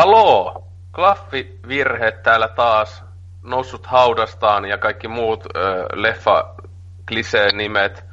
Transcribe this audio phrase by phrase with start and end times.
[0.00, 0.64] Haloo!
[0.92, 3.04] Klaffivirhe täällä taas
[3.42, 6.54] noussut haudastaan ja kaikki muut ö, leffa
[7.52, 8.04] nimet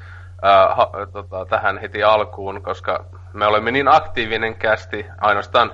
[0.46, 5.72] ö, ha, tota, tähän heti alkuun, koska me olemme niin aktiivinen kästi ainoastaan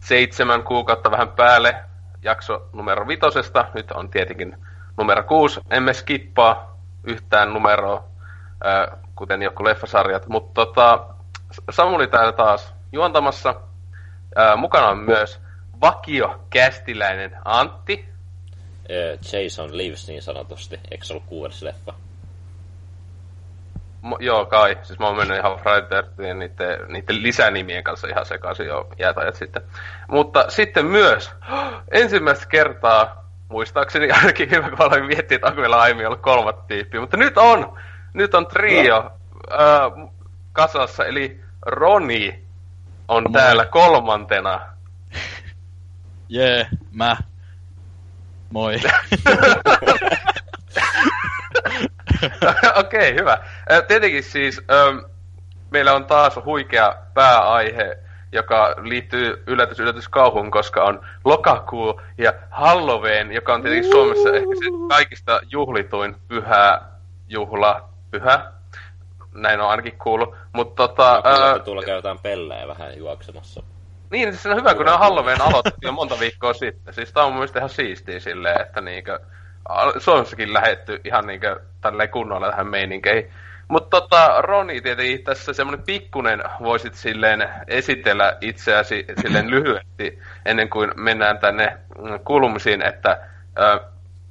[0.00, 1.76] seitsemän kuukautta vähän päälle
[2.22, 3.64] jakso numero vitosesta.
[3.74, 4.56] Nyt on tietenkin
[4.96, 5.60] numero kuusi.
[5.70, 8.04] Emme skippaa yhtään numeroa,
[8.64, 11.06] ö, kuten joku leffasarjat, mutta tota,
[11.70, 13.67] Samuli täällä taas juontamassa.
[14.38, 15.40] Ö, mukana on myös
[15.80, 18.08] vakio kästiläinen Antti.
[19.32, 20.80] Jason Lives niin sanotusti.
[20.90, 21.94] Eikö se ollut kuudes leffa?
[24.00, 24.78] Mo, joo, kai.
[24.82, 29.62] Siis mä oon mennyt ihan Friday niiden, niiden lisänimien kanssa ihan sekaisin jo jäätäjät sitten.
[30.08, 31.30] Mutta sitten myös
[31.90, 37.00] ensimmäistä kertaa, muistaakseni ainakin hyvä, kun aloin miettiä, että onko meillä aiemmin ollut kolmat tyyppiä.
[37.00, 37.78] Mutta nyt on!
[38.14, 39.10] Nyt on trio no.
[39.52, 40.10] äh,
[40.52, 42.47] kasassa, eli Roni
[43.08, 43.32] on Moi.
[43.32, 44.60] täällä kolmantena.
[46.28, 47.16] Jee, yeah, mä.
[48.50, 48.74] Moi.
[52.76, 53.38] Okei, okay, hyvä.
[53.88, 54.60] Tietenkin siis
[55.70, 57.98] meillä on taas huikea pääaihe,
[58.32, 64.54] joka liittyy yllätys yllätys kauhun, koska on lokakuu ja Halloween, joka on tietenkin Suomessa ehkä
[64.54, 66.80] se kaikista juhlituin pyhä
[67.28, 68.52] juhla, pyhä,
[69.34, 70.34] näin on ainakin kuullut.
[70.52, 71.22] Mutta tota...
[71.24, 71.58] No, ää...
[71.58, 73.62] tulla käytetään pellejä vähän juoksemassa.
[74.10, 76.94] Niin, siis se on hyvä, kun ne on Halloween aloitettu jo monta viikkoa sitten.
[76.94, 79.20] Siis tää on mun mielestä ihan siistiä silleen, että niinkö...
[79.98, 83.30] Suomessakin lähetty ihan niinkö tälleen kunnolla tähän meininkeihin.
[83.68, 90.90] Mutta tota, Roni tietenkin tässä semmonen pikkunen voisit silleen esitellä itseäsi silleen lyhyesti ennen kuin
[90.96, 91.78] mennään tänne
[92.24, 93.20] kulmisiin, että
[93.58, 93.80] ö,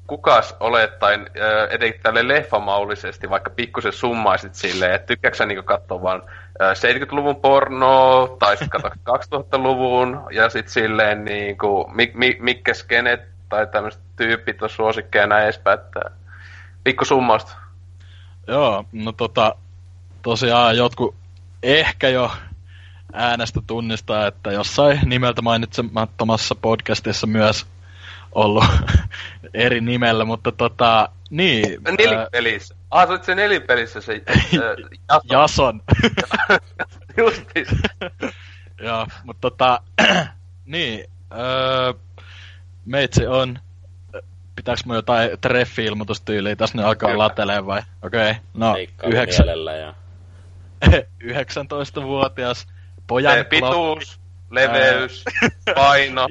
[0.07, 6.01] kukas olet, tai äh, edes tälle leffamaulisesti, vaikka pikkusen summaisit silleen, että tykkääksä niinku katsoa
[6.01, 6.21] vaan
[6.61, 13.67] äh, 70-luvun porno, tai sitten 2000-luvun, ja sitten silleen niinku, mi, mi, mitkä skenet tai
[13.67, 15.99] tämmöiset tyypit on suosikkeja näin edespäin, että
[16.83, 17.55] pikku summausta.
[18.47, 19.55] Joo, no tota,
[20.21, 21.15] tosiaan jotkut
[21.63, 22.31] ehkä jo
[23.13, 27.65] äänestä tunnistaa, että jossain nimeltä mainitsemattomassa podcastissa myös
[28.37, 28.65] ollut
[29.53, 31.81] eri nimellä, mutta tota, niin.
[31.83, 32.75] Nelipelissä.
[32.91, 35.21] Ah, se se nelipelissä se äh, Jason.
[35.31, 35.81] Jason.
[37.17, 37.67] Justis.
[38.81, 39.81] Joo, mutta tota,
[40.65, 41.93] niin, öö,
[42.85, 43.59] meitsi on,
[44.55, 47.23] pitääkö mun jotain treffi-ilmoitustyyliä, tässä ne alkaa Kyllä.
[47.23, 47.81] lateleen vai?
[48.01, 48.43] Okei, okay.
[48.53, 49.47] no, yhdeksän...
[49.79, 49.93] ja...
[51.23, 52.67] 19-vuotias
[53.07, 54.19] pojan Pituus,
[54.51, 55.23] leveys,
[55.75, 56.27] paino,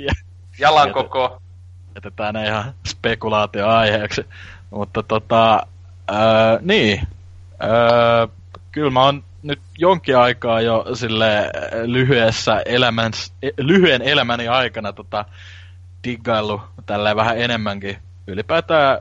[0.58, 1.42] jalan koko
[1.96, 4.26] jätetään ne ihan spekulaatioaiheeksi.
[4.70, 5.66] Mutta tota,
[6.08, 7.00] ää, niin,
[7.60, 8.28] ää,
[8.72, 11.50] kyllä mä oon nyt jonkin aikaa jo sille
[11.84, 13.12] lyhyessä elämän,
[13.58, 15.24] lyhyen elämäni aikana tota,
[16.04, 18.98] diggaillut tälleen vähän enemmänkin ylipäätään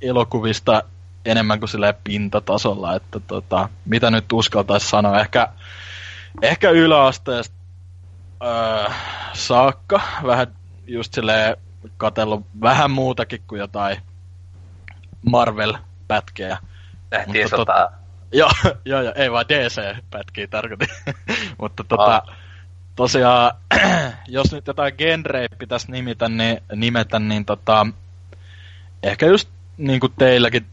[0.00, 0.82] elokuvista
[1.24, 5.48] enemmän kuin sille pintatasolla, että tota, mitä nyt uskaltaisi sanoa, ehkä,
[6.42, 7.56] ehkä yläasteesta
[8.44, 8.92] öö,
[9.32, 10.46] saakka, vähän
[10.86, 11.56] just silleen
[11.96, 13.96] katsellut vähän muutakin kuin jotain
[15.30, 16.58] Marvel-pätkejä.
[17.10, 17.90] Tähtien Mutta tota,
[18.32, 18.50] joo,
[18.84, 20.88] joo, joo, ei vaan DC-pätkiä tarkoitin.
[21.60, 22.36] Mutta tota, ah.
[22.96, 23.52] tosiaan,
[24.28, 27.86] jos nyt jotain genreä pitäisi nimitä, niin, nimetä, niin tota,
[29.02, 30.66] ehkä just niin kuin teilläkin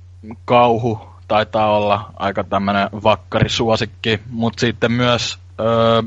[0.46, 6.02] kauhu taitaa olla aika tämmönen vakkarisuosikki, mutta sitten myös öö,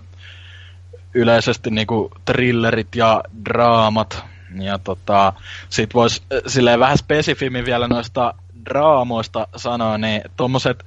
[1.14, 4.24] yleisesti niinku thrillerit ja draamat
[4.60, 5.32] ja tota,
[5.68, 8.34] sit vois äh, silleen vähän spesifimmin vielä noista
[8.64, 10.84] draamoista sanoa, niin tommoset,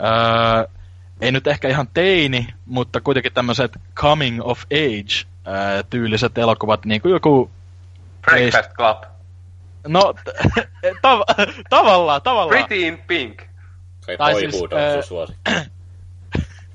[0.00, 0.68] öö,
[1.20, 7.00] ei nyt ehkä ihan teini, mutta kuitenkin tämmöiset coming of age öö, tyyliset elokuvat, niin
[7.00, 7.50] kuin joku...
[8.22, 9.04] Breakfast Club.
[9.88, 10.14] No,
[11.06, 12.66] tav- tavallaan, tavallaan.
[12.66, 13.42] Pretty in Pink.
[14.06, 14.54] Kai tai siis,
[15.48, 15.70] äh,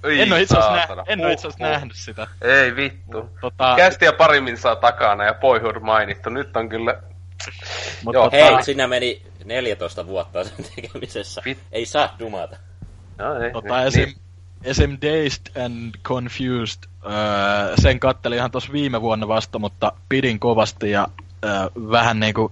[0.04, 2.28] en ole itse asiassa, nä- en itse asiassa nähnyt sitä.
[2.42, 3.30] Ei vittu.
[3.42, 3.74] Tota...
[3.78, 6.30] Kästiä parimmin saa takana ja Boyhood mainittu.
[6.30, 7.02] Nyt on kyllä...
[8.04, 8.38] Mut Joo, tota...
[8.38, 11.42] Hei, sinä meni 14 vuotta sen tekemisessä.
[11.42, 11.58] Fit...
[11.72, 12.58] Ei saa dumata.
[13.18, 14.18] No, ei, tota, ei, esim, niin.
[14.64, 14.98] esim.
[15.02, 17.12] Dazed and Confused, öö,
[17.82, 21.08] sen kattelin ihan tuossa viime vuonna vasta, mutta pidin kovasti ja
[21.46, 21.52] öö,
[21.92, 22.52] vähän niinku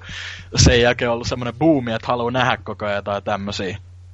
[0.55, 3.23] sen jälkeen ollut semmoinen buumi, että haluaa nähdä koko ajan jotain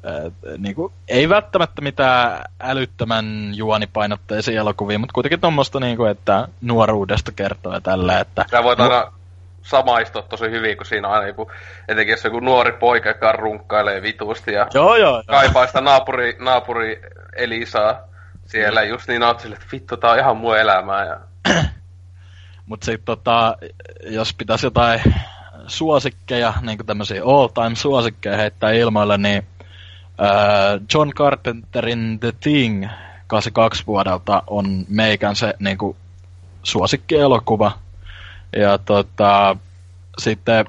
[0.03, 6.47] tämmöisiä niin kuin, ei välttämättä mitään älyttömän juonipainotteisia elokuvia, mutta kuitenkin tuommoista, niin kuin, että
[6.61, 8.19] nuoruudesta kertoo ja tällä.
[8.19, 9.13] Että, Sä voit aina
[9.61, 11.51] samaistua tosi hyvin, kun siinä on aina joku,
[11.88, 17.01] etenkin jos joku nuori poika, joka runkkailee vitusti ja joo, joo, kaipaa sitä naapuri, naapuri
[17.35, 17.99] Elisaa
[18.45, 18.89] siellä, mm.
[18.89, 21.06] just niin oot sille, että vittu, tää on ihan muu elämää.
[21.06, 21.19] Ja...
[22.65, 23.57] Mutta sitten tota,
[24.03, 25.01] jos pitäisi jotain
[25.67, 29.47] suosikkeja, niin kuin tämmöisiä all-time suosikkeja heittää ilmoille, niin
[30.94, 32.88] John Carpenterin The Thing
[33.27, 35.98] 82 vuodelta on meikän se niin kuin,
[36.63, 37.71] suosikkielokuva.
[38.56, 39.56] Ja tota,
[40.18, 40.65] sitten,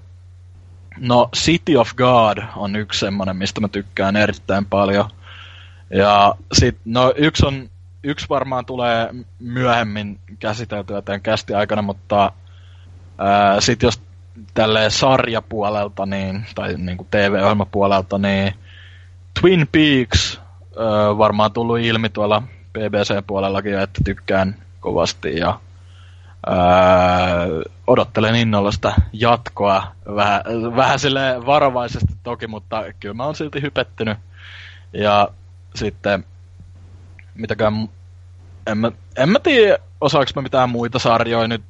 [0.99, 5.11] no City of God on yksi semmonen, mistä mä tykkään erittäin paljon.
[5.91, 7.71] Ja sit, no yksi on,
[8.03, 9.09] yksi varmaan tulee
[9.39, 12.33] myöhemmin käsiteltyä tämän kästi aikana, mutta
[13.19, 14.01] ää, sit jos
[14.55, 18.55] tälle sarjapuolelta, niin, tai niin kuin TV-ohjelmapuolelta, niin
[19.41, 20.41] Twin Peaks
[20.79, 22.43] ää, varmaan tullut ilmi tuolla
[22.73, 25.61] BBC-puolellakin, että tykkään kovasti ja
[26.47, 27.47] ää,
[27.87, 29.93] odottelen innolla sitä jatkoa.
[30.15, 30.43] Vähän,
[30.77, 34.19] vähän sille varovaisesti toki, mutta kyllä mä oon silti hypettynyt.
[34.93, 35.29] Ja
[35.75, 36.25] sitten,
[37.35, 37.89] mitäkään,
[38.67, 41.63] en mä, en mä tiedä, osaaks mä mitään muita sarjoja nyt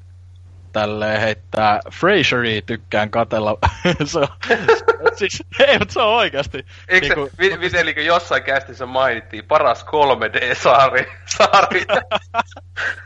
[0.75, 1.81] tälleen heittää.
[1.93, 3.59] Fraseri tykkään katella.
[4.05, 4.29] se on,
[5.19, 6.67] siis, ei, mutta se on oikeasti.
[6.89, 11.13] Eikö niinku, se, Vitelikö jossain kästissä mainittiin paras 3D-saari?
[11.27, 11.87] Saari.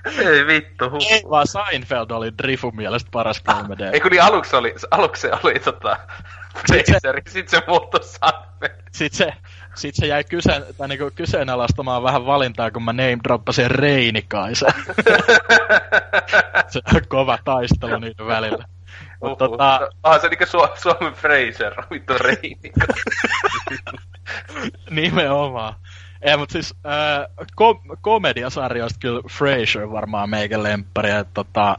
[0.29, 0.91] ei vittu.
[0.91, 1.13] Huh.
[1.13, 3.83] Ei, vaan Seinfeld oli Drifun mielestä paras 3D.
[3.93, 5.97] Eikö niin aluksi oli, aluksi oli tota,
[6.67, 8.83] Fraseri, sit se muuttui Seinfeld.
[8.93, 9.33] Sit se,
[9.79, 14.73] sit se jäi kyseen, tai niinku kyseenalaistamaan vähän valintaa, kun mä name droppasin Reinikaisen.
[16.69, 18.65] se on kova taistelu niiden välillä.
[19.23, 19.89] Mut, uh, tota...
[20.03, 22.87] Ah, se niinku Su- Suomen Fraser, vittu Reinika.
[24.91, 25.75] Nimenomaan.
[26.23, 31.11] Ei, mutta siis äh, kom- komediasarjoista kyllä Frasier varmaan meikän lemppari.
[31.35, 31.77] Tota,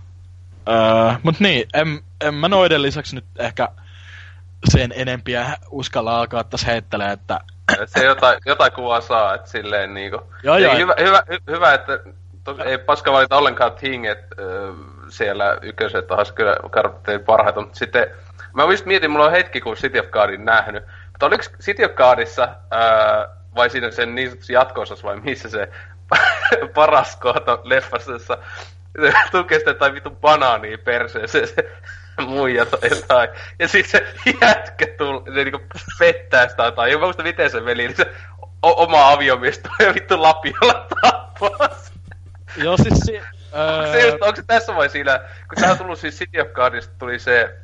[0.69, 3.67] äh, mut niin, en, en mä noiden lisäksi nyt ehkä
[4.69, 7.39] sen enempiä uskalla alkaa tässä heittelee, että...
[7.85, 10.21] Se jotain, jotain kuvaa saa, että silleen niinku...
[10.43, 10.75] Joo, joo.
[10.75, 11.99] Hyvä, hyvä, hyvä, että
[12.43, 14.75] tos, ei paska valita ollenkaan Tinget äh,
[15.09, 18.07] siellä ykköset taas kyllä karttein parhaita, mutta sitten...
[18.53, 21.91] Mä just mietin, mulla on hetki, kun City of Godin nähnyt, mutta oliko City of
[21.91, 25.69] Godissa, äh, vai siinä sen niin sanotussa jatko vai missä se
[26.75, 28.37] paras kohta leffassa, jossa
[29.31, 31.71] tukee sitä tai vitun banaania perseeseen se
[32.27, 33.29] muija tai jotain.
[33.59, 35.61] Ja sitten se jätkä tull, se niinku
[35.99, 38.13] pettää sitä tai en muista miten se veli, niin se
[38.61, 41.69] o- oma aviomies tulee ja vittu lapiolla tappaa
[42.57, 43.21] Joo siis si-
[43.55, 43.91] Öö...
[43.91, 46.93] Se just, onko se tässä vai siinä, kun sehän on tullut siis City of Godista,
[46.99, 47.55] tuli se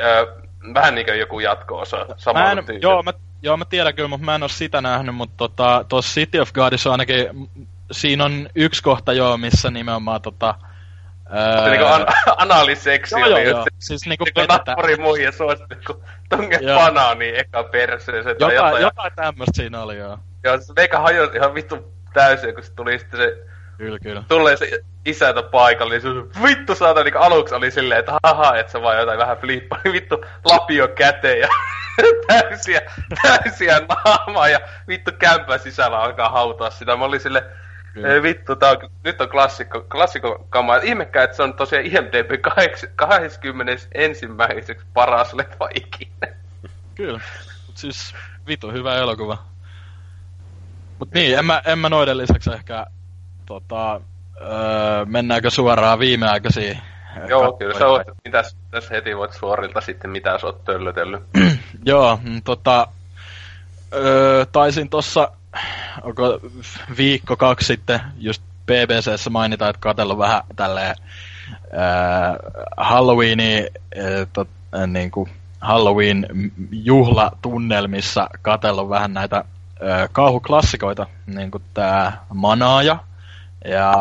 [0.00, 0.26] öö,
[0.74, 1.96] vähän niin kuin joku jatko-osa
[2.34, 3.12] mä en, joo, mä,
[3.42, 6.52] joo, mä tiedän kyllä, mutta mä en ole sitä nähnyt, mutta tota, tuossa City of
[6.52, 7.48] Godissa ainakin,
[7.92, 10.54] siinä on yksi kohta joo, missä nimenomaan tota,
[11.36, 11.70] Öö...
[11.70, 12.06] Niinku an-
[12.44, 13.28] analiseksi joo.
[13.28, 13.66] Joo, joo.
[13.78, 18.36] Siis niinku niinku nappari muija suositti, kun tunge banaani eka perseeseen.
[18.40, 20.18] Jotain, jotain, jotain tämmöstä siinä oli, joo.
[20.44, 23.36] Joo, se meikä hajosi ihan vittu täysin, kun se tuli sitten se...
[23.78, 24.24] Kyllä, kyllä.
[24.28, 28.72] Tulee se isäntä paikalle, niin se vittu saata, niin aluksi oli silleen, että haha, että
[28.72, 31.48] se vaan jotain vähän flippaa, niin vittu lapio käteen ja
[32.26, 32.80] täysiä,
[33.22, 36.96] täysiä naamaa ja vittu kämpää sisällä alkaa hautaa sitä.
[36.96, 37.44] Mä olin silleen,
[37.96, 40.76] ei vittu, tää on, nyt on klassikko, klassikko kama.
[40.76, 44.76] Ihmekään, että se on tosiaan IMDB 21.
[44.94, 46.36] paras leffa ikinä.
[46.94, 47.20] Kyllä,
[47.66, 48.14] mut siis
[48.46, 49.38] vittu hyvä elokuva.
[50.98, 52.86] Mut niin, en mä, en mä noiden lisäksi ehkä
[53.46, 54.00] tota,
[54.40, 56.80] öö, mennäänkö suoraan viimeaikaisiin
[57.28, 61.22] Joo, kyllä sä voit, mitäs, tässä heti voit suorilta sitten, mitä sä oot töllötellyt.
[61.86, 62.86] Joo, mm, tota,
[63.94, 65.30] öö, taisin tossa
[66.02, 66.40] onko
[66.96, 70.96] viikko kaksi sitten just BBCssä mainitaan, että katsellut vähän tälleen
[71.54, 72.36] äh,
[72.76, 73.66] Halloweeni,
[73.98, 75.30] äh, tot, äh, niin kuin
[75.60, 76.26] Halloween
[76.70, 82.98] juhlatunnelmissa katsellut vähän näitä äh, kauhuklassikoita, niin kuin tää Manaaja
[83.64, 83.94] ja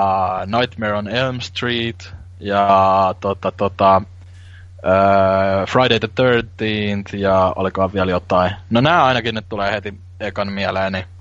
[0.45, 8.51] Nightmare on Elm Street ja tota, tota, äh, Friday the 13th ja olikohan vielä jotain.
[8.69, 10.97] No nämä ainakin nyt tulee heti ekan mieleeni.
[10.97, 11.12] Niin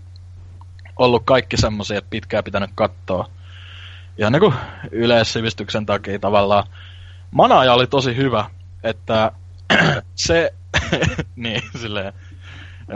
[1.04, 3.28] ollut kaikki semmoisia, että pitkään pitänyt katsoa.
[4.18, 4.54] Ja niin kuin
[4.90, 6.66] yleissivistyksen takia tavallaan.
[7.30, 8.44] Manaaja oli tosi hyvä,
[8.82, 9.32] että
[10.14, 10.54] se,
[11.36, 12.12] niin silleen,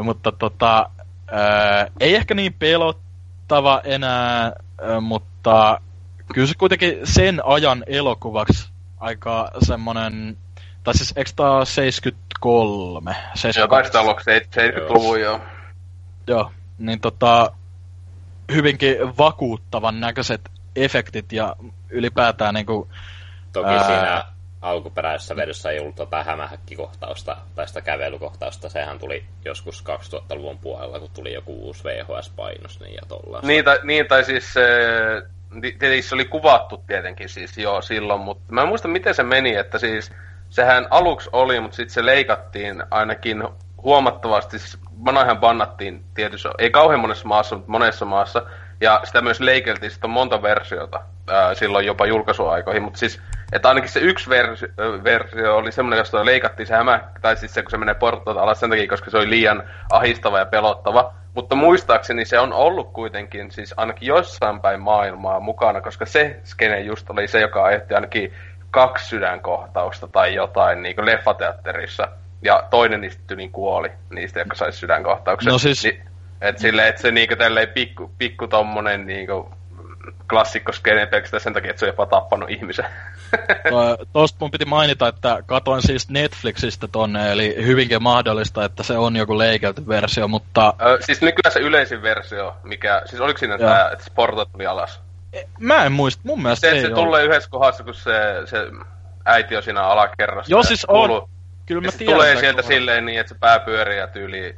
[0.03, 0.91] mutta tota,
[1.33, 5.81] ää, ei ehkä niin pelottava enää, ää, mutta
[6.35, 8.71] kyllä se kuitenkin sen ajan elokuvaksi
[9.01, 10.37] aika semmonen,
[10.85, 13.17] tai siis eikö tää 73?
[13.35, 13.61] 73.
[13.61, 13.99] Joo, kai sitä
[14.79, 15.41] 70-luvun joo.
[16.27, 17.53] Joo, niin tota,
[18.55, 20.41] hyvinkin vakuuttavan näköiset
[20.76, 21.57] efektit ja
[21.91, 22.88] ylipäätään niinku...
[23.53, 23.87] Toki ää...
[23.87, 24.25] siinä
[24.62, 28.69] alkuperäisessä vedossa ei ollut tota hämähäkkikohtausta tai sitä kävelykohtausta.
[28.69, 33.47] Sehän tuli joskus 2000-luvun puolella, kun tuli joku uusi VHS-painos niin ja tollaista.
[33.47, 34.55] Niin tai, niin, tai siis
[35.61, 39.55] tietenkin se oli kuvattu tietenkin siis jo silloin, mutta mä en muista miten se meni,
[39.55, 40.12] että siis
[40.50, 43.49] sehän aluksi oli, mutta sitten se leikattiin ainakin
[43.83, 48.43] huomattavasti, siis Manahan bannattiin tietysti, ei kauhean monessa maassa, mutta monessa maassa,
[48.81, 51.00] ja sitä myös leikeltiin sitten monta versiota
[51.31, 53.21] ää, silloin jopa julkaisuaikoihin, mutta siis,
[53.53, 54.69] että ainakin se yksi versio,
[55.05, 58.61] versio oli semmoinen, josta leikattiin se hämä, tai siis se, kun se menee portoilta alas
[58.61, 59.62] sen takia, koska se oli liian
[59.93, 65.81] ahistava ja pelottava, mutta muistaakseni se on ollut kuitenkin siis ainakin jossain päin maailmaa mukana,
[65.81, 68.33] koska se skene just oli se, joka aiheutti ainakin
[68.71, 72.09] kaksi sydänkohtausta tai jotain niin kuin leffateatterissa.
[72.43, 75.52] Ja toinen niistä niin kuoli, niistä, jotka saisi sydänkohtauksen.
[75.52, 75.85] No siis...
[75.85, 76.00] Ni,
[76.40, 79.50] et sille, et se niinku tälleen pikku, pikku tommonen niinku
[80.31, 82.85] klassikko skene pelkästään sen takia, että se on jopa tappanut ihmisen.
[84.12, 89.16] Tuosta mun piti mainita, että katoin siis Netflixistä tonne, eli hyvinkin mahdollista, että se on
[89.16, 90.75] joku leikelty versio, mutta...
[90.81, 93.02] Ö, siis nykyään se yleisin versio, mikä...
[93.05, 95.00] Siis oliko siinä tämä, että Sporta tuli alas?
[95.33, 98.12] E, mä en muista, mun mielestä se, ei se tulee yhdessä kohdassa, kun se,
[98.45, 98.57] se
[99.25, 100.50] äiti on siinä alakerrassa.
[100.50, 101.28] Joo, siis on.
[101.66, 102.14] Kyllä mä tiedän.
[102.14, 102.68] tulee sieltä kohdassa.
[102.68, 104.54] silleen niin, että se pää pyörii ja tyyli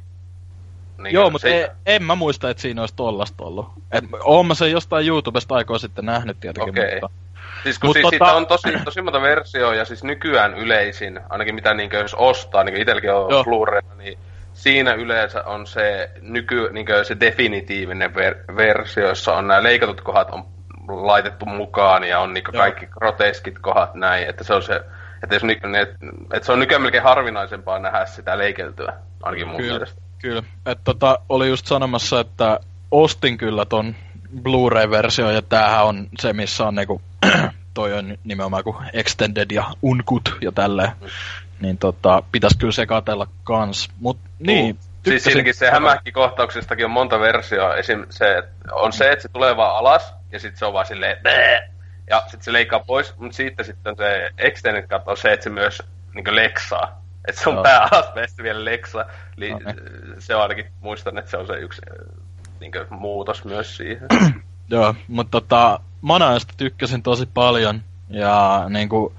[0.98, 3.72] niin Joo, mutta ei, en mä muista, että siinä olisi tollasta ollut.
[3.92, 6.92] Et, oon mä sen jostain YouTubesta aikoa sitten nähnyt tietenkin, okay.
[6.92, 7.10] mutta...
[7.62, 8.10] Siis kun Mut siis tota...
[8.10, 12.64] siitä on tosi, tosi monta versioa ja siis nykyään yleisin, ainakin mitä niin jos ostaa,
[12.64, 14.18] niin itselläkin on blu niin
[14.52, 20.30] siinä yleensä on se nyky, niin se definitiivinen ver- versio, jossa on nämä leikatut kohdat
[20.30, 20.44] on
[20.88, 24.80] laitettu mukaan ja on niin kaikki groteskit kohdat näin, että se on se,
[25.22, 25.42] että, jos,
[25.82, 29.72] että, että se on nykyään melkein harvinaisempaa nähdä sitä leikeltyä, ainakin mun Kyllä.
[29.72, 30.00] mielestä.
[30.18, 32.60] Kyllä, että tota, oli just sanomassa, että
[32.90, 33.94] ostin kyllä ton
[34.42, 37.02] Blu-ray-versio, ja tämähän on se, missä on niinku,
[37.75, 40.90] toi on nimenomaan kuin Extended ja Unkut ja tälleen.
[41.60, 43.88] Niin tota, pitäis kyllä se katella kans.
[44.00, 44.88] Mut niin, uh.
[45.04, 47.76] Siis siinäkin se hämähäkkikohtauksestakin on monta versioa.
[47.76, 48.06] Esim.
[48.10, 51.16] se, on se, että se tulee vaan alas, ja sitten se on vaan silleen!
[52.10, 55.50] Ja sitten se leikkaa pois, mutta sitten sitten se extended cut on se, että se
[55.50, 55.82] myös
[56.14, 57.02] niin leksaa.
[57.28, 57.62] Että se on no.
[57.62, 59.06] pääasteessa vielä leksa.
[59.36, 59.58] Eli no,
[60.18, 61.82] se on ainakin, muistan, että se on se yksi
[62.60, 64.06] niin kuin, muutos myös siihen.
[64.70, 67.82] Joo, mutta tota, Manaista tykkäsin tosi paljon.
[68.10, 69.14] Ja niin kuin,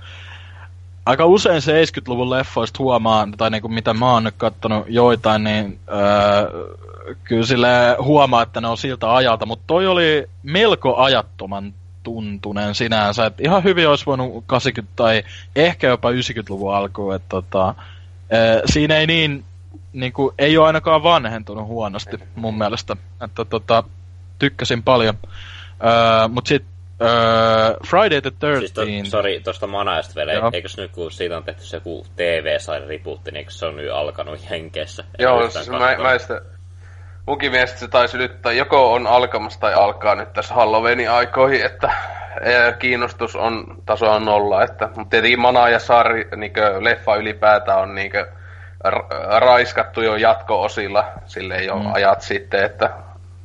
[1.05, 5.79] aika usein 70-luvun leffoista huomaa, tai niin kuin, mitä mä oon nyt kattonut joitain, niin
[5.91, 6.75] öö,
[7.23, 7.67] kyllä sille
[8.01, 11.73] huomaa, että ne on siltä ajalta, mutta toi oli melko ajattoman
[12.09, 13.25] tuntunen sinänsä.
[13.25, 15.23] Et ihan hyvin olisi voinut 80- tai
[15.55, 17.15] ehkä jopa 90-luvun alkuun.
[17.15, 17.75] Että tota,
[18.65, 19.43] siinä ei niin,
[19.93, 22.95] niin kuin, ei ole ainakaan vanhentunut huonosti mun mielestä.
[23.25, 23.83] Että tota,
[24.39, 25.17] tykkäsin paljon.
[25.85, 26.65] Öö, mut sit
[27.01, 27.09] öö,
[27.87, 30.51] Friday the 13 Siis to, sorry, tosta Manaista vielä, Joo.
[30.53, 33.91] eikös nyt kun siitä on tehty se joku TV-sarja ripuutti, niin eikö se on nyt
[33.91, 35.03] alkanut Jenkeissä?
[35.19, 36.41] Joo, siis mä, mä sitä,
[37.29, 41.65] munkin mielestä se taisi nyt, tai joko on alkamassa tai alkaa nyt tässä Halloweenin aikoihin,
[41.65, 41.91] että
[42.79, 47.95] kiinnostus on taso on nolla, että, mutta tietenkin Mana ja Sari, niin leffa ylipäätään on
[47.95, 48.11] niin
[48.87, 51.93] ra- raiskattu jo jatko-osilla, sille jo mm.
[51.93, 52.89] ajat sitten, että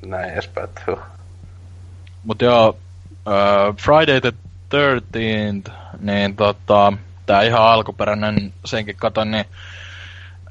[0.06, 0.68] näin edespäin.
[2.24, 4.32] Mutta joo, uh, Friday the
[4.74, 6.92] 13th, niin tota,
[7.26, 9.44] tää ihan alkuperäinen, senkin katon, niin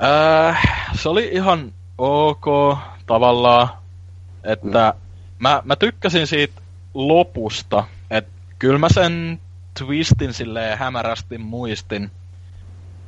[0.02, 0.56] uh,
[0.96, 3.69] se oli ihan ok tavallaan,
[4.43, 5.01] että mm.
[5.39, 6.62] mä, mä tykkäsin siitä
[6.93, 9.39] lopusta, että kyllä mä sen
[9.79, 12.12] twistin silleen hämärästi muistin,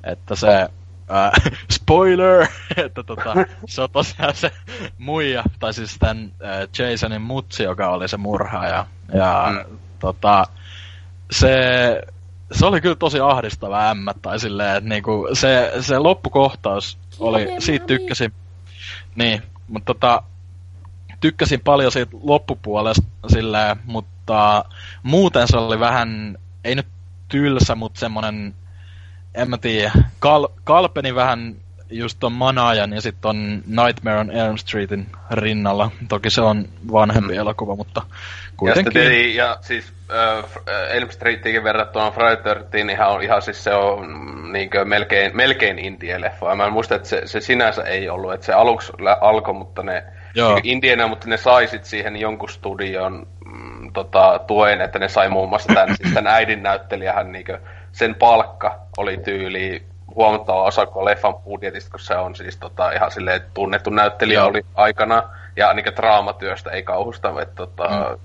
[0.03, 0.69] että se,
[1.11, 1.31] äh,
[1.71, 2.47] spoiler,
[2.85, 3.33] että tota,
[3.67, 4.51] se on tosiaan se
[4.97, 8.85] muija, tai siis tämän äh, Jasonin mutsi, joka oli se murhaaja.
[9.13, 9.77] Ja mm.
[9.99, 10.45] tota,
[11.31, 11.53] se,
[12.51, 17.85] se oli kyllä tosi ahdistava ämmä, tai silleen, että niinku, se, se loppukohtaus oli, siitä
[17.85, 18.33] tykkäsin.
[19.15, 20.24] Niin, mutta tota,
[21.19, 24.65] tykkäsin paljon siitä loppupuolesta silleen, mutta
[25.03, 26.88] muuten se oli vähän, ei nyt
[27.27, 28.55] tylsä, mutta semmonen,
[29.34, 31.55] en mä tiedä, kal, kalpeni vähän
[31.89, 35.91] just ton Manajan ja sitten on Nightmare on Elm Streetin rinnalla.
[36.07, 37.39] Toki se on vanhempi mm.
[37.39, 38.01] elokuva, mutta
[38.57, 39.01] kuitenkin.
[39.01, 40.45] Ja, sitten, ja siis äh,
[40.89, 46.55] Elm Streetiinkin verrattuna Friday 13 ihan, on, ihan siis se on niinkö melkein, melkein indie-leffa.
[46.55, 50.03] Mä en muista, että se, se sinänsä ei ollut, että se aluksi alkoi, mutta ne
[50.35, 50.55] Joo.
[50.55, 55.50] Niin indienä, mutta ne saisit siihen jonkun studion mm, tota, tuen, että ne sai muun
[55.50, 57.45] muassa tämän, siis tämän äidin näyttelijähän niin
[57.91, 59.83] sen palkka oli tyyli
[60.15, 64.47] huomattava osa kuin leffan budjetista, kun se on siis tota, ihan silleen tunnettu näyttelijä Joo.
[64.47, 65.24] oli aikana,
[65.55, 68.19] ja niin draamatyöstä ei kauhusta, että tota, mm.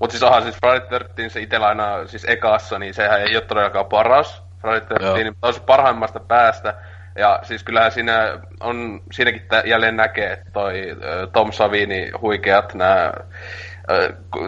[0.00, 3.44] Mutta siis onhan siis Friday 13 se itsellä aina siis ekassa, niin sehän ei ole
[3.44, 6.74] todellakaan paras Friday 13, mutta on se parhaimmasta päästä.
[7.18, 10.96] Ja siis kyllähän siinä on, siinäkin jälleen näkee, että toi
[11.32, 13.12] Tom Savini huikeat nämä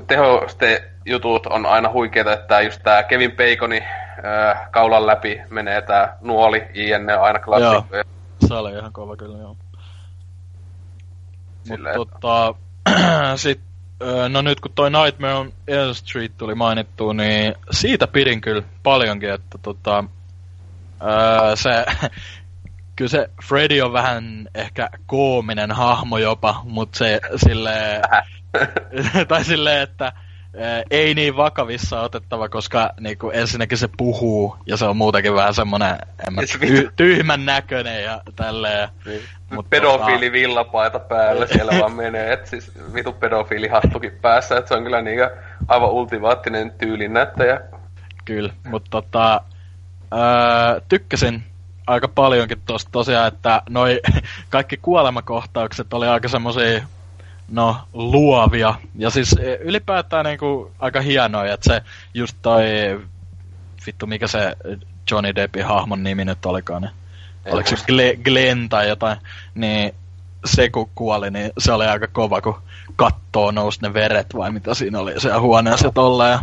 [0.07, 3.85] tehoste jutut on aina huikeita, että just tää Kevin Baconi
[4.71, 7.97] kaulan läpi menee tää nuoli, on aina klassikko.
[7.97, 8.05] Joo.
[8.47, 9.57] Se oli ihan kova kyllä, joo.
[11.69, 12.55] Mutta tota,
[13.37, 13.72] sit, ö,
[14.29, 19.31] no nyt kun toi Nightmare on Elm Street tuli mainittu, niin siitä pidin kyllä paljonkin,
[19.31, 20.05] että tota,
[21.03, 21.87] öö, se,
[22.97, 28.03] kyllä se Freddy on vähän ehkä koominen hahmo jopa, mutta se silleen,
[29.29, 30.13] tai silleen, että
[30.91, 35.99] ei niin vakavissa otettava, koska niinku, ensinnäkin se puhuu, ja se on muutenkin vähän semmonen
[36.27, 38.89] en mä, Se ty- tyhmän näköinen ja tälleen.
[39.05, 39.23] Niin.
[39.51, 44.75] Mut pedofiili villapaita päällä siellä vaan menee, et siis vitu pedofiili hattukin päässä, että se
[44.75, 45.37] on kyllä niinkö
[45.69, 47.61] aivan ultimaattinen tyylinnäyttäjä.
[48.25, 49.41] Kyllä, mutta tota,
[50.13, 51.45] öö, tykkäsin
[51.87, 54.01] aika paljonkin tosta tosiaan, että noi
[54.51, 56.81] kaikki kuolemakohtaukset oli aika semmosia,
[57.49, 58.75] no, luovia.
[58.95, 61.83] Ja siis e, ylipäätään niinku aika hienoja, että se
[62.15, 62.65] just toi,
[63.87, 64.57] vittu mikä se
[65.11, 66.93] Johnny Deppin hahmon nimi nyt olikaan, niin
[67.51, 67.77] oliko se.
[67.87, 69.19] Glenn, Glenn tai jotain,
[69.55, 69.95] niin
[70.45, 72.63] se kun kuoli, niin se oli aika kova, kun
[72.97, 76.39] kattoo nousi ne veret vai mitä siinä oli siellä huoneessa tolleen.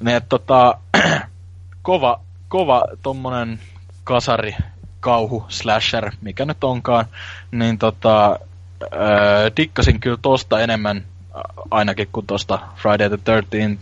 [0.00, 0.78] Niin että tota,
[1.82, 3.60] kova, kova tommonen
[4.04, 4.56] kasari,
[5.00, 7.06] kauhu, slasher, mikä nyt onkaan,
[7.50, 8.38] niin tota,
[8.82, 11.04] öö, dikkasin kyllä tosta enemmän
[11.70, 13.78] ainakin kuin tosta Friday the 13th.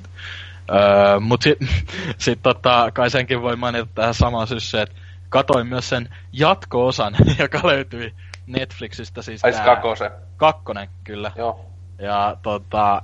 [0.70, 1.58] Öö, mut sit,
[2.18, 4.95] sit tota, kai senkin voi mainita tähän samaan syssyyn, että
[5.28, 8.14] katoin myös sen jatko-osan, joka löytyi
[8.47, 10.10] Netflixistä, siis Ai tää kakose.
[10.36, 11.32] kakkonen kyllä.
[11.36, 11.64] Joo.
[11.99, 13.02] Ja tota,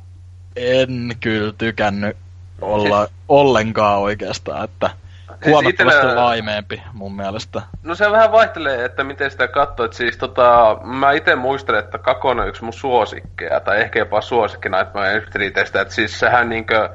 [0.56, 2.16] en kyllä tykännyt
[2.60, 4.90] olla ollenkaan oikeastaan, että
[5.46, 7.62] huomattavasti itellä- laimeempi mun mielestä.
[7.82, 9.86] No se vähän vaihtelee, että miten sitä katsoo.
[9.86, 14.20] Et siis tota, mä itse muistelen, että Kakone on yksi mun suosikkeja, tai ehkä jopa
[14.20, 15.80] suosikki Nightmare Streetistä.
[15.80, 16.88] Että siis sehän niinkö,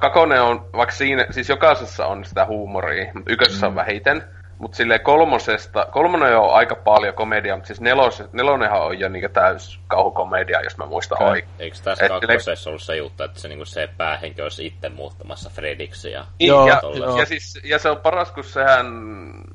[0.00, 4.24] Kakone on, vaikka siinä, siis jokaisessa on sitä huumoria, mutta ykkösessä on vähiten.
[4.58, 9.28] Mutta silleen kolmosesta, kolmonen on aika paljon komediaa, mutta siis nelos, nelonenhan on jo niinkö
[9.28, 11.28] täys kauhukomedia, jos mä muistan Okei.
[11.28, 11.48] oikein.
[11.58, 15.50] Eikö tässä Et- kakkosessa ollut se juttu, että se, niinku se päähenkilö olisi itse muuttamassa
[15.50, 16.24] Frediksi ja...
[16.38, 17.18] Niin, Joo, ja, joo.
[17.18, 18.86] ja, siis, ja se on paras, kun sehän,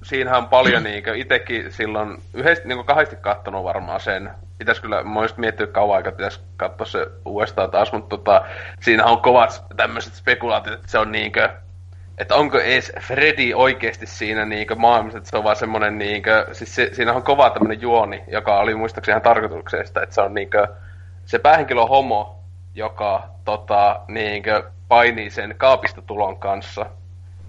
[0.04, 4.32] siinähän on paljon niinkö, itekin silloin yhdesti, niinku kahdesti kattonut varmaan sen.
[4.58, 8.42] Pitäis kyllä, mä olisin miettinyt kauan aikaa, pitäis katsoa se uudestaan taas, mutta tota,
[8.80, 11.50] siinä on kovat tämmöiset spekulaatiot, että se on niinkö,
[12.22, 16.76] että onko edes Freddy oikeasti siinä niinkö maailmassa, että se on vaan semmonen niinkö, siis
[16.76, 20.68] se, siinä on kova tämmönen juoni, joka oli muistaakseni ihan tarkoituksesta, että se on niinkö,
[21.26, 22.40] se päähenkilö homo,
[22.76, 26.86] joka tota, niinkö, painii sen kaapista tulon kanssa.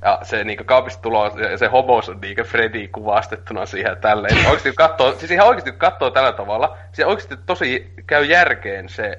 [0.03, 4.37] Ja se niinkö kaapista tulo, ja se homous on niinkö Freddy kuvastettuna siihen tälleen.
[4.37, 9.19] Oikeesti kattoo, siis ihan oikeesti kattoo tällä tavalla, se oikeesti tosi käy järkeen se,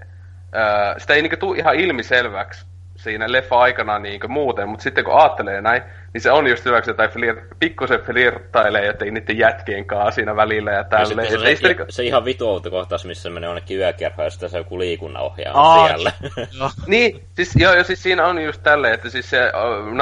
[0.51, 2.65] ää, sitä ei niinkö tuu ihan ilmiselväksi
[3.03, 5.81] siinä leffa aikana niinkö muuten, mutta sitten kun ajattelee näin,
[6.13, 10.71] niin se on just hyväksi, että flir, pikkusen flirttailee joten niiden jätkien kanssa siinä välillä
[10.71, 11.31] ja Ja tälleen.
[11.31, 14.49] se, se, niinku- se, ihan vitu outo kohtaus, missä se menee jonnekin yökerhoon ja sitten
[14.49, 16.11] se joku liikunnanohjaaja Aa, siellä.
[16.59, 16.69] Joo.
[16.87, 19.51] Niin, siis, joo, joo, siis siinä on just tälleen, että siis se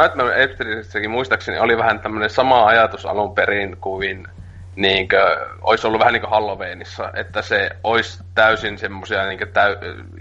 [0.02, 4.28] Nightmare Epsteinissäkin muistaakseni oli vähän tämmöinen sama ajatus alun perin kuin
[4.76, 9.76] niinkö, olisi ollut vähän niin kuin Halloweenissa, että se olisi täysin semmoisia niinkö täy,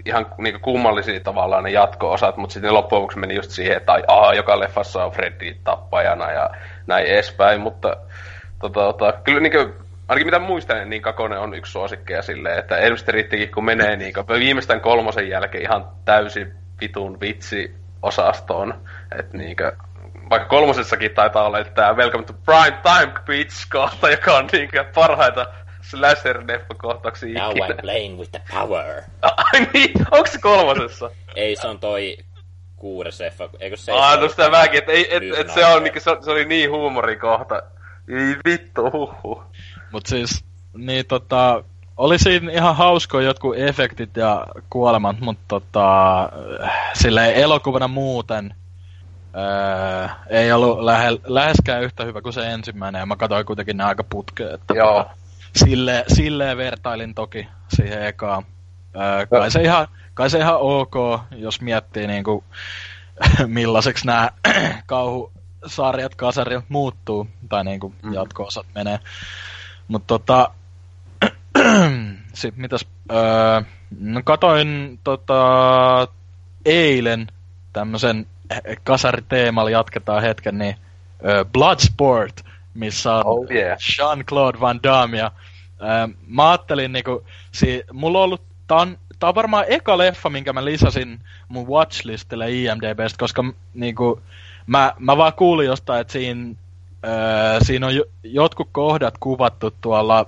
[0.05, 4.03] ihan niinkö kummallisia tavallaan ne jatko-osat, mutta sitten loppujen lopuksi meni just siihen, että ai,
[4.07, 6.49] aa, joka leffassa on Freddy tappajana ja
[6.87, 7.97] näin edespäin, mutta
[8.59, 9.73] tota, tota, kyllä niinkö,
[10.07, 14.13] ainakin mitä muistan, niin Kakone on yksi suosikkeja silleen, että Elm Streetikin kun menee niin
[14.39, 18.73] viimeistään kolmosen jälkeen ihan täysin vitun vitsi osastoon,
[19.19, 19.71] että niinkö,
[20.31, 24.85] vaikka kolmosessakin taitaa olla että tämä Welcome to Prime Time Bitch kohta, joka on niinkö
[24.95, 25.45] parhaita
[25.81, 26.43] slasher
[26.77, 27.67] kohtauksia Now ikinä.
[27.67, 29.01] I'm playing with the power.
[29.21, 31.11] Ai niin, onko se kolmosessa?
[31.35, 32.17] Ei, se on toi
[32.75, 33.49] kuudes leffa.
[33.59, 36.31] Eikö se Aa, no sitä mäkin, että et, et, et se, on, niinku, se, se
[36.31, 37.61] oli niin huumorikohta.
[38.09, 39.43] Ei vittu, huhhuh.
[39.91, 40.45] Mut siis,
[40.77, 41.63] niin tota,
[41.97, 46.29] oli siinä ihan hauskoja jotkut efektit ja kuolemat, mutta tota,
[46.93, 48.55] silleen elokuvana muuten
[49.35, 53.83] öö, ei ollut lähe, läheskään yhtä hyvä kuin se ensimmäinen, ja mä katsoin kuitenkin ne
[53.83, 55.11] aika putkeen, että Joo.
[55.55, 58.43] sille, silleen vertailin toki siihen ekaan.
[58.95, 60.95] Öö, kai, se ihan, kai se ihan ok,
[61.31, 62.43] jos miettii niinku,
[63.47, 64.29] millaiseksi nämä
[64.85, 68.13] kauhusarjat, kasarjat muuttuu, tai niinku Mm.
[68.13, 68.99] jatko-osat menee.
[69.87, 70.51] Mutta tota,
[72.33, 73.61] sit mitäs, öö,
[73.99, 76.07] no katoin tota,
[76.65, 77.27] eilen
[77.73, 78.25] tämmösen
[78.83, 80.75] kasariteemalla jatketaan hetken, niin
[81.53, 83.77] Bloodsport, missä on Oh yeah.
[83.79, 85.31] Jean-Claude Van Damme ja
[86.27, 90.53] mä ajattelin niinku, si, mulla on ollut, tää on tää on varmaan eka leffa, minkä
[90.53, 94.21] mä lisäsin mun watchlistille IMDBstä, koska niinku,
[94.67, 96.55] mä, mä vaan kuulin jostain, että siinä,
[97.05, 100.25] öö, siinä on jo, jotkut kohdat kuvattu tuolla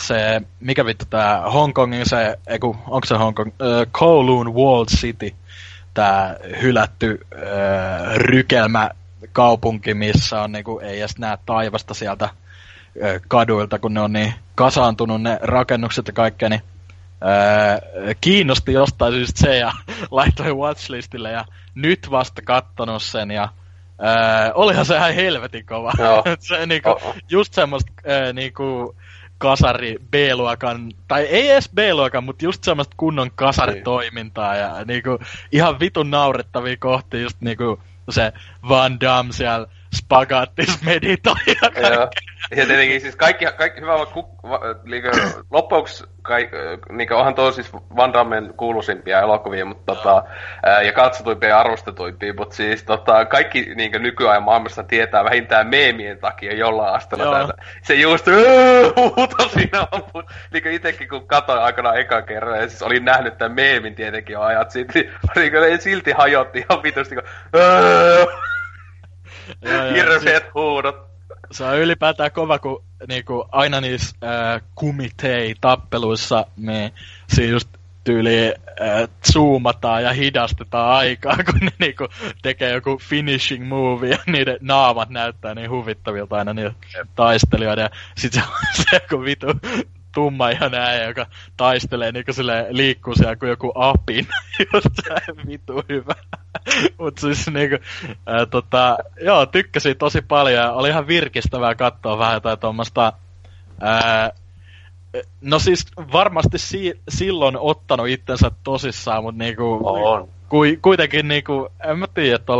[0.00, 3.50] se, mikä vittu tää Hongkongin se, eiku, onko se Hongkong,
[3.92, 5.34] Kowloon Wall City,
[5.98, 8.90] tää hylätty öö, rykelmä
[9.32, 12.28] kaupunki, missä on niinku, ei edes näe taivasta sieltä
[13.02, 16.62] öö, kaduilta, kun ne on niin kasaantunut ne rakennukset ja kaikkea, niin
[17.22, 19.72] öö, kiinnosti jostain syystä se ja
[20.10, 23.48] laittoi watchlistille ja nyt vasta kattonut sen ja
[24.02, 25.92] öö, olihan se ihan helvetin kova.
[26.40, 26.88] Se niinku,
[27.30, 28.96] just semmoista öö, niinku,
[29.38, 35.18] kasari B-luokan, tai ei edes B-luokan, mutta just semmoista kunnon kasaritoimintaa ja niinku
[35.52, 38.32] ihan vitun naurettavia kohtia, just niinku se
[38.68, 41.94] Van Damme siellä spagattis meditoi ja kaikkea.
[41.94, 42.08] Joo.
[42.56, 43.94] Ja tietenkin siis kaikki, kaikki hyvä,
[44.84, 45.10] liikö,
[45.50, 46.50] loppuksi kaik,
[46.90, 50.22] niin onhan tuo siis Van Dammen kuuluisimpia elokuvia, mutta tota,
[50.84, 56.54] ja katsotuimpia ja arvostetuimpia, mutta siis tota, kaikki niin nykyajan maailmassa tietää vähintään meemien takia
[56.54, 57.62] jollain asteella tätä.
[57.82, 58.26] Se just
[58.96, 63.54] huuto siinä on, niin itsekin kun katsoin aikanaan ekan kerran, ja siis olin nähnyt tämän
[63.54, 65.02] meemin tietenkin jo ajat sitten,
[65.36, 67.24] niin, niin silti hajotti ihan vitusti, kun
[69.94, 71.08] Hirveet huudot.
[71.50, 76.92] Se on ylipäätään kova, kun niinku, aina niissä äh, kumitei-tappeluissa me
[77.28, 77.68] siinä just
[78.04, 82.08] tyyli äh, zoomataan ja hidastetaan aikaa, kun ne niinku,
[82.42, 86.74] tekee joku finishing move ja niiden naamat näyttää niin huvittavilta aina niitä
[87.14, 87.82] taistelijoita.
[87.82, 88.46] Ja sit se on
[88.84, 89.46] se joku vitu
[90.12, 94.26] tumma ihan äijä, joka taistelee niinku sille liikkuu siellä kuin joku apin.
[94.94, 96.14] Se vitu hyvä.
[96.98, 97.76] Mut siis niinku,
[98.26, 103.12] ää, tota, joo, tykkäsin tosi paljon ja oli ihan virkistävää katsoa vähän jotain tuommoista
[103.80, 104.32] ää,
[105.40, 110.28] No siis varmasti si- silloin ottanut itsensä tosissaan, mutta niinku, On.
[110.48, 112.52] Ku, kuitenkin niinku, en mä tiedä, että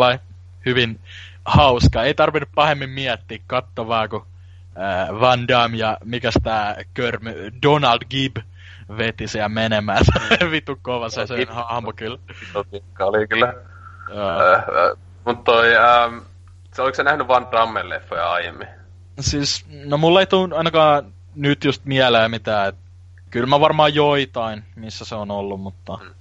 [0.67, 1.01] hyvin
[1.45, 2.03] hauska.
[2.03, 4.27] Ei tarvinnut pahemmin miettiä, katso vaan, kun
[4.79, 8.37] äh, Van Damme ja mikäs tää körmy, Donald Gibb
[8.99, 10.05] veti siellä menemään.
[10.51, 12.19] Vitu kova se sen hahmo kyllä.
[12.53, 13.47] Totikka oli kyllä.
[14.11, 16.19] Äh, äh, Mutta toi, ähm,
[16.75, 18.69] se, oliko sä nähnyt Van Dammen leffoja aiemmin?
[19.21, 22.73] Siis, no mulla ei tuu ainakaan nyt just mieleen mitään,
[23.31, 25.97] kyllä mä varmaan joitain, missä se on ollut, mutta...
[25.97, 26.15] Hmm.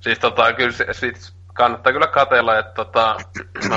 [0.00, 3.16] Siis tota, kyllä se, sit kannattaa kyllä katella, että tota,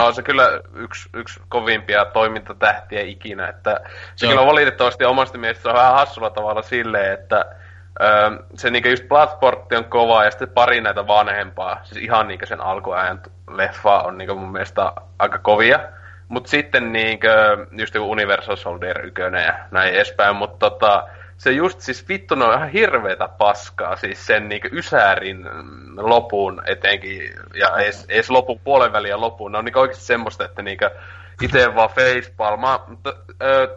[0.06, 3.80] on se kyllä yksi, yksi kovimpia toimintatähtiä ikinä, että
[4.16, 7.46] se kyllä valitettavasti omasta mielestä on vähän hassulla tavalla silleen, että
[8.02, 12.46] öö, se niinku just Bloodsport on kova ja sitten pari näitä vanhempaa, siis ihan niinku
[12.46, 15.80] sen alkuajan leffa on niinku mun mielestä aika kovia.
[16.28, 17.28] Mutta sitten niinku,
[17.72, 21.08] just joku Universal Soldier 1 ja näin edespäin, mutta tota,
[21.44, 25.46] se just siis vittu on ihan hirveetä paskaa, siis sen niinku Ysäärin
[25.98, 30.62] lopun etenkin, ja edes, edes lopun puolen väliä lopun, ne on niinku oikeasti semmoista, että
[30.62, 30.86] niinku
[31.42, 32.86] itse vaan facepalma.
[33.04, 33.14] To,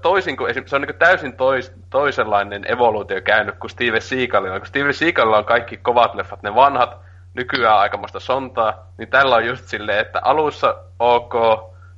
[0.02, 4.92] toisin kuin se on niinku täysin tois, toisenlainen evoluutio käynyt kuin Steve Seagalilla, kun Steve
[4.92, 6.96] Seagalilla on kaikki kovat leffat, ne vanhat,
[7.34, 11.34] nykyään aikamoista sontaa, niin tällä on just silleen, että alussa ok,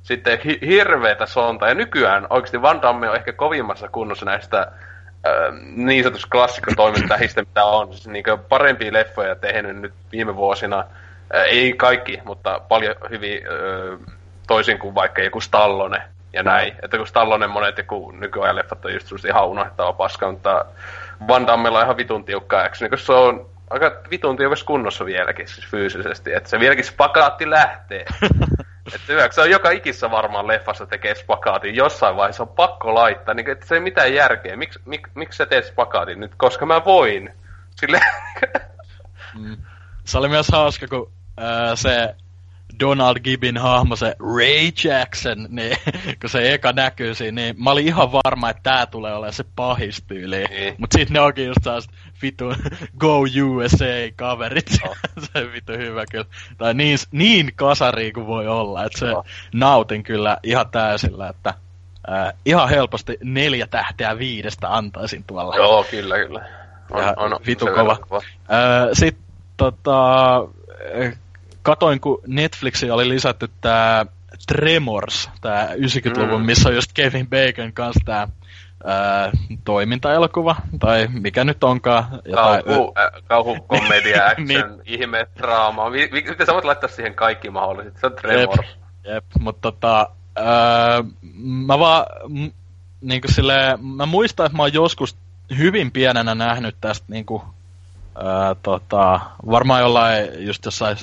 [0.01, 4.71] sitten hi- hirveetä sontaa, ja nykyään oikeasti Van Damme on ehkä kovimmassa kunnossa näistä
[5.75, 7.93] niin sanotusti klassikkotoimintähistä, mitä on.
[7.93, 10.83] Siis niin parempia leffoja tehnyt nyt viime vuosina.
[11.45, 13.41] Ei kaikki, mutta paljon hyvin
[14.47, 16.01] toisin kuin vaikka joku Stallone
[16.33, 16.75] ja näin.
[16.83, 20.65] Että kun Stallone monet joku nykyajan leffat on just ihan unohtava paska, mutta
[21.27, 25.67] Van Dammella on ihan vitun tiukka action, se on aika vitun tiukassa kunnossa vieläkin siis
[25.67, 28.05] fyysisesti, että se vieläkin spakaatti lähtee.
[28.95, 31.75] Että se on joka ikissä varmaan leffassa tekee spakaatin.
[31.75, 34.57] Jossain vaiheessa on pakko laittaa, niin että se ei mitään järkeä.
[34.57, 36.31] Miks, mik, miksi sä teet spakaatin nyt?
[36.37, 37.33] Koska mä voin.
[37.75, 37.99] Sille...
[39.39, 39.57] mm.
[40.03, 42.15] Se oli myös hauska, kun äh, se
[42.79, 45.77] Donald Gibbin hahmo, se Ray Jackson, niin
[46.21, 49.45] kun se eka näkyy siinä, niin mä olin ihan varma, että tää tulee olemaan se
[49.55, 50.43] pahis tyyli.
[50.43, 50.75] Niin.
[50.77, 52.53] Mut sit ne onkin just sellaiset vitu
[52.99, 54.79] Go USA-kaverit.
[54.83, 54.97] Oh.
[55.33, 56.25] se on vitu hyvä kyllä.
[56.57, 59.25] Tai niin, niin kasari kuin voi olla, että se oh.
[59.53, 61.53] nautin kyllä ihan täysillä, että
[62.09, 65.55] äh, ihan helposti neljä tähteä viidestä antaisin tuolla.
[65.55, 66.45] Joo, kyllä, kyllä.
[66.91, 67.95] On, ja on, vitu kova.
[67.95, 68.17] kova.
[68.17, 69.23] Äh, Sitten
[69.57, 70.47] tota,
[71.61, 74.05] katoin, kun Netflixi oli lisätty tää
[74.47, 76.45] Tremors, tää 90-luvun, mm.
[76.45, 78.27] missä on just Kevin Bacon kanssa tää
[78.83, 79.31] ää,
[79.63, 82.05] toimintaelokuva, tai mikä nyt onkaan.
[82.33, 84.81] Kauhu, äh, kauhu, komedia, action, niin.
[84.85, 85.89] ihme, draama.
[85.89, 87.97] Miten sä voit laittaa siihen kaikki mahdolliset?
[87.97, 88.69] Se on Tremors.
[88.69, 91.03] Jep, jep mutta tota, ää,
[91.65, 92.47] mä vaan, m,
[93.01, 95.15] niinku silleen, mä muistan, että mä oon joskus
[95.57, 97.43] hyvin pienenä nähnyt tästä niinku,
[98.15, 100.97] Ää, tota, varmaan jollain just jossain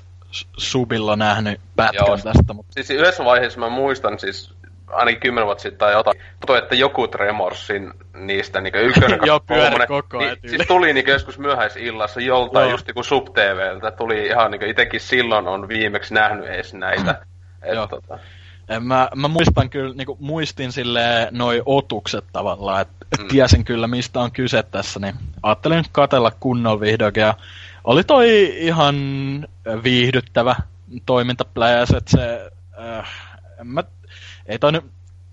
[0.57, 2.17] subilla nähnyt pätkän Joo.
[2.17, 2.53] tästä.
[2.53, 2.73] Mutta...
[2.73, 4.55] Siis yhdessä vaiheessa mä muistan siis
[4.91, 9.87] ainakin kymmenen vuotta sitten tai jotain, tuo, että joku Tremorsin niistä niin ykkönen Joo, pyöri
[9.87, 10.37] koko ajan.
[10.43, 15.01] Niin, siis tuli niin joskus myöhäisillassa joltain, just niin sub TVltä, tuli ihan niin itekin
[15.01, 17.23] silloin on viimeksi nähnyt edes näitä.
[17.63, 18.19] Et, tota...
[18.81, 23.29] Mä, mä muistan kyllä, niin kuin, muistin sille noi otukset tavallaan, että mm.
[23.29, 27.35] tiesin kyllä mistä on kyse tässä, niin ajattelin katella kunnolla vihdoinkin ja
[27.85, 28.97] oli toi ihan
[29.85, 30.57] viihdyttävä
[31.07, 33.11] toimintapläjäs, että se, äh,
[33.65, 33.85] mä,
[34.49, 34.85] ei toi nyt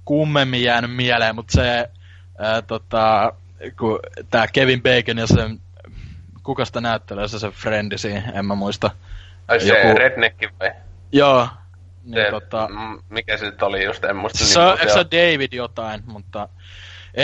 [0.06, 1.89] kummemmin jäänyt mieleen, mutta se,
[2.45, 3.34] äh, tota,
[3.80, 3.99] kun
[4.30, 5.60] tää Kevin Bacon ja sen,
[6.43, 8.91] kuka sitä näyttelee, se se friendisi, en mä muista.
[9.47, 9.97] Ai se Joku...
[9.97, 10.71] Redneck vai?
[11.12, 11.47] Joo,
[12.04, 12.69] niin, se, tota,
[13.10, 16.49] mikä se nyt oli just, en muista se, niin, se on David jotain, mutta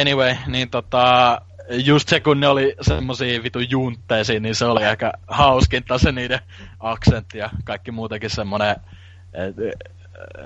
[0.01, 5.13] anyway, niin tota, just se kun ne oli semmosia vitu juntteisia, niin se oli aika
[5.27, 6.39] hauskinta se niiden
[6.79, 8.75] aksentti ja kaikki muutenkin semmonen,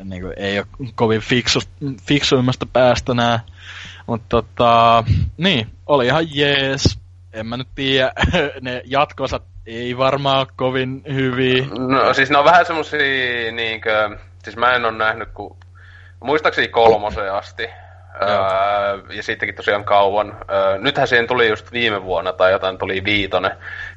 [0.04, 1.60] niin kuin, ei ole kovin fiksu,
[2.08, 3.40] fiksuimmasta päästä nää.
[4.08, 5.04] Mutta tota,
[5.38, 7.00] niin, oli ihan jees.
[7.34, 8.12] En mä nyt tiedä,
[8.62, 11.66] ne jatkosat ei varmaan kovin hyviä.
[11.66, 15.58] No siis ne on vähän semmosia niinkö, siis mä en oo nähnyt ku,
[16.20, 17.68] muistaakseni kolmoseen asti.
[18.22, 20.38] Öö, ja sittenkin tosiaan kauan.
[20.52, 23.52] Öö, nythän siihen tuli just viime vuonna tai jotain tuli viitonen.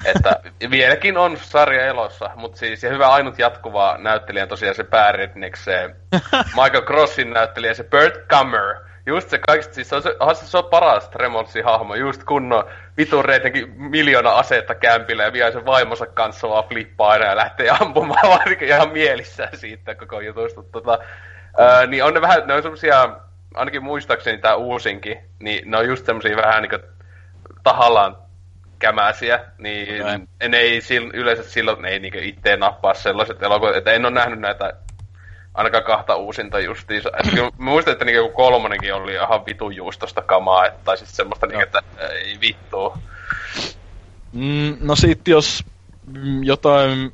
[0.04, 5.56] Että vieläkin on sarja elossa, mutta siis ja hyvä ainut jatkuva näyttelijä tosiaan se pääredneck,
[5.56, 5.94] se
[6.62, 10.64] Michael Crossin näyttelijä, se Bert Kummer Just se kaikista, siis se on, se, se on
[10.64, 12.64] paras Tremolsin hahmo, just kunnon
[12.96, 17.70] vitun reitinkin miljoona aseetta kämpillä ja vie sen vaimonsa kanssa vaan flippaa aina ja lähtee
[17.80, 20.62] ampumaan ihan mielissään siitä koko jutusta.
[20.62, 20.98] Tota,
[21.58, 23.16] ää, niin on ne vähän, ne on semmosia,
[23.56, 26.78] ainakin muistaakseni tää uusinkin, niin ne on just semmosia vähän niinku
[27.62, 28.16] tahallaan
[28.78, 30.28] kämäsiä, niin Näin.
[30.48, 30.80] ne ei
[31.12, 34.72] yleensä silloin, ne ei niinku itteen nappaa sellaiset elokuvat, että en ole nähnyt näitä
[35.54, 37.10] ainakaan kahta uusinta justiinsa.
[37.34, 41.62] mä muistan, että niinku kolmonenkin oli ihan vitun juustosta kamaa, että, tai siis semmoista, niinku,
[41.62, 42.94] että ei vittu.
[44.32, 45.64] Mm, no sit jos
[46.42, 47.12] jotain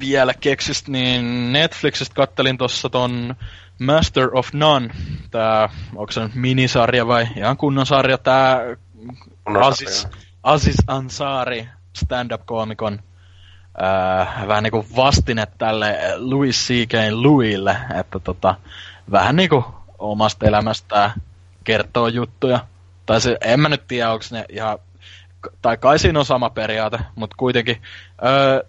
[0.00, 3.34] vielä keksist, niin Netflixistä kattelin tossa ton
[3.78, 4.88] Master of None,
[5.30, 8.60] tää, onko se nyt minisarja vai ihan kunnon sarja, tää
[9.60, 10.06] Aziz,
[10.42, 12.98] Aziz Ansari, stand-up-koomikon
[13.82, 16.92] äh, vähän niinku vastine tälle Louis C.K.
[17.10, 18.54] Louisille, että tota,
[19.10, 19.64] vähän niinku
[19.98, 21.12] omasta elämästään
[21.64, 22.66] kertoo juttuja.
[23.06, 24.78] Tai se, en mä nyt tiedä, onko ne ihan,
[25.62, 27.82] tai kai siinä on sama periaate, mutta kuitenkin
[28.24, 28.64] öö,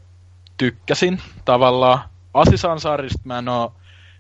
[0.57, 1.99] tykkäsin tavallaan.
[2.33, 3.73] Asisansaarista mä en oo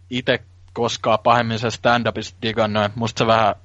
[0.09, 0.39] itse
[0.77, 3.55] koskaan pahemmin se stand-upista digannut, musta se vähän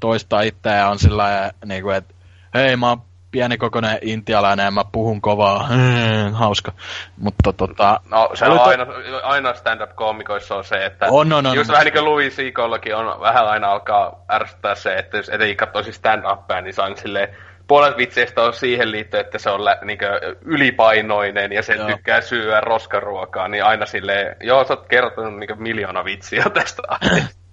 [0.00, 2.14] toistaa itseään on sillä niin kuin, että
[2.54, 5.66] hei mä oon pienikokoinen intialainen ja mä puhun kovaa.
[5.66, 6.72] Hmm, hauska.
[7.16, 8.00] Mutta tota...
[8.10, 8.86] No se on aina,
[9.22, 11.72] aina stand-up-koomikoissa on se, että on, on, on, just on.
[11.72, 15.92] vähän niin kuin Louis Seakollakin on vähän aina alkaa ärsyttää se, että jos etenkin katsoisi
[15.92, 17.36] stand-upia, niin saa silleen
[17.70, 19.98] puolet vitseistä on siihen liittyen, että se on lä, niin
[20.42, 21.86] ylipainoinen ja se joo.
[21.86, 26.82] tykkää syödä roskaruokaa, niin aina silleen, joo, sä oot kertonut niin miljoona vitsiä tästä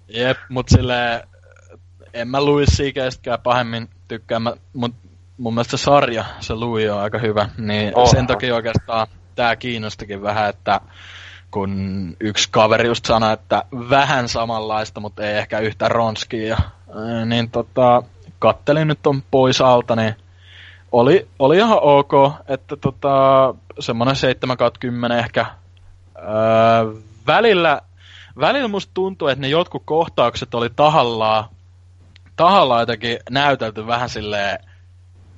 [0.08, 1.20] Jep, mut silleen,
[2.14, 4.40] en mä Louis Seakästkään pahemmin tykkää,
[4.72, 4.94] mut
[5.36, 8.06] mun mielestä se sarja, se Louis on aika hyvä, niin Oha.
[8.06, 10.80] sen takia oikeastaan tämä kiinnostikin vähän, että
[11.50, 16.58] kun yksi kaveri just sanoi, että vähän samanlaista, mutta ei ehkä yhtä ronskia,
[17.26, 18.02] niin tota,
[18.38, 20.14] kattelin nyt on pois alta, niin
[20.92, 22.12] oli, oli ihan ok,
[22.48, 25.46] että tota, semmoinen 7 10 ehkä.
[26.18, 26.92] Öö,
[27.26, 27.80] välillä,
[28.40, 31.44] välillä musta tuntuu, että ne jotkut kohtaukset oli tahallaan,
[32.36, 34.58] tahallaan jotenkin näytelty vähän silleen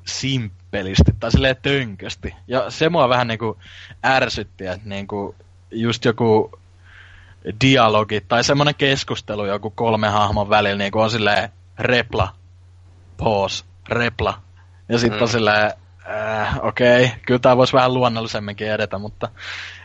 [0.07, 2.35] simppelisti tai silleen tönkösti.
[2.49, 3.59] Ja se mua vähän niinku
[4.07, 5.35] ärsytti, että niinku
[5.71, 6.51] just joku
[7.65, 12.29] dialogi tai semmoinen keskustelu joku kolme hahmon välillä niinku on silleen repla,
[13.21, 14.43] pause, repla.
[14.89, 15.23] Ja sitten mm.
[15.23, 15.73] on silleen,
[16.11, 19.29] äh, okei, okay, kyllä tämä voisi vähän luonnollisemminkin edetä, mutta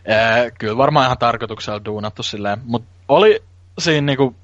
[0.09, 2.59] äh, kyllä varmaan ihan tarkoituksella duunattu silleen.
[2.63, 3.43] Mutta oli
[3.79, 4.35] siinä niinku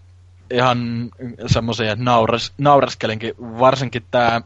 [0.52, 1.10] ihan
[1.48, 4.42] semmoisia, että nauras, nauraskelinkin, varsinkin tämä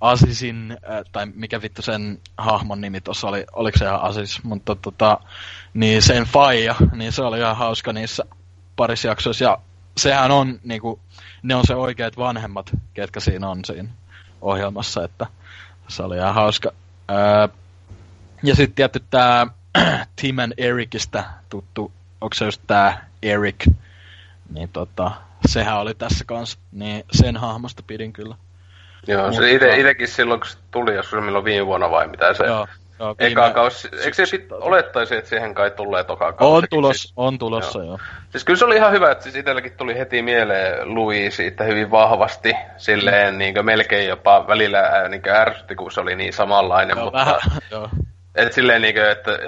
[0.00, 4.74] Asisin, äh, tai mikä vittu sen hahmon nimi tuossa oli, oliko se ihan Asis, mutta
[4.74, 5.18] tota,
[5.74, 8.24] niin sen faija, niin se oli ihan hauska niissä
[8.76, 9.58] parissa jaksoissa, ja
[9.96, 11.00] sehän on niinku,
[11.42, 13.88] ne on se oikeat vanhemmat, ketkä siinä on siinä
[14.40, 15.26] ohjelmassa, että
[15.88, 16.72] se oli ihan hauska.
[17.08, 17.48] Ää,
[18.42, 19.46] ja sitten tietty tää
[20.20, 23.66] Tim and Ericistä tuttu, onko se just tää Eric,
[24.54, 25.10] niin tota,
[25.46, 28.34] sehän oli tässä kanssa, niin sen hahmosta pidin kyllä.
[29.06, 32.34] Joo, se ite, itekin silloin, kun se tuli, jos se milloin viime vuonna vai mitä
[32.34, 32.46] se...
[32.46, 32.66] Joo.
[33.02, 33.32] Joo, viime...
[33.32, 36.56] Eka kausi, eikö se sit olettaisi, että siihen kai tulee toka kausi?
[36.56, 37.86] On, tulos, on tulossa, joo.
[37.86, 37.98] joo.
[38.30, 41.90] Siis kyllä se oli ihan hyvä, että siis itselläkin tuli heti mieleen Louis siitä hyvin
[41.90, 43.38] vahvasti, silleen mm.
[43.38, 47.18] niin melkein jopa välillä niin ärsytti, kun se oli niin samanlainen, joo, mutta...
[47.18, 47.88] Vähän, joo.
[48.34, 49.38] Et silleen niinkö, että,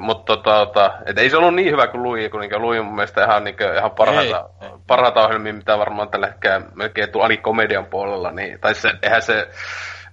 [0.00, 3.24] mutta tota, et ei se ollut niin hyvä kuin Louis, kun niinkö Louis mun mielestä
[3.24, 8.32] ihan, niinkö, ihan parhaita, ei, parhaita ohjelmia, mitä varmaan tällä hetkellä melkein tuu komedian puolella,
[8.32, 9.48] niin, tai se, eihän se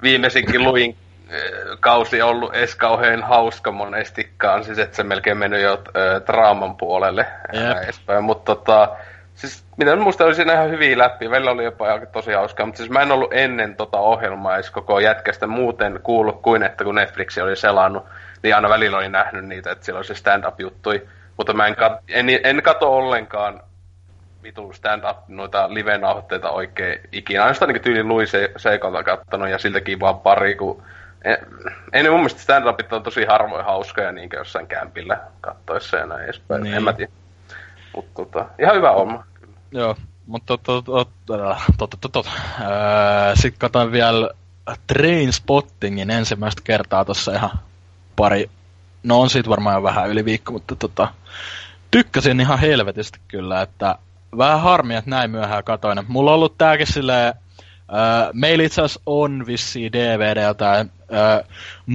[0.01, 0.97] viimeisinkin Louisin
[1.79, 7.25] kausi ollut edes kauhean hauska monestikaan, siis että se melkein mennyt jo äh, draaman puolelle
[7.53, 8.21] yep.
[8.21, 8.89] mutta tota,
[9.35, 12.89] siis minä muista oli siinä ihan hyviä läpi, välillä oli jopa tosi hauskaa, mutta siis
[12.89, 17.37] mä en ollut ennen tota ohjelmaa edes koko jätkästä muuten kuullut kuin, että kun Netflix
[17.37, 18.05] oli selannut,
[18.43, 21.75] niin aina välillä oli nähnyt niitä, että siellä oli se stand-up juttui, mutta mä en,
[21.75, 23.61] kat, en, en kato ollenkaan
[24.43, 27.41] vitun stand-up noita live-nauhoitteita oikein ikinä.
[27.41, 30.83] Aina sitä niin tyyli Louis Seikolta kattonut ja siltäkin vaan pari, kun
[31.23, 31.37] en,
[31.93, 36.63] en mun mielestä stand-upit on tosi harvoin hauskoja niin jossain kämpillä kattoissa ja näin edespäin.
[36.63, 36.75] Niin.
[36.75, 37.11] En mä tiedä.
[37.95, 39.23] Mutta tota, ihan hyvä homma.
[39.71, 39.95] Joo,
[40.27, 40.57] mutta
[43.35, 44.29] sitten katsoin vielä
[44.87, 47.59] Train Spottingin ensimmäistä kertaa tuossa ihan
[48.15, 48.49] pari,
[49.03, 51.07] no on siitä varmaan jo vähän yli viikko, mutta tota,
[51.91, 53.95] tykkäsin ihan helvetisti kyllä, että
[54.37, 55.99] vähän harmi, että näin myöhään katoin.
[56.07, 61.43] Mulla on ollut tääkin silleen, äh, meillä itse asiassa on vissiin DVDltä Öö,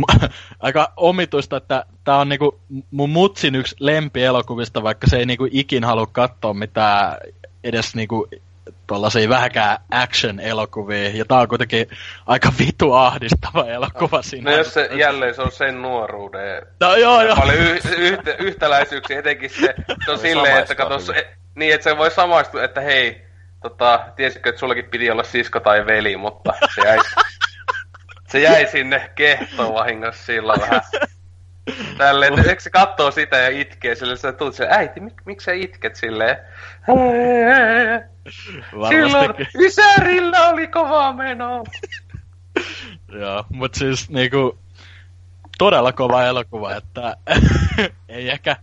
[0.60, 5.84] aika omituista, että tämä on niinku mun mutsin yksi lempielokuvista, vaikka se ei niinku ikin
[5.84, 7.16] halua katsoa mitään
[7.64, 8.28] edes niinku
[8.86, 11.86] tuollaisia vähäkään action-elokuvia, ja tää on kuitenkin
[12.26, 14.50] aika vitu ahdistava elokuva siinä.
[14.50, 17.36] No jos se jälleen se on sen nuoruuden no, joo, joo.
[17.36, 21.98] paljon y- yhtä, yhtäläisyyksiä, etenkin se, se on silleen, että kato, se, niin että se
[21.98, 23.26] voi samaistua, että hei,
[23.62, 26.98] tota, tiesitkö, että sullakin piti olla sisko tai veli, mutta se jäi
[28.28, 30.82] se jäi sinne kehtoon vahingossa sillä vähän.
[31.98, 35.52] Tälleen, eikö se kattoo sitä ja itkee sille, se tuut se, äiti, mik, miksi sä
[35.52, 36.36] itket silleen?
[38.88, 41.64] Silloin Ysärillä oli kova meno.
[43.12, 44.58] Joo, mut siis niinku,
[45.58, 47.16] todella kova elokuva, että
[48.08, 48.56] ei ehkä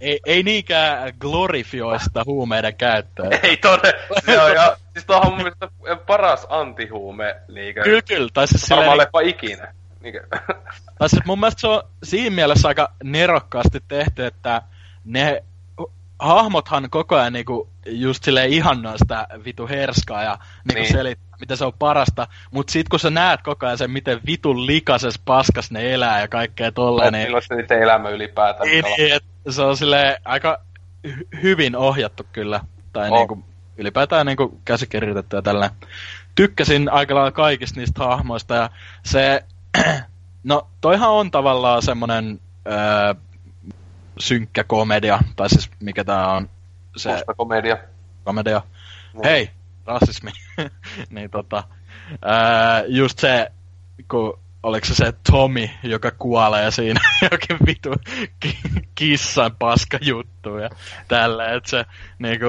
[0.00, 3.28] ei, ei niinkään glorifioista huumeiden käyttöä.
[3.42, 4.20] Ei todella.
[4.26, 5.68] Se on jo, siis tuohon mun mielestä
[6.06, 7.82] paras antihuume liikä.
[7.82, 8.28] Kyllä, kyllä.
[8.34, 8.98] Tai siis silleen...
[8.98, 9.74] lepa ikinä.
[10.00, 10.26] Niinkö?
[10.98, 14.62] Tai siis mun mielestä se on siinä mielessä aika nerokkaasti tehty, että
[15.04, 15.44] ne
[16.18, 20.92] hahmothan koko ajan niinku just silleen ihannoi sitä vitu herskaa ja niinku niin.
[20.92, 22.26] selittää, mitä se on parasta.
[22.50, 26.28] Mut sit kun sä näet koko ajan sen, miten vitun likases paskas ne elää ja
[26.28, 27.24] kaikkea tolleen, niin...
[27.24, 28.68] Milloin se niiden elämä ylipäätään?
[28.68, 30.58] Niin, niin se on sille aika
[31.08, 32.60] hy- hyvin ohjattu kyllä.
[32.92, 33.18] Tai oh.
[33.18, 33.44] niinku,
[33.76, 35.70] ylipäätään niinku käsikirjoitettu ja tällä.
[36.34, 38.70] Tykkäsin aika lailla kaikista niistä hahmoista ja
[39.04, 39.44] se...
[40.44, 43.14] no, toihan on tavallaan semmonen öö,
[44.18, 46.50] synkkä komedia, tai siis mikä tää on?
[46.96, 47.12] Se...
[47.12, 47.76] Musta komedia.
[48.24, 48.62] Komedia.
[49.12, 49.24] Niin.
[49.24, 49.50] Hei,
[49.86, 50.30] rasismi.
[51.10, 51.64] niin tota,
[52.22, 53.52] ää, just se,
[54.10, 57.00] kun oliko se se Tommy, joka kuolee siinä
[57.30, 57.90] jokin vitu
[58.94, 60.70] kissan paska juttu ja
[61.08, 61.84] tällä, että se
[62.18, 62.46] niinku,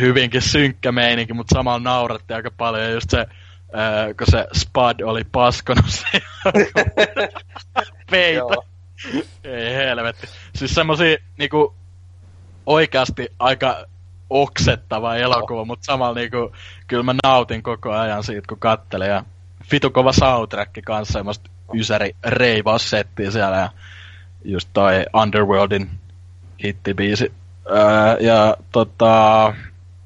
[0.00, 3.26] hyvinkin synkkä meininki, mutta samalla nauratti aika paljon ja just se,
[3.72, 6.22] ää, kun se Spud oli paskonut se
[8.10, 8.71] peitä.
[9.44, 10.26] Ei helvetti.
[10.54, 11.74] Siis semmosia niinku
[12.66, 13.84] oikeasti aika
[14.30, 15.66] oksettava elokuva, oh.
[15.66, 16.52] mutta samalla niinku,
[16.86, 19.08] kyllä mä nautin koko ajan siitä, kun kattelin.
[19.08, 19.24] Ja
[19.64, 23.70] fitu kova soundtrack kanssa, semmoista ysäri reivaussettiä siellä ja
[24.44, 25.90] just toi Underworldin
[26.64, 27.32] hittibiisi.
[27.70, 29.54] Öö, ja tota,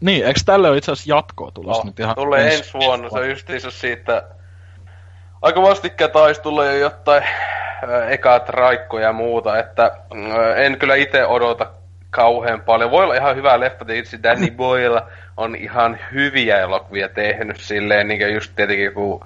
[0.01, 3.19] niin, eikö tälle ole itse asiassa jatkoa tulossa no, nyt ihan Tulee ensi vuonna, se
[3.19, 4.23] on justiinsa siitä,
[5.47, 10.95] aika vastikään taisi tulla jo jotain äh, ekat raikkoja ja muuta, että äh, en kyllä
[10.95, 11.67] itse odota
[12.11, 12.91] kauhean paljon.
[12.91, 15.03] Voi olla ihan hyvä leffa, tietysti Danny Boyle
[15.37, 19.25] on ihan hyviä elokuvia tehnyt silleen, niin kuin just tietenkin joku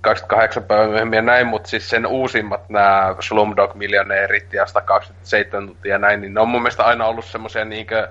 [0.00, 5.68] 28 mm, päivää myöhemmin ja näin, mutta siis sen uusimmat nämä Slumdog Millionairet ja 127
[5.68, 8.08] tuntia ja näin, niin ne on mun mielestä aina ollut semmoisia niinkö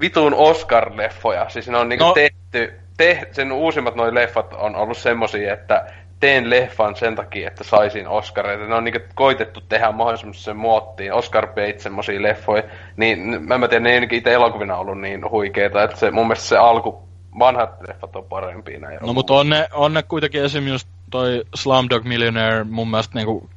[0.00, 1.48] vitun Oscar-leffoja.
[1.48, 2.12] Siis ne on niinku no.
[2.12, 5.86] tehty, te, sen uusimmat noin leffat on ollut semmosia, että
[6.24, 8.64] teen leffan sen takia, että saisin Oscareita.
[8.64, 12.62] Ne on niinku koitettu tehdä mahdollisimman sen muottiin, Oscar Bates semmosia leffoja,
[12.96, 16.48] niin mä en tiedä, ne ei itse elokuvina ollut niin huikeita, että se, mun mielestä
[16.48, 17.02] se alku,
[17.38, 18.98] vanhat leffat on parempia näin.
[19.02, 23.48] No mutta on ne, on ne kuitenkin esimerkiksi just toi Slumdog Millionaire mun mielestä niinku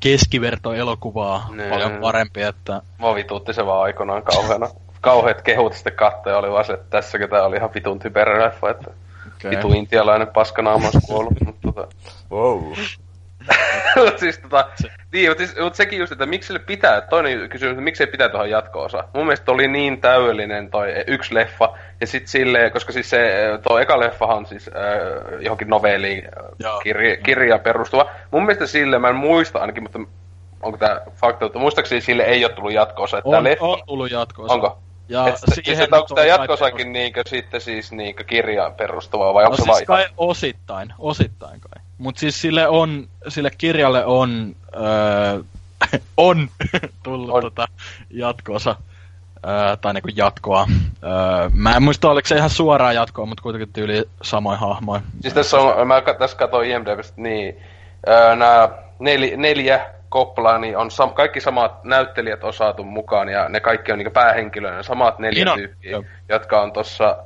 [0.00, 1.68] keskiverto elokuvaa ne.
[1.70, 2.82] paljon parempi, että...
[2.98, 4.68] Mä vituutti se vaan aikoinaan kauheana.
[5.00, 8.70] Kauheat kehut sitten kattoja oli vaan se, että tässäkin tää oli ihan vitun typerä leffa,
[8.70, 8.90] että...
[9.40, 9.50] Okay.
[9.50, 11.88] Vitu intialainen paskanaamaus kuollut, mutta tota...
[12.30, 12.72] Wow.
[14.20, 14.68] siis tota,
[15.12, 18.06] niin, mutta, siis, mutta sekin just, että miksi sille pitää, toinen kysymys, että miksi se
[18.06, 19.04] pitää tuohon jatko-osa.
[19.14, 23.78] Mun mielestä oli niin täydellinen toi yksi leffa, ja sit silleen, koska siis se, tuo
[23.78, 26.28] eka leffahan on siis äh, johonkin novelliin
[26.58, 26.80] Joo.
[26.80, 28.10] kirja, kirja perustuva.
[28.30, 29.98] Mun mielestä sille, mä en muista ainakin, mutta
[30.62, 33.18] onko tää fakta, mutta muistaakseni sille ei ole tullut jatko-osa.
[33.18, 34.78] Että tää On, leffa, on tullut jatko Onko?
[35.10, 39.44] Ja Et, siis, siihen että onko tämä jatkosakin niinkö sitten siis niinkö kirjaan perustuvaa vai
[39.44, 41.82] No onko se siis kai osittain, osittain kai.
[41.98, 45.42] Mut siis sille on, sille kirjalle on, öö,
[46.16, 46.48] on
[47.02, 47.42] tullut On.
[47.42, 47.68] Tota
[48.10, 48.76] jatkoosa.
[49.46, 50.66] Öö, tai niinku jatkoa.
[51.02, 55.02] Öö, mä en muista oliko se ihan suoraan jatkoa, mutta kuitenkin tyyli samoin hahmoin.
[55.20, 57.56] Siis tässä on, mä tässä katsoin IMDbstä, niin
[58.08, 63.48] öö, nämä nel, neljä koppalaa, niin on sam, kaikki samat näyttelijät on saatu mukaan, ja
[63.48, 66.04] ne kaikki on niinku päähenkilöinä, samat neljä Niin on, tyyppiä, joo.
[66.28, 67.16] jotka on tossa,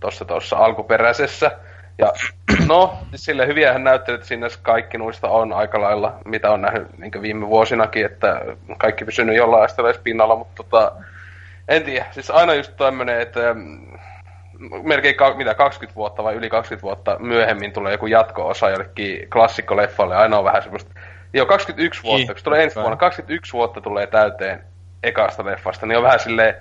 [0.00, 1.50] tossa, tossa alkuperäisessä.
[1.98, 2.12] Ja
[2.68, 7.46] no, sille hyviähän näyttelijät sinne kaikki noista on aika lailla, mitä on nähnyt niin viime
[7.46, 8.40] vuosinakin, että
[8.78, 10.92] kaikki pysynyt jollain asteella pinnalla, mutta tota,
[11.68, 13.98] en tiedä, siis aina just tämmönen, että mm,
[14.82, 20.16] melkein ka- mitä, 20 vuotta vai yli 20 vuotta myöhemmin tulee joku jatko-osa jollekin klassikkoleffalle.
[20.16, 21.00] Aina on vähän semmoista...
[21.34, 24.64] Joo, 21 vuotta, Niin, kun se tulee ensi vuonna, 21 vuotta tulee täyteen
[25.02, 26.54] ekasta leffasta, niin on vähän silleen,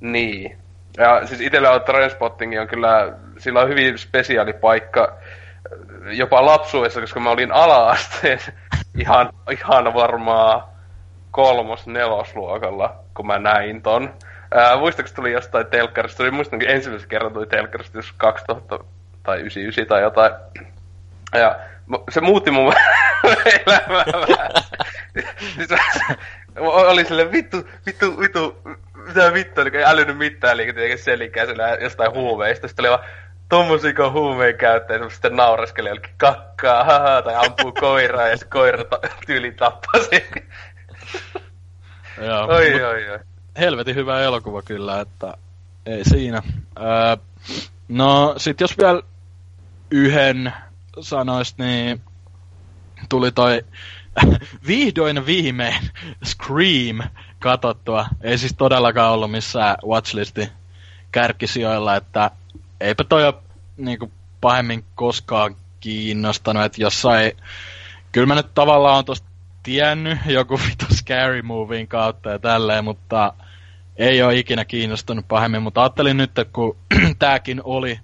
[0.00, 0.58] niin.
[0.96, 5.18] Ja siis itsellä on Trainspotting on kyllä, sillä on hyvin spesiaali paikka
[6.10, 8.38] jopa lapsuudessa, koska mä olin ala-asteen
[9.02, 10.62] ihan, ihan varmaan
[11.30, 14.14] kolmos, nelosluokalla, kun mä näin ton.
[14.54, 18.78] Ää, muistaaks tuli jostain telkkarista, tuli muistan, ensimmäisen kerran tuli telkkarista jos 2000
[19.22, 20.32] tai 99 tai jotain.
[21.34, 21.58] Ja
[22.10, 22.74] se muutti mun
[23.66, 24.50] elämää vähän.
[25.56, 25.68] siis
[26.60, 28.62] oli silleen vittu, vittu, vittu,
[29.06, 32.68] mitä vittu, eli ei älynyt mitään, eli tietenkin selikää sillä jostain huumeista.
[32.68, 33.08] Sitten oli vaan
[33.48, 38.84] tommosiko huumeen käyttäjä, ja sitten naureskeli jollekin kakkaa, haha, tai ampuu koiraa, ja se koira
[38.84, 40.22] ta- tyyli tappaa sen.
[42.26, 43.18] Joo, Oi, mut oi, oi.
[43.60, 45.34] helvetin hyvä elokuva kyllä, että
[45.86, 46.42] ei siinä.
[46.80, 47.16] Öö,
[47.88, 49.02] no sit jos vielä
[49.90, 50.52] yhden
[51.00, 52.00] sanois, niin
[53.08, 53.64] tuli toi
[54.66, 55.90] vihdoin viimein
[56.24, 57.00] Scream
[57.38, 58.06] katottua.
[58.20, 60.48] Ei siis todellakaan ollut missään watchlisti
[61.12, 62.30] kärkisijoilla, että
[62.80, 63.34] eipä toi ole
[63.76, 67.32] niinku pahemmin koskaan kiinnostanut, että jossain,
[68.12, 69.28] kyllä mä nyt tavallaan on tosta
[69.62, 73.34] tiennyt joku vitu scary movien kautta ja tälleen, mutta
[73.96, 76.76] ei ole ikinä kiinnostunut pahemmin, mutta ajattelin nyt, että kun
[77.18, 78.00] tääkin oli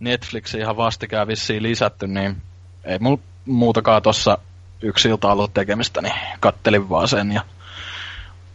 [0.00, 2.42] Netflixin ihan vastikään vissiin lisätty, niin
[2.84, 4.38] ei mulla muutakaan tossa
[4.82, 7.42] yksi ilta ollut tekemistä, niin kattelin vaan sen ja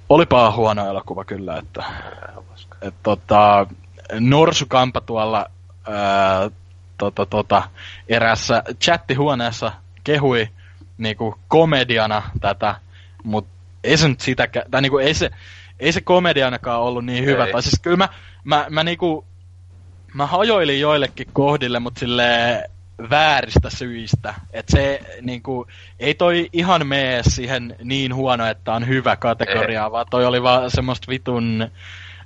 [0.09, 1.83] olipa huono elokuva kyllä, että,
[2.81, 3.67] että tota,
[4.19, 5.45] Norsukampa tuolla
[5.87, 6.49] ää,
[6.97, 7.63] tota, tota,
[8.07, 9.71] erässä chattihuoneessa
[10.03, 10.47] kehui
[10.97, 12.75] niinku komediana tätä,
[13.23, 13.51] mutta
[13.83, 15.29] ei se nyt sitäkään, tai niinku ei se,
[15.79, 17.45] ei se komedianakaan ollut niin hyvä.
[17.45, 17.51] Ei.
[17.51, 18.09] Tai siis kyllä mä,
[18.43, 19.25] mä, mä niinku,
[20.13, 22.23] mä hajoilin joillekin kohdille, mutta sille
[23.09, 24.33] vääristä syistä.
[24.53, 25.67] Et se niinku,
[25.99, 30.71] ei toi ihan mene siihen niin huono, että on hyvä kategoria, vaan toi oli vaan
[30.71, 31.67] semmoista vitun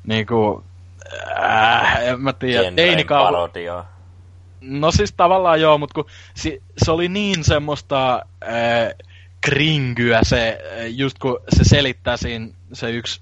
[0.07, 0.63] niinku,
[1.39, 3.25] äh, en mä tiedä, teinikauhu.
[4.61, 6.05] No siis tavallaan joo, mutta kun
[6.35, 8.93] si, se oli niin semmoista äh,
[9.41, 13.21] kringyä se, äh, just kun se selittää siinä se yksi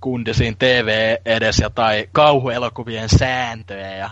[0.00, 4.10] kundi siinä TV edes jotain kauhuelokuvien sääntöjä ja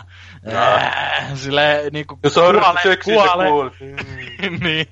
[0.53, 3.69] äh, sille niinku Jos on kuole- seksi, se kuole- kuul.
[4.63, 4.87] niin.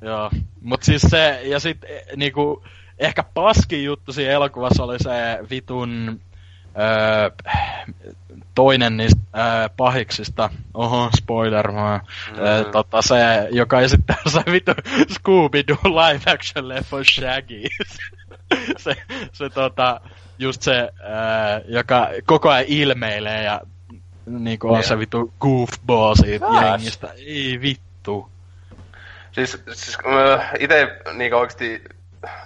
[0.00, 0.30] Joo.
[0.60, 2.64] Mut siis se, ja sit eh, niinku,
[2.98, 6.20] ehkä paskin juttu siinä elokuvassa oli se vitun
[6.78, 7.30] öö,
[8.54, 12.00] toinen niistä öö, pahiksista, oho, spoiler vaan,
[12.30, 12.38] mm.
[12.44, 13.14] öö, tota se,
[13.50, 14.74] joka esittää se vitun
[15.12, 17.62] Scooby-Doo live action leffa Shaggy.
[18.84, 18.96] se,
[19.32, 20.00] se tota,
[20.38, 20.90] just se, öö,
[21.68, 23.60] joka koko ajan ilmeilee ja
[24.26, 24.84] niinku on Niin.
[24.84, 26.62] se vittu goofball siitä Kas.
[26.62, 27.08] jengistä.
[27.26, 28.30] Ei vittu.
[29.32, 31.84] Siis, siis äh, itse niin oikeasti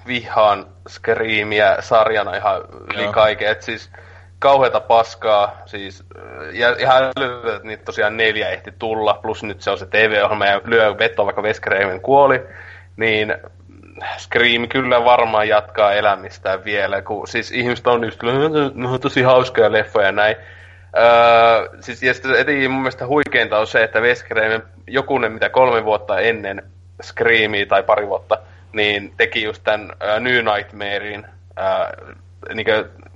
[0.06, 2.60] vihaan Screamia sarjana ihan
[2.94, 3.12] yli Joo.
[3.12, 3.48] kaiken.
[3.48, 3.90] Et siis
[4.38, 9.62] kauheata paskaa, siis äh, ja ihan älytöntä, että niitä tosiaan neljä ehti tulla, plus nyt
[9.62, 12.40] se on se TV-ohjelma ja lyö vetoa, vaikka Veskereimen kuoli,
[12.96, 13.34] niin
[14.18, 20.06] Scream kyllä varmaan jatkaa elämistään vielä, kun siis ihmiset on just, on tosi hauskoja leffoja
[20.06, 20.36] ja näin.
[20.96, 25.84] Öö, siis, ja sitten eti mun mielestä huikeinta on se, että Veskereimen jokunen mitä kolme
[25.84, 26.62] vuotta ennen
[27.02, 28.38] Screamia tai pari vuotta,
[28.72, 32.16] niin teki just tämän uh, New Nightmarein, uh,
[32.54, 32.66] niin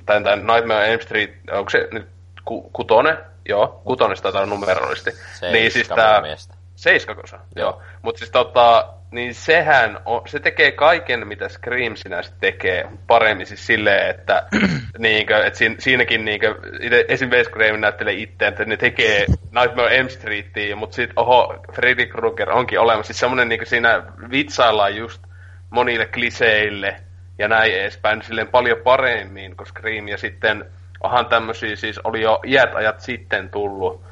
[0.06, 2.06] tämän, tämän Nightmare on Elm Street, onko se nyt
[2.44, 3.18] ku, kutonen,
[3.48, 5.10] joo, kutonen taitaa numerollisesti.
[5.10, 5.88] Seiska niin siis
[6.22, 6.54] mielestä.
[6.74, 7.36] Seiskako se?
[7.56, 7.82] Joo.
[8.02, 13.66] Mutta siis tota, niin sehän on, se tekee kaiken, mitä Scream sinänsä tekee paremmin siis
[13.66, 14.46] silleen, että
[14.98, 19.92] niinkö, et siinä, siinäkin niinkö, ite, esimerkiksi Scream näyttelee itse, että ne tekee Nightmare on
[19.92, 23.12] Elm Streetia, mutta sit oho, Freddy Krueger onkin olemassa.
[23.12, 25.22] Siis semmonen niinkö siinä vitsaillaan just
[25.70, 26.96] monille kliseille
[27.38, 30.64] ja näin edespäin, silleen paljon paremmin kuin Scream, ja sitten
[31.00, 34.04] onhan tämmösiä, siis oli jo iät ajat sitten tullut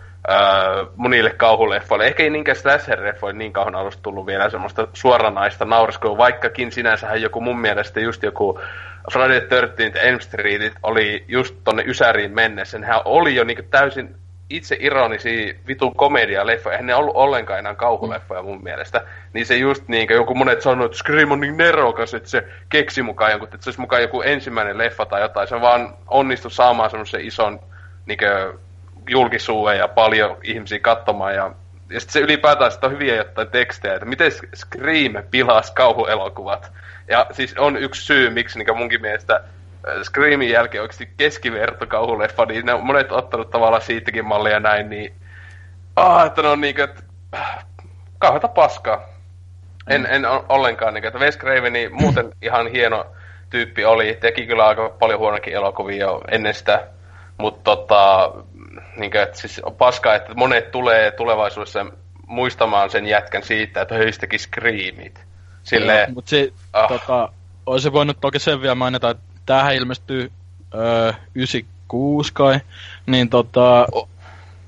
[0.96, 2.06] monille kauhuleffoille.
[2.06, 7.40] Ehkä ei niinkään slasher-leffoille niin kauan alusta tullut vielä semmoista suoranaista nauraskua, vaikkakin sinänsähän joku
[7.40, 8.60] mun mielestä just joku
[9.12, 12.78] Friday the 13th Elm Streetit oli just tonne Ysäriin mennessä.
[12.78, 14.14] Nehän oli jo niinku täysin
[14.50, 16.72] itse ironisia vitun komedialeffoja.
[16.72, 19.04] Eihän ne ollut ollenkaan enää kauhuleffoja mun mielestä.
[19.32, 23.02] Niin se just niinkö joku monet sanoo, että Scream on niin nerokas, että se keksi
[23.02, 25.48] mukaan jonkun, että se olisi mukaan joku ensimmäinen leffa tai jotain.
[25.48, 27.60] Se vaan onnistui saamaan semmoisen ison
[28.06, 28.54] niinkö
[29.08, 31.54] julkisuuden ja paljon ihmisiä katsomaan ja
[31.92, 36.72] ja sitten se ylipäätään sit on hyviä jotain tekstejä, että miten Scream pilas kauhuelokuvat.
[37.08, 42.44] Ja siis on yksi syy, miksi niin munkin mielestä äh, Screamin jälkeen oikeasti keskiverto kauhuleffa,
[42.44, 45.14] niin ne on monet ottanut tavallaan siitäkin mallia näin, niin
[45.96, 47.02] ah, että ne on niinkö, että
[47.34, 47.66] äh,
[48.18, 49.08] kauheata paskaa.
[49.88, 53.06] En, en o- ollenkaan, niin, että Wes Craveni muuten ihan hieno
[53.50, 56.86] tyyppi oli, teki kyllä aika paljon huonokin elokuvia jo ennen sitä,
[57.38, 58.32] mutta tota,
[58.96, 61.86] niin kuin, että siis on paskaa, että monet tulee tulevaisuudessa
[62.26, 65.24] muistamaan sen jätkän siitä, että hei, se teki Screamit.
[65.62, 66.88] Silleen, Mutta se, Ah.
[66.88, 67.28] tota,
[67.66, 70.32] olisi voinut toki sen vielä mainita, että tämähän ilmestyy
[70.74, 72.60] öö, 96 kai,
[73.06, 74.08] niin tota, O-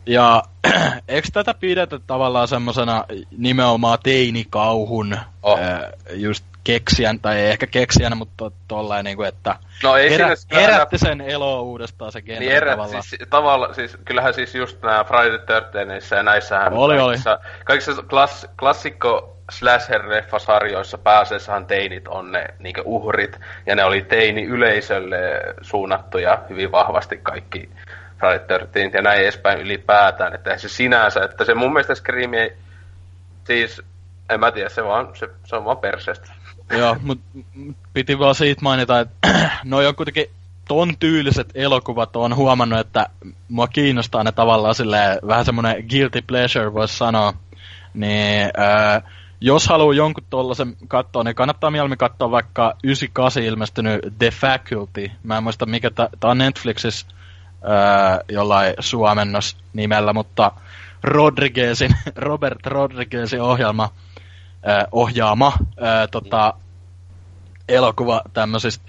[0.06, 0.42] ja
[1.08, 3.04] eikö tätä pidetä tavallaan semmosena
[3.38, 5.58] nimenomaan teinikauhun Oh.
[5.58, 10.34] öö, just keksijän, tai ei ehkä keksijänä, mutta to, tollain niinku, että no ei herä,
[10.36, 13.02] siinä herätti sen eloa uudestaan se genre Niin erät, tavallaan.
[13.02, 17.02] siis, tavalla, siis, kyllähän siis just nämä Friday the 13 ja näissähän Oli, oli.
[17.04, 25.18] kaikissa, kaikissa klass, klassikko slasher-leffasarjoissa pääasiassahan teinit on ne niinkö uhrit, ja ne oli teini-yleisölle
[25.62, 27.68] suunnattuja hyvin vahvasti kaikki
[28.24, 32.56] 13 ja näin edespäin ylipäätään, että se sinänsä, että se mun mielestä Scream ei,
[33.44, 33.82] siis
[34.30, 36.32] en mä tiedä, se, vaan, se, se on vaan perseestä.
[36.70, 37.24] Joo, mutta
[37.92, 39.28] piti vaan siitä mainita, että
[39.64, 40.26] no on kuitenkin
[40.68, 43.06] ton tyyliset elokuvat on huomannut, että
[43.48, 47.32] mua kiinnostaa ne tavallaan silleen, vähän semmonen guilty pleasure voisi sanoa.
[47.94, 49.02] Niin ää,
[49.40, 55.10] jos haluaa jonkun tollasen katsoa, niin kannattaa mieluummin katsoa vaikka 98 ilmestynyt The Faculty.
[55.22, 57.06] Mä en muista mikä tää on Netflixissä
[57.64, 60.52] ää, jollain suomennos nimellä, mutta
[61.02, 63.90] Rodriguezin, Robert Rodriguezin ohjelma,
[64.62, 66.54] ää, ohjaama ää, tota,
[67.68, 68.84] elokuva tämmöisistä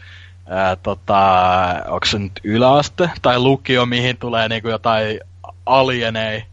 [0.45, 1.19] ää, tota,
[1.87, 5.19] onko se nyt yläaste tai lukio, mihin tulee niinku jotain
[5.65, 6.43] alienei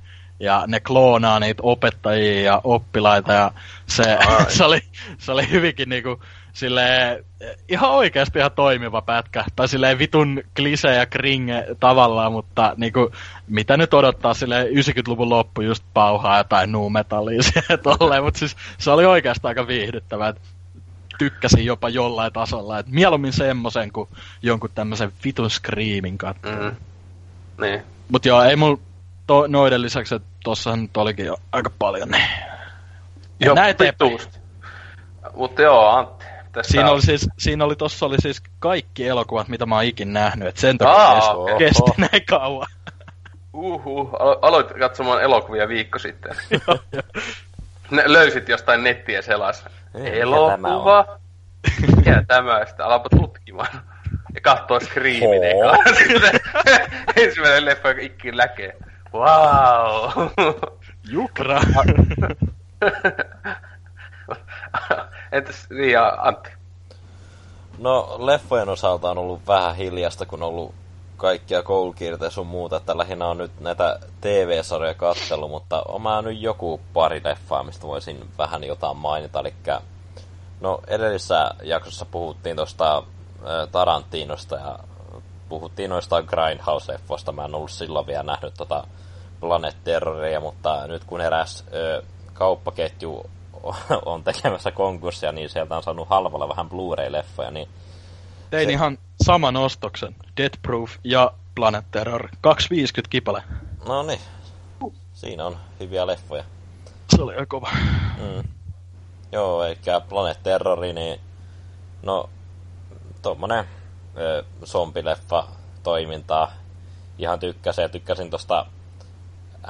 [0.41, 3.51] ja ne kloonaa niitä opettajia ja oppilaita ja
[3.87, 4.18] se,
[4.57, 4.81] se, oli,
[5.18, 6.20] se oli hyvinkin niinku
[6.53, 7.25] silleen,
[7.69, 9.45] ihan oikeasti ihan toimiva pätkä.
[9.57, 13.11] Tai silleen vitun klise ja kringe tavallaan, mutta niinku,
[13.49, 18.57] mitä nyt odottaa sille 90-luvun loppu just pauhaa jotain nu metallia ja tolleen, mutta siis
[18.79, 20.29] se oli oikeastaan aika viihdyttävää.
[20.29, 20.41] Et
[21.19, 24.09] tykkäsin jopa jollain tasolla, että mieluummin semmoisen kuin
[24.43, 26.49] jonkun tämmöisen vitun screamin katto.
[26.49, 26.77] Mm.
[27.61, 27.83] Niin.
[28.09, 28.79] Mut joo, ei mulla
[29.27, 32.29] to, noiden lisäksi, että tossahan nyt olikin jo aika paljon ne.
[33.41, 33.77] Joo, Näin.
[35.35, 36.32] Mutta joo, Antti.
[36.53, 39.85] Tässä Siinä on- oli, siis, siinä oli, tossa oli siis kaikki elokuvat, mitä mä oon
[39.85, 41.59] ikin nähnyt, et sen takia Aa, kesti, oho.
[41.59, 41.83] kesti
[42.13, 42.67] näin kauan.
[43.53, 46.37] Uhu, alo- aloit katsomaan elokuvia viikko sitten.
[47.91, 49.65] ne löysit jostain nettiä selas.
[49.95, 51.19] Elokuva?
[51.97, 52.65] Mikä tämä?
[52.67, 53.69] Sitten alapa tutkimaan.
[54.35, 55.77] Ja kattoo Screamin eka.
[57.17, 58.77] Ensimmäinen leffa, joka ikkin läkee.
[59.13, 60.11] Wow!
[61.11, 61.61] Jukra.
[65.33, 66.51] Entäs niin ja Antti?
[67.78, 70.74] No, leffojen osalta on ollut vähän hiljasta, kun on ollut
[71.16, 76.80] kaikkia koulukirjoja sun muuta, että lähinnä on nyt näitä TV-sarjoja katsellut, mutta on nyt joku
[76.93, 79.55] pari leffaa, mistä voisin vähän jotain mainita, eli
[80.61, 83.03] no edellisessä jaksossa puhuttiin tuosta
[83.72, 84.78] Tarantinosta ja
[85.49, 88.85] puhuttiin noista Grindhouse-leffoista, mä en ollut silloin vielä nähnyt tota
[89.41, 92.03] Planet Terroria, mutta nyt kun eräs ö,
[92.33, 93.30] kauppaketju
[94.05, 97.69] on tekemässä konkurssia, niin sieltä on saanut halvalla vähän Blu-ray-leffoja, niin
[98.51, 100.17] Tein Se- ihan saman ostoksen.
[100.37, 102.29] Death Proof ja Planet Terror.
[102.41, 103.43] 250 kipale.
[103.89, 104.21] no niin,
[105.15, 106.45] siinä on hyviä leffoja.
[107.17, 107.69] Se oli aika kova.
[108.19, 108.49] Mm.
[109.33, 111.21] Joo, eikä Planet Terrori, niin
[112.03, 112.31] no,
[113.23, 113.65] tommonen
[114.17, 115.47] ö, zombileffa
[115.83, 116.53] toimintaa
[117.19, 118.67] ihan tykkäsin ja tykkäsin tosta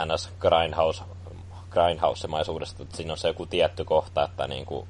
[0.06, 1.02] NS Grindhouse,
[1.72, 4.88] Grindhouse-maisuudesta, että siinä on se joku tietty kohta, että niinku,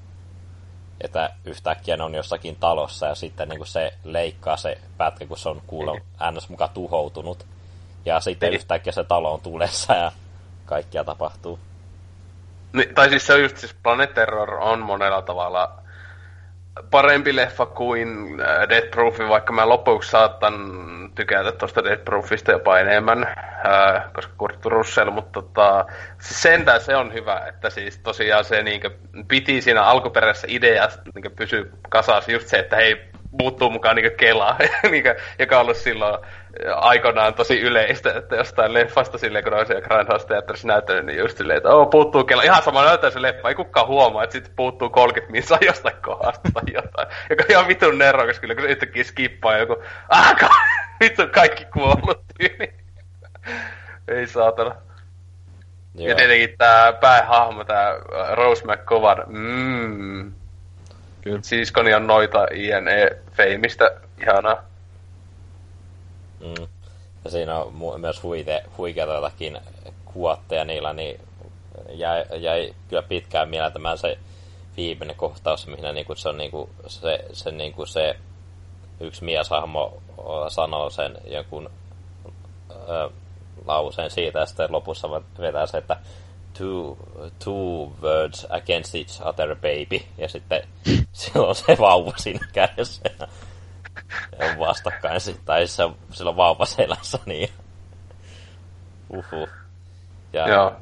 [1.00, 5.38] että yhtäkkiä ne on jossakin talossa ja sitten niin kuin se leikkaa se pätkä, kun
[5.38, 6.48] se on kuulla ns.
[6.48, 7.46] mukaan tuhoutunut.
[8.04, 8.56] Ja sitten niin.
[8.56, 10.12] yhtäkkiä se talo on tulessa ja
[10.64, 11.58] kaikkia tapahtuu.
[12.72, 15.81] Niin, tai siis se on just siis Planet Terror on monella tavalla
[16.90, 20.54] parempi leffa kuin äh, Dead Proof, vaikka mä lopuksi saatan
[21.14, 25.84] tykätä tuosta Dead Proofista jopa enemmän, äh, koska Kurt Russell, mutta tota,
[26.18, 28.90] siis sentään se on hyvä, että siis tosiaan se niinkö,
[29.28, 34.56] piti siinä alkuperäisessä ideassa niinkö, pysyä kasassa just se, että hei, muuttuu mukaan niinku Kela,
[34.90, 35.08] niinku,
[35.38, 36.18] joka on ollut silloin
[36.74, 41.38] aikoinaan tosi yleistä, että jostain leffasta silleen, kun on siellä Grindhouse Theaterissa näyttänyt, niin just
[41.38, 42.42] silleen, että oo, puuttuu Kela.
[42.42, 46.48] Ihan sama näyttää se leffa, ei kukaan huomaa, että sitten puuttuu 30 minsa jostain kohdasta
[46.54, 47.08] tai jotain.
[47.30, 49.76] Joka on ihan vitun nerokas kyllä, kun se yhtäkkiä skippaa joku,
[50.08, 50.36] ah,
[51.00, 52.72] vittu kaikki kuollut tyyli.
[54.08, 54.74] ei saatana.
[55.94, 56.08] Joo.
[56.08, 57.94] Ja tietenkin tää päähahmo, tää
[58.32, 60.32] Rose McCovan, mmm,
[61.22, 61.38] Kyllä.
[61.42, 63.90] Siskoni on noita INE Feimistä,
[64.22, 64.62] ihanaa.
[66.40, 66.66] Mm.
[67.24, 69.58] Ja siinä on myös huite, huikeata jotakin
[70.04, 71.20] kuotteja niillä, niin
[71.90, 74.18] jäi, jäi kyllä pitkään mieltämään se
[74.76, 78.16] viimeinen kohtaus, mihin niinku se on niinku se, se, niinku se
[79.00, 80.02] yksi mieshahmo
[80.48, 81.70] sanoo sen jonkun
[82.70, 83.10] ö,
[83.66, 85.10] lauseen siitä, ja sitten lopussa
[85.40, 85.96] vetää se, että
[86.62, 86.96] two,
[87.38, 90.00] two words against each other, baby.
[90.18, 90.62] Ja sitten
[91.12, 93.02] silloin on se vauva siinä kädessä.
[93.20, 93.26] Ja,
[94.38, 97.48] on vastakkain sitten, tai se on silloin vauva selässä, niin
[99.10, 99.48] uhu.
[100.32, 100.72] Ja Joo.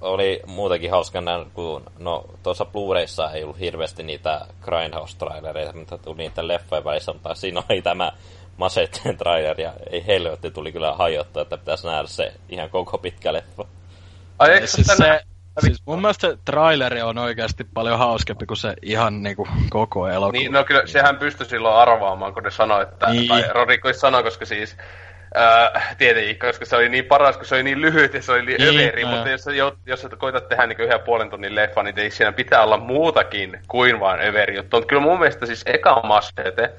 [0.00, 6.16] oli muutenkin hauska näin, kun no tuossa Blu-rayssa ei ollut hirveästi niitä Grindhouse-trailereita, mitä tuli
[6.16, 8.12] niitä leffojen välissä, mutta siinä oli tämä
[8.56, 13.32] Masetten trailer, ja ei helvetti tuli kyllä hajottua, että pitäisi nähdä se ihan koko pitkä
[13.32, 13.64] leffa.
[14.40, 15.20] Ai eikö siis tänne...
[15.60, 20.08] se, siis mun mielestä se traileri on oikeasti paljon hauskempi kuin se ihan niinku koko
[20.08, 20.32] elokuva.
[20.32, 23.10] Niin, no kyllä sehän pystyi silloin arvaamaan, kun ne sanoi, että...
[23.10, 23.28] Niin.
[23.28, 24.76] Tai Rodriguez sanoi, koska siis...
[25.36, 28.46] Äh, tietenkin, koska se oli niin paras, kun se oli niin lyhyt ja se oli
[28.46, 29.10] niin, överi, no.
[29.10, 32.78] mutta jos, jos sä koitat tehdä niin yhden puolen tunnin leffa, niin siinä pitää olla
[32.78, 34.76] muutakin kuin vain överi juttu.
[34.76, 36.70] Mutta kyllä mun mielestä siis eka Machete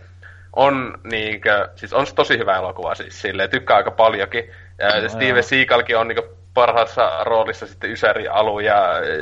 [0.55, 4.51] on niinkö, siis on tosi hyvä elokuva siis silleen, tykkää aika paljonkin.
[4.79, 9.15] Ja no, Steve Seagalkin on niinkö parhaassa roolissa sitten Ysäri Alu ja e,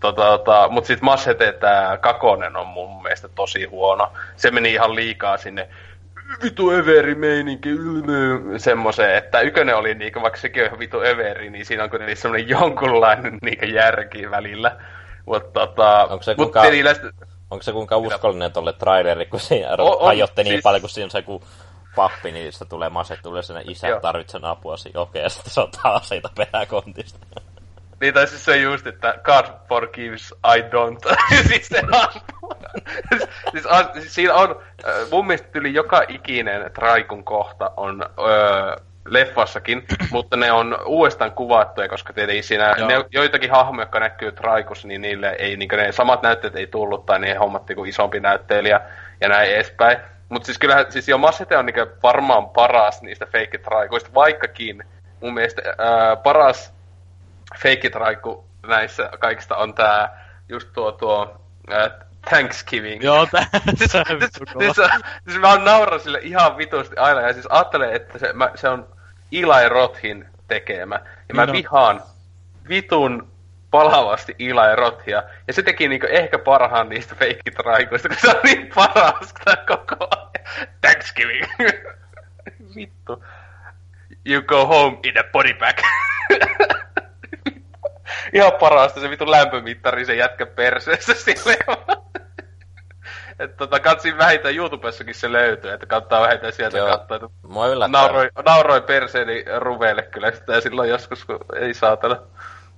[0.00, 4.12] tota, tota, mutta sitten Machete tämä Kakonen on mun mielestä tosi huono.
[4.36, 5.68] Se meni ihan liikaa sinne
[6.42, 7.68] vitu överi meininki,
[8.56, 12.16] semmoiseen, että ykönen oli niinku, vaikka sekin on ihan vitu överi, niin siinä on kuitenkin
[12.16, 14.76] semmoinen jonkunlainen niinku järki välillä.
[15.26, 20.06] Mutta tota, onko se kuinka, mut onko se kuinka uskollinen tolle traileri, kun siinä on,
[20.06, 20.62] hajotte niin siis...
[20.62, 21.42] paljon, kun siinä on se kun
[21.96, 24.00] pappi, niin se tulee mase, tulee sinne isä, Joo.
[24.00, 27.18] tarvitsen apua, okei, ja sitten se ottaa aseita peräkontista.
[28.00, 31.16] Niin, tai siis se just, että God forgives, I don't.
[31.48, 32.54] siis se ampuu.
[33.08, 34.62] siis, siis, siis, siinä on,
[35.10, 38.76] mun mielestä yli joka ikinen Traikun kohta on öö,
[39.06, 44.88] leffassakin, mutta ne on uudestaan kuvattuja, koska tietenkin siinä ne, joitakin hahmoja, jotka näkyy Traikussa,
[44.88, 48.80] niin niille ei, niin ne samat näytteet ei tullut, tai ne hommattiin kuin isompi näyttelijä,
[49.20, 49.98] ja näin edespäin.
[50.28, 54.84] Mutta siis kyllähän, siis jo Massete on niinku varmaan paras niistä fake traikoista, vaikkakin
[55.20, 56.72] mun mielestä ää, paras
[57.62, 61.90] fake traiku näissä kaikista on tää just tuo tuo ää,
[62.28, 63.02] Thanksgiving.
[63.02, 63.26] Joo,
[63.78, 63.92] siis, siis,
[64.58, 64.88] siis,
[65.28, 68.88] siis, mä nauran sille ihan vitusti aina, ja siis ajattelen, että se, mä, se on
[69.32, 71.00] Eli Rothin tekemä.
[71.28, 72.02] Ja mä niin vihaan
[72.68, 73.33] vitun
[73.74, 75.22] palavasti Eli Rothia.
[75.46, 79.34] Ja se teki niinku ehkä parhaan niistä feikkitraikoista, kun se on niin paras
[79.66, 80.46] koko ajan.
[80.80, 81.44] Thanksgiving.
[82.76, 83.24] Vittu.
[84.26, 85.78] You go home in a body bag.
[88.32, 91.58] Ihan parasta se vittu lämpömittari se jätkä perseessä silleen.
[93.38, 97.16] että tota, katsin vähintään YouTubessakin se löytyy, että kannattaa vähintään sieltä Joo, katsoa.
[97.16, 102.16] Että nauroi, nauroi perseeni ruveille kyllä sitä silloin joskus, kun ei saatana.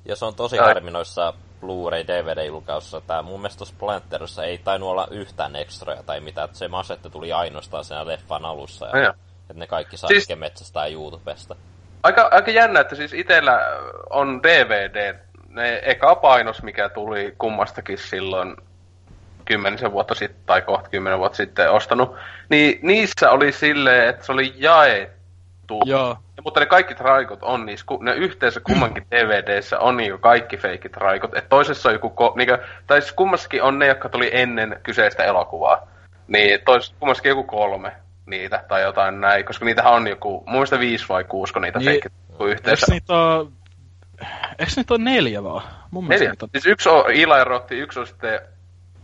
[0.09, 3.00] Ja se on tosi harmi noissa Blu-ray DVD-julkaisussa.
[3.07, 7.11] Tää mun mielestä tuossa Splinterissa ei tainnut olla yhtään extroja tai mitä, että se masette
[7.11, 8.86] tuli ainoastaan siinä leffan alussa.
[8.86, 9.14] Ja, ja.
[9.40, 11.57] Että ne kaikki saa siis, metsästää YouTubesta.
[12.02, 13.61] Aika, aika jännä, että siis itellä
[14.11, 18.57] on DVD, ne eka painos, mikä tuli kummastakin silloin
[19.44, 22.16] kymmenisen vuotta sitten tai kohta kymmenen vuotta sitten ostanut,
[22.48, 25.16] niin niissä oli silleen, että se oli jaettu.
[25.85, 26.17] Joo.
[26.37, 30.97] Ja, mutta ne kaikki traikot on niissä, ne yhteensä kummankin DVDssä on niinku kaikki feikit
[30.97, 31.37] raikot.
[31.37, 32.57] Että toisessa on joku, ko, niinku,
[32.87, 35.89] tai siis kummassakin on ne, jotka tuli ennen kyseistä elokuvaa.
[36.29, 37.93] Niin toisessa kummassakin joku kolme.
[38.27, 41.79] niitä tai jotain näin, koska niitähän on joku, mun mielestä viisi vai kuusi, kun niitä
[41.79, 42.87] Niin, niin, yhteensä.
[42.87, 43.53] Eikö niitä oo...
[44.59, 45.62] Eikö niitä ole neljä vaan?
[45.91, 46.35] Mun Neljä.
[46.43, 46.49] on...
[46.53, 48.41] Siis yksi on Eli Rotti, yksi on sitten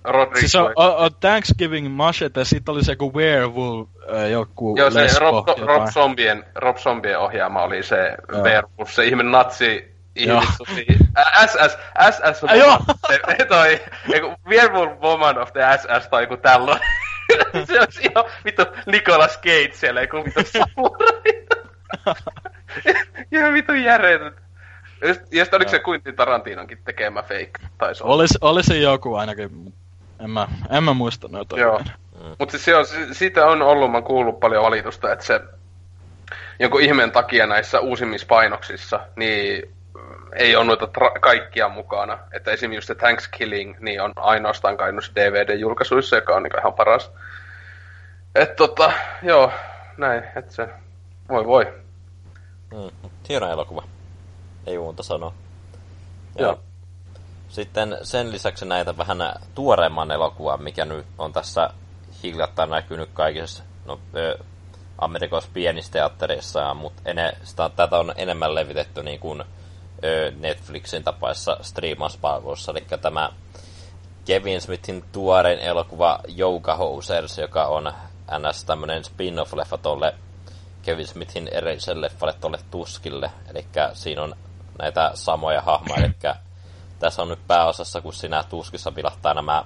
[0.04, 0.40] Rodrigo.
[0.40, 5.02] Siis on, on, on Thanksgiving Machete, sitten oli se joku Werewolf, äh, joku Joo, se
[5.02, 5.92] lesbo, Rob, Rob, jotain.
[5.92, 8.42] Zombien, Rob Zombien ohjaama oli se Joo.
[8.44, 10.86] Werewolf, se ihme natsi ihmissusi.
[11.46, 11.78] SS,
[12.10, 12.78] SS Ai joo.
[13.38, 13.80] se, toi,
[14.12, 16.80] eiku, Werewolf Woman of the SS tai joku tällöin.
[17.66, 21.22] se olisi ihan vittu Nicolas Cage siellä, eiku vittu samurai.
[23.32, 24.34] ihan vittu järjetön.
[25.02, 27.50] Ja sit- Ja sitten oliko se Quentin Tarantinonkin tekemä fake?
[27.78, 28.14] Taisi olla.
[28.14, 29.74] Olis, olisi joku ainakin, mut
[30.24, 31.58] en mä, en mä muista noita.
[31.58, 31.80] Joo.
[32.38, 35.40] Mutta siis se on, si- siitä on ollut, mä kuullut paljon valitusta, että se
[36.58, 39.74] jonkun ihmeen takia näissä uusimmissa painoksissa, niin
[40.36, 42.18] ei ole noita tra- kaikkia mukana.
[42.32, 47.10] Että esimerkiksi just se Thanksgiving, niin on ainoastaan kai DVD-julkaisuissa, joka on niin ihan paras.
[48.34, 48.92] Et tota,
[49.22, 49.52] joo,
[49.96, 50.68] näin, että se,
[51.28, 51.72] voi voi.
[52.74, 53.84] Mm, hieno elokuva.
[54.66, 55.34] Ei muuta sanoa.
[56.38, 56.60] Ja Joo.
[57.52, 59.18] Sitten sen lisäksi näitä vähän
[59.54, 61.70] tuoreemman elokuvan, mikä nyt on tässä
[62.22, 64.38] hiljattain näkynyt kaikissa no, ö,
[64.98, 69.44] Amerikassa pienissä teattereissa, mutta ene, sitä, tätä on enemmän levitetty niin kuin
[70.04, 73.30] ö, Netflixin tapaissa striimauspalveluissa, eli tämä
[74.24, 77.92] Kevin Smithin tuorein elokuva Yoga Hosers, joka on
[78.38, 78.64] ns.
[78.64, 80.14] tämmönen spin-off-leffa tolle
[80.82, 83.30] Kevin Smithin edelliselle leffalle tolle Tuskille.
[83.50, 84.36] Eli siinä on
[84.78, 86.14] näitä samoja hahmoja, eli
[87.02, 89.64] tässä on nyt pääosassa, kun siinä Tuskissa vilahtaa nämä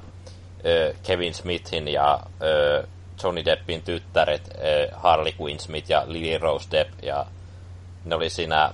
[0.67, 2.87] ö, Kevin Smithin ja ö,
[3.23, 7.27] Johnny Deppin tyttäret, ö, Harley Quinn Smith ja Lily Rose Depp, ja
[8.05, 8.73] ne oli siinä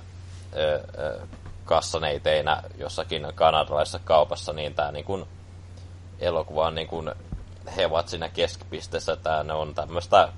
[0.57, 1.21] ö, ö,
[1.65, 5.27] kassaneiteinä jossakin kanadalaisessa kaupassa, niin tämä niin kun,
[6.19, 7.15] elokuva on niin kun,
[7.77, 10.29] he ovat siinä keskipisteessä, että ne on tämmöistä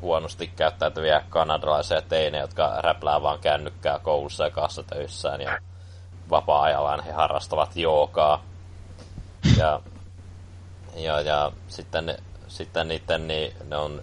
[0.00, 5.58] huonosti käyttäytyviä kanadalaisia teinejä, jotka räplää vaan kännykkää koulussa ja kassatöissään ja
[6.30, 8.42] vapaa-ajallaan he harrastavat joogaa.
[9.58, 9.80] Ja,
[10.94, 12.18] ja, ja sitten,
[12.48, 14.02] sitten niiden, niin ne on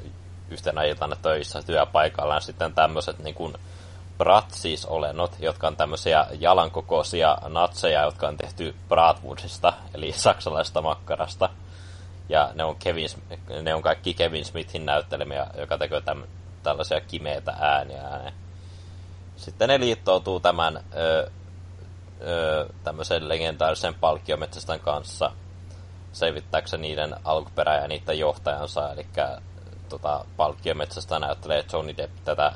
[0.49, 3.55] yhtenä iltana töissä työpaikallaan sitten tämmöiset niin kuin
[4.17, 11.49] bratsis-olennot, jotka on tämmöisiä jalankokoisia natseja, jotka on tehty bratwurstista, eli saksalaisesta makkarasta.
[12.29, 13.09] Ja ne on, Kevin,
[13.61, 16.23] ne on kaikki Kevin Smithin näyttelemiä, joka tekee täm,
[16.63, 18.31] tällaisia kimeitä ääniä.
[19.35, 21.31] Sitten ne liittoutuu tämän ö,
[22.21, 25.31] ö, tämmöisen legendaarisen palkkiometsästän kanssa
[26.11, 29.07] selvittääkseen niiden alkuperä ja niiden johtajansa, eli
[29.89, 32.53] tota, palkkiometsästä näyttelee Johnny Depp tätä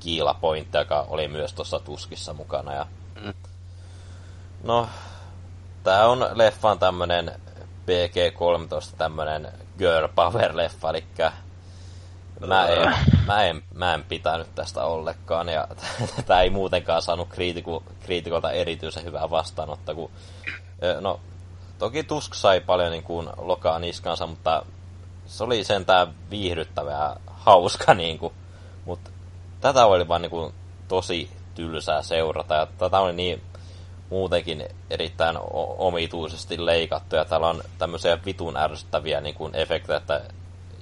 [0.00, 2.74] Gila Pointia, joka oli myös tuossa Tuskissa mukana.
[2.74, 2.86] Ja...
[3.24, 3.34] Mm.
[4.62, 4.88] No,
[5.82, 7.40] tää on leffan tämmönen
[7.86, 11.04] PG-13 tämmönen girl power-leffa, eli
[12.46, 12.94] mä en,
[13.26, 15.68] mä, en, mä en pitänyt tästä ollenkaan, ja
[16.16, 20.10] tätä ei muutenkaan saanut kriitiku, kriitikolta erityisen hyvää vastaanottoa, kun
[21.00, 21.20] no,
[21.78, 24.64] toki Tusk sai paljon niin kuin lokaa niskansa, mutta
[25.26, 28.34] se oli sentään viihdyttävä ja hauska, niin kuin,
[28.84, 29.10] mutta
[29.60, 30.54] tätä oli vaan niin kuin,
[30.88, 33.42] tosi tylsää seurata, ja tätä oli niin
[34.10, 35.38] muutenkin erittäin
[35.78, 40.20] omituisesti leikattu, ja täällä on tämmöisiä vitun ärsyttäviä niin kuin, efektejä, että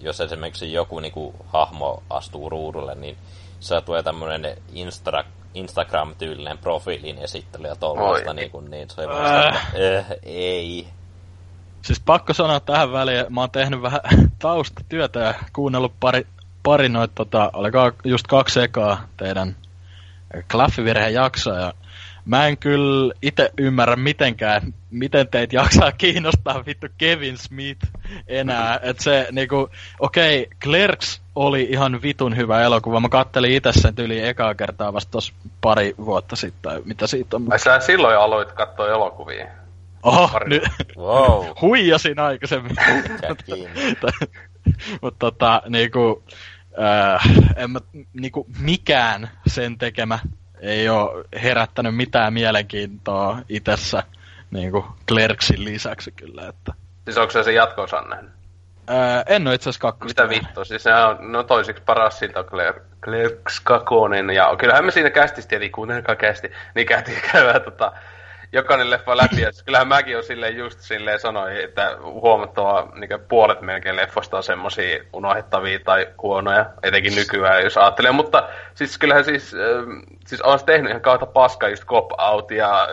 [0.03, 3.17] jos esimerkiksi joku niin kuin, hahmo astuu ruudulle, niin
[3.61, 9.57] se tulee tämmöinen Instra- Instagram-tyylinen profiilin esittely ja tollaista, niin, kuin, niin se oli äh.
[9.99, 10.89] äh, ei.
[11.83, 14.01] Siis pakko sanoa tähän väliin, mä oon tehnyt vähän
[14.39, 16.27] taustatyötä ja kuunnellut pari,
[16.63, 19.57] pari noita, tota, oliko just kaksi ekaa teidän
[20.51, 21.73] klaffivirheen jaksoa ja
[22.25, 27.87] mä en kyllä itse ymmärrä mitenkään, miten teitä jaksaa kiinnostaa vittu Kevin Smith
[28.27, 28.81] enää.
[28.83, 29.69] Et se niinku,
[30.01, 33.01] okei, okay, Clerks oli ihan vitun hyvä elokuva.
[33.01, 37.53] Mä kattelin itse sen tyli ekaa kertaa vasta tos pari vuotta sitten, mitä siitä on.
[37.53, 39.47] Ai sä silloin aloit katsoa elokuvia.
[40.03, 40.63] Oho, pari- nyt
[40.97, 42.77] Wow, huijasin aikaisemmin.
[45.03, 46.23] Mutta tota, niinku,
[46.83, 47.23] äh,
[47.57, 47.81] en mä,
[48.13, 50.19] niinku, mikään sen tekemä
[50.63, 54.03] ei ole herättänyt mitään mielenkiintoa itsessä
[54.51, 56.49] niinku Clerksin lisäksi kyllä.
[56.49, 56.73] Että.
[57.05, 58.31] Siis onko se se jatko-osan nähnyt?
[58.91, 60.27] Äh, en ole itse asiassa kakkosta.
[60.27, 62.47] Mitä vittua, siis se on no toisiksi paras siltä on
[63.05, 67.93] Clerks Kakonen, ja kyllähän me siinä kästisti, eli kuunnelkaa kästi, niin käytiin käydä tota,
[68.53, 73.21] jokainen leffa läpi, ja siis kyllähän mäkin on silleen just silleen sanoin, että huomattava niin
[73.29, 79.25] puolet melkein leffosta on semmosia unohdettavia tai huonoja, etenkin nykyään, jos ajattelee, mutta siis kyllähän
[79.25, 79.91] siis, ähm,
[80.27, 82.89] siis on tehnyt ihan kautta paskaa, just Cop Out ja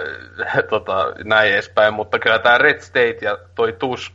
[0.46, 4.14] äh, tota, näin edespäin, mutta kyllä tää Red State ja toi Tusk,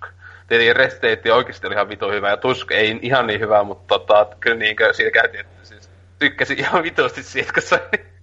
[0.49, 4.37] tietenkin Resteetti oikeasti oli ihan vitu hyvä ja Tusk ei ihan niin hyvä, mutta tota,
[4.41, 8.14] kyllä niinkö siinä käytiin, että siis tykkäsin ihan vitusti siitä, kun oli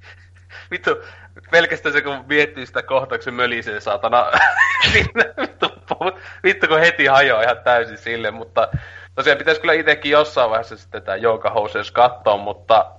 [0.72, 1.04] vittu,
[1.52, 4.26] pelkästään se kun miettii sitä kohtaa, kun se mölisee saatana.
[4.94, 5.68] Vittu,
[6.44, 8.68] vittu, kun heti hajoaa ihan täysin sille, mutta
[9.16, 12.92] tosiaan pitäisi kyllä itsekin jossain vaiheessa sitten tätä Joukahouses katsoa, mutta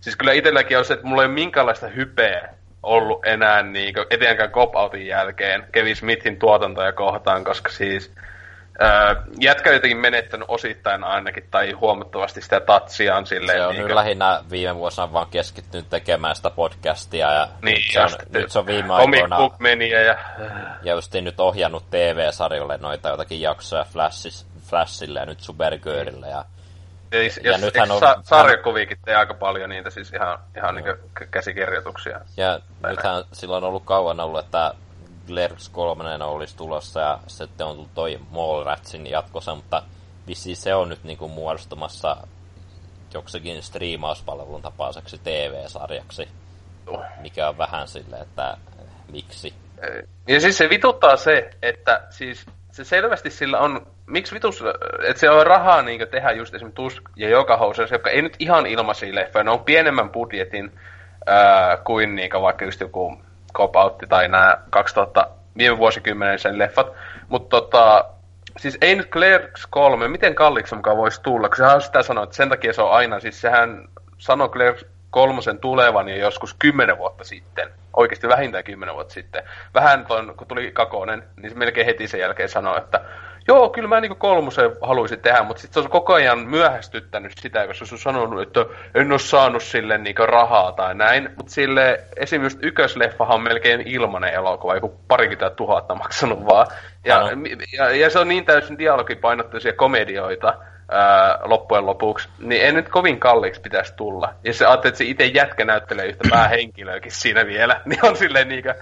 [0.00, 2.48] siis kyllä itselläkin on se, että mulla ei ole minkäänlaista hypeä
[2.82, 8.14] ollut enää niin etenkään cop-outin jälkeen Kevin Smithin tuotantoja kohtaan, koska siis
[8.82, 13.58] Öö, jätkä jotenkin menettänyt osittain ainakin, tai huomattavasti sitä tatsiaan silleen.
[13.58, 17.84] Se on niin nyt lähinnä viime vuosina vaan keskittynyt tekemään sitä podcastia, ja niin, nyt,
[17.92, 19.50] se on, nyt se on viime aikoina...
[19.58, 20.16] meni ja...
[20.82, 26.44] Ja just nyt ohjannut TV-sarjolle noita jotakin jaksoja Flashis, Flashille ja nyt Supergirlille, ja
[27.12, 28.00] ja, ja jos, nythän on...
[28.00, 30.86] Sa- sarjakuviikin tee aika paljon niitä, siis ihan, ihan niin
[31.30, 32.20] käsikirjoituksia.
[32.36, 34.74] Ja nythän silloin on ollut kauan ollut, että
[35.26, 39.82] Clerks 3 olisi tulossa ja sitten on tullut toi Mallratsin jatkossa, mutta
[40.26, 42.16] vissiin se on nyt niinku muodostumassa
[43.14, 46.28] joksikin striimauspalvelun tapaiseksi TV-sarjaksi,
[47.20, 48.56] mikä on vähän sille, että
[49.12, 49.54] miksi.
[50.28, 54.64] Ja siis se vituttaa se, että siis se selvästi sillä on, miksi vitus,
[55.08, 58.36] että se on rahaa niin tehdä just esimerkiksi Tusk ja Joka Housers, jotka ei nyt
[58.38, 60.78] ihan ilmaisia leffoja, ne on pienemmän budjetin
[61.26, 66.92] ää, kuin niin vaikka just joku Cop Out tai nämä 2000 viime vuosikymmenen sen leffat.
[67.28, 68.04] Mutta tota,
[68.56, 72.36] siis ei nyt Clerks 3, miten kalliiksi mukaan voisi tulla, kun sehän sitä sanoa, että
[72.36, 73.88] sen takia se on aina, siis sehän
[74.18, 77.68] sanoi Clerks kolmosen tulevan jo joskus kymmenen vuotta sitten.
[77.96, 79.42] Oikeasti vähintään kymmenen vuotta sitten.
[79.74, 83.00] Vähän ton, kun tuli Kakonen, niin se melkein heti sen jälkeen sanoi, että
[83.48, 87.66] joo, kyllä mä niin kolmosen haluaisin tehdä, mutta sitten se on koko ajan myöhästyttänyt sitä,
[87.66, 91.30] koska se on sanonut, että en ole saanut sille niin rahaa tai näin.
[91.36, 96.66] Mutta sille esimerkiksi ykkösleffahan on melkein ilmanen elokuva, joku parikymmentä tuhatta maksanut vaan.
[97.04, 97.22] Ja,
[97.72, 100.54] ja, ja, se on niin täysin dialogipainotteisia komedioita,
[100.88, 104.34] ää, loppujen lopuksi, niin ei nyt kovin kalliiksi pitäisi tulla.
[104.44, 108.48] Ja se ajattelee, että se itse jätkä näyttelee yhtä päähenkilöäkin siinä vielä, niin on silleen
[108.48, 108.74] niinkö,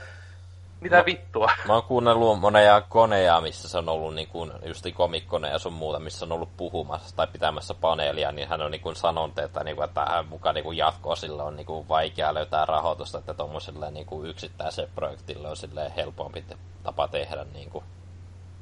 [0.81, 1.51] mitä mä, vittua?
[1.69, 5.73] Mä oon kuunnellut monia koneja, missä se on ollut niin kuin, justi komikkoneja ja sun
[5.73, 9.65] muuta, missä on ollut puhumassa tai pitämässä paneelia, niin hän on niin kuin sanonut, että,
[9.65, 13.35] niin kuin, että hän mukaan niin jatkoa sillä on niin kuin vaikea löytää rahoitusta, että
[13.35, 15.57] tuommoiselle niin kuin yksittäiselle projektille on
[15.97, 16.45] helpompi
[16.83, 17.47] tapa tehdä.
[17.53, 17.85] Niin kuin.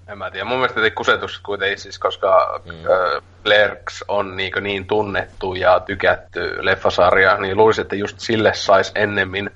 [0.09, 0.45] En mä tiedä.
[0.45, 2.73] Mun mielestä kusetus kuitenkin siis, koska mm.
[3.45, 9.51] Clerks on niin, niin tunnettu ja tykätty leffasarja, niin luulisin, että just sille saisi ennemmin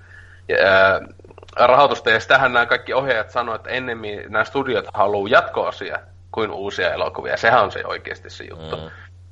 [1.57, 2.11] rahoitusta.
[2.11, 5.99] Ja sitähän nämä kaikki ohjaajat sanoivat, että ennemmin nämä studiot haluaa jatkoasia
[6.33, 7.37] kuin uusia elokuvia.
[7.37, 8.77] Sehän on se oikeasti se juttu.
[8.77, 8.91] Mm.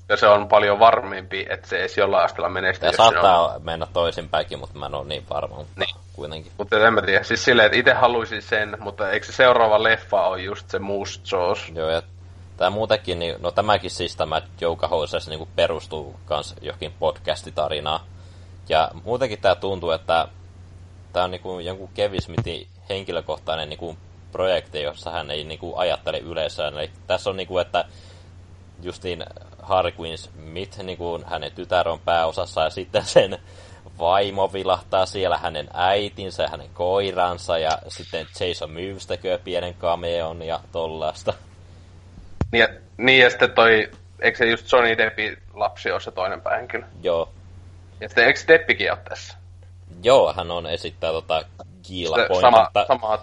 [0.08, 2.88] Ja se on paljon varmempi, että se edes jollain asteella menestyy.
[2.88, 3.64] Ja saattaa on...
[3.64, 5.56] mennä toisinpäinkin, mutta mä en ole niin varma.
[5.56, 5.96] Mutta niin.
[6.12, 6.52] kuitenkin.
[6.58, 7.22] Mutta en mä tiedä.
[7.22, 11.20] Siis silleen, että itse haluaisin sen, mutta eikö se seuraava leffa ole just se Moose
[11.32, 11.72] Jaws?
[11.74, 12.02] Joo, ja
[12.56, 18.00] tämä muutenkin, niin, no tämäkin siis tämä Jouka Hoses niin perustuu kans johonkin podcastitarinaan.
[18.68, 20.28] Ja muutenkin tämä tuntuu, että
[21.12, 23.98] tämä on niin kuin jonkun Kevin Smithin henkilökohtainen niin kuin
[24.32, 26.78] projekti, jossa hän ei niin kuin ajattele yleisöön.
[26.78, 27.84] Eli tässä on niin kuin, että
[28.82, 29.24] justiin
[29.62, 33.38] Harry Quinn Smith, niin kuin hänen tytär on pääosassa, ja sitten sen
[33.98, 40.42] vaimo vilahtaa siellä, hänen äitinsä ja hänen koiransa, ja sitten Jason Mewes tekee pienen cameon
[40.42, 41.34] ja tollaista.
[42.52, 43.90] Niin ja, niin ja sitten toi,
[44.20, 46.84] eikö se just Johnny Deppin lapsi ole se toinen päähenkilö?
[47.02, 47.32] Joo.
[48.00, 49.39] Ja sitten eikö Deppikin ole tässä?
[50.03, 51.44] Joo, hän on esittää tota
[51.82, 53.18] Kiila sama, sama,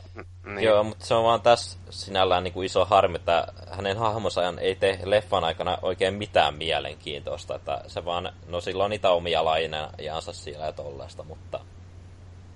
[0.46, 0.64] niin.
[0.64, 4.76] Joo, mutta se on vaan tässä sinällään niin kuin iso harmi, että hänen hahmonsa ei
[4.76, 7.56] tee leffan aikana oikein mitään mielenkiintoista.
[7.56, 11.60] Että se vaan, no sillä on niitä omia lainejansa siellä ja tollaista, mutta...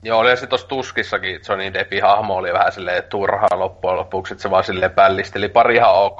[0.04, 4.42] Joo, oli se tuossa Tuskissakin Johnny Deppin hahmo oli vähän silleen turha loppujen lopuksi, että
[4.42, 6.20] se vaan silleen pällisteli pari ihan ok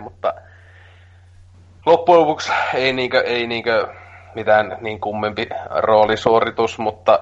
[0.00, 0.34] mutta
[1.86, 3.88] loppujen lopuksi ei niinkö, ei niinkö
[4.34, 7.18] mitään niin kummempi roolisuoritus, mutta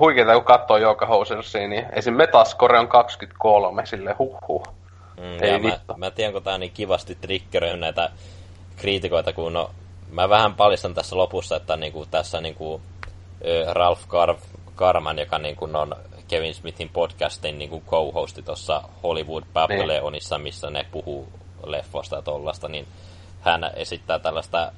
[0.00, 2.14] huikeeta kun katsoo Joka Housensia, niin esim.
[2.14, 4.62] Metascore on 23, sille huh
[5.16, 8.10] Mm, Ei mä, mä, tiedän, kun tää niin kivasti triggeröi näitä
[8.76, 9.70] kriitikoita, kun no,
[10.10, 12.80] mä vähän paljastan tässä lopussa, että niinku, tässä niinku,
[13.72, 15.96] Ralph Car- Carman, joka niinku on
[16.28, 20.42] Kevin Smithin podcastin niinku co-hosti tuossa Hollywood Babylonissa, niin.
[20.42, 21.28] missä ne puhuu
[21.66, 22.86] leffosta ja tollasta, niin
[23.40, 24.72] hän esittää tällaista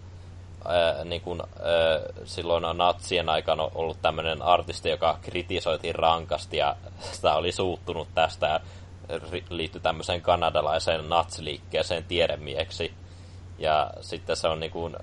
[0.69, 6.77] ää, niin kun, ää, silloin natsien aikana ollut tämmöinen artisti, joka kritisoitiin rankasti ja
[7.13, 8.61] sitä oli suuttunut tästä ja
[9.51, 12.95] liittyi tämmöiseen kanadalaiseen natsiliikkeeseen tiedemieksi.
[13.59, 14.97] Ja sitten se on niin kun,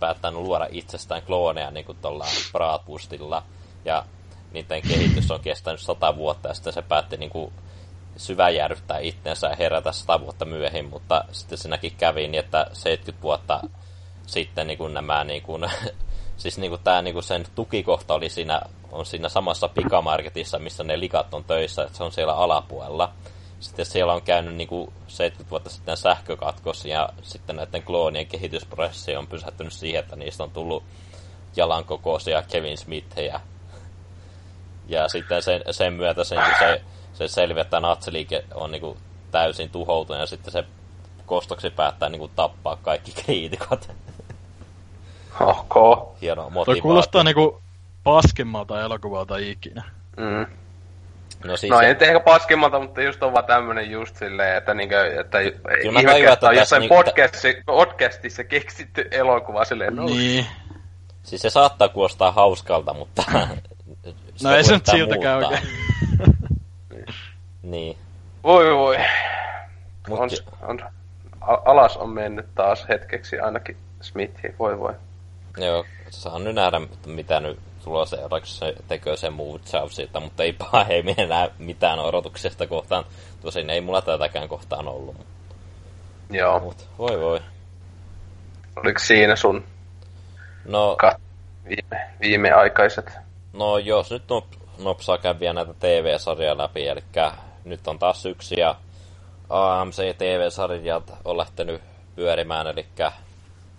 [0.00, 3.42] päättänyt luoda itsestään klooneja niin kuin tuolla Bratwurstilla.
[3.84, 4.04] Ja
[4.52, 7.52] niiden kehitys on kestänyt sata vuotta ja sitten se päätti niin kuin,
[8.16, 13.60] syväjärryttää itsensä ja herätä sata vuotta myöhemmin, mutta sitten sinäkin kävi niin, että 70 vuotta
[14.26, 15.64] sitten niin kuin nämä niin kuin,
[16.36, 18.60] siis niin kuin tämä niin kuin sen tukikohta oli siinä,
[18.92, 23.12] on siinä samassa pikamarketissa, missä ne likat on töissä, että se on siellä alapuolella.
[23.60, 29.16] Sitten siellä on käynyt niin kuin 70 vuotta sitten sähkökatkos ja sitten näiden kloonien kehitysprosessi
[29.16, 30.82] on pysähtynyt siihen, että niistä on tullut
[31.56, 33.40] jalan kokoisia Kevin Smithejä.
[34.88, 38.98] Ja sitten sen, sen myötä sen, se, se selviää, että natsiliike on niin kuin
[39.30, 40.64] täysin tuhoutunut ja sitten se
[41.26, 43.88] kostoksi päättää niin kuin tappaa kaikki kriitikot.
[45.40, 46.16] Ohko.
[46.22, 46.82] Hieno Toi motivaatio.
[46.82, 47.60] kuulostaa niinku
[48.04, 49.82] paskimmalta elokuvalta ikinä.
[50.16, 50.46] Mm.
[51.44, 54.56] No siis No se- ei nyt ehkä paskimmalta, mutta just on vaan tämmönen just silleen,
[54.56, 59.64] että niinkö, että mä ihme, tajuan, että on tässä jossain niinku- podcastissa, podcastissa keksitty elokuva
[59.64, 60.46] silleen, no Niin.
[61.22, 63.22] Siis se saattaa kuulostaa hauskalta, mutta...
[64.42, 65.68] No ei se nyt siltäkään oikein.
[67.62, 67.96] Niin.
[68.44, 68.96] voi voi.
[70.08, 70.28] Mut, On,
[70.62, 70.80] on,
[71.64, 74.94] alas on mennyt taas hetkeksi ainakin Smithi, voi voi.
[75.56, 80.52] Joo, saan nyt nähdä, mitä nyt tulee seuraavaksi se tekee se Move siitä, mutta ei
[80.52, 83.04] pahemmin enää mitään odotuksesta kohtaan.
[83.42, 85.16] Tosin ei mulla tätäkään kohtaan ollut,
[86.30, 86.60] Joo.
[86.60, 87.40] mutta voi voi.
[88.76, 89.64] Oliko siinä sun
[90.64, 91.20] No, kat-
[91.68, 93.12] viime, viimeaikaiset?
[93.52, 94.44] no jos nyt nop,
[94.78, 97.00] nopsaa käviä näitä TV-sarjoja läpi, eli
[97.64, 98.74] nyt on taas yksi ja
[99.50, 101.82] AMC TV-sarjat on lähtenyt
[102.16, 102.86] pyörimään, eli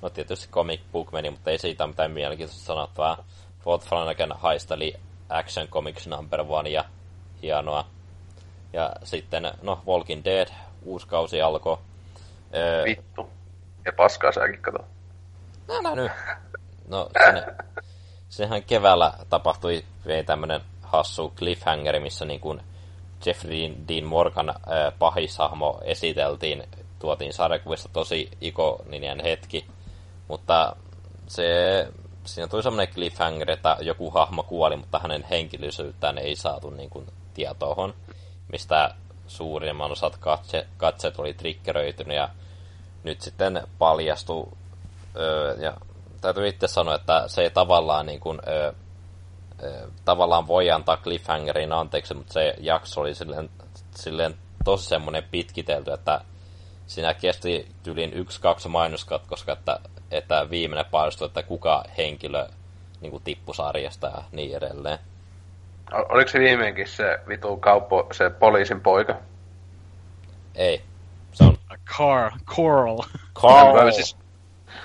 [0.06, 3.24] no tietysti Comic Book meni, mutta ei siitä mitään mielenkiintoista sanottavaa.
[3.66, 4.94] Walt Flanagan haisteli
[5.30, 6.86] Action Comics number one ja
[7.42, 7.86] hienoa.
[8.74, 10.48] Ja sitten, no, Walking Dead,
[10.84, 11.78] uusi kausi alkoi.
[12.56, 13.30] Öö, Vittu.
[13.86, 14.78] Ja paskaa säkin kato.
[15.68, 16.12] No, no nyt.
[16.88, 17.46] No, sinne,
[18.30, 22.62] sehän keväällä tapahtui vielä tämmönen hassu cliffhangeri, missä niin kuin
[23.26, 24.56] Jeffrey Dean Morgan äh,
[25.00, 26.64] pahishahmo esiteltiin,
[27.00, 29.66] tuotiin sarjakuvista tosi ikoninen hetki,
[30.28, 30.76] mutta
[31.28, 31.44] se,
[32.26, 37.08] siinä tuli semmoinen cliffhanger, että joku hahmo kuoli, mutta hänen henkilöisyyttään ei saatu niin kuin,
[37.34, 37.94] tietoon,
[38.52, 38.96] mistä
[39.28, 42.30] suurimman osat katse, katseet oli triggeröitynyt ja
[43.04, 44.48] nyt sitten paljastui
[45.16, 45.78] öö, ja
[46.22, 48.72] täytyy itse sanoa, että se ei tavallaan niin kuin, öö,
[49.64, 53.50] öö, tavallaan voi antaa cliffhangerin anteeksi, mutta se jakso oli silleen,
[53.96, 56.22] silleen tosi semmoinen pitkitelty, että
[56.88, 59.80] siinä kesti tyylin yksi-kaksi mainoskatkoska, että,
[60.12, 62.48] että viimeinen paljastui, että kuka henkilö
[63.02, 65.00] niin kuin tippui sarjasta ja niin edelleen.
[65.92, 69.16] Oliko se viimeinkin se vitu kauppo, se poliisin poika?
[70.56, 70.82] Ei.
[71.32, 71.58] Se on
[71.98, 72.98] Car, Coral.
[73.42, 73.86] Carl.
[73.86, 74.18] Mä Siis,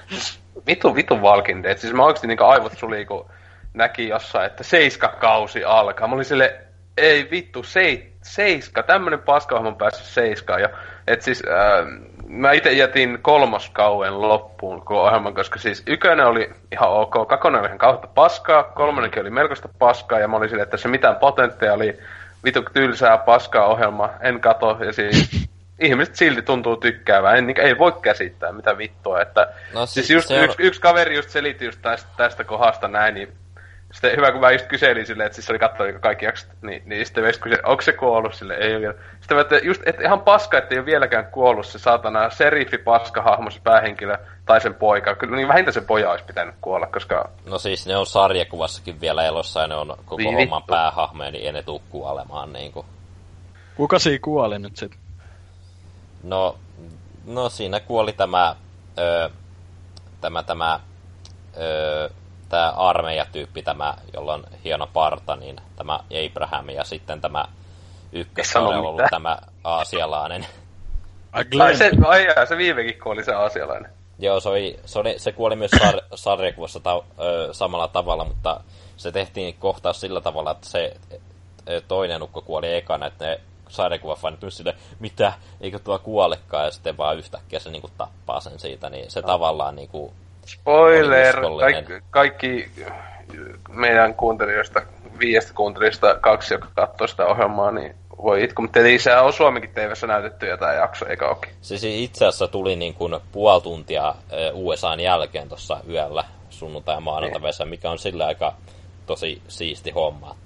[0.08, 1.78] siis, vitu, vitu Walking Dead.
[1.78, 3.30] Siis mä oikeesti niinku aivot suli, kun
[3.74, 6.08] näki jossain, että seiska kausi alkaa.
[6.08, 6.60] Mä olin sille,
[6.96, 10.60] ei vittu, sei, seiska, tämmönen paskahmo on päässyt seiskaan.
[10.60, 10.68] Ja,
[11.06, 11.84] et siis, ää,
[12.30, 17.66] mä itse jätin kolmoskauen loppuun koko ohjelman, koska siis ykönen oli ihan ok, kakonen oli
[17.66, 21.92] ihan kautta paskaa, kolmonenkin oli melkoista paskaa, ja mä olin sille, että se mitään potentiaalia,
[22.44, 25.30] vitu tylsää paskaa ohjelma, en kato, ja siis
[25.80, 27.36] ihmiset silti tuntuu tykkäävän.
[27.36, 29.20] En, ei voi käsittää mitä vittua.
[29.22, 32.88] Että, No siis siis just on- yksi, yksi, kaveri just selitti just tästä, tästä kohdasta
[32.88, 33.32] näin, niin
[33.92, 36.82] sitten hyvä, kun mä just kyselin silleen, että siis se oli katsonut kaikki jaksot, niin,
[36.86, 38.94] niin sitten mä just kyselin, onko se kuollut sille, ei ole vielä.
[39.20, 42.78] Sitten mä, että just, että ihan paska, että ei ole vieläkään kuollut se saatana seriffi
[42.78, 44.16] paskahahmo, se päähenkilö,
[44.46, 45.14] tai sen poika.
[45.14, 49.24] Kyllä niin vähintään se poja olisi pitänyt kuolla, koska No siis ne on sarjakuvassakin vielä
[49.24, 50.72] elossa ja ne on koko Niin homman vittu.
[50.72, 52.86] päähahmoja, niin ei ne tuu kuolemaan niin kuin.
[53.76, 54.92] Kuka siinä kuoli nyt sit?
[56.22, 56.56] No,
[57.26, 58.56] no siinä kuoli tämä,
[58.98, 59.30] ö,
[60.20, 60.80] tämä, tämä,
[61.56, 62.10] ö,
[62.50, 67.44] tämä armeijatyyppi, tämä, jolla on hieno parta, niin tämä Abraham ja sitten tämä
[68.12, 69.10] ykköskaudella ollut mitään.
[69.10, 70.46] tämä aasialainen.
[71.32, 73.90] Ai ai, se, ai, jaa, se viimekin kuoli se asialainen.
[74.18, 78.60] Joo, se, oli, se, oli, se kuoli myös sar, sarjakuvassa ta, ö, samalla tavalla, mutta
[78.96, 80.96] se tehtiin kohtaus sillä tavalla, että se
[81.68, 86.70] ö, toinen ukko kuoli ekana, että ne sarjakuvafanit nyt sille, mitä, eikö tuo kuolekaan, ja
[86.70, 90.12] sitten vaan yhtäkkiä se niinku tappaa sen siitä, niin se tavallaan niinku,
[90.46, 91.36] Spoiler!
[91.60, 92.70] Kaikki, kaikki
[93.68, 94.82] meidän kuuntelijoista,
[95.18, 98.62] viiestä kuuntelijasta kaksi, joka katsoo sitä ohjelmaa, niin voi itku.
[98.62, 101.52] Mutta eli se on Suomenkin TVssä näytetty jotain jakso, eikä ookin.
[101.60, 106.96] se siis itse asiassa tuli niin kuin puoli tuntia ö, USAn jälkeen tuossa yöllä sunnuntai
[107.34, 108.54] ja välissä, mikä on sillä aika
[109.06, 110.36] tosi siisti homma.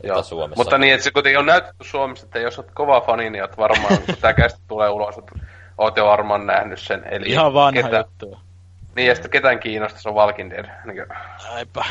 [0.00, 0.62] Että Suomessa.
[0.62, 3.58] Mutta niin, että se kuitenkin on näytetty Suomessa, että jos oot kova fani, niin oot
[3.58, 5.32] varmaan, kun kästi tulee ulos, että
[5.78, 7.04] oot jo varmaan nähnyt sen.
[7.10, 8.38] Eli Ihan vanha ketä, juttu.
[8.96, 10.66] Niin, ja sitten ketään kiinnostaa, se on Walking Dead.
[10.84, 11.06] Niin,
[11.50, 11.84] Aipä.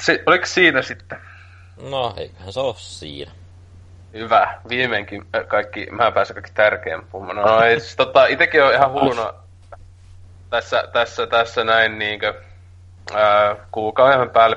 [0.00, 1.18] se, oliko siinä sitten?
[1.90, 3.32] No, eiköhän se ole siinä.
[4.12, 4.60] Hyvä.
[4.68, 7.36] Viimeinkin kaikki, mä pääsen kaikki tärkeän puhumaan.
[7.36, 9.34] No, ei, siis, tota, itekin on ihan huono
[10.50, 12.34] tässä, tässä, tässä näin niinkö,
[13.14, 14.56] ää, kuukauden päälle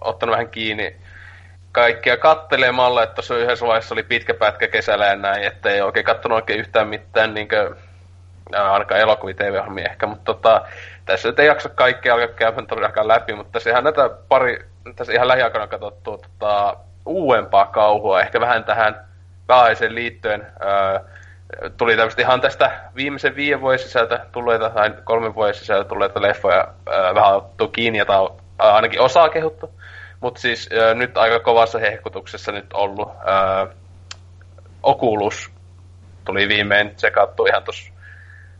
[0.00, 0.96] ottanut vähän kiinni
[1.72, 6.06] kaikkia kattelemalla, että tuossa yhdessä vaiheessa oli pitkä pätkä kesällä ja näin, että ei oikein
[6.06, 7.76] kattonut oikein yhtään mitään niinkö,
[8.54, 10.62] ainakaan elokuvia tv ehkä, mutta tota,
[11.04, 14.66] tässä nyt ei jaksa kaikkea alkaa käymään todellakaan läpi, mutta sehän näitä pari,
[14.96, 16.76] tässä ihan lähiaikana katsottu tota,
[17.06, 19.06] uudempaa kauhua, ehkä vähän tähän
[19.46, 20.46] pääaiseen liittyen.
[20.64, 21.00] Öö,
[21.76, 26.68] tuli tämmöistä ihan tästä viimeisen viiden vuoden sisältä tulleita, tai kolmen vuoden sisältä tulleita leffoja
[26.88, 29.70] öö, vähän ottu kiinni, on ainakin osaa kehuttu.
[30.20, 33.74] Mutta siis öö, nyt aika kovassa hehkutuksessa nyt ollut öö,
[34.82, 35.50] Oculus
[36.24, 37.92] tuli viimein tsekattu ihan tuossa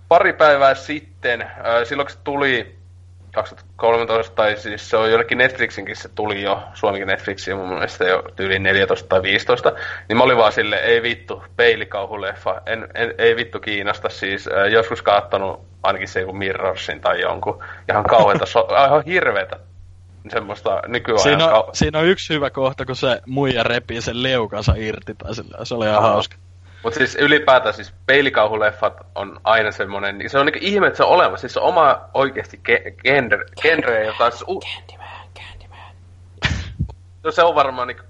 [0.09, 1.51] pari päivää sitten.
[1.85, 2.77] Silloin kun se tuli
[3.37, 8.23] 2013, tai siis se on jollekin Netflixinkin se tuli jo, Suomikin Netflixin mun mielestä jo
[8.39, 9.73] yli 14 tai 15,
[10.09, 15.03] niin mä olin vaan sille, ei vittu, peilikauhuleffa, en, en, ei vittu kiinnosta, siis joskus
[15.03, 19.57] kaattanut ainakin se joku Mirrorsin tai jonkun, ihan kauheita, so, ihan hirveetä
[20.31, 21.23] semmoista nykyajan...
[21.23, 25.15] Siinä on, kau- siinä on yksi hyvä kohta, kun se muija repii sen leukansa irti,
[25.15, 26.37] tai sillä, se oli ihan hauska.
[26.83, 31.05] Mutta siis ylipäätään siis peilikauhuleffat on aina semmoinen, niin se on niinku ihme, että se
[31.05, 31.41] on olemassa.
[31.41, 34.45] Siis se on oma oikeasti ge- genre, genre jota siis...
[34.49, 35.95] U- Candyman, Candyman.
[37.25, 38.05] no se on varmaan niinku,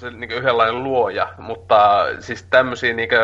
[0.00, 3.16] se, niinku yhdenlainen luoja, mutta siis tämmöisiä niinku...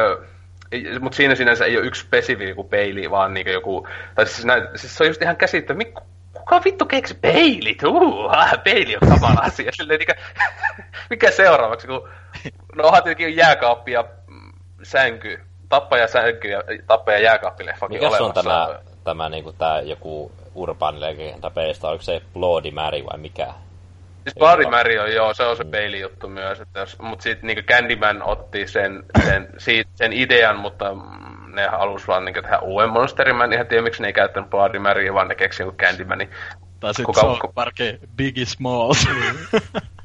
[1.01, 3.89] Mutta siinä sinänsä ei ole yksi spesifi joku peili, vaan niinku joku...
[4.15, 6.01] Tai siis, näin, siis se on just ihan käsittämätöntä,
[6.33, 7.83] kuka vittu keksi peilit?
[7.83, 8.33] Uh,
[8.65, 9.73] peili on kamala asia.
[9.73, 10.23] Silleen, niinku,
[11.11, 12.09] mikä seuraavaksi, kun...
[12.77, 14.05] No onhan tietenkin jääkaappi ja
[14.83, 18.25] sänky, tappaja sänky ja tappaja jääkaappileffa Mikä olemassa.
[18.25, 21.89] on tämä, tämä niinku, tää joku urbaani legenda peistä?
[21.89, 23.47] Oliko se Bloody Mary vai mikä?
[24.23, 26.61] Siis Bloody Mary on joo, se on se peilijuttu myös.
[26.61, 30.97] Että jos, mut sit niinku Candyman otti sen, sen, siitä, sen idean, mutta
[31.55, 33.37] ne halusi vaan niinku tehdä uuden Monsterin.
[33.37, 36.31] Mä en ihan tiedä, miksi ne ei käyttänyt Bloody Marya, vaan ne keksi joku Candymanin.
[36.81, 39.09] Tai sit Kuka, South Parkin Biggie Smalls.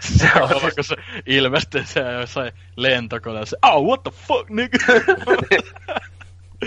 [0.00, 0.74] se on siis...
[0.74, 3.56] kun se ilmestyy se jossain lentokoneessa.
[3.62, 4.78] Oh, what the fuck, nigga?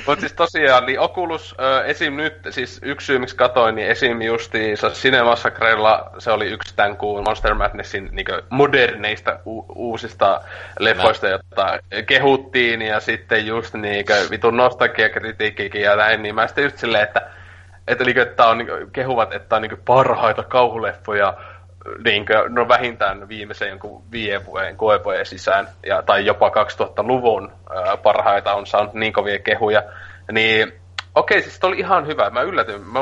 [0.07, 2.13] Mutta siis tosiaan, niin Oculus äh, esim.
[2.13, 4.21] nyt, siis yksi syy miksi katoin, niin esim.
[4.21, 10.41] justiinsa Cinemassacrella se oli yksi tämän kuun Monster Madnessin niin moderneista u- uusista
[10.79, 11.31] leffoista, mä...
[11.31, 17.03] joita kehuttiin, ja sitten just niin vitun nostalgia-kritiikkikin ja näin, niin mä sitten just silleen,
[17.03, 17.21] että
[17.87, 21.37] että, niin, että on, niin, kehuvat, että on niin, parhaita kauhuleffoja
[22.03, 27.97] niin kuin, no vähintään viimeisen jonkun viiden vuoden koevuoden sisään, ja, tai jopa 2000-luvun ää,
[27.97, 29.83] parhaita on saanut niin kovia kehuja,
[30.31, 30.79] niin
[31.15, 32.29] okei, siis oli ihan hyvä.
[32.29, 32.81] Mä yllätyin.
[32.81, 32.99] Mä,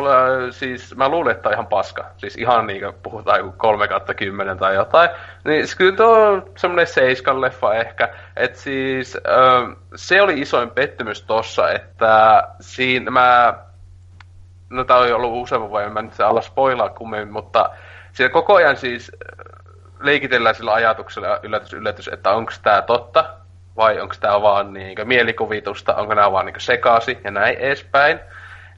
[0.51, 2.05] siis, mä luulin, että on ihan paska.
[2.17, 5.09] Siis ihan niin kuin puhutaan joku 3 kautta 10 tai jotain.
[5.45, 8.09] Niin siis kyllä tuo semmoinen seiskan leffa ehkä.
[8.35, 9.17] Et siis
[9.95, 13.53] se oli isoin pettymys tossa, että siinä mä...
[14.69, 17.69] No tää on ollut useamman vuoden, mä nyt se alla spoilaa kummemmin, mutta
[18.17, 19.45] siellä koko ajan siis äh,
[19.99, 23.33] leikitellään sillä ajatuksella yllätys, yllätys, että onko tämä totta
[23.77, 28.19] vai onko tämä vaan niin mielikuvitusta, onko nämä vaan niin sekasi ja näin edespäin.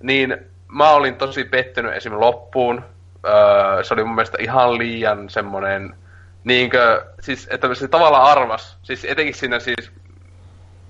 [0.04, 0.38] Niin
[0.68, 2.20] mä olin tosi pettynyt esim.
[2.20, 2.86] loppuun.
[3.26, 5.96] Öö, se oli mun mielestä ihan liian semmonen,
[6.44, 9.92] niinkö, siis että se tavallaan arvas, siis etenkin siinä siis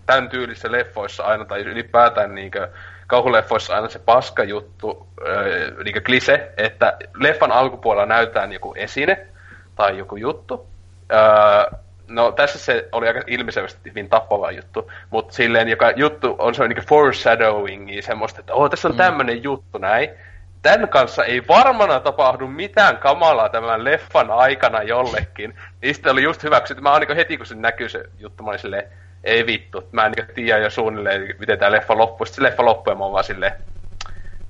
[0.06, 2.70] tämän tyylissä leffoissa aina, tai ylipäätään niinkö,
[3.10, 9.28] kauhuleffoissa aina se paska juttu, äh, niin klise, että leffan alkupuolella näytetään joku esine
[9.76, 10.68] tai joku juttu.
[11.14, 16.56] Äh, no tässä se oli aika ilmiselvästi hyvin tappava juttu, mutta silleen joka juttu on
[16.56, 18.98] se niin foreshadowing, semmoista, että oh, tässä on mm.
[18.98, 20.10] tämmöinen juttu näin.
[20.62, 25.56] Tämän kanssa ei varmana tapahdu mitään kamalaa tämän leffan aikana jollekin.
[25.82, 26.84] Niin sitten oli just hyväksytty.
[26.84, 28.92] Mä niin heti kun se näkyy se juttu, mä olin silleen,
[29.24, 32.26] ei vittu, mä en tiedä jo suunnilleen, miten tämä leffa loppuu.
[32.26, 33.54] Sitten leffa loppuu ja mä oon vaan silleen,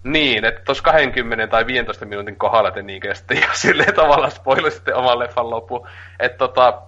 [0.03, 4.93] niin, että tuossa 20 tai 15 minuutin kohdalla te niinkö sitten ja silleen tavallaan spoilasitte
[4.93, 5.87] oman leffan loppu.
[6.19, 6.81] Että tota,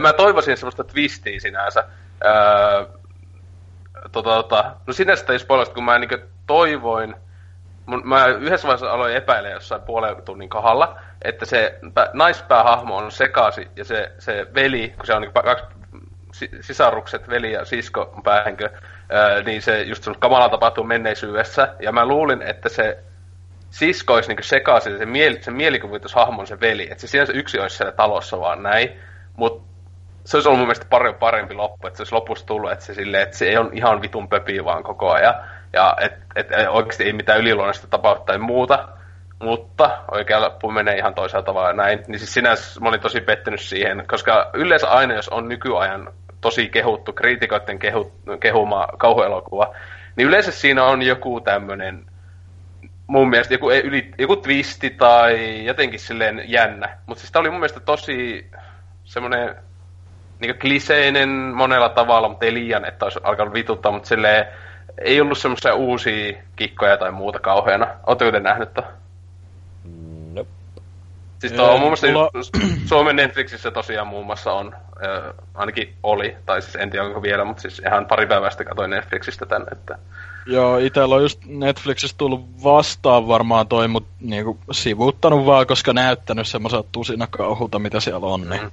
[0.00, 1.84] mä toivoisin semmoista twistiä sinänsä.
[2.24, 2.86] Öö,
[4.12, 7.14] tota, tota, no sinänsä ei spoilasta, kun mä niinkö toivoin,
[7.86, 11.78] mun, mä yhdessä vaiheessa aloin epäillä jossain puolen tunnin kohdalla, että se
[12.12, 15.64] naispäähahmo on sekasi ja se, se veli, kun se on niin kaksi
[16.60, 18.70] sisarukset, veli ja sisko päähenkö,
[19.10, 21.74] ää, niin se just sun kamala tapahtuu menneisyydessä.
[21.80, 22.98] Ja mä luulin, että se
[23.70, 26.88] sisko olisi niin sekaisin, se, mieli, se mielikuvitushahmon se veli.
[26.90, 29.00] Että se siellä yksi olisi siellä talossa vaan näin.
[29.36, 29.68] Mutta
[30.24, 32.94] se olisi ollut mun mielestä paljon parempi loppu, että se olisi lopussa tullut, että se,
[32.94, 35.34] sille, että se ei ole ihan vitun pöpi vaan koko ajan.
[35.72, 38.88] Ja että et, oikeasti ei mitään yliluonnollista tapahtua tai muuta.
[39.42, 42.04] mutta oikealla lappu menee ihan toisella tavalla näin.
[42.06, 46.12] Niin siis sinänsä mä olin tosi pettynyt siihen, koska yleensä aina jos on nykyajan
[46.44, 49.74] tosi kehuttu, kriitikoiden kehu, kehuma kauhuelokuva,
[50.16, 52.06] niin yleensä siinä on joku tämmönen
[53.06, 56.98] mun mielestä joku, yli, joku twisti tai jotenkin silleen jännä.
[57.06, 58.46] Mutta siis tää oli mun mielestä tosi
[59.04, 59.56] semmonen
[60.40, 64.46] niin kliseinen monella tavalla, mutta ei liian, että olisi alkanut vituttaa, mutta silleen
[64.98, 67.86] ei ollut semmoisia uusia kikkoja tai muuta kauheana.
[68.06, 69.03] Oletteko te nähnyt tämän?
[71.48, 72.30] Siis tuo on muun muassa mulla...
[72.88, 77.44] Suomen Netflixissä tosiaan muun muassa on, äh, ainakin oli, tai siis en tiedä onko vielä,
[77.44, 79.98] mutta siis ihan pari päivästä katsoin Netflixistä tänne, että...
[80.46, 86.48] Joo, itellä on just Netflixistä tullut vastaan varmaan toi, mutta niinku sivuuttanut vaan, koska näyttänyt
[86.48, 88.62] semmoiselta tusina kauhulta, mitä siellä on, niin...
[88.62, 88.70] Mm.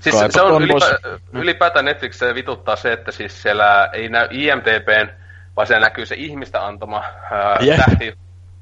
[0.00, 1.20] Siis se on ylipä, pois...
[1.32, 5.08] ylipäätään Netflixissä vituttaa se, että siis siellä ei näy IMDBn,
[5.56, 7.84] vaan siellä näkyy se ihmistä antama ää, yeah.
[7.84, 8.14] tähti.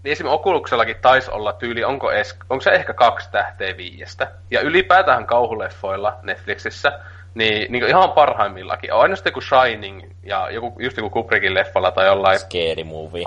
[0.03, 4.31] Niin esimerkiksi Oculuksellakin taisi olla tyyli, onko, es, onko se ehkä kaksi tähteä viiestä.
[4.51, 7.01] Ja ylipäätään kauhuleffoilla Netflixissä,
[7.35, 8.93] niin, niin ihan parhaimmillakin.
[8.93, 12.39] On aina sitten joku Shining ja joku, just joku Kubrickin leffalla tai jollain...
[12.39, 13.25] Scary movie.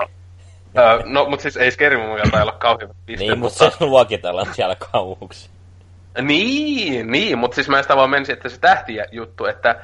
[0.78, 4.54] Öö, no, mutta siis ei Scary movie tai olla kauhean piste, Niin, mutta se luokitellaan
[4.54, 5.50] siellä kauhuksi.
[6.22, 9.76] Niin, niin, mutta siis mä sitä vaan menisin, että se tähtiä juttu, että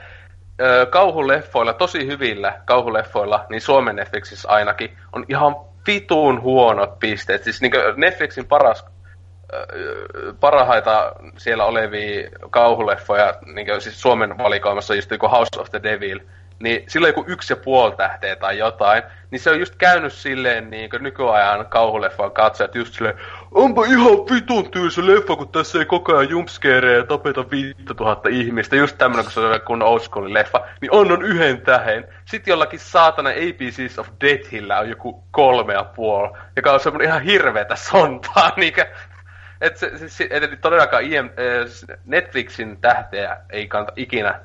[0.91, 7.45] kauhuleffoilla, tosi hyvillä kauhuleffoilla, niin Suomen Netflixissä ainakin, on ihan vituun huonot pisteet.
[7.45, 8.85] Siis niin Netflixin paras,
[9.53, 16.21] ö, parhaita siellä olevia kauhuleffoja, niin siis Suomen valikoimassa just joku House of the Devil,
[16.63, 20.13] niin sillä on joku yksi ja puoli tähteä tai jotain, niin se on just käynyt
[20.13, 23.15] silleen niin kuin nykyajan kauhuleffan katsojat just silleen,
[23.53, 27.45] onpa ihan vitun tyysä leffa, kun tässä ei koko ajan jumpscareja ja tapeta
[27.97, 31.61] tuhatta ihmistä, just tämmönen, kun se on kun old school leffa, niin on on yhden
[31.61, 32.09] tähen.
[32.25, 37.23] Sitten jollakin saatana ABCs of Deathillä on joku kolme ja puoli, joka on semmonen ihan
[37.23, 38.87] hirveetä sontaa, niinkö,
[39.61, 44.41] et se, se, se, et todellakaan IM, äh, Netflixin tähteä ei kannata ikinä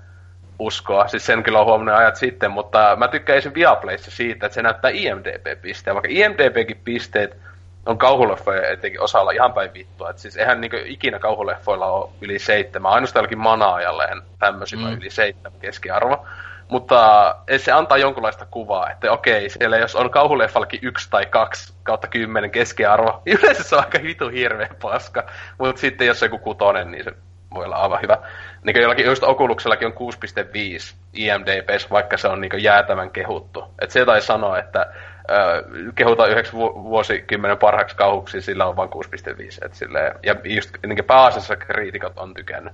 [0.60, 1.08] uskoa.
[1.08, 4.92] Siis sen kyllä on huomannut ajat sitten, mutta mä tykkäisin Viaplayssa siitä, että se näyttää
[4.92, 5.96] IMDB-pisteen.
[5.96, 7.38] Vaikka IMDBkin pisteet
[7.86, 10.10] on kauhuleffoja etenkin osalla ihan päin vittua.
[10.10, 12.92] Et siis eihän niinku ikinä kauhuleffoilla ole yli seitsemän.
[12.92, 14.98] Ainoastaan jollakin manaajalleen tämmöisillä mm.
[14.98, 16.26] yli seitsemän keskiarvo.
[16.68, 22.08] Mutta se antaa jonkunlaista kuvaa, että okei, siellä jos on kauhuleffallakin yksi tai kaksi kautta
[22.08, 25.24] kymmenen keskiarvo, yleensä se on aika vitu hirveä paska.
[25.58, 27.14] Mutta sitten jos se joku kutonen, niin se
[27.56, 28.18] voi olla aivan hyvä.
[28.64, 33.64] Niin jollakin, just Oculuksellakin on 6.5 IMDb, vaikka se on niin jäätävän kehuttu.
[33.82, 38.90] Et se jotain sanoa, että äh, kehutaan yhdeksi vu- vuosikymmenen parhaaksi kauhuksi, sillä on vain
[38.90, 39.66] 6.5.
[39.66, 42.74] Et silleen, ja just niin pääasiassa kriitikot on tykännyt.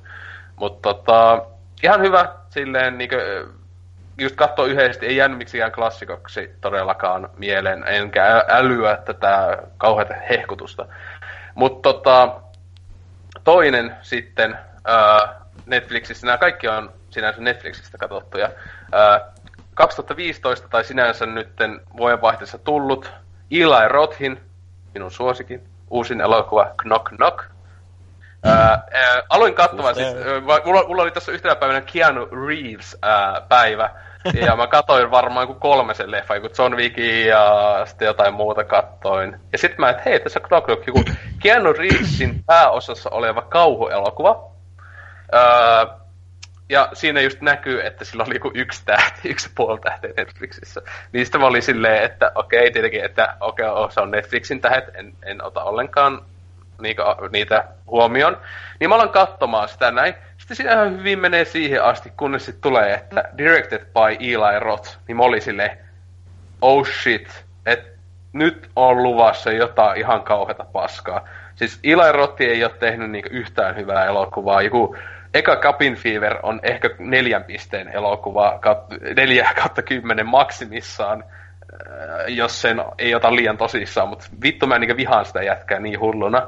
[0.56, 1.46] Mutta tota,
[1.84, 3.22] ihan hyvä, silleen niin kuin,
[4.18, 10.86] just katsoa yhdesti, ei jäänyt miksikään klassikoksi todellakaan mieleen, enkä älyä tätä kauheata hehkutusta.
[11.56, 12.42] Mutta tota,
[13.44, 15.30] toinen sitten uh,
[15.66, 18.48] Netflixissä, nämä kaikki on sinänsä Netflixistä katsottuja.
[18.48, 19.42] Uh,
[19.74, 23.12] 2015 tai sinänsä nytten vuodenvaihteessa tullut
[23.52, 24.42] Eli Rothin,
[24.94, 27.40] minun suosikin, uusin elokuva Knock Knock.
[28.46, 33.48] Uh, uh, aloin katsomaan, siis, uh, mulla, mulla oli tässä yhtenä päivänä Keanu Reeves uh,
[33.50, 33.90] päivä,
[34.46, 39.40] ja mä katoin varmaan kuin kolmesen leffa, joku John Wickin ja sitten jotain muuta kattoin.
[39.52, 41.04] Ja sitten mä, että hei, tässä on Knock Knock, joku
[41.40, 44.52] Keanu Reevesin pääosassa oleva kauhuelokuva.
[45.34, 46.02] Öö,
[46.72, 50.82] ja siinä just näkyy, että sillä oli joku yksi tähti, yksi puoli tähteä Netflixissä.
[51.12, 54.62] Niistä mä olin silleen, että okei, okay, tietenkin, että okei, okay, oh, se on Netflixin
[54.62, 56.22] tähet, en, en ota ollenkaan
[56.82, 58.38] niitä, niitä huomioon.
[58.80, 60.14] Niin mä alan katsomaan sitä näin.
[60.38, 64.98] Sitten siinä ihan hyvin menee siihen asti, kunnes sitten tulee, että directed by Eli Roth.
[65.08, 65.78] Niin mä olin silleen,
[66.62, 67.92] oh shit, että
[68.34, 71.28] nyt on luvassa jotain ihan kauheata paskaa.
[71.56, 74.62] Siis Eli Roth ei ole tehnyt niinku yhtään hyvää elokuvaa.
[74.62, 74.96] Joku
[75.34, 78.60] eka Cabin Fever on ehkä neljän pisteen elokuva,
[79.16, 84.98] neljä kautta kymmenen maksimissaan, äh, jos sen ei ota liian tosissaan, mutta vittu mä niinku
[84.98, 86.48] vihaan sitä jätkää niin hulluna.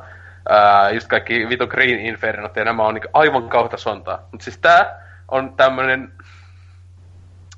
[0.49, 4.27] Uh, just kaikki vitu Green Infernot ja nämä on niinku aivan kauheita sontaa.
[4.31, 6.11] Mutta siis tää on tämmönen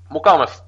[0.09, 0.65] mukamas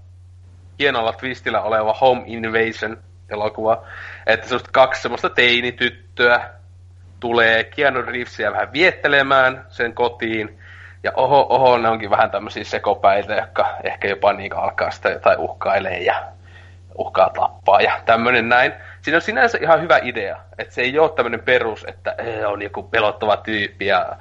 [0.80, 2.98] hienolla twistillä oleva Home Invasion
[3.30, 3.84] elokuva.
[4.26, 6.57] Että semmoista kaksi semmoista teinityttöä,
[7.20, 10.60] tulee Keanu Reevesia vähän viettelemään sen kotiin.
[11.04, 15.40] Ja oho, oho, ne onkin vähän tämmöisiä sekopäitä, jotka ehkä jopa niin alkaa sitä jotain
[15.40, 16.24] uhkailee ja
[16.98, 18.74] uhkaa tappaa ja tämmöinen näin.
[19.02, 22.16] Siinä on sinänsä ihan hyvä idea, että se ei ole tämmöinen perus, että
[22.48, 24.18] on joku pelottava tyyppi ja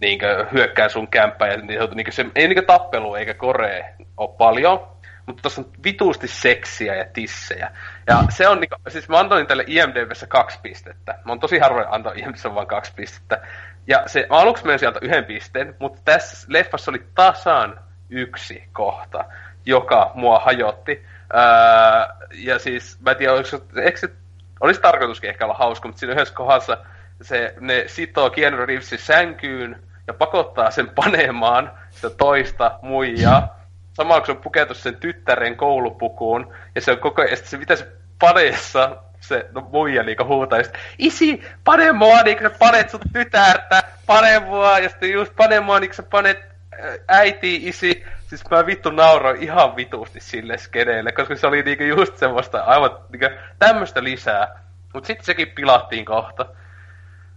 [0.00, 0.20] niin
[0.52, 4.93] hyökkää sun kämppää ja niin, niin se ei niin tappelu eikä koree ole paljon,
[5.26, 7.70] mutta tuossa on vituusti seksiä ja tissejä.
[8.06, 11.12] Ja se on niinku, siis mä antoin tälle IMDBssä kaksi pistettä.
[11.24, 13.40] Mä oon tosi harvoin antanut IMDBssä vain kaksi pistettä.
[13.86, 17.80] Ja se, mä aluksi menin sieltä yhden pisteen, mutta tässä leffassa oli tasan
[18.10, 19.24] yksi kohta,
[19.66, 21.06] joka mua hajotti.
[21.34, 23.48] Öö, ja siis, mä en tiedä, oliko,
[23.82, 24.08] eikö se,
[24.60, 26.76] olisi tarkoituskin ehkä olla hauska, mutta siinä yhdessä kohdassa
[27.22, 33.63] se, ne sitoo Keanu Reevesin sänkyyn ja pakottaa sen panemaan sitä toista muijaa.
[33.94, 37.86] Samalla se on pukeutunut sen tyttären koulupukuun, ja se on koko ajan, se mitä se
[38.18, 40.64] paneessa se no, muija niinku huutaa, ja
[40.98, 45.80] isi, pane mua, niin sä panet sun tytärtä, pane mua, ja sitten just pane mua,
[45.80, 46.38] niin sä panet
[47.08, 52.16] äiti, isi, siis mä vittu nauroin ihan vitusti sille skeneelle, koska se oli niinku just
[52.16, 53.26] semmoista aivan niinku
[53.58, 54.60] tämmöistä lisää.
[54.94, 56.46] Mut sitten sekin pilattiin kohta.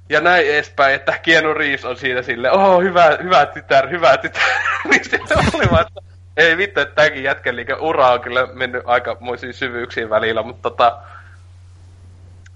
[0.09, 4.43] Ja näin edespäin, että Keanu Reeves on siinä silleen, oh hyvä, hyvä tytär, hyvä tytär.
[4.89, 6.06] niin sitten oli vaan, että
[6.37, 10.97] ei vittu, että tämäkin jätken niin ura on kyllä mennyt aikamoisiin syvyyksiin välillä, mutta tota,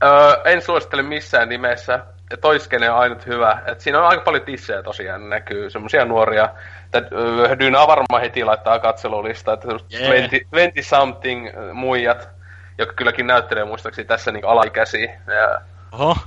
[0.04, 2.00] öö, en suosittele missään nimessä.
[2.42, 3.62] Toiskene on ainut hyvä.
[3.66, 6.50] Et siinä on aika paljon tissejä tosiaan näkyy, semmosia nuoria.
[6.96, 9.82] Öö, Dyna varmaan heti laittaa katselulista, että yeah.
[9.82, 12.30] 20, 20 something muijat,
[12.78, 15.20] jotka kylläkin näyttelee muistaakseni tässä niin alaikäisiä.
[15.28, 16.18] Ja, Oho.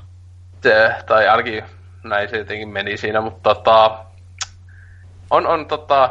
[0.63, 1.65] Se, tai ainakin
[2.05, 3.99] näin se jotenkin meni siinä, mutta tota,
[5.31, 6.11] on, on tota,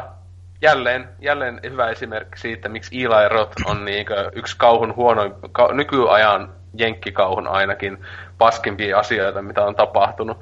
[0.64, 6.52] jälleen, jälleen hyvä esimerkki siitä, miksi Eli Roth on niinkö yksi kauhun huonoin, ka, nykyajan
[6.76, 8.04] jenkkikauhun ainakin
[8.38, 10.38] paskimpia asioita, mitä on tapahtunut.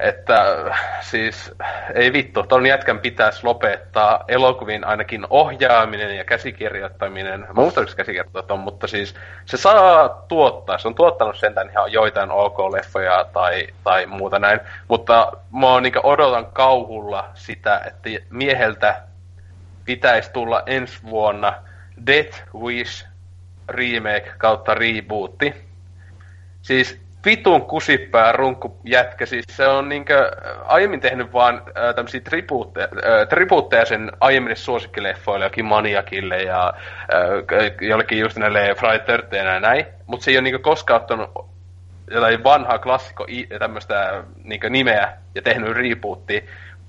[0.00, 0.56] Että
[1.00, 1.54] siis
[1.94, 7.40] ei vittu, ton jätkän pitäisi lopettaa elokuvin ainakin ohjaaminen ja käsikirjoittaminen.
[7.40, 9.14] Mä muistan, käsikirjoittajat on, mutta siis
[9.44, 10.78] se saa tuottaa.
[10.78, 14.60] Se on tuottanut sentään ihan joitain OK-leffoja tai, tai muuta näin.
[14.88, 19.02] Mutta mä niin odotan kauhulla sitä, että mieheltä
[19.84, 21.54] pitäisi tulla ensi vuonna
[22.06, 23.06] Death Wish
[23.68, 25.54] remake kautta rebootti.
[26.62, 30.30] Siis vitun kusipää runkku jätkä, siis se on niinkö
[30.64, 36.72] aiemmin tehnyt vaan äh, tämmösiä tribuutteja, äh, tribuutteja sen aiemmin suosikkileffoille, jokin Maniakille ja
[37.14, 41.30] äh, jollekin just näille Friday ja näin, mutta se ei ole niinkö koskaan ottanut
[42.10, 43.26] jotain vanhaa klassikko
[43.58, 46.40] tämmöistä niinkö nimeä ja tehnyt rebootia.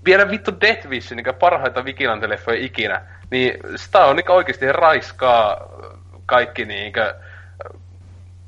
[0.05, 3.01] Vielä vittu Death Wish, niinkö parhaita Vigilanteleffoja ikinä,
[3.31, 5.57] niin sitä on niinkö oikeesti raiskaa
[6.25, 7.15] kaikki niinkö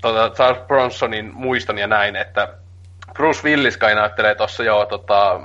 [0.01, 2.47] tota, Charles Bronsonin muiston ja näin, että
[3.13, 5.39] Bruce Willis kai näyttelee tossa jo tota,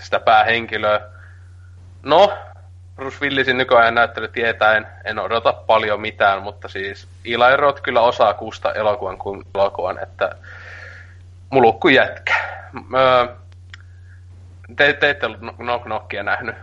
[0.00, 1.00] sitä päähenkilöä.
[2.02, 2.32] No,
[2.96, 8.34] Bruce Willisin nykyajan näyttely tietäen en odota paljon mitään, mutta siis Eli Roth kyllä osaa
[8.34, 10.36] kusta elokuvan kuin elokuvan, että
[11.50, 12.34] mulukku jätkä.
[12.94, 13.36] Öö,
[14.76, 16.54] te, te ette ollut Knock Knockia nähnyt.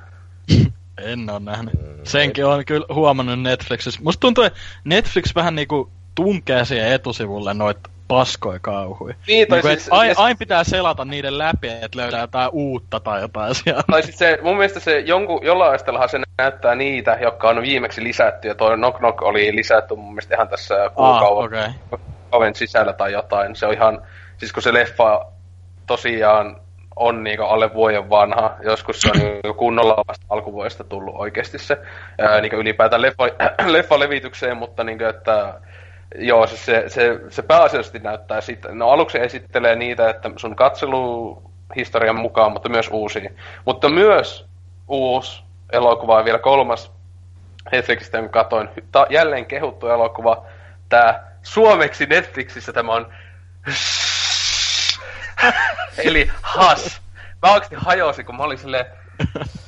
[1.01, 1.73] En ole nähnyt.
[2.03, 4.01] Senkin on kyllä huomannut Netflixissä.
[4.03, 7.77] Musta tuntuu, että Netflix vähän niinku tunkee siihen etusivulle noit
[8.07, 9.13] paskoja kauhui.
[9.27, 13.55] Niin, niin siis, aina ain pitää selata niiden läpi, että löydää jotain uutta tai jotain
[13.55, 13.83] sieltä.
[13.91, 18.03] Tai siis se, mun mielestä se jonkun, jollain aistellahan se näyttää niitä, jotka on viimeksi
[18.03, 21.99] lisätty, ja toi Knock Knock oli lisätty mun mielestä ihan tässä kuukauden ah,
[22.31, 22.53] okay.
[22.53, 23.55] sisällä tai jotain.
[23.55, 24.01] Se on ihan,
[24.37, 25.25] siis kun se leffa
[25.87, 26.62] tosiaan
[26.95, 28.55] on niinku alle vuoden vanha.
[28.61, 31.77] Joskus se on niinku kunnolla vasta alkuvuodesta tullut oikeasti se
[32.21, 33.23] ää, niinku ylipäätään leffa,
[33.73, 35.53] leffalevitykseen, mutta niinku, että
[36.15, 42.19] Joo, siis se, se, se pääasiallisesti näyttää sitten, no aluksi esittelee niitä, että sun katseluhistorian
[42.19, 43.31] mukaan, mutta myös uusia.
[43.65, 44.45] Mutta myös
[44.87, 46.91] uusi elokuva vielä kolmas
[47.71, 50.45] Netflixistä, kun katoin, ta, jälleen kehuttu elokuva,
[50.89, 53.13] tämä suomeksi Netflixissä tämä on
[55.97, 57.01] Eli has.
[57.41, 58.85] Mä oikeesti hajosin, kun mä olin silleen,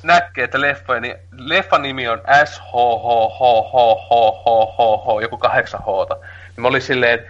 [0.02, 3.42] näkee, että leffa, niin leffan nimi on s h h h
[3.72, 7.26] h h h h joku kahdeksan h Niin mä olin silleen,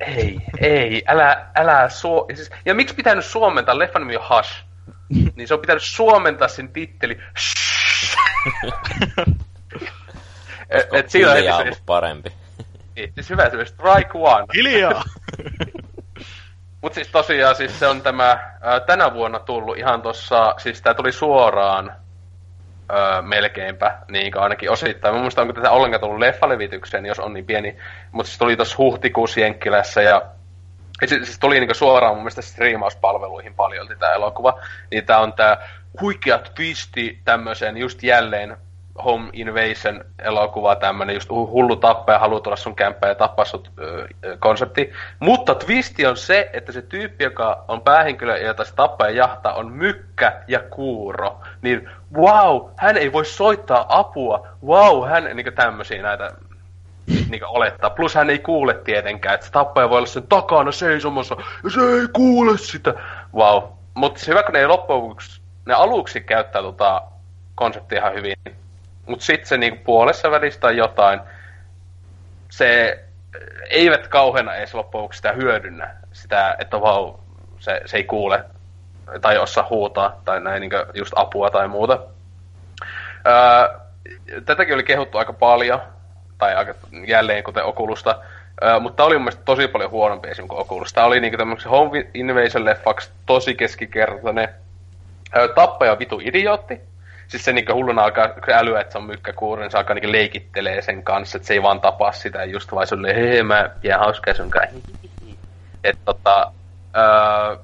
[0.00, 2.26] ei, ei, älä, älä suo...
[2.28, 4.64] Ja, siis, ja miksi pitänyt suomentaa, leffan nimi on hush
[5.36, 7.18] niin se on pitänyt suomentaa sen titteli
[10.70, 12.32] et, et siinä on parempi.
[12.96, 14.46] Niin, siis hyvä esimerkiksi Strike One.
[14.54, 15.02] Hiljaa!
[16.82, 20.94] Mut siis tosiaan siis se on tämä ää, tänä vuonna tullut ihan tossa, siis tää
[20.94, 21.92] tuli suoraan
[22.88, 25.14] ää, melkeinpä, niin ainakin osittain.
[25.14, 27.76] Mä muistan, onko tätä ollenkaan tullut leffalevitykseen, jos on niin pieni.
[28.12, 30.22] Mutta siis tuli tossa huhtikuussa Jenkkilässä ja
[31.06, 34.60] siis, siis tuli niinku suoraan mun mielestä striimauspalveluihin paljon tämä elokuva.
[34.90, 35.68] Niin tää on tää
[36.00, 38.56] huikea twisti tämmöiseen just jälleen
[39.04, 44.08] Home Invasion elokuva, tämmönen just hullu tappaja haluaa tulla sun kämppään ja tappaa sut ö,
[44.38, 44.92] konsepti.
[45.20, 49.72] Mutta twisti on se, että se tyyppi, joka on päähenkilö, jota se tappaja jahtaa, on
[49.72, 51.40] mykkä ja kuuro.
[51.62, 54.46] Niin wow, hän ei voi soittaa apua.
[54.66, 56.30] Wow, hän, niin tämmöisiä näitä
[57.30, 57.90] niin olettaa.
[57.90, 61.80] Plus hän ei kuule tietenkään, että se tappaja voi olla sen takana seisomassa, ja se
[61.80, 62.94] ei kuule sitä.
[63.34, 63.62] Wow.
[63.94, 64.66] Mutta se hyvä, kun ne ei
[65.66, 67.02] ne aluksi käyttää tota
[67.54, 68.34] konseptia ihan hyvin,
[69.08, 71.20] mutta sitten se niinku puolessa välissä tai jotain,
[72.50, 73.00] se
[73.70, 75.96] eivät kauheena edes loppujen sitä hyödynnä.
[76.12, 77.14] Sitä, että vau,
[77.58, 78.44] se, se ei kuule
[79.20, 81.98] tai osaa huutaa tai näin niin just apua tai muuta.
[83.26, 83.78] Öö,
[84.44, 85.82] tätäkin oli kehuttu aika paljon,
[86.38, 86.74] tai aika
[87.06, 88.18] jälleen kuten Okulusta,
[88.62, 90.92] öö, mutta tämä oli mun mielestä tosi paljon huonompi esimerkiksi kuin Oculus.
[90.92, 94.48] Tämä oli niinku tämmöisen Home Invasion-leffaksi tosi keskikertainen.
[95.36, 96.80] Öö, tappaja vitu idiootti,
[97.28, 100.82] siis se niinku hulluna alkaa älyä, että se on mykkäkuuri, niin se alkaa niinku leikittelee
[100.82, 104.34] sen kanssa, että se ei vaan tapaa sitä just vai sulle, hei mä jää hauskaa
[104.34, 104.78] sun kanssa.
[105.84, 106.52] että tota,
[106.96, 107.56] öö,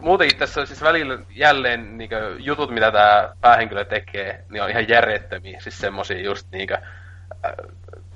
[0.00, 5.60] muutenkin tässä siis välillä jälleen niinku, jutut, mitä tämä päähenkilö tekee, niin on ihan järjettömiä.
[5.60, 7.52] Siis semmosia just niinku, äh,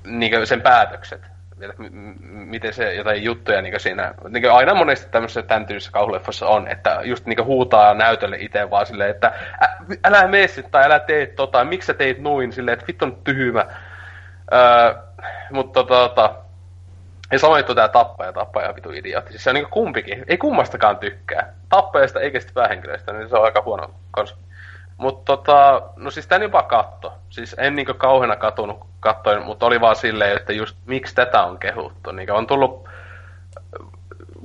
[0.03, 1.30] niinku sen päätökset
[1.69, 1.83] että
[2.29, 6.99] miten se jotain juttuja niin siinä, niin aina monesti tämmöisessä tämän tyylisessä kauhuleffassa on, että
[7.03, 9.33] just niin huutaa näytölle itse vaan silleen, että
[10.03, 13.65] älä mene tai älä tee tota, miksi sä teit noin, silleen, että vittu on tyhmä.
[14.53, 14.93] Öö,
[15.51, 16.35] mutta tota, tota,
[17.31, 19.31] ja samoin juttu tää tappaja, tappaja vitu idiootti.
[19.31, 21.53] Siis se on niinku kumpikin, ei kummastakaan tykkää.
[21.69, 24.50] Tappajasta eikä sitten päähenkilöistä, niin se on aika huono konsepti.
[25.01, 27.13] Mutta tota, no siis tän jopa katto.
[27.29, 31.59] Siis en niinku kauheena katunut kattoin, mutta oli vaan silleen, että just miksi tätä on
[31.59, 32.11] kehuttu.
[32.11, 32.89] Niin on tullut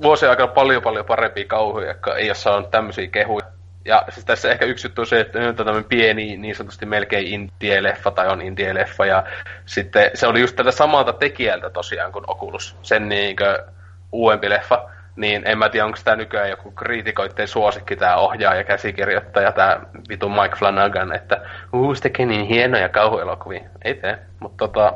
[0.01, 3.45] vuosien aikana paljon paljon parempia kauhuja, jotka ei ole saanut tämmöisiä kehuja.
[3.85, 6.85] Ja siis tässä ehkä yksi juttu on se, että nyt on tämmöinen pieni, niin sanotusti
[6.85, 9.05] melkein indie-leffa tai on indie-leffa.
[9.05, 9.23] Ja
[9.65, 13.63] sitten se oli just tätä samalta tekijältä tosiaan kuin Oculus, sen niinkö
[14.11, 19.51] uudempi leffa niin en mä tiedä, onko tämä nykyään joku kriitikoitteen suosikki, tämä ohjaaja, käsikirjoittaja,
[19.51, 19.79] tämä
[20.09, 21.41] vitu Mike Flanagan, että
[21.73, 23.69] uu, se tekee niin hienoja kauhuelokuvia.
[23.83, 24.93] Ei tee, mutta tota,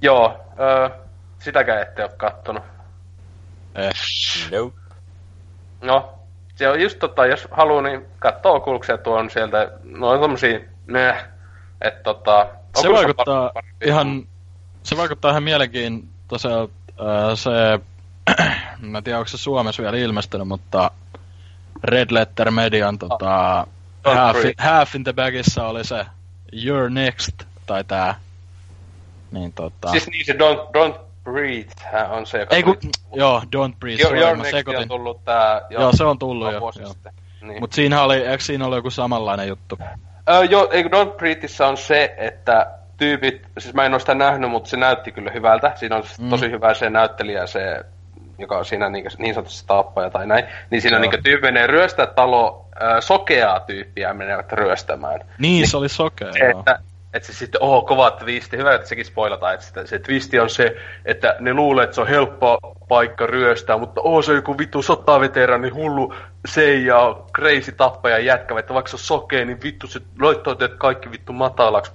[0.00, 0.90] joo, öö,
[1.38, 2.62] sitäkään ette ole kattonut.
[3.74, 3.90] Eh.
[4.50, 4.76] Nope.
[5.82, 6.12] No,
[6.54, 10.60] se on just tota, jos haluaa, niin katsoo kuluksia tuon sieltä, no on tommosia,
[11.80, 12.48] että tota...
[12.82, 13.52] Se vaikuttaa
[13.84, 14.26] ihan,
[14.82, 16.72] se vaikuttaa ihan mielenkiintoiselta,
[17.34, 17.50] se
[18.80, 20.90] mä en tiedä, onko se Suomessa vielä ilmestynyt, mutta
[21.84, 23.66] Red Letter Median tota,
[24.04, 26.06] oh, half, half in the Bagissa oli se
[26.52, 28.14] You're Next, tai tää.
[29.30, 29.90] Niin tota...
[29.90, 32.76] Siis niin se Don't, don't Breathe on se, joka Ei kun,
[33.14, 34.82] joo, Don't Breathe, Your, Your Next sekoitin.
[34.82, 35.60] on tullut tää...
[35.70, 36.60] Jo, joo, se on tullut jo.
[36.80, 36.94] jo.
[37.40, 37.60] Niin.
[37.60, 39.78] Mut siinä oli, eikö siinä ollut joku samanlainen juttu?
[40.30, 44.50] Öö, joo, ei Don't Breatheissä on se, että tyypit, siis mä en ole sitä nähnyt,
[44.50, 45.72] mutta se näytti kyllä hyvältä.
[45.74, 46.30] Siinä on mm.
[46.30, 47.84] tosi hyvä se näyttelijä, se
[48.38, 52.06] joka on siinä niin, niin sanotusti tappaja tai näin, niin siinä niin tyyppi menee ryöstää
[52.06, 55.20] talo, äh, sokeaa tyyppiä menevät ryöstämään.
[55.20, 56.78] Niin, niin se oli sokea, se, että,
[57.14, 60.50] että se sitten, oh, kova twisti, hyvä, että sekin spoilataan, että sitä, se twisti on
[60.50, 62.58] se, että ne luulee, että se on helppo
[62.88, 66.14] paikka ryöstää, mutta oh, se on joku vittu sotaveteraani, hullu
[66.46, 71.10] seija, crazy tappaja jätkä, että vaikka se on sokea, niin vittu se laittaa teidät kaikki
[71.10, 71.92] vittu matalaksi.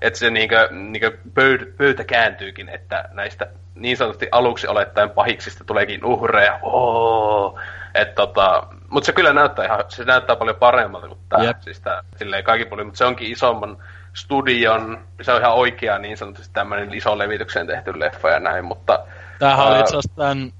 [0.00, 6.04] Että se niinkö, niinkö pöytä, pöytä kääntyykin, että näistä niin sanotusti aluksi olettaen pahiksista tuleekin
[6.04, 6.60] uhreja.
[7.94, 11.44] Et tota, mutta se kyllä näyttää ihan, se näyttää paljon paremmalta kuin tämä.
[11.44, 11.56] Yep.
[11.60, 13.76] Siis tää, silleen kaikki puolin, mutta se onkin isomman
[14.14, 18.98] studion, se on ihan oikea niin sanotusti tämmöinen iso levitykseen tehty leffa ja näin, mutta...
[19.38, 20.52] Tämähän oli itse asiassa tämän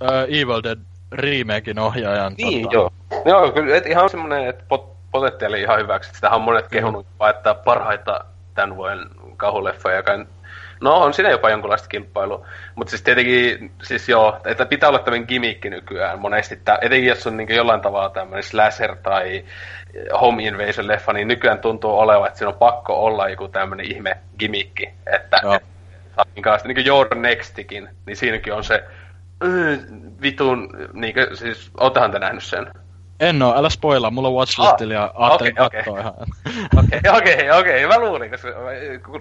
[0.00, 0.78] uh, Evil Dead
[1.12, 2.34] remakein ohjaajan.
[2.38, 2.74] Niin, tota...
[2.74, 2.90] joo.
[3.24, 6.14] Joo, kyllä, et ihan semmoinen, että pot, potentiaali ihan hyväksi.
[6.14, 7.28] Sitähän on monet kehunut, mm.
[7.30, 8.24] että parhaita
[8.54, 10.12] tämän vuoden kauhuleffoja, joka
[10.82, 12.46] No on siinä jopa jonkunlaista kilpailua.
[12.74, 16.56] Mutta siis tietenkin, siis joo, että pitää olla tämmöinen gimmickki nykyään monesti.
[16.56, 19.44] Tää, etenkin jos on niin jollain tavalla tämmöinen slasher tai
[20.20, 24.16] home invasion leffa, niin nykyään tuntuu olevan, että siinä on pakko olla joku tämmöinen ihme
[24.38, 24.90] gimmickki.
[25.06, 25.62] Että et,
[26.34, 28.84] minkälaista, niin kuin Your Nextikin, niin siinäkin on se
[30.22, 32.66] vitun, niin kuin, siis, ootahan te nähnyt sen?
[33.20, 36.00] En oo, älä spoilaa, mulla on watchlistilla ah, ja ajattelin okay, okay.
[36.00, 36.14] ihan.
[36.86, 38.48] Okei, okei, okei, mä luulin, koska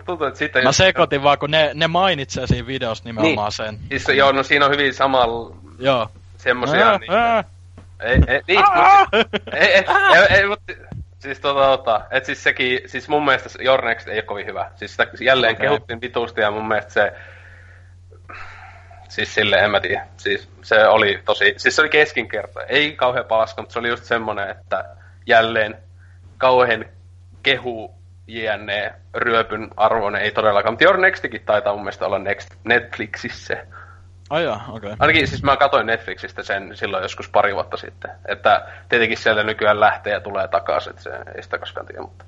[0.05, 0.63] tuntuu, että sitten...
[0.63, 3.67] Mä sekoitin vaan, kun ne, ne mainitsee siinä videossa nimenomaan niin.
[3.67, 3.79] sen.
[3.89, 5.55] Siis, joo, no siinä on hyvin samalla...
[5.79, 6.09] Joo.
[6.37, 7.11] Semmosia, ää, niin...
[7.11, 7.43] Ää.
[7.99, 9.07] Ei, ei, niin, mutta...
[9.53, 9.83] ei, ei,
[10.15, 10.73] ei, ei, mutta...
[11.19, 14.71] Siis tota, tota, et siis sekin, siis mun mielestä Your Next ei ole kovin hyvä.
[14.75, 15.65] Siis sitä jälleen okay.
[15.67, 17.13] kehuttiin vitusti ja mun mielestä se
[19.11, 20.07] Siis sille en mä tiedä.
[20.17, 22.63] Siis se oli tosi, siis se oli keskinkerta.
[22.63, 24.85] Ei kauhean paska, mutta se oli just semmonen, että
[25.27, 25.77] jälleen
[26.37, 26.85] kauhean
[27.43, 27.95] kehu
[28.27, 30.73] JNE ryöpyn arvoinen, ei todellakaan.
[30.73, 33.65] Mutta Your Nextikin taitaa mun mielestä olla Next, Netflixissä.
[34.29, 34.57] Ai okei.
[34.69, 34.95] Okay.
[34.99, 38.11] Ainakin siis mä katsoin Netflixistä sen silloin joskus pari vuotta sitten.
[38.27, 42.01] Että tietenkin sieltä nykyään lähtee ja tulee takaisin, että se ei sitä koskaan tiedä.
[42.01, 42.25] Mutta,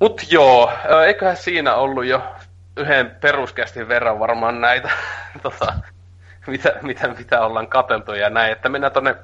[0.00, 0.72] Mut joo,
[1.06, 2.22] eiköhän siinä ollut jo
[2.76, 4.90] yhden peruskästin verran varmaan näitä,
[5.42, 5.74] tota,
[6.46, 8.52] mitä, mitä, mitä ollaan kateltu ja näin.
[8.52, 9.16] Että mennään tonne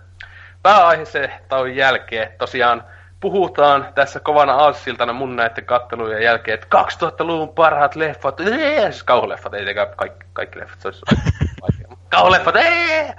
[0.62, 2.32] pääaiheeseen tauon jälkeen.
[2.38, 2.84] Tosiaan
[3.20, 9.02] puhutaan tässä kovana aasisiltana mun näiden kattelujen jälkeen, että 2000-luvun parhaat leffat, yes!
[9.02, 11.02] kauhuleffat, ei kaikki, kaikki leffat, se olisi
[12.10, 13.12] kauhuleffat, ei!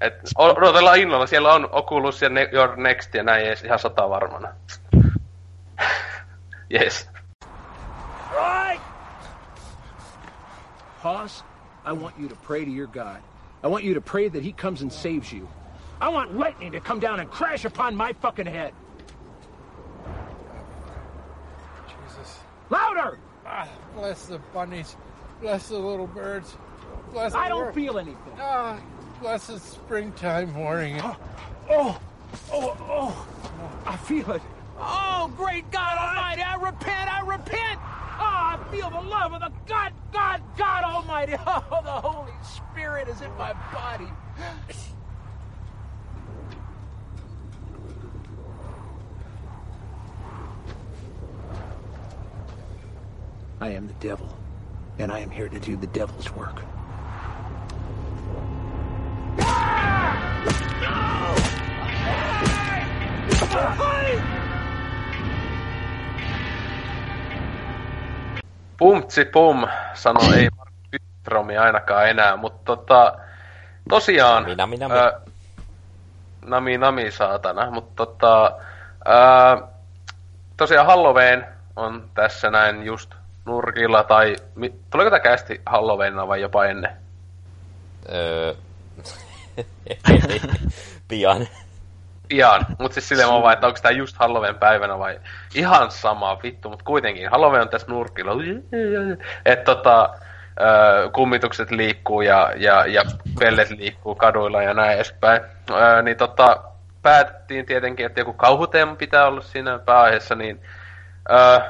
[0.00, 4.10] Et odotellaan innolla, siellä on Oculus ja ne- Your Next ja näin ees ihan sata
[4.10, 4.48] varmana.
[6.80, 7.10] yes.
[8.30, 8.93] Right!
[11.04, 11.42] Hoss,
[11.84, 13.20] I want you to pray to your God.
[13.62, 15.46] I want you to pray that he comes and saves you.
[16.00, 18.72] I want lightning to come down and crash upon my fucking head.
[21.86, 22.38] Jesus.
[22.70, 23.18] Louder!
[23.44, 24.96] Ah, bless the bunnies.
[25.42, 26.56] Bless the little birds.
[27.12, 28.32] Bless I don't feel anything.
[28.38, 28.80] Ah,
[29.20, 30.98] bless the springtime morning.
[31.02, 31.18] Oh,
[31.70, 32.00] oh,
[32.50, 33.26] oh,
[33.84, 34.42] I feel it.
[34.78, 37.78] Oh, great God Almighty, I repent, I repent.
[38.18, 41.34] Oh, I feel the love of the God, God, God Almighty.
[41.46, 44.08] Oh, the Holy Spirit is in my body.
[53.60, 54.36] I am the devil,
[54.98, 56.60] and I am here to do the devil's work.
[59.40, 60.34] Ah!
[68.78, 73.18] Pumtsi pum, sanoi ei Mark Pytromi ainakaan enää, mutta tota,
[73.88, 74.42] tosiaan...
[74.42, 74.94] Nami, nami, nami.
[74.94, 75.12] Ää,
[76.44, 78.52] nami, nami, saatana, mutta tota,
[79.04, 79.58] ää,
[80.56, 81.46] tosiaan Halloween
[81.76, 83.14] on tässä näin just
[83.44, 86.96] nurkilla, tai mi, tuleeko tämä kästi Halloweenina vai jopa ennen?
[88.12, 88.54] Öö...
[91.08, 91.46] Pian.
[92.28, 95.20] Pian, mutta siis silleen mä vaan, että onko tää just Halloween päivänä vai
[95.54, 98.32] ihan sama vittu, mutta kuitenkin Halloween on tässä nurkilla.
[99.44, 100.14] Että tota,
[101.12, 103.02] kummitukset liikkuu ja, ja, ja
[103.38, 105.40] pellet liikkuu kaduilla ja näin edespäin.
[106.02, 106.62] Niin tota,
[107.02, 110.62] päätettiin tietenkin, että joku kauhuteema pitää olla siinä pääaiheessa, niin
[111.30, 111.60] ö,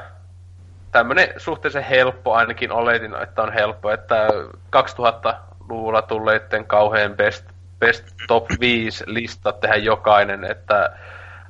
[0.91, 4.27] tämmönen suhteellisen helppo, ainakin oletin, että on helppo, että
[4.75, 7.45] 2000-luvulla tulleiden kauheen best,
[7.79, 10.89] best top 5 listat tehdä jokainen, että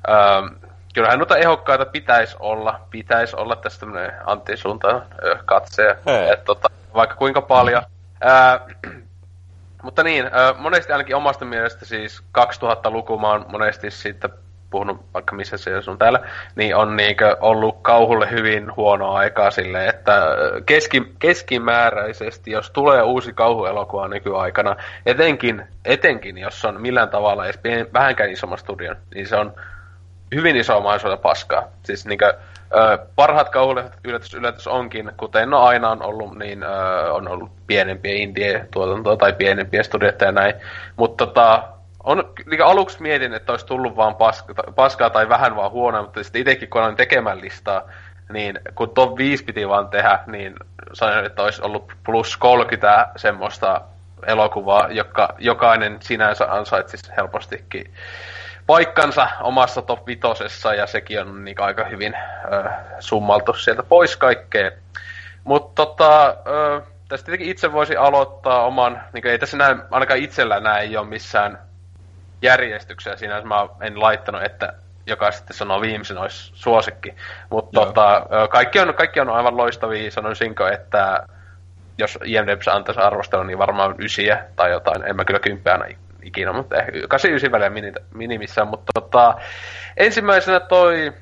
[0.08, 0.46] ähm,
[0.94, 5.02] kyllähän noita ehokkaita pitäisi olla, pitäisi olla tästä tämmönen antisuuntaan
[5.44, 6.30] katse, Hei.
[6.30, 7.82] että tota, vaikka kuinka paljon.
[8.20, 8.60] Ää,
[9.82, 14.28] mutta niin, ö, monesti ainakin omasta mielestä siis 2000-luku mä oon monesti siitä
[14.70, 16.20] puhunut vaikka missä se on täällä,
[16.56, 20.22] niin on niinkö ollut kauhulle hyvin huonoa aikaa sille, että
[20.66, 24.76] keski, keskimääräisesti, jos tulee uusi kauhuelokuva nykyaikana,
[25.06, 27.60] etenkin, etenkin jos on millään tavalla edes
[27.92, 29.54] vähänkään isomman studion, niin se on
[30.34, 31.68] hyvin iso maisuutta paskaa.
[31.82, 32.34] Siis niinkö,
[32.76, 37.50] ö, parhaat kauhuleffat yllätys, yllätys onkin, kuten no aina on ollut, niin ö, on ollut
[37.66, 40.54] pienempiä indie-tuotantoa tai pienempiä studioita ja näin.
[40.96, 41.75] Mutta tota,
[42.06, 46.22] on, niin aluksi mietin, että olisi tullut vaan paska, paskaa tai vähän vaan huonoa, mutta
[46.22, 47.82] sitten itsekin kun aloin tekemään listaa,
[48.32, 50.54] niin kun top 5 piti vaan tehdä, niin
[50.92, 53.80] sanoin, että olisi ollut plus 30 semmoista
[54.26, 57.94] elokuvaa, joka jokainen sinänsä ansaitsisi helpostikin
[58.66, 64.70] paikkansa omassa top vitosessa ja sekin on niin aika hyvin ö, summaltu sieltä pois kaikkea.
[65.44, 66.36] Mutta tota,
[67.08, 71.06] tästä tietenkin itse voisi aloittaa oman, niin ei tässä näin, ainakaan itsellä näin ei ole
[71.06, 71.58] missään
[72.42, 74.72] järjestyksessä sinänsä mä en laittanut, että
[75.06, 77.14] joka sitten sanoo viimeisen olisi suosikki.
[77.50, 81.26] Mutta tota, kaikki, on, kaikki on aivan loistavia, sanoisinko, että
[81.98, 85.02] jos IMDb antaisi arvostelun, niin varmaan ysiä tai jotain.
[85.08, 85.84] En mä kyllä kymppiä aina
[86.22, 88.68] ikinä, mutta ehkä 89 väliä mini, minimissään.
[88.68, 89.34] Mutta tota,
[89.96, 91.12] ensimmäisenä toi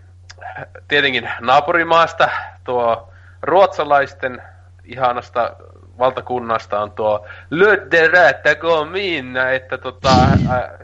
[0.89, 2.29] tietenkin naapurimaasta
[2.65, 3.13] tuo
[3.43, 4.43] ruotsalaisten
[4.85, 5.57] ihanasta
[5.99, 10.09] valtakunnasta on tuo Lödderätä Gominna, että tota,
[10.51, 10.79] ää,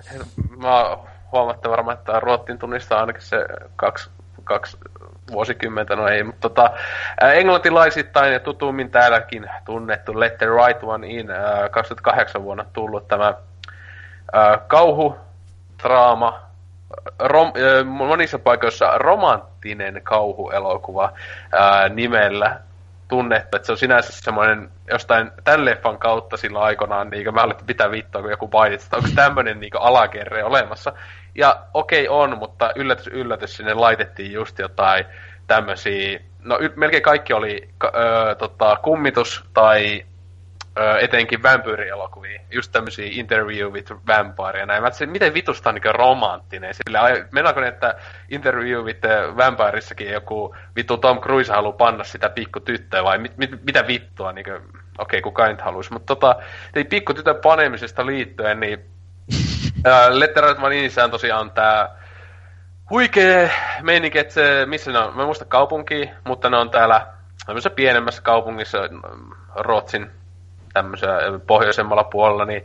[0.56, 3.46] mä oon huomatta varmaan, että Ruottin tunnistaa ainakin se
[3.76, 4.10] kaksi,
[4.44, 4.76] kaksi
[5.32, 6.70] vuosikymmentä, no ei, mutta tota,
[7.22, 13.34] englantilaisittain ja tutummin täälläkin tunnettu Let the Right One In, ää, 2008 vuonna tullut tämä
[14.32, 15.16] ää, kauhu,
[15.82, 16.40] draama,
[17.18, 17.52] rom,
[17.84, 21.12] monissa paikoissa romanttinen kauhuelokuva
[21.52, 22.60] ää, nimellä
[23.10, 27.66] tunnettu, että se on sinänsä semmoinen jostain tämän leffan kautta silloin aikanaan, niin mä alettiin
[27.66, 30.92] pitää vittua, kun joku mainitsi, että onko tämmöinen niin alakerre olemassa.
[31.34, 35.04] Ja okei okay, on, mutta yllätys yllätys sinne laitettiin just jotain
[35.46, 37.88] tämmöisiä, no y- melkein kaikki oli ö,
[38.34, 40.04] tota, kummitus tai
[41.00, 44.82] etenkin vampyyrielokuvia, just tämmöisiä interview with vampire ja näin.
[44.82, 46.74] Mä ajattelin, miten vitusta on niin romanttinen.
[46.74, 47.00] Sillä
[47.60, 47.94] ne, että
[48.28, 49.00] interview with
[49.36, 54.46] vampireissakin joku vittu Tom Cruise haluaa panna sitä pikkutyttöä vai mit, mit, mitä vittua, niin
[54.46, 54.64] okei,
[54.98, 55.92] okay, kuka nyt haluaisi.
[55.92, 56.36] Mutta tota,
[56.90, 58.84] pikkutytön panemisesta liittyen, niin
[60.08, 61.88] Letteralist Maninissa on tosiaan tää
[62.90, 63.50] huikee
[63.82, 67.06] meininki, että se, missä ne on, mä en muista kaupunki, mutta ne on täällä
[67.46, 68.78] tämmöisessä pienemmässä kaupungissa
[69.56, 70.19] Ruotsin
[70.72, 72.64] tämmöisellä pohjoisemmalla puolella, niin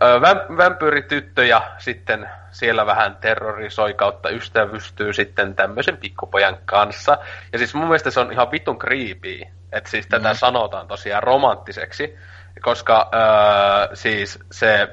[0.00, 7.18] väm, vampyyrityttö ja sitten siellä vähän terrorisoi kautta ystävystyy sitten tämmöisen pikkupojan kanssa.
[7.52, 9.42] Ja siis mun mielestä se on ihan vitun creepy,
[9.72, 10.36] että siis tätä mm.
[10.36, 12.16] sanotaan tosiaan romanttiseksi,
[12.62, 14.88] koska äh, siis se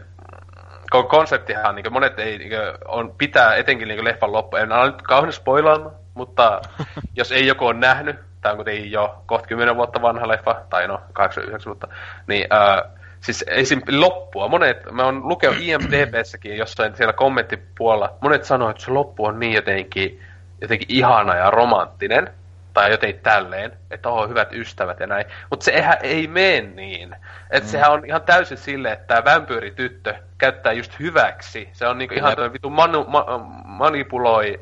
[1.09, 2.51] konseptihan, niin monet ei, niin
[2.85, 4.57] on, pitää etenkin niin leffan loppu.
[4.57, 6.61] En ala nyt kauhean spoilaamaan, mutta
[7.15, 10.87] jos ei joku on nähnyt, tämä on kuitenkin jo kohta 10 vuotta vanha leffa, tai
[10.87, 11.87] no 89 vuotta,
[12.27, 13.81] niin äh, siis esim.
[13.91, 19.39] loppua, monet, mä oon lukenut IMDBssäkin jossain siellä kommenttipuolella, monet sanoo, että se loppu on
[19.39, 20.21] niin jotenkin,
[20.61, 22.29] jotenkin ihana ja romanttinen,
[22.73, 25.25] tai jotenkin tälleen, että on hyvät ystävät ja näin.
[25.49, 27.15] Mutta se eihän, ei mene niin.
[27.49, 27.71] Että mm.
[27.71, 31.69] sehän on ihan täysin silleen, että tämä vampyyrityttö käyttää just hyväksi.
[31.73, 33.25] Se on niinku ihan vitu manu, ma,
[33.65, 34.59] manipuloi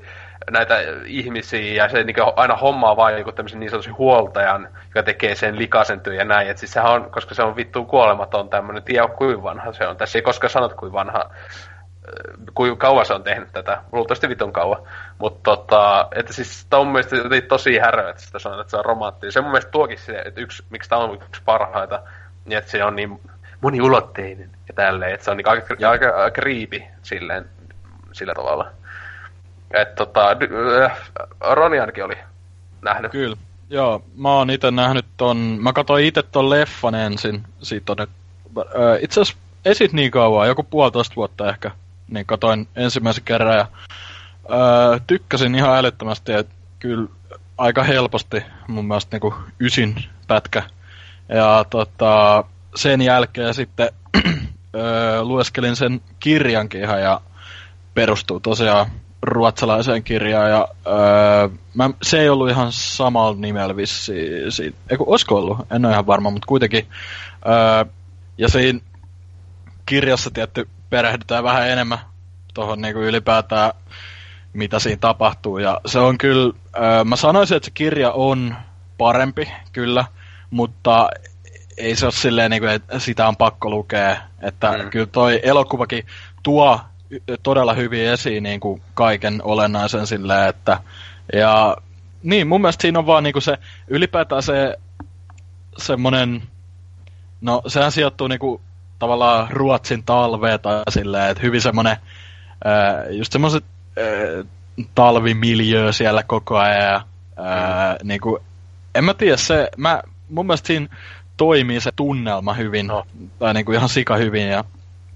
[0.52, 5.36] näitä ihmisiä ja se niinku aina hommaa vaan joku tämmöisen niin sanotusti huoltajan, joka tekee
[5.36, 6.50] sen likaisen työn ja näin.
[6.50, 9.98] Et siis sehän on, koska se on vittu kuolematon tämmöinen, tiedä kuinka vanha se on.
[9.98, 11.30] Tässä ei koskaan sanot kuinka vanha
[12.54, 14.84] kuinka kauan se on tehnyt tätä, luultavasti vitun kauan.
[15.18, 17.18] Mutta tota, että siis tämä on mun mielestä
[17.48, 19.32] tosi härö, että sitä sanotaan, että se on romanttinen.
[19.32, 22.02] Se mun mielestä tuokin se, että yksi, miksi tämä on yksi parhaita,
[22.46, 23.20] niin että se on niin
[23.62, 27.46] moniulotteinen ja tälleen, että se on niin aika, aika, aika creepy silleen,
[28.12, 28.72] sillä tavalla.
[29.74, 30.30] Että tota,
[30.86, 30.98] äh,
[31.52, 32.18] Roni ainakin oli
[32.82, 33.12] nähnyt.
[33.12, 33.38] Kyllä.
[33.70, 38.06] Joo, mä oon itse nähnyt ton, mä katsoin itse ton leffan ensin, siitä on äh,
[39.02, 41.72] itse asiassa esit niin kauan, joku puolitoista vuotta ehkä,
[42.08, 43.68] niin katoin ensimmäisen kerran ja
[44.52, 47.08] öö, tykkäsin ihan älyttömästi, että kyllä
[47.58, 49.96] aika helposti mun mielestä niinku ysin
[50.28, 50.64] pätkä.
[51.30, 52.44] Ja tota,
[52.76, 53.90] sen jälkeen sitten
[54.76, 57.22] öö, lueskelin sen kirjankin ihan ja
[57.94, 58.86] perustuu tosiaan
[59.22, 65.58] ruotsalaiseen kirjaan ja öö, mä, se ei ollut ihan samalla nimellä vissiin, eiku, olisiko ollut,
[65.72, 66.88] en ole ihan varma, mutta kuitenkin
[67.48, 67.92] öö,
[68.38, 68.80] ja siinä
[69.86, 72.00] kirjassa tietty perehdytään vähän enemmän
[72.54, 73.72] tuohon niin ylipäätään,
[74.54, 75.58] mitä siinä tapahtuu.
[75.58, 78.56] Ja se on kyllä, öö, mä sanoisin, että se kirja on
[78.98, 80.06] parempi, kyllä,
[80.50, 81.10] mutta
[81.78, 84.18] ei se ole silleen, niin kuin, että sitä on pakko lukea.
[84.42, 84.90] Että mm.
[84.90, 86.06] kyllä toi elokuvakin
[86.44, 86.80] tuo
[87.44, 90.80] todella hyvin esiin niin kuin kaiken olennaisen silleen, että
[91.34, 91.78] ja
[92.24, 93.58] niin, mun mielestä siinä on vaan niin kuin se,
[93.88, 94.78] ylipäätään se
[95.78, 96.42] semmonen,
[97.42, 98.62] no sehän sijoittuu niin kuin
[99.00, 101.98] tavallaan Ruotsin talvea tai silleen, että hyvin semmoinen
[103.10, 103.66] just semmoiset
[104.96, 107.06] talvimiljö siellä koko ajan ja
[107.38, 108.08] mm.
[108.08, 108.44] niin kuin,
[108.96, 110.88] en mä tiedä, se, mä, mun mielestä siinä
[111.38, 113.06] toimii se tunnelma hyvin, no.
[113.40, 114.64] tai niin kuin ihan sika hyvin ja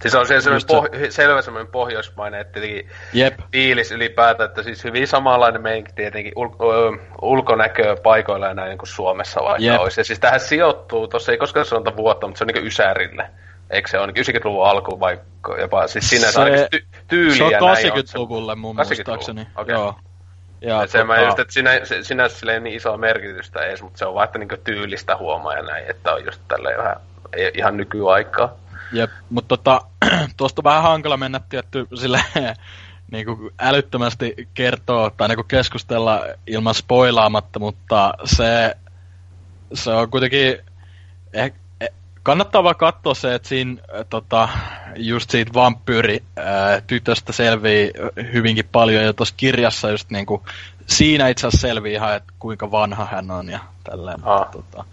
[0.04, 2.60] Siis on siellä semmoinen poh- selvä semmoinen pohjoismainen, että
[3.14, 3.40] Jep.
[3.52, 9.44] fiilis ylipäätään, että siis hyvin samanlainen meininki tietenkin ul- ulkonäkö paikoilla ja näin kuin Suomessa
[9.44, 9.82] vaikka Jep.
[9.82, 10.00] olisi.
[10.00, 13.30] Ja siis tähän sijoittuu, tuossa ei koskaan sanota vuotta, mutta se on niin Ysärille.
[13.70, 15.20] Eikö se on 90-luvun alku vai
[15.62, 19.48] jopa siis sinä se, ty- tyyliä Se on 80-luvulle mun 80 muistaakseni.
[19.56, 19.76] Okay.
[19.76, 19.96] Joo.
[20.62, 21.04] Ja, se tota...
[21.04, 24.40] mä just, että sinä, se, sinä silleen niin isoa merkitystä edes, mutta se on että
[24.40, 26.96] niin tyylistä huomaa ja näin, että on just tälleen vähän
[27.54, 28.63] ihan nykyaikaa.
[28.94, 29.82] Jep, mutta tota,
[30.38, 32.24] tuosta on vähän hankala mennä tietty sille
[33.12, 38.78] niin kuin älyttömästi kertoa tai niin kuin keskustella ilman spoilaamatta, mutta se,
[39.74, 40.58] se on kuitenkin
[41.34, 41.54] eh,
[42.24, 44.50] kannattaa vaan katsoa se, että siinä äh, tota,
[44.96, 47.92] just siitä vampyyri äh, tytöstä selvii
[48.34, 50.44] hyvinkin paljon, ja tuossa kirjassa just niinku,
[50.88, 54.20] siinä itse asiassa selvii ihan, että kuinka vanha hän on ja tälleen.
[54.24, 54.52] Ah.
[54.52, 54.86] Tota,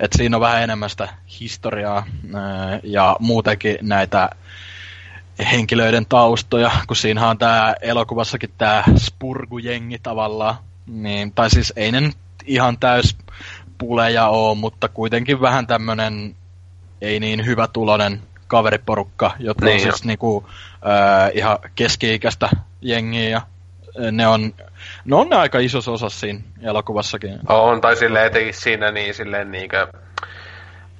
[0.00, 1.08] et siinä on vähän enemmän sitä
[1.40, 2.06] historiaa
[2.82, 4.30] ja muutenkin näitä
[5.52, 10.54] henkilöiden taustoja, kun siinä on tämä elokuvassakin tämä spurgujengi tavallaan,
[10.86, 13.16] niin, tai siis ei ne nyt ihan täys
[13.78, 16.36] puleja oo, mutta kuitenkin vähän tämmönen
[17.00, 22.50] ei niin hyvä tulonen kaveriporukka, jotka niin on siis niinku, äh, ihan keski-ikäistä
[22.82, 23.42] jengiä ja
[24.12, 24.54] ne on,
[25.04, 27.38] ne on ne aika isossa osassa siinä elokuvassakin.
[27.48, 29.86] On, tai silleen etenkin siinä niin silleen niinkö...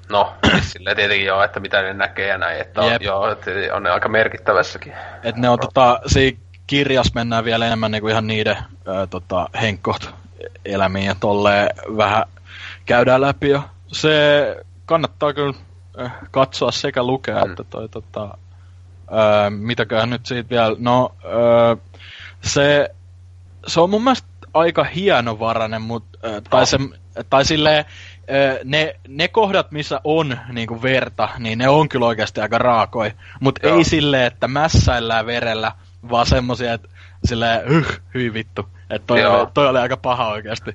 [0.09, 3.03] No, siis silleen tietenkin joo, että mitä ne näkee ja näin, että on, Jep.
[3.03, 4.93] joo, että on ne aika merkittävässäkin.
[5.23, 8.57] Et ne on tota, siinä kirjas mennään vielä enemmän niinku ihan niiden
[8.87, 10.15] ää, tota, henkkot
[10.65, 12.25] elämiin ja tolleen vähän
[12.87, 14.57] käydään läpi ja se
[14.87, 15.55] kannattaa kyllä
[16.31, 17.51] katsoa sekä lukea Mm.
[17.51, 18.39] että toi tota,
[19.11, 21.77] ää, mitäköhän nyt siitä vielä, no ää,
[22.47, 22.89] se,
[23.67, 26.79] se on mun mielestä aika hienovarainen, mut, ää, tai, se,
[27.31, 27.85] tai silleen,
[28.29, 33.13] ää, ne, ne kohdat, missä on niinku verta, niin ne on kyllä oikeasti aika raakoi,
[33.41, 35.73] mutta ei silleen, että mässäillään verellä,
[36.11, 36.89] vaan semmosia, että
[37.25, 38.69] silleen, yh, hyi vittu.
[38.91, 39.41] Että toi, Joo.
[39.41, 40.75] oli, toi oli aika paha oikeasti.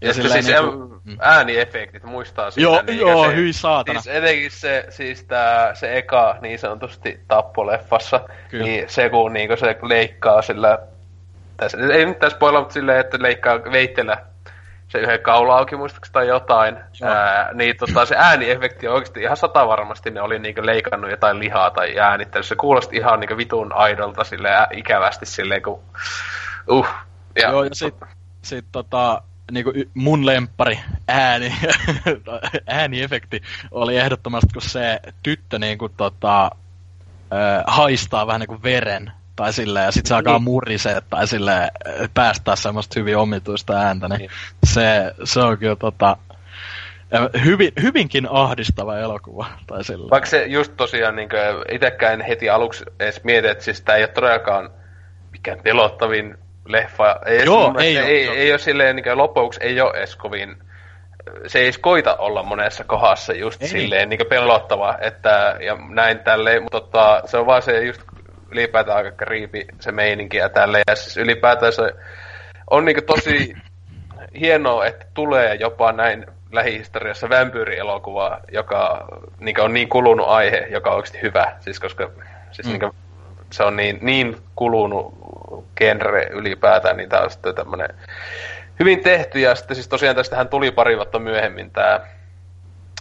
[0.00, 2.60] Ja, silleen siis niinku- niinku, ääniefektit muistaa sitä.
[2.60, 4.00] Joo, niin joo, se, hyi saatana.
[4.00, 8.20] Siis etenkin se, siis tää, se eka niin sanotusti tappoleffassa,
[8.50, 8.64] Kyllä.
[8.64, 10.78] niin se kun niinku se leikkaa sillä,
[11.56, 14.16] tässä, ei nyt tässä spoilla, mutta silleen, että leikkaa veitellä
[14.92, 17.10] se yhden kaula auki muistaakseni tai jotain, Joo.
[17.10, 21.70] ää, niin tota, se ääniefekti on oikeasti ihan satavarmasti ne oli niinku leikannut jotain lihaa
[21.70, 22.46] tai äänittänyt.
[22.46, 25.80] Se kuulosti ihan niinku vitun aidolta silleen ä- ikävästi silleen, kun
[26.70, 26.88] uh.
[27.36, 27.94] Ja, Joo, ja sit,
[28.42, 29.22] sit tota,
[29.52, 31.52] niinku mun lemppari ääni,
[32.66, 36.50] ääniefekti oli ehdottomasti, kun se tyttö niinku tota,
[37.66, 40.42] haistaa vähän niinku veren, tai silleen, ja sit se alkaa Niin.
[40.42, 44.30] murisee, tai silleen ö, päästää semmoista hyvin omituista ääntä, niin Niin.
[44.64, 46.16] se, se on kyllä tota,
[47.14, 50.10] ö, hyvin, hyvinkin ahdistava elokuva, tai silleen.
[50.10, 51.28] Vaikka se just tosiaan niin
[51.72, 54.70] itsekään en heti aluksi edes mieti, että siis tää ei ole todellakaan
[55.32, 56.38] mikään pelottavin
[56.68, 57.16] leffa.
[57.26, 60.16] Ei, Joo, mun ei ei, oo, ei, ei ole silleen, niin loppuksi ei ole edes
[60.16, 60.56] kovin
[61.46, 63.68] se ei edes koita olla monessa kohdassa just ei.
[63.68, 68.02] silleen niin pelottava, että, ja näin tälleen, mutta tota, se on vaan se just
[68.52, 71.92] ylipäätään aika kriipi se meininki ja tälleen, ja siis ylipäätään se
[72.70, 73.54] on niin tosi
[74.40, 79.08] hienoa, että tulee jopa näin lähihistoriassa vampyyrielokuva, joka
[79.40, 82.10] niin on niin kulunut aihe, joka on oikeasti hyvä, siis koska
[82.50, 82.72] siis Mm.
[82.72, 82.78] mm.
[82.78, 82.92] niin
[83.52, 85.14] se on niin, niin kulunut
[85.76, 87.88] genre ylipäätään, niin tämä on sitten tämmöinen
[88.80, 92.00] hyvin tehty, ja sitten siis tosiaan tästähän tuli pari vuotta myöhemmin tämä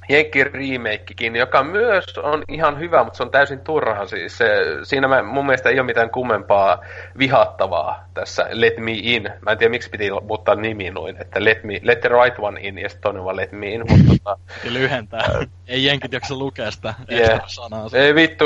[0.10, 4.06] Jenkki remakekin, joka myös on ihan hyvä, mutta se on täysin turha.
[4.06, 4.48] Siis se,
[4.84, 6.82] siinä mä, mun mielestä ei ole mitään kummempaa
[7.18, 9.24] vihattavaa tässä Let Me In.
[9.42, 12.60] Mä en tiedä, miksi piti muuttaa nimi noin, että Let, me, let the right one
[12.62, 14.38] in ja sitten toinen vaan Let Me In, mutta tota,
[14.70, 15.30] lyhentää.
[15.68, 17.42] ei jenkit jaksa lukea sitä Yeah.
[17.48, 17.88] sanaa.
[17.94, 18.46] ei vittu,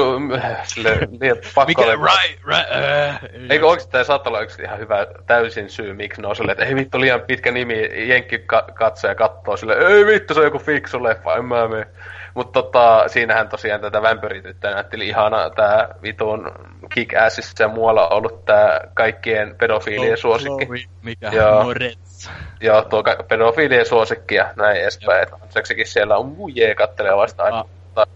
[0.63, 4.61] sille, niin, pakko Mikä, oli- right, right, äh, ei Eikö oikeasti tämä saattaa olla yksi
[4.61, 8.39] ihan hyvä täysin syy, miksi ne on silleen, että ei vittu liian pitkä nimi, jenkki
[8.39, 11.87] ka- katsoja katsoo sille, ei vittu se on joku fiksu leffa, en mä mene.
[12.35, 16.51] Mutta tota, siinähän tosiaan tätä vampyrityttöä näytteli ihana tää vitun
[16.93, 20.65] kick-assissa ja muualla ollut tää kaikkien pedofiilien suosikki.
[20.65, 21.29] Chloe, Mikä?
[21.33, 21.63] Joo.
[21.63, 22.29] Moretz.
[22.61, 25.23] Joo, tuo pedofiilien suosikki ja näin edespäin.
[25.23, 27.65] että Seksikin siellä on mujee kattelee vasta aina.
[27.95, 28.07] Ah.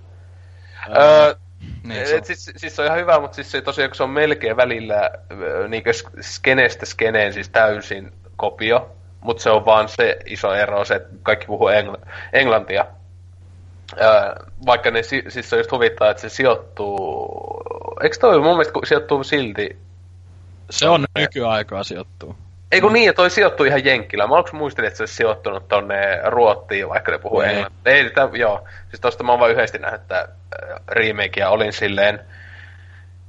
[0.98, 1.36] Öö,
[1.84, 2.26] niin, se on.
[2.26, 5.10] siis, siis se on ihan hyvä, mutta siis se tosiaan, kun se on melkein välillä
[5.68, 5.84] niin
[6.22, 11.46] skeneestä skeneen siis täysin kopio, mutta se on vaan se iso ero, se, että kaikki
[11.46, 12.86] puhuu engl- englantia.
[13.98, 14.36] Öö,
[14.66, 17.64] vaikka ne, si- siis se on just huvittaa, että se sijoittuu...
[18.04, 19.78] Eikö toi mun mielestä sijoittuu silti...
[20.70, 22.36] Se on nykyaikaa sijoittuu.
[22.72, 24.28] Ei kun niin, ja toi sijoittuu ihan Jenkkilä.
[24.28, 27.50] Mä aluksi muistelin, että se olisi sijoittunut tonne Ruottiin, vaikka ne puhuu Ei.
[27.50, 27.94] englantia.
[27.94, 28.68] Ei, sitä, joo.
[28.90, 30.30] Siis tosta mä oon vaan yhdesti nähnyt että
[30.90, 31.50] remakea.
[31.50, 32.20] Olin silleen,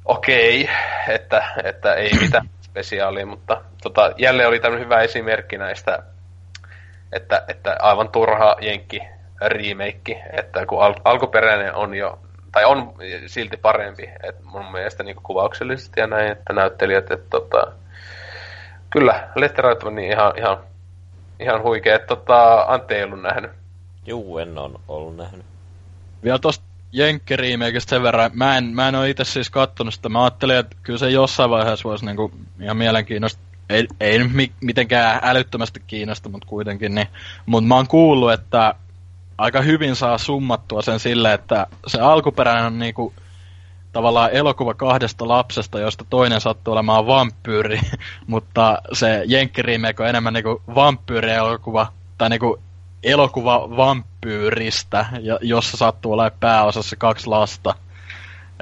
[0.05, 0.75] okei, okay,
[1.15, 6.03] että, että ei mitään spesiaalia, mutta tota, jälleen oli tämmöinen hyvä esimerkki näistä,
[7.13, 9.01] että, että aivan turha Jenkki
[9.49, 12.19] remake, että kun al- alkuperäinen on jo,
[12.53, 12.95] tai on
[13.27, 17.73] silti parempi, että mun mielestä niin kuvauksellisesti ja näin, että näyttelijät, että tota,
[18.91, 19.29] kyllä,
[19.85, 20.59] on niin ihan, ihan,
[21.41, 23.51] ihan huikea, että tota, Antti ei ollut nähnyt.
[24.07, 25.45] Juu, en on ollut nähnyt.
[26.25, 30.25] Vielä tosta Jenkki-remakeista sen verran, mä en, mä en ole itse siis kattonut sitä, mä
[30.25, 35.21] ajattelin, että kyllä se jossain vaiheessa voisi niinku ihan mielenkiinnosta, ei, ei nyt mi- mitenkään
[35.23, 37.09] älyttömästi kiinnosta, mutta kuitenkin, niin,
[37.47, 38.75] mutta mä oon kuullut, että
[39.41, 43.15] aika hyvin saa summattua sen sille, että se alkuperäinen on niinku
[43.93, 47.81] tavallaan elokuva kahdesta lapsesta, josta toinen sattuu olemaan vampyyri,
[48.27, 52.61] mutta se Jenkki remake on enemmän niinku vampyyri-elokuva, tai niinku
[53.03, 57.75] elokuva vampyyristä, ja- jossa sattuu olemaan pääosassa kaksi lasta.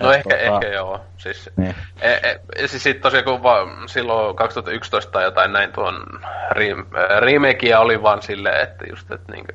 [0.00, 1.00] No Et ehkä, tota, ehkä joo.
[1.16, 1.74] Siis, Niin.
[2.00, 3.56] e, e, siis sit tosiaan kun va,
[3.86, 5.94] silloin 2011 tai jotain näin tuon
[6.50, 6.86] rem,
[7.20, 9.52] remakeä oli vaan silleen, että just, että niinkö,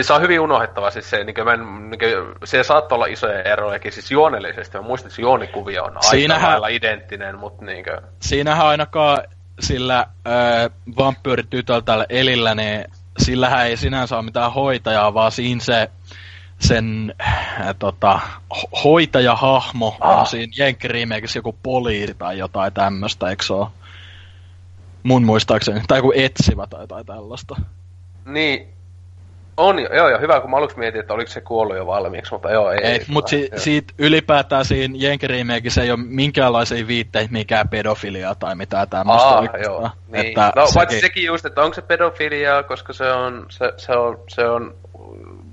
[0.00, 3.42] Siis se on hyvin unohdettava, siis se, niinkö, mä en, niinkö, se saattaa olla isoja
[3.42, 8.66] erojakin, siis juonellisesti, mä muistan, että juonikuvio on aika Siinähän- lailla identtinen, mutta niinkö, Siinähän
[8.66, 9.22] ainakaan
[9.60, 12.84] sillä äh, vampyyritytöltä Elillä, niin
[13.18, 15.90] sillähän ei sinänsä ole mitään hoitajaa, vaan siinä se
[16.58, 18.20] sen äh, tota,
[18.54, 20.18] ho- hoitajahahmo ah.
[20.18, 23.66] on siinä Jenkkiriimeekissä joku poliisi tai jotain tämmöistä, eikö se ole?
[25.02, 25.80] Mun muistaakseni.
[25.88, 27.56] Tai joku etsivä tai jotain tällaista.
[28.24, 28.79] Niin,
[29.60, 32.50] on, joo, joo, hyvä, kun mä aluksi mietin, että oliko se kuollut jo valmiiksi, mutta
[32.50, 32.78] joo, ei.
[32.84, 38.88] ei mutta si- siitä ylipäätään siinä Jenkiriimeekissä ei ole minkäänlaisia viitteitä mikään pedofiliaa tai mitään
[38.88, 39.28] tämmöistä.
[39.28, 39.90] Ah, joo.
[40.08, 40.26] Niin.
[40.26, 40.74] Että no, sekin...
[40.74, 44.74] paitsi sekin just, että onko se pedofiliaa, koska se on, se, se on, se on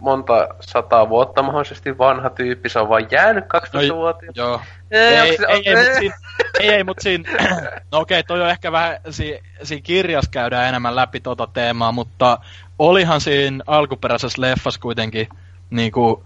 [0.08, 4.36] monta sataa vuotta mahdollisesti vanha tyyppi, se on vain jäänyt 12-vuotias.
[4.38, 4.62] No, joo.
[4.92, 6.16] Ei, ei, ei, ei, mutta siinä,
[6.60, 7.32] ei, ei, mut siinä,
[7.92, 12.38] no okei, toi on ehkä vähän, si, siinä kirjassa käydään enemmän läpi tota teemaa, mutta
[12.80, 15.28] olihan siinä alkuperäisessä leffassa kuitenkin
[15.70, 16.24] niin kuin,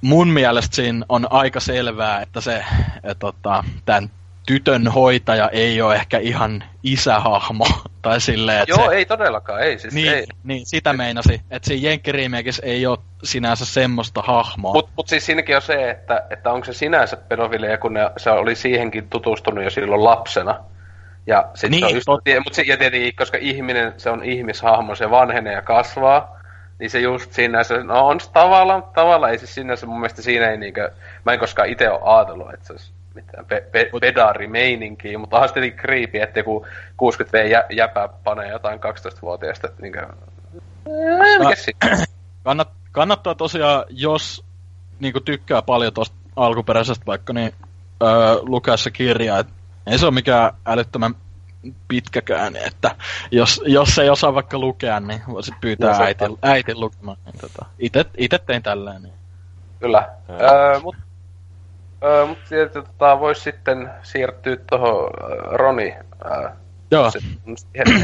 [0.00, 2.64] mun mielestä siinä on aika selvää, että se,
[3.02, 4.10] et, tota, tämän
[4.46, 7.66] tytön hoitaja ei ole ehkä ihan isähahmo.
[8.02, 9.78] Tai silleen, että Joo, se, ei todellakaan, ei.
[9.78, 10.24] Siis niin, ei.
[10.44, 11.40] niin, sitä meinasi.
[11.50, 14.72] Että siinä Jenkkiriimekissä ei ole sinänsä semmoista hahmoa.
[14.72, 18.30] Mutta mut siis siinäkin on se, että, että onko se sinänsä pedofilia, kun ne, se
[18.30, 20.64] oli siihenkin tutustunut jo silloin lapsena.
[21.26, 22.30] Ja sit Niin, se on just, totta.
[22.44, 26.40] mutta se, ja tietenkin, koska ihminen, se on ihmishahmo, se vanhenee ja kasvaa,
[26.78, 30.50] niin se just sinänsä, no on se tavallaan, tavallaan ei siis sinänsä mun mielestä siinä
[30.50, 30.92] ei niinkö,
[31.24, 35.48] mä en koskaan itse ole ajatellut, että se olisi mitään pe- pe- pedarimeininkiä, mutta onhan
[35.48, 36.66] se tietenkin creepy, että joku
[37.02, 40.06] 60V jä- jäpä panee jotain 12-vuotiaista, että niinkö,
[40.86, 41.96] Eh, mikä?
[42.44, 44.44] Kannat, kannattaa tosiaan, jos
[45.00, 47.52] niinku tykkää paljon tuosta alkuperäisestä vaikka, niin
[48.02, 49.38] öö, lukea se kirja.
[49.38, 49.46] Et
[49.86, 51.14] ei se ole mikään älyttömän
[51.88, 52.90] pitkäkään, että
[53.30, 57.16] jos, jos ei osaa vaikka lukea, niin voisit pyytää se- äitin, äitin lukemaan.
[57.24, 59.02] Niin tota, ite, ite tein tälleen.
[59.02, 59.14] Niin.
[59.80, 60.08] Kyllä.
[60.30, 60.96] Öö, mut,
[62.04, 65.10] öö, mut sieltä tota, vois sitten siirtyä tuohon
[65.52, 66.48] Roni öö,
[66.90, 67.18] Joo, se,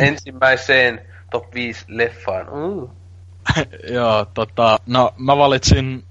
[0.09, 1.01] ensimmäiseen
[1.31, 2.47] top 5 leffaan.
[2.47, 2.89] Mm.
[3.95, 6.05] joo tota, no mä valitsin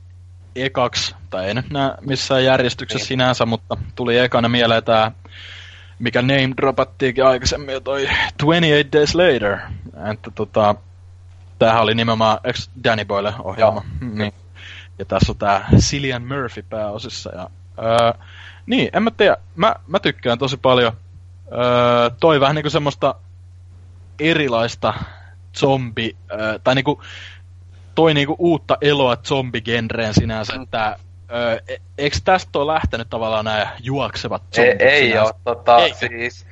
[0.56, 3.08] ekaksi, tai ei nyt nää missään järjestyksessä Niin.
[3.08, 5.12] sinänsä, mutta tuli ekana mieleen tää,
[6.00, 8.06] mikä name dropattiinkin aikaisemmin toi
[8.46, 9.58] 28 Days Later.
[10.12, 10.76] Että tota,
[11.60, 13.84] tämähän oli nimenomaan ex Danny Boyle ohjelma.
[14.14, 14.34] Niin.
[15.00, 17.32] Ja tässä on tää Cillian Murphy pääosissa.
[17.36, 18.12] Ja, öö,
[18.66, 19.38] niin, en mä tiedä.
[19.56, 20.94] Mä, mä tykkään tosi paljon.
[21.52, 23.16] Öö, toi vähän niinku semmoista
[24.20, 24.94] erilaista
[25.58, 27.02] zombi, öö, tai niinku
[27.96, 30.64] toi niinku uutta eloa zombigenreen sinänsä, Mm.
[30.64, 30.98] että
[31.32, 35.34] öö, e- eikö tästä ole lähtenyt tavallaan nämä juoksevat Ei, zombit ei sinänsä?
[35.34, 35.94] oo, tota, Ei.
[35.94, 36.46] siis,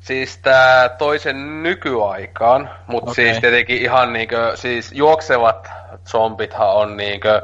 [0.00, 3.24] siis tää toisen nykyaikaan, mutta Okei.
[3.24, 5.68] siis tietenkin ihan niinkö, siis juoksevat
[6.06, 7.42] zombithan on niinkö,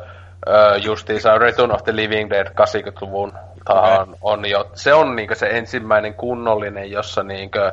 [0.49, 3.33] ö, justiinsa Return of the Living Dead 80-luvun
[3.65, 7.73] tahan on jo, se on niinkö se ensimmäinen kunnollinen, jossa niinkö,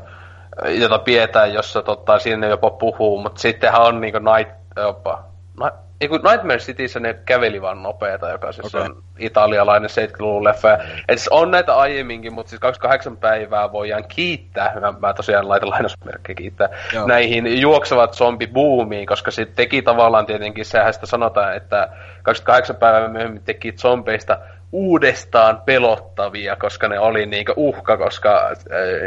[0.67, 5.23] jota pidetään, jossa tota, sinne jopa puhuu, mutta sittenhän on niinkö Night, jopa,
[5.59, 8.81] na, ei kun Nightmare Cityssä ne käveli vaan nopeeta, joka siis Okei.
[8.81, 10.67] on italialainen 70-luvun leffa.
[10.67, 15.49] Ja, et siis on näitä aiemminkin, mutta siis 28 päivää voidaan kiittää, mä, mä tosiaan
[15.49, 17.07] laitan lainausmerkkejä kiittää, Joo.
[17.07, 21.89] näihin juoksevat zombiboomiin, koska se teki tavallaan tietenkin, sehän sitä sanotaan, että
[22.23, 24.39] 28 päivää myöhemmin teki zombeista
[24.71, 28.55] uudestaan pelottavia, koska ne oli niinkö uhka, koska äh,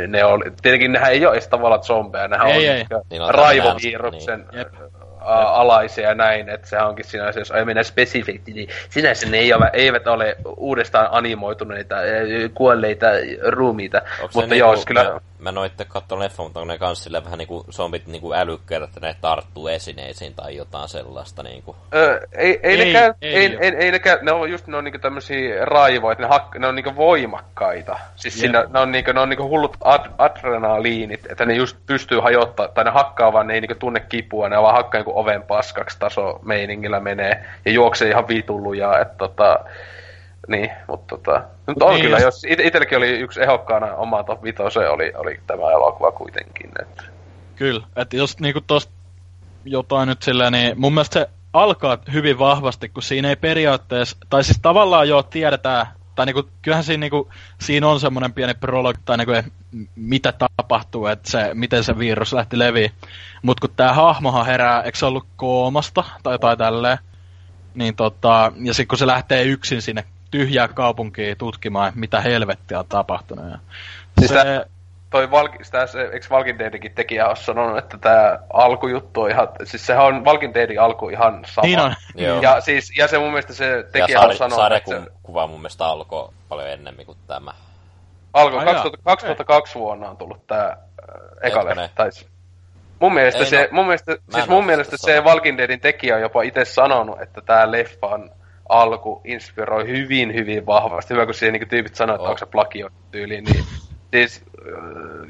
[0.08, 2.74] ne oli, tietenkin nehän ei ole edes tavallaan zombeja, nehän Ei, on ei.
[2.74, 4.66] niinkö Niin on raivoviruksen niin.
[5.24, 9.52] Alaisia ja näin, että sehän onkin sinänsä, jos ei mennä spesifiksi, niin sinänsä ne ei
[9.52, 11.96] ole, eivät ole uudestaan animoituneita,
[12.54, 13.06] kuolleita
[13.48, 13.98] ruumiita.
[13.98, 15.20] Onko se Mutta joo, niinku, siis kyllä...
[15.40, 19.16] Mä, noitte katsoa leffa, mutta ne kans silleen vähän niinku zombit niinku älykkäät, että ne
[19.20, 21.76] tarttuu esineisiin tai jotain sellaista niinku.
[21.94, 23.60] Ö, ei, ei, Ei, ne käy, ei ei, oo.
[23.60, 26.58] ei, ei, ne käy, ne on just ne on niinku tämmösiä raivoja, että ne, hak,
[26.58, 27.98] ne on niinku voimakkaita.
[28.16, 28.40] Siis Jep.
[28.40, 32.68] siinä, ne on niinku, ne on niinku hullut ad, adrenaliinit, että ne just pystyy hajottaa,
[32.68, 35.98] tai ne hakkaa vaan, ne ei niinku tunne kipua, ne vaan hakkaa niinku oven paskaksi
[35.98, 39.58] taso meiningillä menee, ja juoksee ihan vitulluja, että tota,
[40.48, 44.42] niin, mutta tota, nyt on Niin, kyllä, jos- it, itselläkin oli yksi ehokkaana oma top
[44.42, 47.02] 5, oli, oli tämä elokuva kuitenkin, että
[47.56, 48.92] Kyllä, että jos niinku tosta
[49.64, 54.44] jotain nyt silleen, niin mun mielestä se alkaa hyvin vahvasti, kun siinä ei periaatteessa, tai
[54.44, 57.28] siis tavallaan jo tiedetään, tai niinku, kyllähän siinä, niinku,
[57.60, 61.98] siinä on semmoinen pieni prologi, tai niinku, et m- mitä tapahtuu, että se, miten se
[61.98, 62.90] virus lähti leviä.
[63.42, 66.98] Mutta kun tämä hahmohan herää, eikö se ollut koomasta, tai jotain tälleen,
[67.74, 72.86] niin tota, ja sitten kun se lähtee yksin sinne tyhjää kaupunkiin tutkimaan, mitä helvettiä on
[72.88, 73.50] tapahtunut.
[73.50, 73.58] Ja
[74.18, 74.64] Siis se,
[75.10, 79.48] toi Valki, sitä, se, eikö Walking Deadikin tekijä ole sanonut, että tämä alkujuttu on ihan,
[79.64, 81.66] siis sehän on Walking Deadin alku ihan sama.
[81.66, 81.94] niin on.
[82.14, 82.40] Joo.
[82.40, 85.18] Ja, siis, ja se mun mielestä se Ja tekijä on sanonut, sarja että se, ku-
[85.22, 87.52] kuva mun mielestä alkoi paljon ennemmin kuin tämä.
[88.32, 90.76] Alkoi Ai 2000, jaa, 2002 vuonna on tullut tää äh,
[91.42, 91.88] eka leffa.
[91.94, 92.10] Tai
[93.00, 95.20] mun mielestä Ei, se, no, mun mielestä, siis mun mielestä se.
[95.20, 98.30] Walking Deadin tekijä on jopa itse sanonut, että tää leffan
[98.70, 101.14] alku inspiroi hyvin, hyvin vahvasti.
[101.14, 102.28] Hyvä, kun siihen niin tyypit sanoo, että Oh.
[102.28, 103.64] onko se plagio tyyli, niin
[104.14, 104.74] siis äh,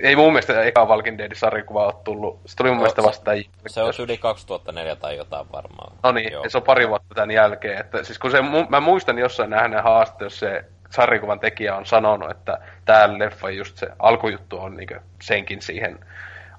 [0.00, 2.40] ei mun mielestä eka Walking Deadin sarjakuva ole tullut.
[2.46, 3.30] Se tuli mun No, mielestä vasta
[3.66, 5.92] Se on yli 2004 tai jotain varmaan.
[6.02, 6.44] No niin, Joo.
[6.48, 7.78] se on pari vuotta tämän jälkeen.
[7.80, 8.38] Että, siis kun se,
[8.68, 13.76] mä muistan jossain nähneen haaste, jos se sarjakuvan tekijä on sanonut, että tää leffa just
[13.76, 15.98] se alkujuttu on niinku senkin siihen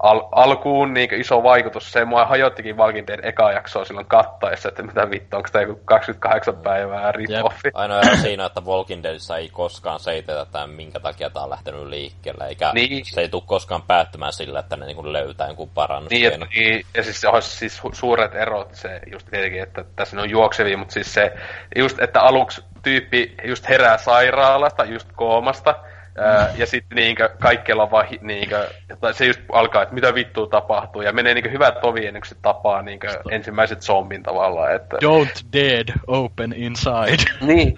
[0.02, 1.92] al- alkuun niinku iso vaikutus.
[1.92, 5.80] Se mua hajottikin Walking Dead eka jaksoa silloin kattaessa, että mitä vittu, onko tää joku
[5.84, 7.70] 28 päivää rip-offi.
[7.74, 11.86] Ainoa ero siinä, että Walking Deadissä ei koskaan seitetä tämän, minkä takia tämä on lähtenyt
[11.86, 13.04] liikkeelle, eikä Niin.
[13.04, 16.44] se ei tule koskaan päättymään sillä, että ne niin löytää jonkun Niin, parannuskeino.
[16.44, 20.20] että, niin, ja siis se olisi siis su- suuret erot, se just tietenkin, että tässä
[20.20, 21.32] on juoksevia, mutta siis se,
[21.76, 25.74] just, että aluksi tyyppi just herää sairaalasta, just koomasta,
[26.18, 28.70] ää, ja sitten niinkö kaikkialla on vaan niinkö,
[29.00, 32.28] tai se just alkaa, että mitä vittua tapahtuu, ja menee niinkö hyvät tovi ennen kuin
[32.28, 34.96] se tapaa niinkö ensimmäiset zombin tavallaan, että...
[34.96, 37.32] Don't dead, open inside.
[37.40, 37.76] Niin.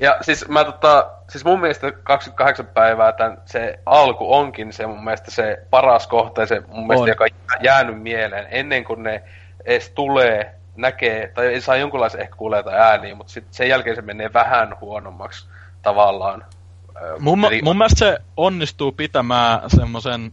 [0.00, 5.04] Ja siis mä tota, siis mun mielestä 28 päivää tän, se alku onkin se mun
[5.04, 7.08] mielestä se paras kohta ja se mun mielestä, On.
[7.08, 9.22] joka on jäänyt mieleen ennen kuin ne
[9.64, 14.02] edes tulee, näkee, tai ei saa jonkunlaisen ehkä kuuleta ääniä, mutta sit sen jälkeen se
[14.02, 15.48] menee vähän huonommaksi
[15.82, 16.44] tavallaan.
[17.02, 20.32] Ö, Mun, eli- mun mielestä se onnistuu pitämään semmoisen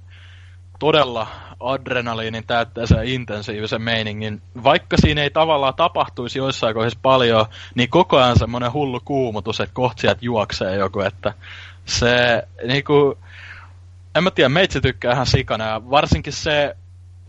[0.80, 1.28] todella
[1.60, 4.42] adrenaliinin täytteisen ja intensiivisen meiningin.
[4.64, 9.74] Vaikka siinä ei tavallaan tapahtuisi joissain kohdissa paljon, niin koko ajan semmoinen hullu kuumutus, että
[9.74, 11.34] kohta sieltä juoksee joku, että
[11.86, 13.18] se niinku,
[14.16, 16.76] en mä tiedä, meitsi tykkää ihan sikana ja varsinkin se,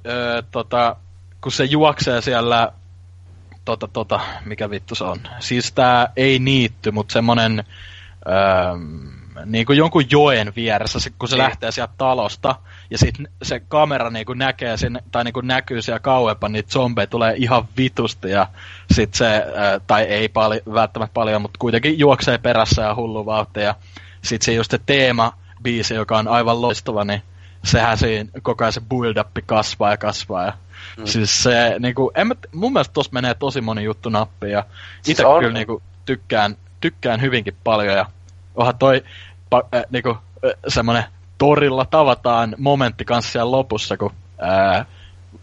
[0.07, 0.97] ö, tota,
[1.41, 2.73] kun se juoksee siellä
[3.65, 5.19] tota, tota, mikä vittu se on?
[5.39, 7.65] Siis tää ei niitty, mutta semmonen
[8.27, 8.35] öö,
[9.47, 11.43] niin kuin jonkun joen vieressä, kun se Niin.
[11.43, 12.55] lähtee sieltä talosta,
[12.91, 16.71] ja sitten se kamera niin kuin näkee sen, tai niin kuin näkyy siellä kauempana, niitä
[16.71, 18.47] zombeja tulee ihan vitusti, ja
[18.95, 19.43] sit se,
[19.87, 23.75] tai ei pali, välttämättä paljon, mutta kuitenkin juoksee perässä ja hullu vauhtia, ja
[24.23, 25.33] sit se just se teema,
[25.63, 27.23] biisi, joka on aivan loistava, niin
[27.65, 30.53] sehän siinä koko ajan se build-up kasvaa ja kasvaa, ja
[30.97, 31.07] Mm.
[31.07, 34.65] Siis se, niinku, en mä, mun mielestä tossa menee tosi moni juttu nappiin ja
[35.03, 35.41] Siis itse on.
[35.41, 38.07] kyllä niinku, tykkään, tykkään hyvinkin paljon ja
[38.55, 39.03] onhan toi
[39.55, 41.05] äh, niinku, äh, semmonen
[41.39, 44.13] torilla tavataan momentti kanssa siellä lopussa, kun
[44.43, 44.87] äh,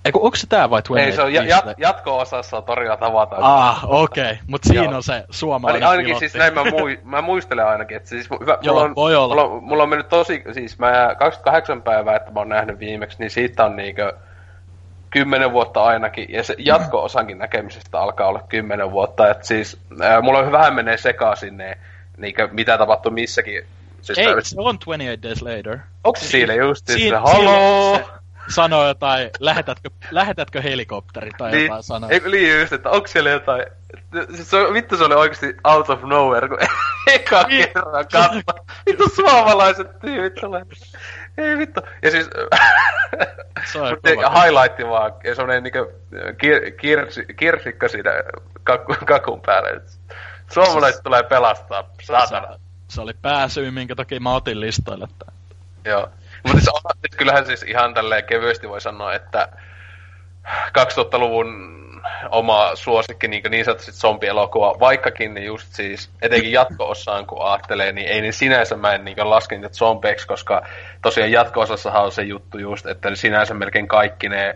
[0.05, 1.65] Eiku, onko se tää vai 28 ei, se on ja, Days?
[1.65, 3.43] ja, jatko-osassa on torilla tavataan.
[3.43, 4.23] Ah, okei.
[4.23, 4.35] Okay.
[4.47, 4.95] Mut siinä Joo.
[4.95, 6.29] on se Ain, suomalainen ainakin pilotti.
[6.29, 9.35] siis näin mä, mui, mä muistelen ainakin, että siis hyvä, Joo, mulla, on, voi olla.
[9.35, 13.17] Mulla, on, mulla on mennyt tosi, siis mä 28 päivää, että mä oon nähnyt viimeksi,
[13.19, 14.13] niin siitä on niinkö
[15.09, 20.51] 10 vuotta ainakin, ja se jatko-osankin näkemisestä alkaa olla 10 vuotta, että siis ää, mulla
[20.51, 21.77] vähän menee sekaisin ne,
[22.17, 23.63] niinkö, mitä tapahtui missäkin.
[24.03, 25.77] Siis Ei, tää- se on 28 Days Later.
[26.03, 27.97] onko siinä just siis se, Siin- haloo?
[27.97, 28.05] se
[28.55, 32.09] sanoo jotain, lähetätkö, lähetätkö helikopteri tai Niin, jotain sanoo.
[32.09, 33.65] ei, niin just, että onko siellä jotain...
[34.35, 36.57] Siis se, vittu se oli oikeesti out of nowhere, kun
[37.13, 37.65] eka Niin.
[37.73, 38.39] kerran katso.
[38.85, 40.61] Vittu suomalaiset tyypit tulee.
[41.37, 41.81] Ei vittu.
[42.01, 42.29] Ja siis...
[43.71, 44.29] Se on Mut kova.
[44.41, 45.91] highlight vaan, ja semmonen niinku
[46.37, 48.11] kir, kirsi, kirsikka siinä
[49.05, 49.69] kakun päällä.
[49.69, 49.99] Et
[50.53, 52.59] Suomalaiset tulee pelastaa, saatana.
[52.93, 55.07] Se, oli pääsyy, minkä takia mä otin listoille.
[55.85, 56.09] Joo.
[56.43, 59.47] Mutta siis, on- siis kyllähän siis ihan tälleen kevyesti voi sanoa, että
[60.79, 61.73] 2000-luvun
[62.29, 68.07] oma suosikki niin, niin sanotusti zombielokuva, vaikkakin niin just siis, etenkin jatko-osaan kun ajattelee, niin
[68.07, 70.61] ei niin sinänsä mä en niin laske niitä zombeiksi, koska
[71.01, 74.55] tosiaan jatko-osassahan on se juttu just, että sinänsä melkein kaikki ne,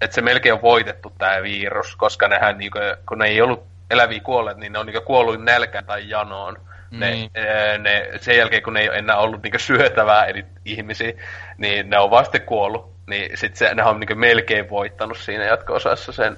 [0.00, 3.66] että se melkein on voitettu tämä virus, koska nehän niin kuin, kun ne ei ollut
[3.90, 6.69] eläviä kuolleet, niin ne on niin kuollut nälkään tai janoon.
[6.90, 7.30] Ne, Niin.
[7.36, 11.12] ää, ne, sen jälkeen, kun ne ei ole enää ollut niin syötävää eli ihmisiä,
[11.58, 12.90] niin ne on vasta kuollut.
[13.06, 16.36] Niin sit se, ne on niin melkein voittanut siinä jatko-osassa sen,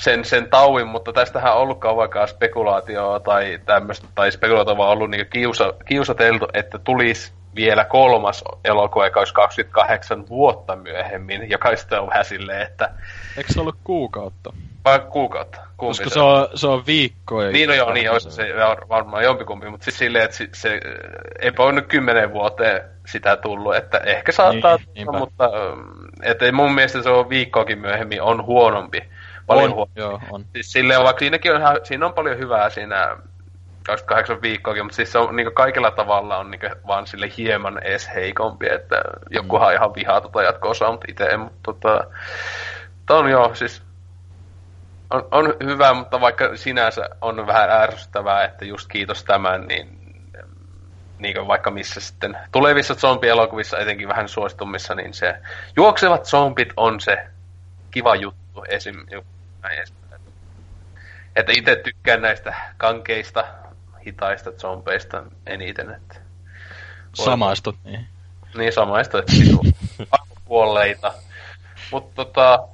[0.00, 4.92] sen, sen tauin, mutta tästähän on ollut kauan aikaa spekulaatioa tai tämmöistä, tai spekulaatioa on
[4.92, 11.76] ollut niin kiusa, kiusateltu, että tulisi vielä kolmas elokuva, joka olisi 28 vuotta myöhemmin, joka
[11.76, 12.90] sitten on vähän silleen, että
[13.36, 14.52] Eikö se ollut kuukautta?
[14.84, 15.58] Vai kuukautta.
[15.76, 17.42] Kumpi Koska se on, se on viikko.
[17.42, 18.54] ja- Niin, no joo, niin olisi se
[18.88, 20.80] varmaan jompikumpi, mutta siis silleen, että se, se
[21.40, 25.80] eipä ole nyt kymmenen vuoteen sitä tullut, että ehkä saattaa Niin, tulla, mutta ähm,
[26.22, 29.02] et ei mun mielestä se on viikkoakin myöhemmin on huonompi.
[29.46, 30.00] Paljon on, huonompi.
[30.00, 30.44] joo, on.
[30.52, 33.16] Siis silleen, vaikka siinäkin on, siinä on paljon hyvää siinä
[33.86, 38.10] 28 viikkoakin, mutta siis se on niin kaikilla tavalla on niin vaan sille hieman edes
[38.14, 42.04] heikompi, että jokuhan ihan vihaa tota jatko-osaa, mutta itse en, mutta tota,
[43.10, 43.82] on joo, siis
[45.10, 49.98] on, on hyvä, mutta vaikka sinänsä on vähän ärsyttävää, että just kiitos tämän, niin
[51.18, 55.34] niin vaikka missä sitten tulevissa zombielokuvissa, etenkin vähän suositummissa, niin se
[55.76, 57.26] juoksevat zombit on se
[57.90, 59.06] kiva juttu esim.
[59.62, 59.78] Näin
[61.36, 63.44] että itse tykkään näistä kankeista,
[64.06, 65.90] hitaista zombeista eniten.
[65.90, 66.20] Että
[67.14, 68.06] Samaistut, niin.
[68.56, 69.64] Niin, samaistut, että sisu.
[70.44, 71.14] kuolleita.
[71.92, 72.68] Mutta tota,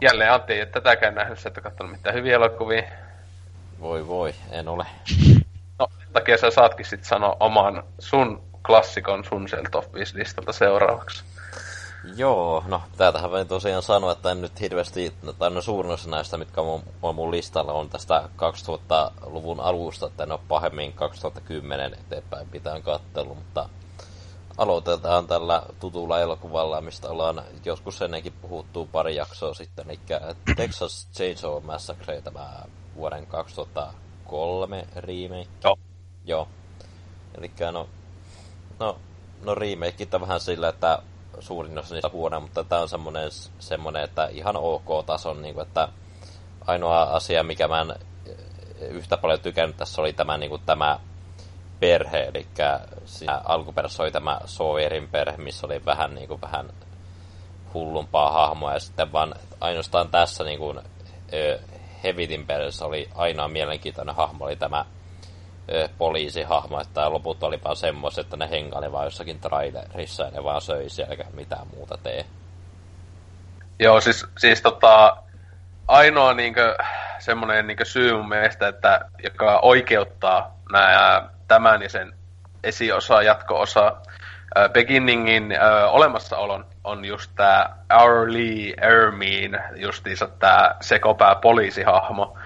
[0.00, 2.82] jälleen Antti ei ole tätäkään nähnyt, että katsonut mitään hyviä elokuvia.
[3.80, 4.86] Voi voi, en ole.
[5.78, 10.52] No, sen takia sä saatkin sit sanoa oman sun klassikon sun sieltä top 5 listalta
[10.52, 11.24] seuraavaksi.
[12.16, 16.36] Joo, no täältähän voi tosiaan sanoa, että en nyt hirveästi, tai no suurin osa näistä,
[16.36, 22.48] mitkä on, on mun listalla, on tästä 2000-luvun alusta, että en ole pahemmin 2010 eteenpäin
[22.48, 23.68] pitää kattelu, mutta
[24.58, 30.00] aloitetaan tällä tutulla elokuvalla, mistä ollaan joskus ennenkin puhuttu pari jaksoa sitten, eli
[30.56, 32.62] Texas Chainsaw Massacre, tämä
[32.96, 35.50] vuoden 2003 remake.
[35.64, 35.78] Joo.
[36.24, 36.48] Joo.
[37.38, 37.88] Eli no,
[38.78, 38.98] no,
[39.42, 40.98] no remake on vähän sillä, että
[41.40, 45.66] suurin osa niistä huonoja, mutta tämä on semmoinen, semmoinen, että ihan ok tason, niin kuin,
[45.66, 45.88] että
[46.66, 47.94] ainoa asia, mikä mä en
[48.80, 51.00] yhtä paljon tykännyt tässä oli tämä, niin kuin, tämä
[51.80, 52.46] perhe, eli
[53.04, 56.70] siinä alkuperässä oli tämä Sawyerin perhe, missä oli vähän, niin kuin, vähän
[57.74, 60.80] hullumpaa hahmoa, ja sitten vaan ainoastaan tässä niin kuin,
[62.04, 64.84] Hevitin perheessä oli ainoa mielenkiintoinen hahmo, oli tämä
[65.98, 70.60] poliisihahmo, että loput oli vaan semmoiset, että ne hengaili vaan jossakin trailerissa ja ne vaan
[70.60, 72.26] söi siellä eikä mitään muuta tee.
[73.78, 75.16] Joo, siis, siis tota,
[75.88, 76.76] ainoa niinkö,
[77.18, 82.12] semmoinen niinkö syy mun mielestä, että, joka oikeuttaa nää, tämän ja sen
[82.64, 83.96] esiosa, jatko-osa,
[84.58, 92.38] äh, Beginningin äh, olemassaolon on just tää Our Lee Ermine, justiinsa tää sekopää poliisihahmo,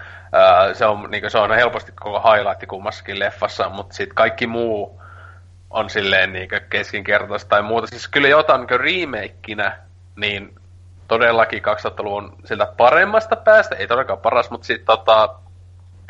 [0.73, 5.01] se, on, niin kuin, se on helposti koko highlight kummassakin leffassa, mutta sitten kaikki muu
[5.71, 7.87] on silleen niin keskinkertaista tai muuta.
[7.87, 9.73] Siis kyllä jotain niin remakeina,
[10.17, 10.55] niin
[11.09, 15.35] todellakin 2000-luvun siltä paremmasta päästä, ei todellakaan paras, mutta sitten tota,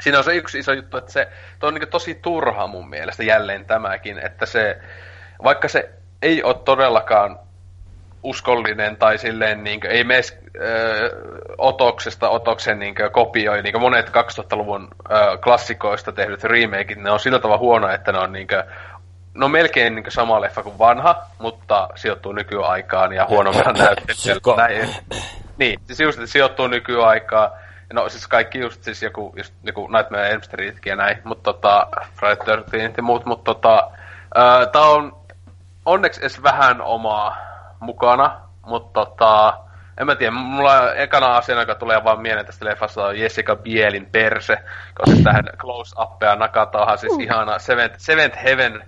[0.01, 1.29] siinä on se yksi iso juttu, että se
[1.63, 4.79] on niin tosi turha mun mielestä jälleen tämäkin, että se,
[5.45, 5.91] vaikka se
[6.23, 7.39] ei ole todellakaan
[8.23, 11.11] uskollinen tai silleen niin kuin, ei mene äh,
[11.59, 17.21] otoksesta otoksen niin kuin, kopioi niin kuin monet 2000-luvun äh, klassikoista tehdyt remakeit, ne on
[17.21, 18.63] sillä tavalla huono, että ne on niin kuin,
[19.35, 24.15] no melkein niin sama leffa kuin vanha, mutta sijoittuu nykyaikaan ja huonommalla näyttelyllä.
[25.59, 27.51] Niin, siis just, että sijoittuu nykyaikaan.
[27.93, 31.87] No siis kaikki just siis joku, just, joku Nightmare Elm Streetkin ja näin, mutta tota,
[32.15, 33.91] Friday 13 ja muut, mutta tota,
[34.73, 35.17] tää on
[35.85, 37.37] onneksi edes vähän omaa
[37.81, 39.59] mukana, mutta tota,
[39.99, 44.07] en mä tiedä, mulla ekana asiana, joka tulee vaan mieleen tästä leffasta, on Jessica Bielin
[44.07, 44.57] perse,
[44.95, 47.21] koska tähän close-uppea nakataan siis uh.
[47.21, 48.85] ihana Seventh, Seventh Heaven,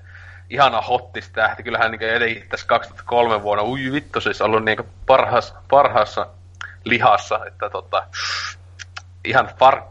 [0.51, 1.63] ihana hottis tähti.
[1.63, 6.27] Kyllähän niin etenkin tässä 2003 vuonna, ui vittu, siis ollut niin parhaassa, parhaassa
[6.85, 8.07] lihassa, että tota,
[9.25, 9.83] ihan far,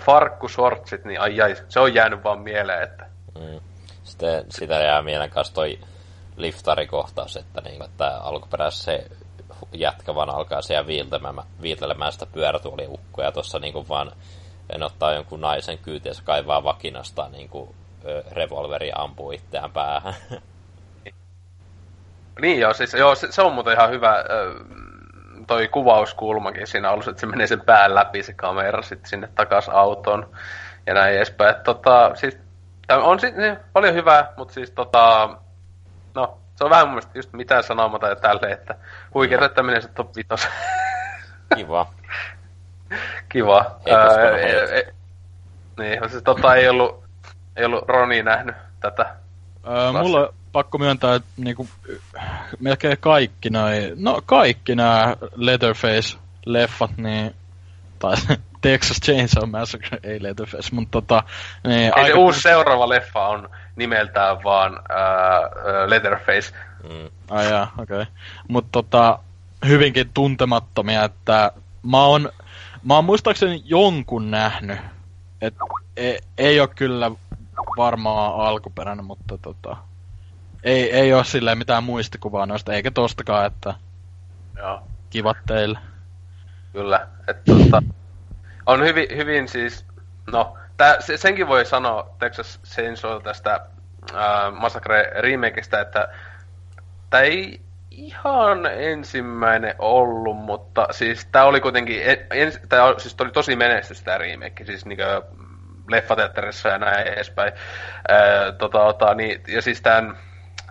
[0.00, 3.06] farkkusortsit, niin ai ai, se on jäänyt vaan mieleen, että...
[3.38, 3.60] Mm.
[4.04, 5.78] Sitten sitä jää mieleen kanssa toi
[6.36, 9.06] liftarikohtaus, että, niin, että alkuperäisessä se
[9.72, 14.12] jätkä vaan alkaa siellä viiltelemään, viiltelemään sitä pyörätuoliukkoa ja tuossa niin vaan
[14.74, 17.74] en ottaa jonkun naisen kyytiä, se kaivaa vakinasta niin kuin,
[18.30, 20.14] revolveri ampuu itseään päähän.
[22.40, 24.24] Niin joo, siis joo, se, se on muuten ihan hyvä
[25.46, 29.68] toi kuvauskulmakin siinä alussa, että se menee sen pään läpi se kamera sitten sinne takas
[29.68, 30.30] autoon
[30.86, 31.50] ja näin edespäin.
[31.50, 32.38] Että, tota, siis,
[32.90, 35.28] on siis, niin, paljon hyvää, mutta siis tota,
[36.14, 38.74] no, se on vähän mun mielestä just mitään sanomatta ja tälleen, että
[39.14, 40.48] huikeeta, että menee se top 5.
[41.56, 41.86] Kiva.
[43.28, 43.76] Kiva.
[43.90, 44.92] Ää, e, e,
[45.78, 47.04] niin, siis tota ei ollut,
[47.56, 49.16] ei ollut Roni nähnyt tätä.
[49.68, 51.68] Öö, mulla pakko myöntää, että niinku,
[52.60, 57.34] melkein kaikki näin, no kaikki nämä Leatherface-leffat, niin,
[57.98, 58.16] tai
[58.62, 61.22] Texas Chainsaw Massacre, ei Leatherface, mutta tota...
[61.66, 62.06] Niin, ei aika...
[62.06, 66.54] se uusi seuraava leffa on nimeltään vaan uh, Leatherface.
[66.82, 67.10] Mm.
[67.30, 68.02] Ai jaa, okei.
[68.02, 68.14] Okay.
[68.48, 69.18] Mutta tota,
[69.66, 71.52] hyvinkin tuntemattomia, että
[71.82, 72.30] mä oon,
[72.82, 74.78] mä oon muistaakseni jonkun nähnyt.
[75.40, 75.54] Et
[75.96, 77.10] ei, ei ole kyllä
[77.76, 79.76] varmaan alkuperäinen, mutta tota,
[80.66, 83.74] ei, ei ole silleen mitään muistikuvaa noista, eikä tostakaan, että
[84.56, 84.82] Joo.
[85.10, 85.78] kivat teille.
[86.72, 87.82] Kyllä, että tota,
[88.66, 89.86] on hyvin, hyvin siis,
[90.32, 93.60] no, tää, senkin voi sanoa Texas Chainsaw tästä
[94.14, 96.08] äh, Massacre remakeista, että
[97.10, 97.60] tämä ei
[97.90, 104.18] ihan ensimmäinen ollut, mutta siis tämä oli kuitenkin, en, tää, siis oli tosi menestys tämä
[104.18, 105.22] remake, siis niinkö
[105.88, 107.52] leffateatterissa ja näin edespäin.
[108.08, 110.16] Ää, tota, tota, niin, ja siis tämän,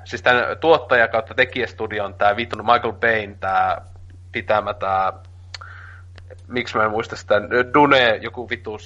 [0.06, 3.78] siis tämän tuottaja kautta tekijästudio on tämä vitun Michael Bain, tämä
[4.32, 5.14] pitämä tämä
[6.48, 7.36] miksi mä en muista sitä,
[7.74, 8.78] Dune, joku vittu,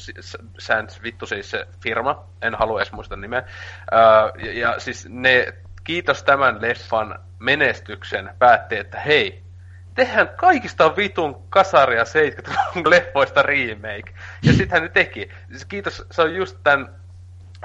[0.59, 3.43] Sands, vittu siis se firma, en halua edes muista nimeä.
[4.43, 9.43] Ja, ja siis ne, kiitos tämän leffan menestyksen, päätti, että hei,
[9.95, 14.13] tehdään kaikista vitun kasaria 70-luvun leffoista remake.
[14.43, 15.29] Ja sitten ne teki.
[15.49, 16.95] Siis kiitos, se on just tämän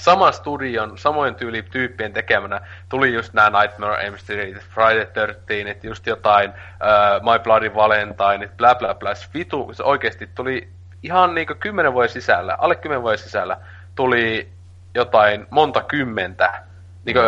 [0.01, 6.07] saman studion, samoin tyyli tyyppien tekemänä tuli just nämä Nightmare on Street, Friday 13, just
[6.07, 9.11] jotain uh, My Bloody Valentine, bla bla bla.
[9.35, 10.69] Vitu, se oikeasti tuli
[11.03, 13.57] ihan niinku kymmenen vuoden sisällä, alle kymmenen vuoden sisällä
[13.95, 14.49] tuli
[14.95, 16.63] jotain monta kymmentä
[17.05, 17.21] niinku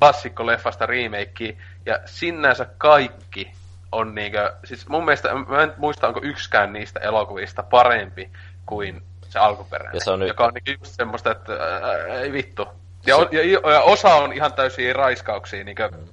[0.00, 3.52] klassikko-leffasta remake, ja sinänsä kaikki
[3.92, 8.30] on niinku, siis mun mielestä, mä en muista onko yksikään niistä elokuvista parempi
[8.66, 9.02] kuin
[9.32, 9.98] se alkuperäinen.
[9.98, 10.28] Ja se on nyt...
[10.28, 12.66] Joka on niin just semmoista, että ää, ei vittu.
[13.06, 13.28] Ja, se...
[13.36, 16.10] ja, ja, osa on ihan täysin raiskauksia, niin kuin,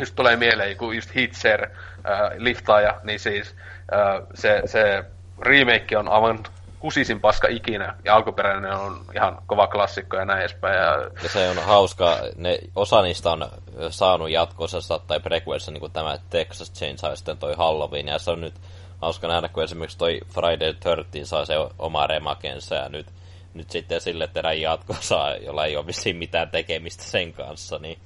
[0.00, 1.70] just tulee mieleen joku just Hitser, äh,
[2.36, 3.54] liftaaja, niin siis
[3.92, 5.04] äh, se, se
[5.40, 6.38] remake on aivan
[6.78, 10.76] kusisin paska ikinä, ja alkuperäinen on ihan kova klassikko ja näin edespäin.
[10.76, 11.10] Ja...
[11.22, 13.48] ja se on hauska, ne, osa niistä on
[13.90, 18.30] saanut jatkossa tai prequelissa, niin kuin tämä Texas Chainsaw ja sitten toi Halloween, ja se
[18.30, 18.54] on nyt
[19.00, 23.06] hauska nähdä, kun esimerkiksi toi Friday 13 saa se oma remakensa ja nyt,
[23.54, 27.98] nyt sitten sille terän jatko saa, jolla ei ole vissiin mitään tekemistä sen kanssa, niin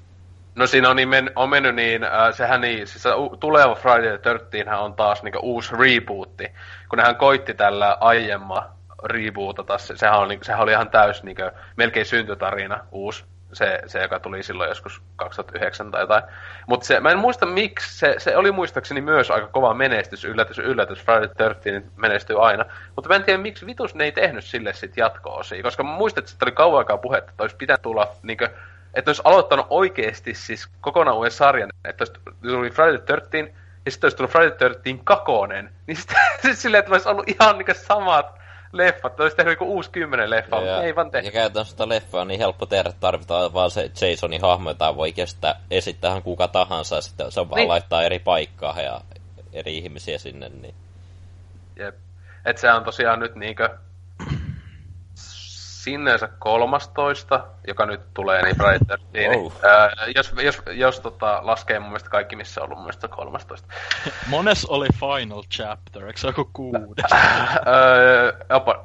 [0.55, 3.05] No siinä on, niin men, on mennyt niin, äh, sehän niin, siis
[3.40, 6.44] tuleva Friday the 13 on taas niin uusi rebootti.
[6.89, 8.70] Kun nehän koitti tällä aiemma
[9.05, 14.02] rebootata, se, sehän, oli, sehän oli ihan täys niin kuin, melkein syntytarina uusi se, se,
[14.02, 16.22] joka tuli silloin joskus 2009 tai jotain.
[16.66, 21.04] Mutta mä en muista miksi, se, se oli muistaakseni myös aika kova menestys, yllätys, yllätys,
[21.04, 22.64] Friday 13 menestyy aina.
[22.96, 26.24] Mutta mä en tiedä, miksi vitus ne ei tehnyt sille sit jatko-osia, koska mä muistan,
[26.24, 28.48] että oli kauan aikaa puhetta, että olisi pitänyt tulla niinkö,
[28.94, 32.12] että olisi aloittanut oikeasti siis kokonaan uuden sarjan, että olisi
[32.42, 33.36] tuli Friday 13,
[33.84, 37.74] ja sitten olisi tullut Friday 13 kakonen, niin sitten silleen, että olisi ollut ihan niinkö
[37.74, 38.41] samat
[38.73, 39.20] leffat.
[39.20, 41.27] Olisi tehnyt joku uusi kymmenen leffa, mutta ei vaan tehnyt.
[41.35, 45.12] Ja käytännössä sitä leffaa on niin helppo tehdä, tarvitaan vaan se Jasonin hahmo, jota voi
[45.12, 47.69] kestää esittää kuka tahansa, ja sitten se on vaan niin.
[47.69, 49.01] laittaa eri paikkaa ja
[49.53, 50.49] eri ihmisiä sinne.
[50.49, 50.74] Niin.
[51.77, 51.94] Jep.
[52.44, 53.78] Et se on tosiaan nyt niinkö
[55.84, 59.52] sinneensä 13, joka nyt tulee, niin Brighter, niin, oh.
[59.64, 63.68] ää, jos, jos, jos tota, laskee mun mielestä kaikki, missä on ollut mun mielestä 13.
[64.26, 67.04] Mones oli Final Chapter, eikö se joku kuudes?
[68.50, 68.84] jopa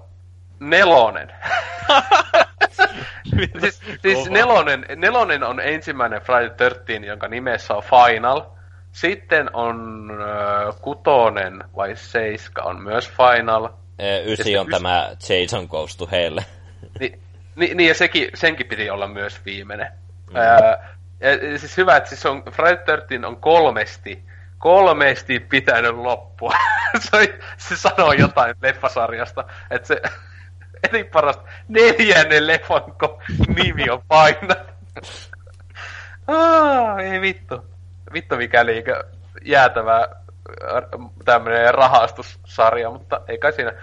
[0.60, 1.32] nelonen.
[3.60, 8.42] siis, siis nelonen, nelonen on ensimmäinen Friday 13, jonka nimessä on Final.
[8.92, 13.70] Sitten on äh, kutonen vai seiska on myös Final.
[14.26, 14.72] Ysi on ys...
[14.72, 16.40] tämä Jason Goes to Hell.
[17.00, 17.20] Ni,
[17.56, 19.92] niin, niin, ja sekin, senkin piti olla myös viimeinen.
[20.30, 20.36] Mm.
[20.36, 24.24] Ää, ja, siis hyvä, että siis on, Friday 13 on kolmesti,
[24.58, 26.54] kolmesti pitänyt loppua.
[27.00, 30.02] se, se sanoo jotain leffasarjasta, että se
[30.92, 32.84] eli parasta neljännen leffan
[33.56, 34.56] nimi on paina.
[36.28, 37.66] ah, ei vittu.
[38.14, 39.04] Vittu mikä liikä
[39.42, 40.08] jäätävä
[41.26, 43.74] tämmönen rahastussarja, mutta ei kai siinä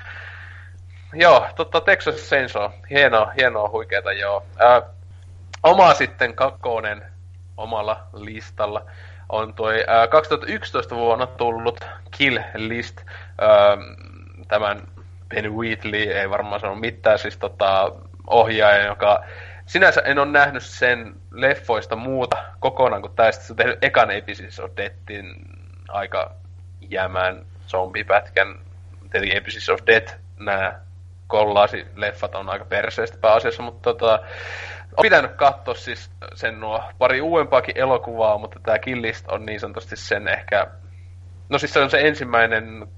[1.14, 2.70] joo, totta Texas Chainsaw.
[2.90, 4.46] Hienoa, hienoa huikeeta, joo.
[4.58, 4.82] Ää,
[5.62, 7.02] oma sitten kakkonen
[7.56, 8.86] omalla listalla
[9.28, 11.80] on tuo ää, 2011 vuonna tullut
[12.10, 13.00] Kill List.
[13.38, 13.76] Ää,
[14.48, 14.82] tämän
[15.28, 17.92] Ben Wheatley ei varmaan sano mitään, siis tota,
[18.26, 19.24] ohjaaja, joka
[19.66, 23.44] sinänsä en ole nähnyt sen leffoista muuta kokonaan kuin tästä.
[23.44, 25.34] Se on tehnyt ekan Episodes of Deathin
[25.88, 26.30] aika
[26.80, 28.58] jämään zombipätkän.
[29.10, 30.80] Tietenkin Episodes of Death, nämä
[31.26, 34.20] kollaasi-leffat on aika perseestä pääasiassa, mutta tota,
[34.96, 39.96] on pitänyt katsoa siis sen nuo pari uudempaakin elokuvaa, mutta tämä Killist on niin sanotusti
[39.96, 40.66] sen ehkä...
[41.48, 42.88] No siis se on se ensimmäinen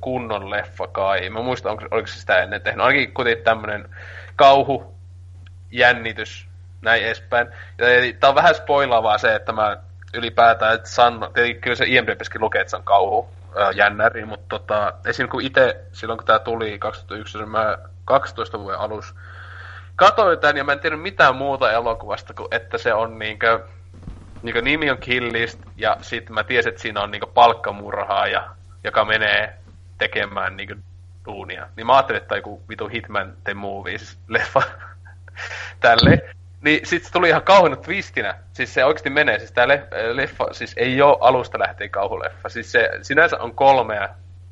[0.00, 1.30] kunnon leffa kai.
[1.30, 2.84] Mä muistan, onko, oliko se sitä ennen tehnyt.
[2.84, 3.88] Ainakin kuitenkin tämmönen
[4.36, 4.94] kauhu,
[5.70, 6.48] jännitys,
[6.82, 7.48] näin edespäin.
[7.78, 7.86] Ja,
[8.20, 9.76] tää on vähän spoilaavaa se, että mä
[10.14, 11.20] ylipäätään, että San,
[11.60, 13.28] kyllä se IMDbskin lukee, että se on kauhu,
[13.74, 15.28] jännäri, mutta tota, esim.
[15.28, 19.14] kun itse, silloin kun tämä tuli 2001, niin mä 12 vuoden alus
[19.96, 23.60] katoin tämän ja mä en tiedä mitään muuta elokuvasta kuin että se on niinkö,
[24.42, 28.50] niinkö nimi on Killist ja sitten mä tiesin, että siinä on niinkö palkkamurhaaja,
[28.84, 29.58] joka menee
[29.98, 30.76] tekemään niinkö
[31.26, 31.68] duunia.
[31.76, 34.62] Niin mä ajattelin, että joku vitu Hitman The Movies leffa
[35.80, 36.34] tälle.
[36.62, 38.34] Niin sit se tuli ihan kauheena twistinä.
[38.52, 39.38] Siis se oikeasti menee.
[39.38, 39.68] Siis tää
[40.12, 42.48] leffa siis ei ole alusta lähtien kauhuleffa.
[42.48, 44.08] Siis se sinänsä on kolmea,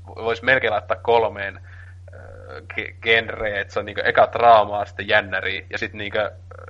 [0.06, 1.60] voisi melkein laittaa kolmeen
[2.74, 6.18] ge- genre, että se on niinku eka draamaa, sitten jännäri, ja sitten niinku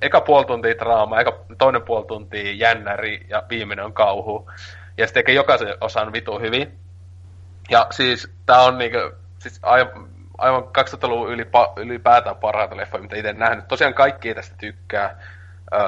[0.03, 4.51] eka puoli tuntia draamaa, eka toinen puoli tuntia jännäri, ja viimeinen on kauhu.
[4.99, 6.79] Ja sitten tekee jokaisen osan vitu hyvin.
[7.71, 8.99] Ja siis tää on niinku,
[9.39, 10.10] siis aivan,
[10.41, 13.69] aivan 2000-luvun ylipa, ylipäätään parhaita leffoja, mitä itse nähnyt.
[13.69, 15.17] Tosiaan kaikki tästä tykkää.
[15.75, 15.81] Öö,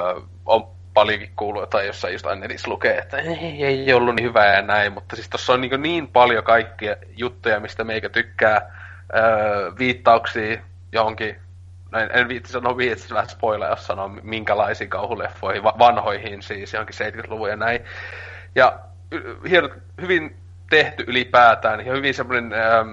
[0.45, 4.61] on paljonkin kuullut tai jossain just netissä lukee, että ei, ei ollut niin hyvää ja
[4.61, 8.71] näin, mutta siis tossa on niin, niin paljon kaikkia juttuja, mistä meikä tykkää,
[9.15, 10.61] öö, viittauksia
[10.91, 11.35] johonkin,
[11.91, 16.73] no en, en viitti sanoa viitsi vähän spoilla, jos sanoo minkälaisiin kauhuleffoihin, va- vanhoihin siis,
[16.73, 17.81] johonkin 70-luvun ja näin.
[18.55, 18.79] Ja
[19.49, 19.69] hieno,
[20.01, 20.37] hyvin
[20.69, 22.85] tehty ylipäätään ja hyvin semmoinen öö,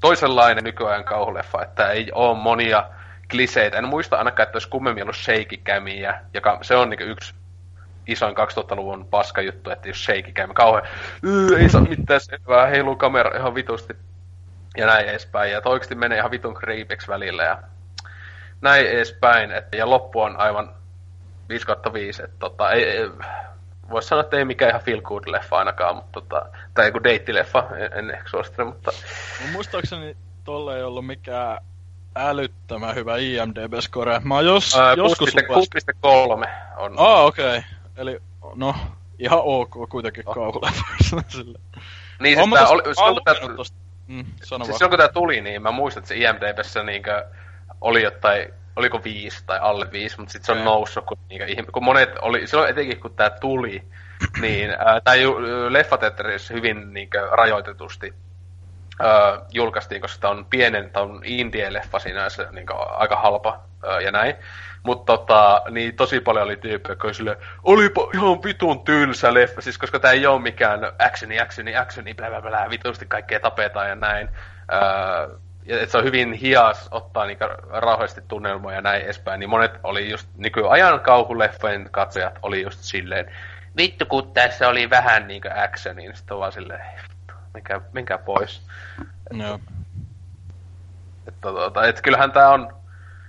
[0.00, 2.84] toisenlainen nykyajan kauhuleffa, että ei ole monia
[3.30, 3.78] kliseitä.
[3.78, 5.56] En muista ainakaan, että olisi kummemmin ollut shaky
[6.34, 7.34] joka se on niin yksi
[8.06, 10.86] isoin 2000-luvun paska juttu, että jos cam kauhean,
[11.58, 13.96] ei saa mitään selvää, heiluu kamera ihan vitusti
[14.76, 15.52] ja näin edespäin.
[15.52, 17.62] Ja oikeasti menee ihan vitun creepiksi välillä ja
[18.60, 19.52] näin edespäin.
[19.52, 20.74] Että, ja loppu on aivan
[21.48, 23.10] 5 5, että tota, ei, ei,
[23.90, 27.76] voisi sanoa, että ei mikään ihan feel good leffa ainakaan, mutta tota, tai joku deitti-leffa,
[27.76, 28.90] en, en ehkä suosittele, mutta...
[29.42, 31.58] Mun muistaakseni tolle ei ollut mikään
[32.16, 34.20] älyttömän hyvä IMDb-score.
[34.24, 36.94] Mä oon jos, Ää, joskus 6.3 on.
[36.96, 37.48] Ah, okei.
[37.48, 37.62] Okay.
[37.96, 38.20] Eli,
[38.54, 38.74] no,
[39.18, 40.34] ihan ok kuitenkin oh.
[40.34, 41.16] kauhuleffoissa.
[42.20, 43.76] Niin, siis tää oli, silloin, kun tää, tosta,
[44.06, 47.26] mm, siis silloin kun tää tuli, niin mä muistan, että se IMDbssä niinkö
[47.80, 51.84] oli jotain, oliko viisi tai alle viisi, mutta sitten se on noussut, kun, niinkö, kun
[51.84, 53.82] monet oli, silloin etenkin kun tää tuli,
[54.42, 55.14] niin ää, tää
[55.68, 58.14] leffateatterissa hyvin niinkö rajoitetusti
[59.00, 64.12] öö, julkaistiin, koska tämä on pienen, tämä on indie-leffa sinänsä, niin aika halpa öö, ja
[64.12, 64.34] näin.
[64.82, 69.60] Mutta tota, niin tosi paljon oli tyyppejä, jotka oli silleen, olipa ihan vitun tylsä leffa,
[69.60, 73.88] siis koska tämä ei ole mikään actioni, actioni, actioni, blä, blä, blä, vitusti kaikkea tapetaan
[73.88, 74.28] ja näin.
[74.72, 79.72] Öö, että se on hyvin hias ottaa niinku rauhallisesti tunnelmoja ja näin edespäin, niin monet
[79.82, 83.32] oli just nykyajan kauhuleffojen katsojat oli just silleen,
[83.76, 86.84] vittu kun tässä oli vähän niinku actionia, niin sitten vaan silleen,
[87.54, 88.62] menkää, menkää pois.
[89.30, 89.60] Joo.
[91.28, 92.74] Että, tuota, et kyllähän tää on,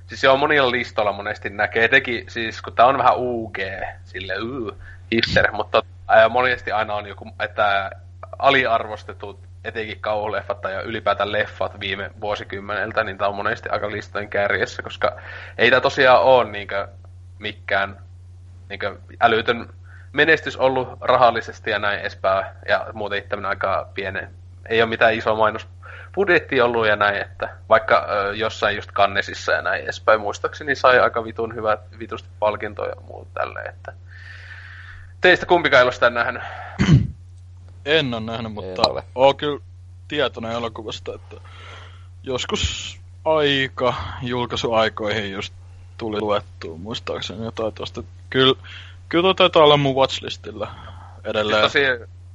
[0.07, 3.57] siis on monilla listoilla monesti näkee, teki, siis kun tää on vähän UG,
[4.03, 4.77] sille uh,
[5.11, 7.91] hipster, mutta ää, monesti aina on joku, että
[8.39, 14.81] aliarvostetut etenkin kauhuleffat tai ylipäätään leffat viime vuosikymmeneltä, niin tää on monesti aika listojen kärjessä,
[14.81, 15.21] koska
[15.57, 16.87] ei tää tosiaan ole niinkö
[17.39, 17.97] mikään
[18.69, 19.69] niinkö älytön
[20.13, 24.29] menestys ollut rahallisesti ja näin edespäin, ja muuten itse aika pienen.
[24.69, 25.67] Ei ole mitään isoa mainos
[26.15, 30.99] budjetti ollut ja näin, että vaikka ö, jossain just kannesissa ja näin edespäin, muistaakseni sai
[30.99, 33.93] aika vitun hyvät vitusti palkintoja ja muut tälleen, että
[35.21, 36.43] teistä kumpikaan ei ole sitä nähnyt?
[37.85, 39.03] En ole nähnyt, mutta ole.
[39.15, 39.59] oon kyllä
[40.07, 41.35] tietoinen elokuvasta, että
[42.23, 45.53] joskus aika julkaisuaikoihin just
[45.97, 48.03] tuli luettua muistaakseni jotain tosta.
[48.29, 48.55] Kyllä
[49.11, 50.71] Kyllä taitaa olla mun watchlistilla
[51.23, 51.61] edelleen.
[51.61, 51.79] Tosi,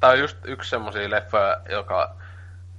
[0.00, 2.16] tää on just yksi semmosia leffoja, joka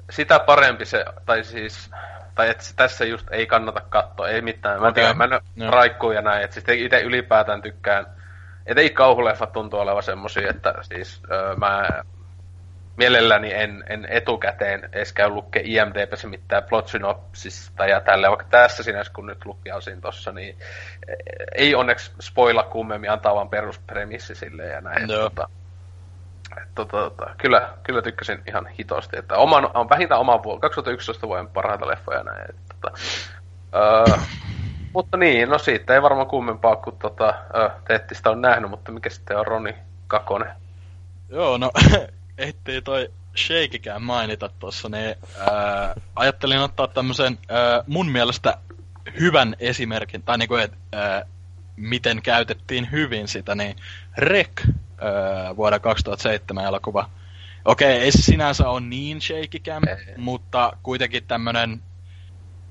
[0.09, 1.91] sitä parempi se, tai siis,
[2.35, 4.81] tai että tässä just ei kannata katsoa, ei mitään.
[4.81, 4.93] Mä okay.
[4.93, 5.71] tiedä, mä en no.
[5.71, 8.05] raikkuu ja näin, että siis itse ylipäätään tykkään,
[8.65, 11.87] että ei kauhuleffat tuntuu olevan semmosia, että siis öö, mä
[12.97, 18.83] mielelläni en, en etukäteen edes käy lukke IMDBssä mitään plot synopsista ja tälle, vaikka tässä
[18.83, 20.57] sinänsä kun nyt lukiasin tossa, niin
[21.07, 21.13] e,
[21.55, 25.07] ei onneksi spoila kummemmin, antaa vaan peruspremissi silleen ja näin.
[25.07, 25.13] No.
[25.13, 25.49] Tota,
[26.75, 31.47] tota, tota, kyllä, kyllä tykkäsin ihan hitosti, että oman, on vähintään oman vuoden, 2011 vuoden
[31.47, 32.49] parhaita leffoja näin.
[32.49, 32.97] Et, tota,
[33.75, 34.17] öö,
[34.93, 39.09] mutta niin, no siitä ei varmaan kummempaa kuin tota, öö, Teettistä on nähnyt, mutta mikä
[39.09, 39.75] sitten on Roni
[40.07, 40.51] Kakonen?
[41.29, 41.71] Joo, no
[42.37, 48.57] ettei toi Shakekään mainita tuossa, niin ää, ajattelin ottaa tämmöisen ää, mun mielestä
[49.19, 51.25] hyvän esimerkin, tai niinku, että
[51.75, 53.75] miten käytettiin hyvin sitä, niin
[54.17, 57.09] Rek ää, vuoden 2007 elokuva.
[57.65, 59.19] Okei, ei se sinänsä ole niin
[59.63, 59.83] cam,
[60.17, 61.81] mutta kuitenkin tämmönen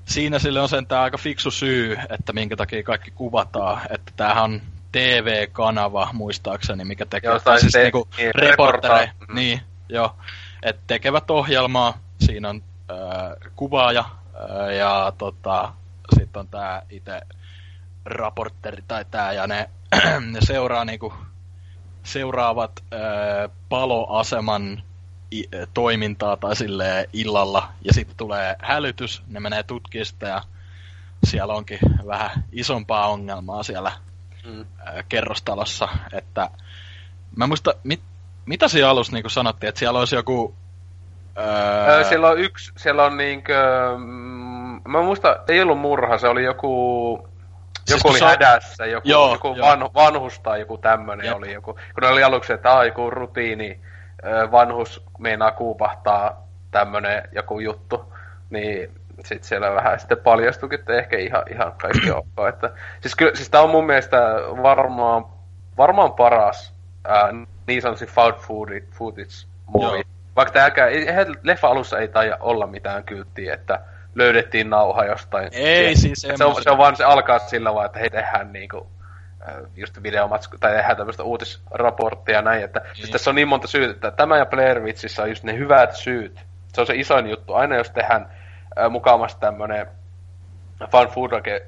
[0.05, 3.81] siinä sille on sentään aika fiksu syy, että minkä takia kaikki kuvataan.
[3.89, 4.61] Että tämähän on
[4.97, 9.35] TV-kanava, muistaakseni, mikä tekee joo, tai siis te- niinku niin, reportere, mm.
[9.35, 10.15] niin, joo,
[10.63, 15.73] että tekevät ohjelmaa, siinä on äh, kuvaaja äh, ja tota,
[16.19, 17.21] sitten on tämä itse
[18.05, 19.69] raporteri tai tämä ja ne,
[20.31, 21.13] ne seuraa niinku,
[22.03, 22.99] seuraavat äh,
[23.69, 24.83] paloaseman
[25.33, 25.43] i,
[25.73, 30.41] toimintaa tai sille illalla ja sitten tulee hälytys, ne menee tutkista ja
[31.23, 33.91] siellä onkin vähän isompaa ongelmaa siellä
[34.47, 34.65] mm.
[35.09, 36.49] kerrostalossa, että
[37.35, 38.01] mä muista, mit,
[38.45, 40.55] mitä siellä alussa niin sanottiin, että siellä olisi joku...
[41.37, 42.03] Öö...
[42.03, 43.53] Siellä on yksi, siellä on niinkö,
[44.87, 47.27] mä muista, ei ollut murha, se oli joku...
[47.87, 49.67] Siis Joku kun oli on- hädässä, joku, Joo, joku joo.
[49.67, 51.35] Van, vanhus tai joku tämmönen Jep.
[51.35, 51.73] oli joku.
[51.73, 53.79] Kun ne oli aluksi, että aah, joku rutiini,
[54.51, 58.13] vanhus meinaa kuupahtaa tämmönen joku juttu.
[58.49, 58.91] Niin
[59.25, 62.25] sit siellä vähän sitten paljastuikin, että ehkä ihan, ihan kaikki ok.
[62.49, 62.71] Että,
[63.01, 64.17] siis, kyllä, siis tää on mun mielestä
[64.63, 65.25] varmaan,
[65.77, 66.73] varmaan paras
[67.05, 67.33] ää,
[67.67, 70.03] niin sanotusti found footage, footage movie.
[70.35, 73.79] Vaikka tääkään, ei, eihän leffa alussa ei taida olla mitään kylttiä, että
[74.15, 75.49] löydettiin nauha jostain.
[75.51, 78.53] Ei Tien- siis se on, se on vaan, se alkaa sillä vaan, että hei tehdään
[78.53, 78.87] niinku,
[79.75, 83.91] just videomatsku, tai tehdään tämmöistä uutisraporttia ja näin, että siis tässä on niin monta syytä,
[83.91, 86.39] että tämä ja Blair Witchissä on just ne hyvät syyt.
[86.73, 87.53] Se on se isoin juttu.
[87.53, 88.31] Aina jos tehdään
[88.79, 89.87] äh, mukamassa tämmönen
[90.91, 91.07] fan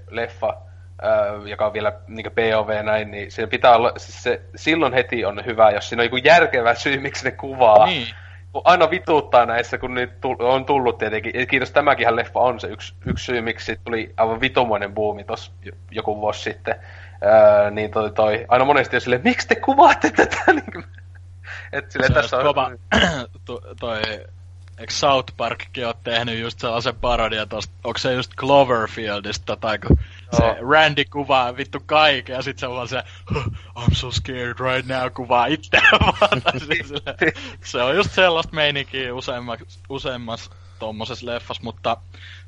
[0.10, 0.58] leffa
[1.04, 4.94] äh, joka on vielä niin POV ja näin, niin siinä pitää olla, siis se, silloin
[4.94, 7.86] heti on hyvä, jos siinä on joku järkevä syy, miksi ne kuvaa.
[7.86, 8.08] Niin.
[8.52, 11.40] Kun aina vituuttaa näissä, kun tull- on tullut tietenkin.
[11.40, 15.52] Ja Kiitos, tämäkin leffa on se yksi, yksi syy, miksi tuli aivan vitumoinen buumi tuossa
[15.92, 16.76] joku vuosi sitten.
[17.24, 20.38] Öö, niin toi, toi, aina monesti on silleen, miksi te kuvaatte tätä?
[20.54, 20.86] Niin
[21.72, 22.72] et silleen, Se tässä on kova,
[23.80, 24.02] toi,
[24.80, 29.98] eikö South Parkkin ole tehnyt just sellaisen parodian tosta, onko se just Cloverfieldista, tai kun
[30.38, 30.72] se Joo.
[30.72, 33.04] Randy kuvaa vittu kaiken, ja sit se on vaan se,
[33.34, 33.44] "Huh,
[33.78, 36.42] I'm so scared right now, kuvaa itseään vaan.
[36.42, 36.94] Tai siis
[37.64, 40.50] se on just sellaista meininkiä useammas, useammas
[40.80, 41.98] tommosessa leffassa, mutta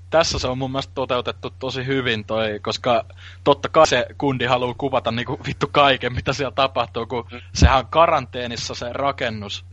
[0.09, 3.05] tässä se on mun mielestä toteutettu tosi hyvin toi, koska
[3.43, 7.87] totta kai se kundi haluaa kuvata niinku vittu kaiken, mitä siellä tapahtuu, kun sehän on
[7.87, 9.65] karanteenissa se rakennus.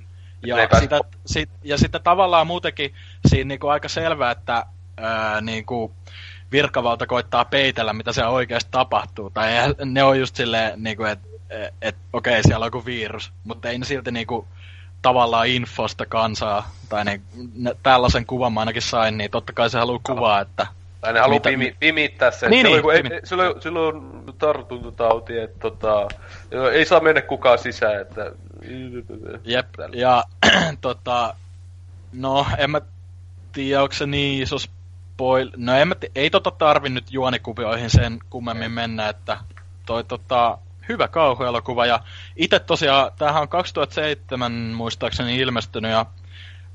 [0.47, 2.95] Ja, ei pääse sitä, sit, ja sitten tavallaan muutenkin
[3.29, 4.67] siinä niinku aika selvää, että
[4.97, 5.93] ää, niinku
[6.53, 9.31] virkavalta koittaa peitellä, mitä siellä oikeasti tapahtuu.
[9.31, 9.49] Tai
[9.85, 11.29] ne on just silleen, niinku, että
[11.83, 14.49] et, okei, siellä on joku virus, mutta ei ne silti niinku,
[15.03, 17.21] tavallaan infosta kansaa, tai ne,
[17.55, 20.67] ne, tällaisen kuvan mä ainakin sain, niin totta kai se haluaa kuvaa, että
[21.01, 22.51] Tai ne haluaa pimi, pimittää sen.
[22.51, 26.09] Niin, silloin, niin, kun ei, silloin, silloin tartuntatauti, että tota,
[26.73, 28.33] ei saa mennä kukaan sisään, että...
[29.45, 29.97] Jep, Tällä.
[29.97, 30.25] ja
[30.81, 31.35] tota,
[32.13, 32.81] no en mä
[33.53, 35.51] tiedä, onko se niin iso spoil...
[35.57, 39.39] No en mä ti- ei tota tarvi nyt juonikuvioihin sen kummemmin mennä, että
[39.87, 40.59] toi tota,
[40.89, 42.01] hyvä kauhuelokuva, ja
[42.37, 46.07] itse tosiaan, tämähän on 2007 muistaakseni ilmestynyt, ja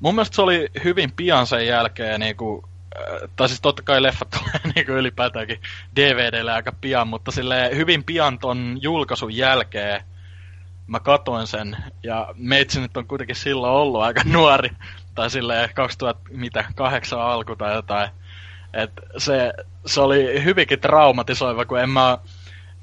[0.00, 2.73] mun mielestä se oli hyvin pian sen jälkeen, niinku, äh,
[3.36, 5.60] tai siis totta kai leffat tulee niinku ylipäätäänkin
[5.96, 10.04] DVDlle aika pian, mutta sille hyvin pian ton julkaisun jälkeen
[10.86, 14.70] mä katoin sen, ja meitsi nyt on kuitenkin silloin ollut aika nuori,
[15.14, 18.10] tai silleen 2008 alku tai jotain.
[18.72, 19.52] Et se,
[19.86, 22.18] se oli hyvinkin traumatisoiva, kun en mä,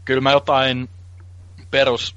[0.05, 0.89] kyllä mä jotain
[1.71, 2.15] perus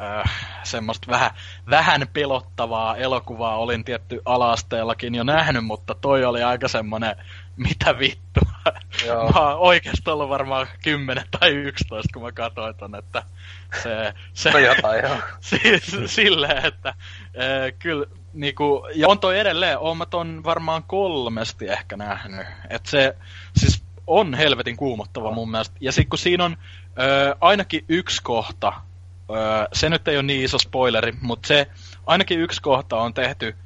[0.00, 0.30] äh,
[0.62, 1.30] semmoista vähän,
[1.70, 7.16] vähän pelottavaa elokuvaa olin tietty alaasteellakin jo nähnyt, mutta toi oli aika semmonen,
[7.56, 8.72] mitä vittua.
[9.06, 9.32] Joo.
[9.32, 13.22] Mä oon oikeesti ollut varmaan 10 tai 11, kun mä katsoin ton, että
[13.82, 15.16] se, se, No jotain, joo.
[15.40, 21.68] siis silleen, että äh, kyllä niinku, ja on toi edelleen, oon mä ton varmaan kolmesti
[21.68, 22.46] ehkä nähnyt.
[22.70, 23.16] Et se
[23.56, 25.76] siis on helvetin kuumottava mun mielestä.
[25.80, 26.56] Ja sit kun siinä on
[26.98, 28.72] ö, ainakin yksi kohta,
[29.30, 31.66] ö, se nyt ei ole niin iso spoileri, mutta se
[32.06, 33.56] ainakin yksi kohta on tehty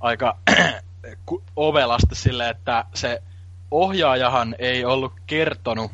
[0.00, 0.38] aika
[1.56, 3.22] ovelasti silleen, että se
[3.70, 5.92] ohjaajahan ei ollut kertonut,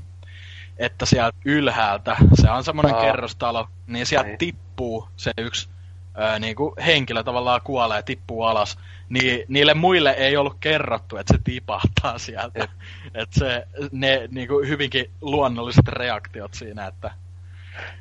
[0.78, 3.00] että sieltä ylhäältä, se on semmoinen Aa.
[3.02, 4.38] kerrostalo, niin sieltä Niin.
[4.38, 5.68] tippuu se yksi
[6.14, 8.78] ää, niinku henkilö tavallaan kuolee ja tippuu alas.
[9.08, 12.68] Niin niille muille ei ollut kerrottu, että se tipahtaa sieltä.
[13.14, 17.10] että se, ne niinku hyvinkin luonnolliset reaktiot siinä, että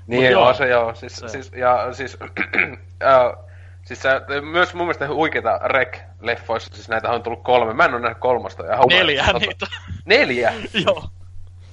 [0.08, 0.96] Niin Mut joo, joo, se joo.
[0.96, 2.18] Siis, se- siis, ja siis,
[3.04, 3.46] äh,
[3.86, 4.10] siis se,
[4.41, 7.74] myös mun mielestä huikeita rek-leffoissa, siis näitä on tullut kolme.
[7.74, 8.66] Mä en ole nähnyt kolmasta.
[8.66, 9.66] Ja neljä tota- niitä.
[10.06, 10.54] Neljä?
[10.86, 11.10] Joo.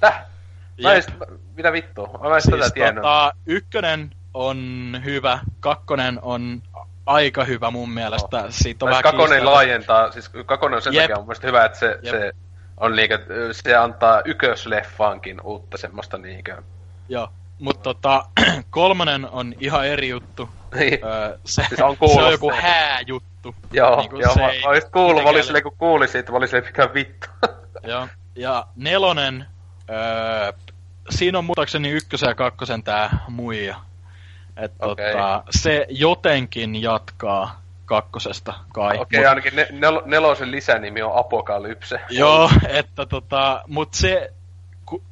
[0.00, 0.24] Täh?
[0.82, 1.02] Mä en
[1.56, 2.20] mitä vittua?
[2.28, 3.02] Mä en siis, tätä tiennyt.
[3.02, 6.62] tota, ykkönen on hyvä, kakkonen on
[7.06, 8.40] aika hyvä mun mielestä.
[8.42, 8.46] No.
[8.50, 9.44] Siitä on vähän Kakonen kiistelty.
[9.44, 11.02] laajentaa, siis Kakonen on sen Jep.
[11.02, 12.14] takia mun mielestä hyvä, että se, Jep.
[12.14, 12.32] se
[12.76, 13.18] on niinkö,
[13.52, 16.62] se antaa ykösleffaankin uutta semmoista niinkö.
[17.08, 17.28] Joo,
[17.58, 18.24] mutta tota,
[18.70, 20.48] kolmonen on ihan eri juttu.
[20.74, 20.98] Niin.
[21.04, 23.54] Öö, se, Siis on se on joku hääjuttu.
[23.72, 26.38] Joo, Niinku joo, se mä, mä olisin kuullut, mä olin silleen, kun kuulin siitä, mä
[26.38, 27.28] olin silleen, mikä vittu.
[27.82, 28.08] Joo.
[28.34, 29.46] Ja nelonen,
[29.90, 30.52] öö,
[31.10, 33.76] siinä on muistaakseni ykkösen ja kakkosen tää muija.
[34.56, 35.12] Et Okei.
[35.12, 38.98] tota, se jotenkin jatkaa kakkosesta kai.
[38.98, 42.00] Okei, Mut- ainakin ne, nel, nelosen lisänimi on Apokalypse.
[42.10, 44.32] Joo, että tota, mut se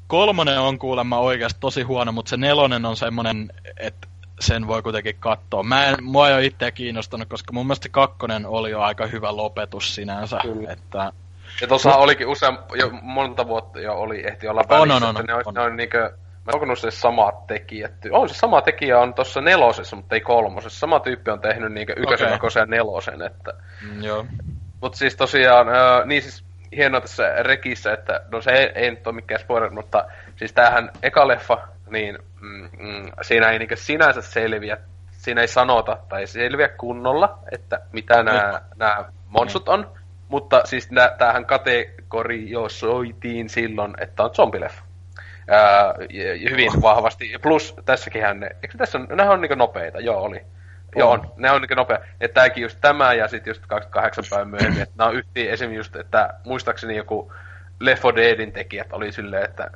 [0.06, 4.08] kolmonen on kuulemma oikeasti tosi huono, mutta se nelonen on semmonen, että
[4.40, 5.62] sen voi kuitenkin katsoa.
[5.62, 9.36] Mä en, mua ei ole itseä kiinnostanut, koska mun mielestä kakkonen oli jo aika hyvä
[9.36, 10.38] lopetus sinänsä.
[10.42, 10.72] Kyllä.
[10.72, 11.12] Että,
[11.60, 15.16] Ja tuossa olikin usein, jo monta vuotta jo oli, ehti olla välissä, On, on, on,
[15.20, 15.54] että ne, on, on.
[15.54, 16.12] ne on niinkö,
[16.44, 17.92] mä se samat tekijät.
[18.10, 20.78] On se sama tekijä on tuossa nelosessa, mutta ei kolmosessa.
[20.78, 22.50] Sama tyyppi on tehnyt niinkö ykkösen, okay.
[22.56, 23.52] ja nelosen, että...
[23.82, 24.26] Mm, joo.
[24.80, 26.44] Mutta siis tosiaan, öö, niin siis
[26.76, 30.04] hienoa tässä rekissä, että no se ei, ei nyt ole mikään spoiler, mutta
[30.36, 34.76] siis tämähän eka leffa, niin mm, mm, siinä ei niinkö sinänsä selviä,
[35.10, 39.92] siinä ei sanota tai ei selviä kunnolla, että mitä nämä, nämä monsut on,
[40.28, 44.84] mutta siis nää, tämähän kategorisoitiin silloin, että on zombileffa.
[45.48, 45.94] Ää,
[46.50, 47.32] hyvin vahvasti.
[47.42, 50.40] Plus tässäkin ne, eikö tässä on, on niinku nopeita, joo oli.
[50.96, 51.32] Joo, on.
[51.36, 51.98] Ne on niinku nopea.
[52.20, 54.82] Että tääkin just tämä ja sitten just 28 päivän myöhemmin.
[54.82, 55.72] Että nämä on yhtiin esim.
[55.72, 57.32] just, että muistaakseni joku
[57.80, 59.70] Left 4 Deadin tekijät oli silleen, että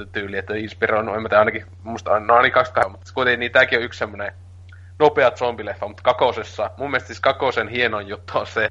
[0.00, 3.52] ty- tyyli, että inspiroinut, en mä tiedä, ainakin, musta no ainakin 28, mutta kuitenkin niin
[3.52, 4.32] tääkin on yksi semmonen
[4.98, 8.68] nopea zombileffa, mutta kakosessa, mun mielestä siis kakosen hienon juttu on se,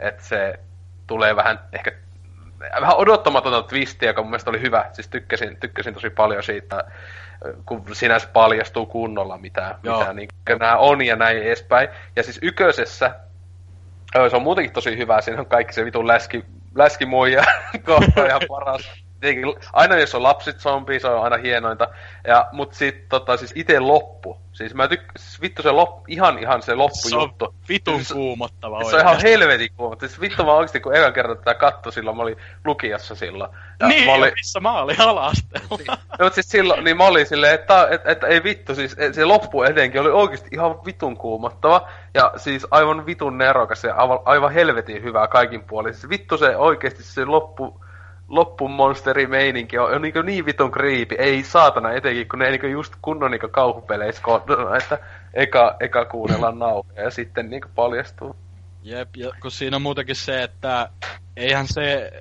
[0.00, 0.58] että se
[1.06, 1.92] tulee vähän ehkä
[2.80, 4.90] vähän odottamatonta twistiä, joka mun mielestä oli hyvä.
[4.92, 6.84] Siis tykkäsin, tykkäsin tosi paljon siitä,
[7.66, 9.98] kun sinänsä paljastuu kunnolla, mitä, Joo.
[9.98, 10.28] mitä niin
[10.58, 11.88] nämä on ja näin edespäin.
[12.16, 13.14] Ja siis yköisessä,
[14.30, 16.44] se on muutenkin tosi hyvä, siinä on kaikki se vitun läski,
[16.74, 17.44] läskimuija
[17.86, 19.01] kohta ihan paras.
[19.22, 21.88] Tietenkin, aina jos on lapsit zombi, se on aina hienointa.
[22.26, 24.36] Ja, mut sit tota, siis itse loppu.
[24.52, 27.54] Siis mä tykkään, siis vittu se loppu, ihan ihan se Se on loppujuttu.
[27.68, 29.96] vitun Siis- kuumottava Se on ihan helvetin kuuma.
[30.00, 33.50] Siis vittu mä oikeesti kun ekan kerran tätä katto silloin, mä olin lukiossa silloin.
[33.80, 34.32] Ja Niin, mä olin...
[34.34, 35.68] missä mä olin ala-asteella.
[36.18, 39.24] no, mutta siis silloin, niin mä olin silleen, että, että, että ei vittu, siis se
[39.24, 41.88] loppu etenkin oli oikeesti ihan vitun kuumottava.
[42.14, 45.94] Ja siis aivan vitun nerokas ja aivan, aivan helvetin hyvää kaikin puolin.
[45.94, 47.81] Siis vittu se oikeesti se loppu,
[48.32, 51.14] loppumonsteri meininki on, on niin, niin vitun kriipi.
[51.18, 54.98] Ei saatana etenkin, kun ne ei niin just kunnon niin kauhupeleissä kohdalla, että
[55.34, 58.36] eka, eka kuunnellaan nauhoja ja sitten niin paljastuu.
[58.82, 60.88] Jep, ja kun siinä on muutenkin se, että
[61.36, 62.12] eihän se,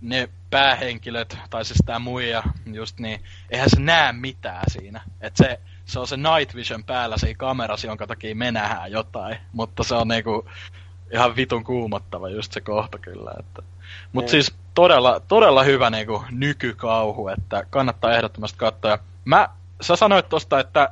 [0.00, 2.42] ne päähenkilöt, tai siis tää muija,
[2.72, 3.20] just niin,
[3.50, 5.00] eihän se näe mitään siinä.
[5.20, 9.36] Et se, se on se night vision päällä siinä kamerassa, jonka takia me nähdään jotain.
[9.52, 10.48] Mutta se on niinku
[11.12, 13.30] ihan vitun kuumottava just se kohta kyllä.
[13.38, 13.62] Että.
[14.12, 14.30] Mut Niin.
[14.30, 18.98] siis todella, todella hyvä niinku nykykauhu, että kannattaa ehdottomasti katsoa.
[19.24, 19.48] Mä,
[19.80, 20.88] sä sanoit tosta, että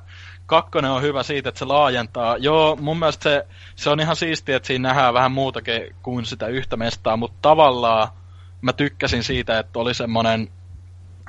[0.46, 2.36] kakkonen on hyvä siitä, että se laajentaa.
[2.36, 3.46] Joo, mun mielestä se,
[3.76, 8.08] se on ihan siistiä, että siinä nähdään vähän muutakin kuin sitä yhtä mestaa, mutta tavallaan
[8.60, 10.48] mä tykkäsin siitä, että oli semmonen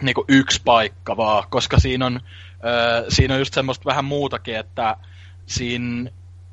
[0.02, 2.19] niinku yksi paikka vaan, koska siinä on,
[2.65, 4.95] ö, siinä on just semmoista vähän muutakin, että
[5.45, 6.11] siinä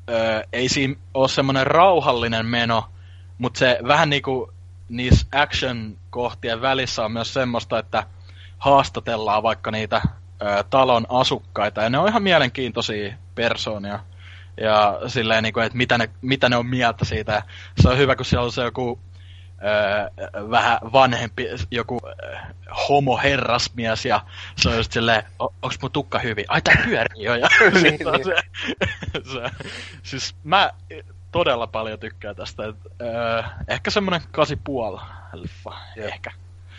[0.09, 2.83] ö, ei siinä ole semmoinen rauhallinen meno,
[3.37, 4.53] mutta se vähän niinku
[4.89, 8.03] niissä action-kohtien välissä on myös semmoista, että
[8.57, 10.01] haastatellaan vaikka niitä
[10.41, 13.99] ö, talon asukkaita, ja ne on ihan mielenkiintoisia persoonia.
[14.61, 17.31] Ja silleen, niin kuin, että mitä ne, mitä ne on mieltä siitä.
[17.31, 17.41] Ja
[17.81, 18.99] Se on hyvä, kun siellä on se joku
[19.63, 22.37] öö, vähän vanhempi, joku öö,
[22.89, 24.21] homoherrasmies, ja
[24.55, 26.45] se on just silleen, "O- onks mun tukka hyvin?
[26.47, 27.47] Ai tää pyörii jo, ja
[27.83, 28.35] Niin, on se,
[29.33, 29.65] se,
[30.03, 30.71] siis mä
[31.31, 35.01] todella paljon tykkään tästä, et, öö, ehkä semmonen 8,5
[35.33, 36.05] leffa, Jep.
[36.05, 36.31] ehkä.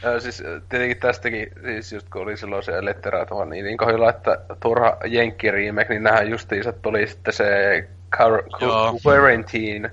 [0.04, 4.38] Ö, siis tietenkin tästäkin, siis just kun oli silloin se Letteraatava, niin, niin kohdilla, että
[4.62, 7.44] turha Jenkki remake, niin nähdään justiinsa tuli sitten se
[8.16, 8.98] Car- Joo.
[9.06, 9.90] Quarantine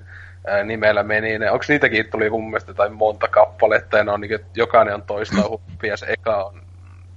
[0.64, 1.38] nimellä meni.
[1.38, 5.02] Ne, onks niitäkin tuli mun mielestä tai monta kappaletta, ja ne on niin, jokainen on
[5.02, 6.62] toista huppia, se eka on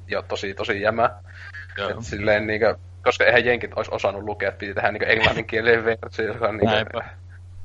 [0.08, 1.10] jo tosi tosi jämä.
[1.90, 6.26] Et silleen niinkö, koska eihän jenkit olisi osannut lukea, että piti tehdä niinkö englanninkielinen versio,
[6.26, 7.04] joka on niinkö, Näinpä.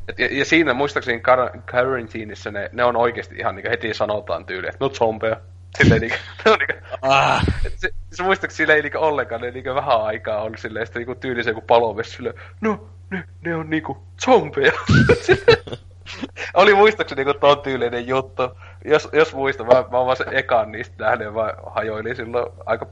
[0.09, 4.47] Et, ja, ja, siinä muistaakseni Car- Quarantineissa ne, ne on oikeasti ihan niinkö heti sanotaan
[4.47, 5.37] tyyli, että no zombeja.
[5.79, 7.45] Silleen niinkö, ne on niinkö, Ah,
[7.77, 11.15] se, se muistaakseni sille ei niinkö ollenkaan, ne niinkö vähän aikaa on silleen, sitten niinku
[11.15, 14.73] tyyli se joku palovesi silleen, no, ne, ne on niinku zombeja.
[16.55, 18.43] Oli muistaakseni niinku ton tyylinen juttu.
[18.85, 22.53] Jos, jos muistan, mä, mä oon vaan sen ekan niistä nähnyt ja mä hajoilin silloin
[22.67, 22.87] aika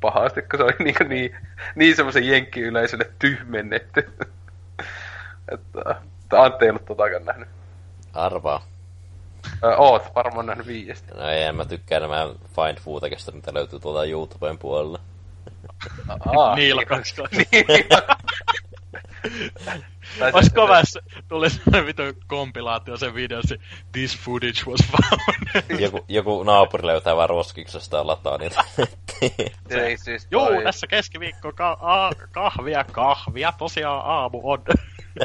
[0.00, 1.36] pahasti, kun se oli niin, niin,
[1.74, 4.10] niin semmoisen jenkkiyleisölle tyhmennetty.
[5.52, 6.00] että,
[6.32, 7.48] että Antti ei ollut totakaan nähnyt.
[8.14, 8.62] Arvaa.
[9.64, 11.14] Ö, oot varmaan nähnyt viidestä.
[11.14, 14.98] No ei, en mä tykkää enemmän Find Footekista, mitä löytyy tuolta YouTuben puolella.
[16.36, 17.14] Aa, Niillä kaksi.
[20.18, 20.98] Tai Ois se- kova, jos
[21.28, 23.54] tuli semmonen vitu kompilaatio sen videossa,
[23.92, 25.80] this footage was found.
[25.80, 28.64] Joku, joku naapuri löytää vaan roskiksesta ja lataa niitä
[29.96, 34.62] siis Juu, toi- tässä keskiviikko ka- a- kahvia, kahvia, tosiaan aamu on.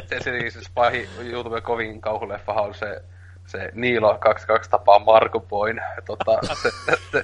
[0.09, 3.01] Se, se siis pahin YouTuben kovin kauhuleffahan on se,
[3.47, 5.81] se Niilo 22 tapaa Marko Boyn.
[6.05, 6.69] Tota, se,
[7.11, 7.23] se,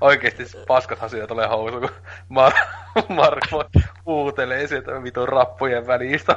[0.00, 1.90] oikeesti paskat asiat tulee housu, kun
[2.30, 3.64] Mar- Marko
[4.06, 6.36] huutelee sieltä vitun rappujen välistä.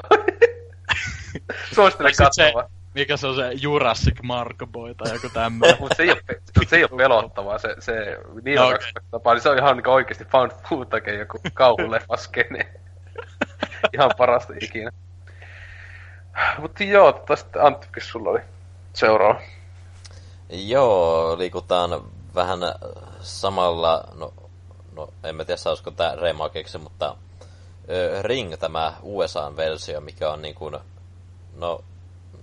[1.74, 2.70] Suosittelen katsomaan.
[2.96, 5.78] mikä se on se Jurassic Mark Boy tai joku tämmöinen.
[5.80, 6.22] Mutta se ei ole,
[6.68, 8.92] se ei ole pelottavaa, se, se niillä No, okay.
[9.12, 12.74] tapaa, niin se on ihan niin oikeesti found footage joku kauhuleffaskene.
[13.94, 14.92] Ihan parasta ikinä.
[16.60, 18.40] Mutta joo, tota sitten Anttikin sulla oli
[18.94, 19.42] seuraava.
[20.50, 22.04] Joo, liikutaan
[22.36, 22.60] vähän
[23.22, 24.34] samalla, no,
[24.96, 27.16] no en mä tiedä saisiko tää remakeksi, mutta
[27.90, 30.78] ö, Ring, tämä USA-versio, mikä on niin kuin,
[31.56, 31.84] no,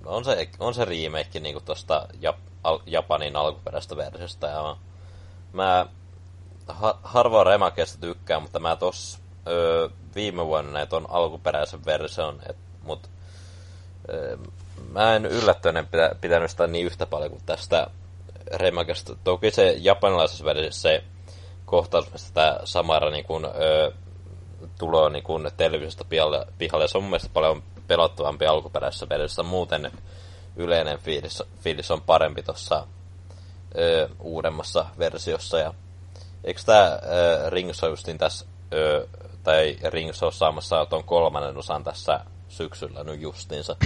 [0.05, 4.77] on se, on se remake niin kuin tosta Jap, al, Japanin alkuperäisestä versiosta, ja
[5.53, 5.87] mä
[6.69, 13.11] ha, harvoin remakeista tykkään, mutta mä tos ö, viime vuonna ton alkuperäisen version, et, mut
[14.09, 14.39] ö,
[14.93, 17.87] mä en yllättyneen pitä, pitänyt sitä niin yhtä paljon kuin tästä
[18.55, 19.17] remakesta.
[19.25, 21.05] Toki se japanilaisessa versiossa se
[21.65, 23.93] kohtaus, mistä tämä Samara niin kun, ö,
[24.79, 26.89] tulee niin kun televisiosta pihalle, pihalle.
[26.89, 29.43] Se on mun mielestä paljon pelottavampi alkuperäisessä versiossa.
[29.43, 29.93] Muuten
[30.57, 32.87] yleinen fiilis, fiilis on parempi tuossa
[34.21, 35.59] uudemmassa versiossa.
[35.59, 35.75] Ja,
[36.45, 36.99] eikö tämä
[37.49, 39.09] Rings ole justiin tässä, ö,
[39.49, 43.77] tai Rings ole saamassa tuon kolmannen osan tässä syksyllä nyt justiinsa?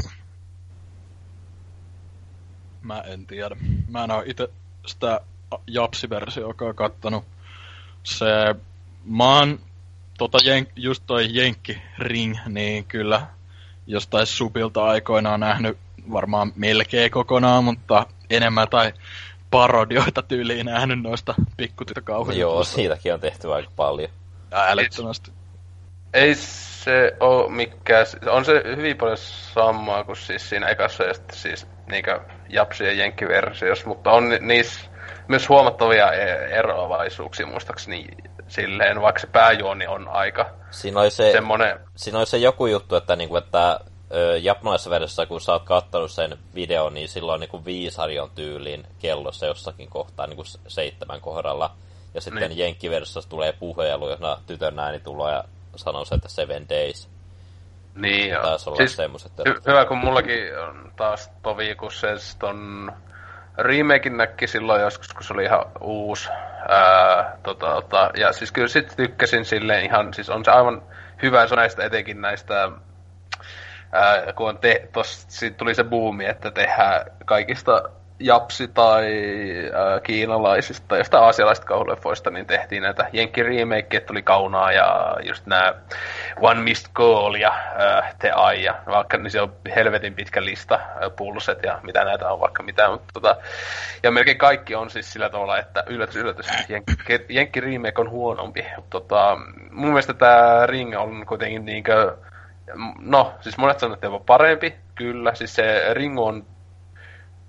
[2.82, 3.56] Mä en tiedä.
[3.89, 4.48] Mä en oo itse
[4.86, 5.20] sitä
[5.66, 7.24] Japsi-versioakaan kattonut.
[8.02, 8.26] Se,
[9.05, 9.60] mä oon
[10.18, 13.26] tota jen, just toi Jenkki Ring, niin kyllä
[13.86, 15.78] jostain Subilta aikoinaan nähnyt
[16.12, 18.93] varmaan melkein kokonaan, mutta enemmän tai
[19.51, 22.40] parodioita tyyliin nähnyt noista pikkutyttökauhuista.
[22.40, 24.10] Joo, siitäkin on tehty aika paljon.
[24.51, 25.41] Ja älyttömästi.
[26.14, 31.36] Ei se oo mikään, on se hyvin paljon samaa kuin siis siinä ekassa ja sitten
[31.36, 34.80] siis niinkö Japsi ja Jenkki-versiossa, mutta on ni- niissä
[35.28, 38.06] myös huomattavia e- eroavaisuuksia muistaakseni
[38.48, 42.97] silleen, vaikka se pääjuoni on aika Siinä oli se, semmonen, siinä oli se joku juttu,
[42.97, 43.80] että, niinku, että
[44.40, 49.47] japanilaisessa versiossa, kun sä oot kattonut sen videon, niin silloin niinku viisari on tyyliin kellossa
[49.47, 51.70] jossakin kohtaa niinku seitsemän kohdalla.
[52.14, 52.48] Ja sitten Niin.
[52.48, 52.59] niin.
[52.59, 55.44] jenkkiversiossa tulee puhelu, jossa tytön ääni tulee ja
[55.77, 57.09] sanoo se, että seven days.
[57.94, 58.43] niin joo.
[58.43, 59.32] Taisi olla Siis, semmoset.
[59.49, 62.09] hy- hyvä, kun mullakin on taas tovi, kun se
[62.39, 62.93] ton
[63.59, 66.28] remakein näki silloin joskus, kun se oli ihan uusi.
[66.69, 70.82] Ää, tota, tota, ja siis kyllä sit tykkäsin silleen ihan, siis on se aivan
[71.23, 72.70] hyvä, se näistä etenkin näistä
[73.93, 77.82] ää, kun on te, tos, siitä tuli se buumi, että tehdään kaikista
[78.23, 79.07] japsi- tai
[79.75, 83.42] ää, kiinalaisista tai jostain aasialaisista kauhuleffoista, niin tehtiin näitä jenkki
[84.07, 85.75] tuli kaunaa ja just nämä
[86.41, 90.75] One Missed Call ja ää, The Eye, ja vaikka niin se on helvetin pitkä lista,
[90.75, 93.36] ää, pulset ja mitä näitä on vaikka mitä, mutta tota,
[94.02, 96.47] ja melkein kaikki on siis sillä tavalla, että yllätys, yllätys,
[97.28, 98.67] jenkki, remake on huonompi.
[98.91, 99.39] Tota,
[99.70, 102.17] mun mielestä tämä Ring on kuitenkin niinkö
[102.99, 105.34] No, siis monet sanoo, että jopa parempi, kyllä.
[105.34, 106.47] Siis se Ringo on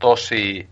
[0.04, 0.70] tosi...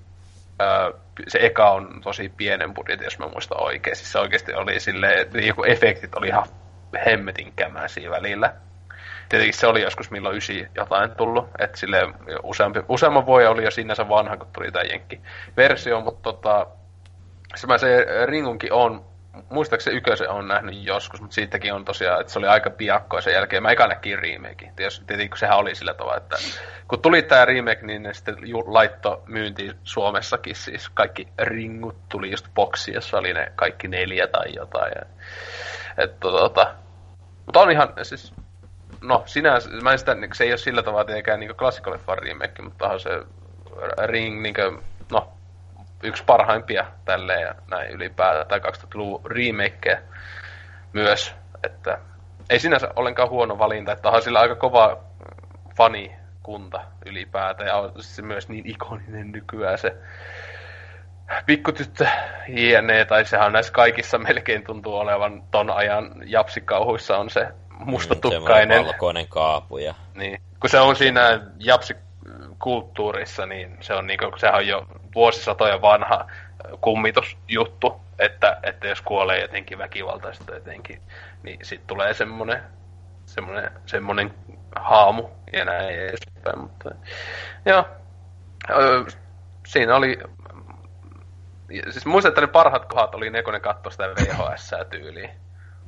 [1.27, 3.95] Se eka on tosi pienen budjetin, jos mä muistan oikein.
[3.95, 6.47] Siis se oikeasti oli sille joku efektit oli ihan
[7.05, 8.53] hemmetin kämäisiä välillä.
[9.29, 11.97] Tietenkin se oli joskus milloin ysi jotain tullut, että sille
[12.43, 16.67] useampi, useamman vuoden oli jo sinänsä vanha, kun tuli tämä Jenkki-versio, mutta tota,
[17.55, 19.05] se mä se Ringunkin on,
[19.49, 23.33] muistaakseni ykösen on nähnyt joskus, mutta siitäkin on tosiaan, että se oli aika piakkoa sen
[23.33, 23.63] jälkeen.
[23.63, 24.71] Mä eka näkin remake.
[24.75, 26.37] Tietenkin kun sehän oli sillä tavalla, että
[26.87, 28.35] kun tuli tämä remake, niin ne sitten
[28.65, 34.55] laitto myyntiin Suomessakin siis kaikki ringut tuli just boksiin, jossa oli ne kaikki neljä tai
[34.55, 34.91] jotain.
[34.95, 35.05] Ja,
[36.03, 36.75] et, tota,
[37.45, 38.33] mutta on ihan, siis,
[39.01, 42.61] no sinänsä, mä en sitä, niin se ei ole sillä tavalla tietenkään niin klassikoleffan remake,
[42.61, 43.09] mutta se
[44.05, 44.83] Ring, niin kuin,
[46.03, 50.01] yksi parhaimpia tälleen ja näin ylipäätään, tai 2000-luvun remakeja
[50.93, 51.97] myös, että
[52.49, 54.97] ei sinänsä ollenkaan huono valinta, että onhan sillä aika kova
[55.77, 59.95] fanikunta ylipäätään, ja on se myös niin ikoninen nykyään se
[61.45, 62.07] pikkutyttö
[62.47, 67.47] JNE, tai sehän näissä kaikissa melkein tuntuu olevan ton ajan japsikauhuissa on se
[67.80, 68.67] mustatukkainen.
[68.67, 69.93] Semmoinen valkoinen kaapu ja...
[70.15, 70.41] Niin.
[70.59, 71.39] Kun se on siinä
[72.61, 76.27] japsikulttuurissa, niin se on niinku, sehän on jo vuosisatoja vanha
[76.81, 81.01] kummitusjuttu, että, että jos kuolee jotenkin väkivaltaista jotenkin,
[81.43, 82.64] niin sitten tulee semmonen,
[83.25, 84.33] semmonen, semmonen
[84.75, 86.59] haamu ja näin edespäin.
[86.59, 86.90] Mutta,
[87.65, 87.85] joo.
[89.67, 90.19] Siinä oli
[91.90, 95.30] siis muistan, että ne parhaat kohdat oli ne, kun ne katsoi sitä VHS-tyyliin.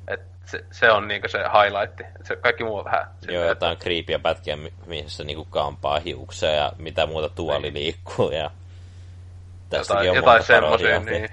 [0.08, 2.00] Et se, se on niinku se highlight.
[2.02, 3.02] Et se kaikki muu on vähän...
[3.02, 7.74] Joo, silleen, jotain kriipiä pätkiä, mi- missä niinku kampaa hiuksia ja mitä muuta tuoli Niin.
[7.74, 8.52] liikkuu ja...
[9.70, 11.30] Tästäkin Jotain- jotain semmosia, niin.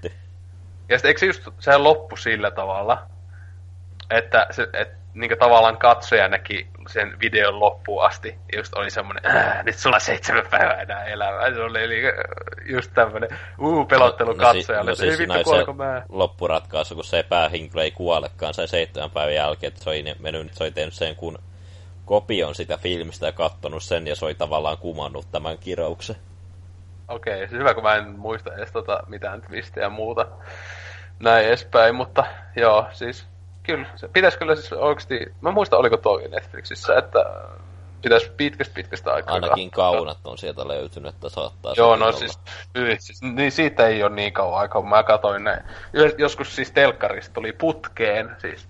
[0.88, 3.02] Ja sitten eikö se just, sehän loppu sillä tavalla,
[4.10, 8.38] että, se, et, niin tavallaan katsoja näki sen videon loppuun asti.
[8.56, 11.54] Just oli semmoinen, äh, nyt sulla seitsemän päivää enää elämää.
[11.54, 12.02] Se oli eli
[12.66, 14.90] just tämmöinen uu pelottelu no, katsojalle.
[14.90, 16.02] No, no, siis vittu, kuoliko mä.
[16.08, 20.64] loppuratkaisu, kun se päähenkilö ei kuolekaan sai seitsemän päivän jälkeen, että se oli mennyt, se
[20.64, 21.38] oli tehnyt sen kun
[22.04, 26.16] kopion sitä filmistä ja kattonut sen, ja se oli tavallaan kumannut tämän kirouksen.
[27.08, 30.26] Okei, okay, siis hyvä, kun mä en muista edes tota mitään twistejä ja muuta
[31.20, 32.24] näin edespäin, mutta
[32.56, 33.29] joo, siis
[33.70, 37.24] kyllä, se pitäisi kyllä siis oikeasti, mä muistan oliko tuo Netflixissä, että
[38.02, 42.38] pitäisi pitkästä pitkästä aikaa Ainakin kaunat on sieltä löytynyt, että saattaa Joo, no siis,
[42.98, 45.62] siis, niin siitä ei ole niin kauan aikaa, mä katsoin ne.
[46.18, 48.68] Joskus siis telkkarista tuli putkeen, siis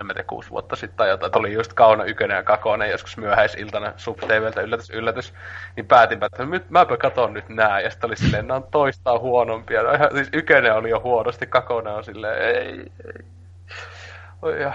[0.00, 3.16] en mä tiedä, kuusi vuotta sitten tai jotain, oli just Kauna Ykönen ja Kakonen joskus
[3.16, 4.18] myöhäisiltana sub
[4.64, 5.34] yllätys, yllätys,
[5.76, 9.20] niin päätinpä, että nyt mäpä katon nyt nää, ja sitten oli silleen, nämä on toistaan
[9.20, 9.82] huonompia.
[9.82, 13.35] No, ihan, siis Ykönen oli jo huonosti, Kakonen on silleen, ei, ei.
[14.42, 14.72] Oi, oi,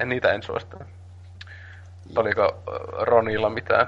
[0.00, 0.84] en niitä en suosittele.
[2.16, 2.62] Oliko
[2.98, 3.86] Ronilla mitään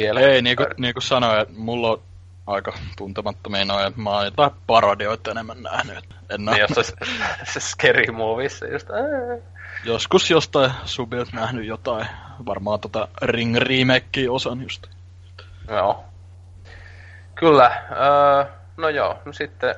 [0.00, 0.20] vielä?
[0.20, 2.02] Ei, niin kuin, niin kuin sanoin, että mulla on
[2.46, 6.04] aika tuntemattomia noin, että mä oon jotain parodioita enemmän nähnyt.
[6.30, 6.92] En niin, jos se,
[7.52, 12.06] se scary movie, just, ää joskus jostain subilta nähnyt jotain.
[12.46, 14.86] Varmaan tota Ring remake osan just.
[15.68, 16.04] Joo.
[17.34, 17.82] Kyllä.
[17.90, 19.74] Öö, no joo, no sitten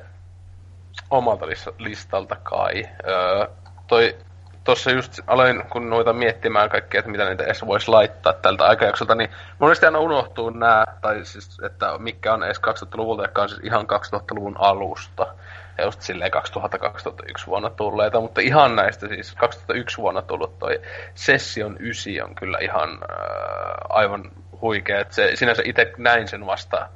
[1.09, 1.45] omalta
[1.77, 2.83] listalta kai.
[3.07, 3.47] Öö,
[3.89, 4.17] toi,
[4.63, 9.15] tossa just aloin, kun noita miettimään kaikkea, että mitä niitä edes voisi laittaa tältä aikajaksolta,
[9.15, 13.61] niin monesti aina unohtuu nämä, tai siis, että mikä on edes 2000-luvulta, joka on siis
[13.63, 15.27] ihan 2000-luvun alusta
[15.77, 20.81] ja just silleen 2000-2001 vuonna tulleita, mutta ihan näistä siis 2001 vuonna tullut toi
[21.15, 23.17] Session 9 on kyllä ihan äh,
[23.89, 24.99] aivan huikea.
[24.99, 26.89] Et se, sinänsä itse näin sen vasta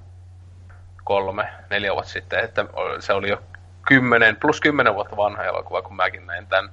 [1.04, 2.66] kolme, neljä vuotta sitten, että
[3.00, 3.42] se oli jo
[3.88, 6.72] kymmenen, plus kymmenen vuotta vanha elokuva, kun mäkin näin tämän.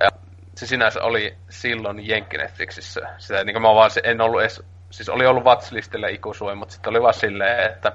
[0.00, 0.08] Ja
[0.56, 3.00] se sinänsä oli silloin Jenkkinetfixissä.
[3.18, 7.02] Sitä, niin mä vaan en ollut edes, siis oli ollut Watchlistille ikuisuin, mutta sitten oli
[7.02, 7.92] vaan silleen, että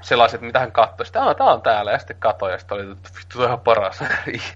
[0.00, 1.06] sellaiset, mitä hän katsoi.
[1.06, 4.00] Sitten, tää on täällä, ja sitten katsoi, ja sitten oli, että vittu, ihan paras.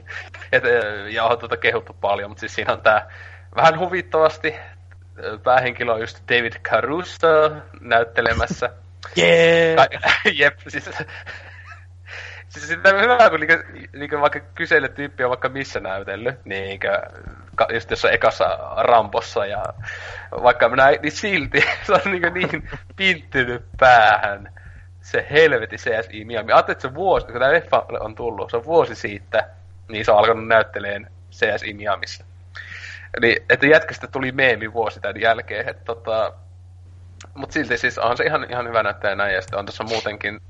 [0.52, 0.64] Et,
[1.10, 3.10] ja on tuota kehuttu paljon, mutta siis siinä on tää
[3.56, 4.54] vähän huvittavasti.
[5.42, 8.70] Päähenkilö on just David Caruso näyttelemässä.
[9.18, 9.76] Yeah!
[9.76, 10.90] Ka- jep, siis
[12.50, 17.02] Siis sitä on hyvä, kun niinkö, niinkö vaikka kyseille tyyppi on vaikka missä näytellyt, niinkö,
[17.72, 19.64] just jossain ekassa Rampossa ja
[20.42, 24.52] vaikka minä, niin silti se on niinkö niin pinttynyt päähän
[25.00, 26.52] se helveti CSI Miami.
[26.52, 29.48] Ajattelin, että se vuosi, kun tämä leffa on tullut, se on vuosi siitä,
[29.88, 32.24] niin se on alkanut näytteleen CSI Miamissa.
[33.16, 35.68] Eli että jätkästä tuli meemi vuosi tämän jälkeen.
[35.68, 36.32] Että tota,
[37.34, 40.40] mutta silti siis on se ihan, ihan hyvä näyttää näin, ja sitten on tässä muutenkin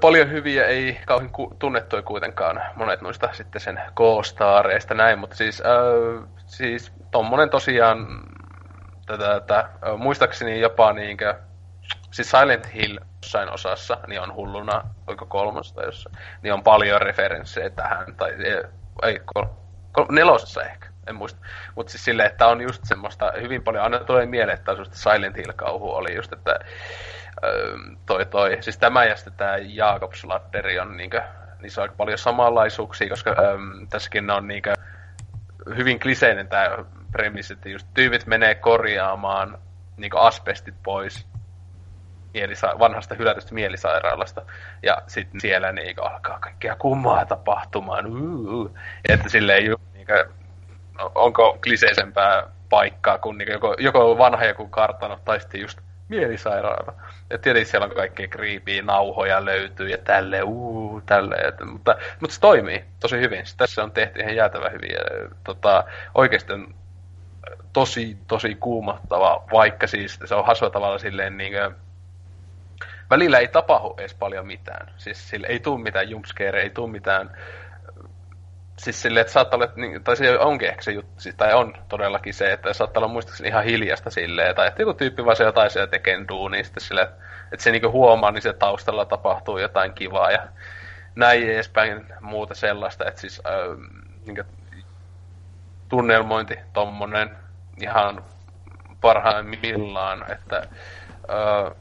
[0.00, 5.62] paljon hyviä, ei kauhean ku- tunnettuja kuitenkaan, monet noista sitten sen K-staareista näin, mutta siis,
[5.66, 8.06] äh, siis tommonen tosiaan,
[9.06, 11.34] tätä, tätä, muistaakseni jopa niinkö
[12.10, 17.70] siis Silent Hill jossain osassa, niin on hulluna, oiko kolmosta jossain, niin on paljon referenssejä
[17.70, 18.32] tähän, tai
[19.02, 19.44] ei, kol,
[19.92, 21.40] kol, nelosessa ehkä, en muista.
[21.74, 25.90] Mutta siis silleen, että on just semmoista, hyvin paljon, aina tulee mieleen, että Silent Hill-kauhu
[25.90, 26.58] oli just, että
[28.06, 31.22] toi toi, siis tämä ja sitten tämä Jakob Slatteri on niinkö,
[31.60, 33.58] niissä on aika paljon samanlaisuuksia, koska öö,
[33.90, 34.74] tässäkin on niinkö
[35.76, 39.58] hyvin kliseinen tämä premissi, että just tyypit menee korjaamaan
[39.96, 41.26] niin asbestit pois
[42.34, 44.42] mielisa- vanhasta hylätystä mielisairaalasta.
[44.82, 48.06] Ja sitten siellä niin alkaa kaikkea kummaa tapahtumaan.
[48.06, 48.70] Uh,
[49.08, 50.37] että silleen ju, niin kuin,
[51.14, 55.78] onko kliseisempää paikkaa kuin niin joko, joko vanha joku kartano tai sitten just
[56.08, 56.94] mielisairaala.
[57.30, 60.98] Ja tietysti siellä on kaikkea kriipiä, nauhoja löytyy ja tälleen, uu.
[61.48, 63.44] Että, mutta, mutta se toimii tosi hyvin.
[63.56, 64.90] Tässä on tehty ihan jäätävä hyvin.
[64.90, 66.74] Ja, tota, oikeasti on
[67.72, 71.74] tosi, tosi kuumottava, vaikka siis se on hasua tavalla silleen niin kuin,
[73.10, 74.92] välillä ei tapahdu edes paljon mitään.
[74.96, 77.36] Siis sille ei tule mitään jumpscare, ei tule mitään...
[78.78, 81.74] Siis silleen, että saattaa olla, niin, tai se onkin ehkä se juttu, siis, tai on
[81.88, 85.44] todellakin se, että saattaa olla muistaakseni ihan hiljasta silleen, tai että joku tyyppi vaan se
[85.44, 87.08] jotain siellä tekee duunia, sitten silleen,
[87.52, 90.48] että se niinku huomaa, niin se taustalla tapahtuu jotain kivaa ja
[91.16, 93.88] näin edespäin muuta sellaista, että siis äh,
[94.26, 94.44] niin
[95.88, 97.30] tunnelmointi tommonen
[97.82, 98.24] ihan
[99.00, 101.76] parhaimmillaan, että äh,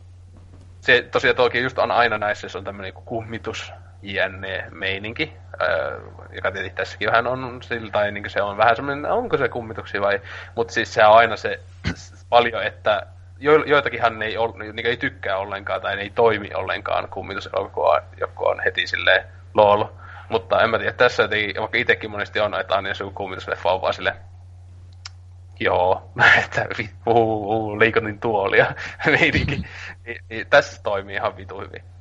[0.81, 5.99] se tosiaan toki just on aina näissä, se on tämmöinen kummitus jänne meininki, öö,
[6.35, 10.01] joka tietysti tässäkin vähän on sillä, tai niin se on vähän semmoinen, onko se kummituksia
[10.01, 10.21] vai,
[10.55, 11.59] mutta siis se on aina se
[12.29, 13.07] paljon, että
[13.39, 14.35] jo, joitakinhan ne ei,
[14.73, 17.49] niin ei tykkää ollenkaan tai ei toimi ollenkaan kummitus,
[18.19, 19.85] joku on heti silleen lol,
[20.29, 23.81] Mutta en mä tiedä, tässä jotenkin, vaikka itsekin monesti on, että aina joku kummitusleffa on
[23.81, 24.15] vaan sille,
[25.59, 26.11] joo,
[26.43, 26.65] että
[27.05, 28.73] uu, liikotin tuolia
[29.05, 29.55] meininki.
[30.05, 31.96] niin, niin, tässä toimii ihan vitu hyvin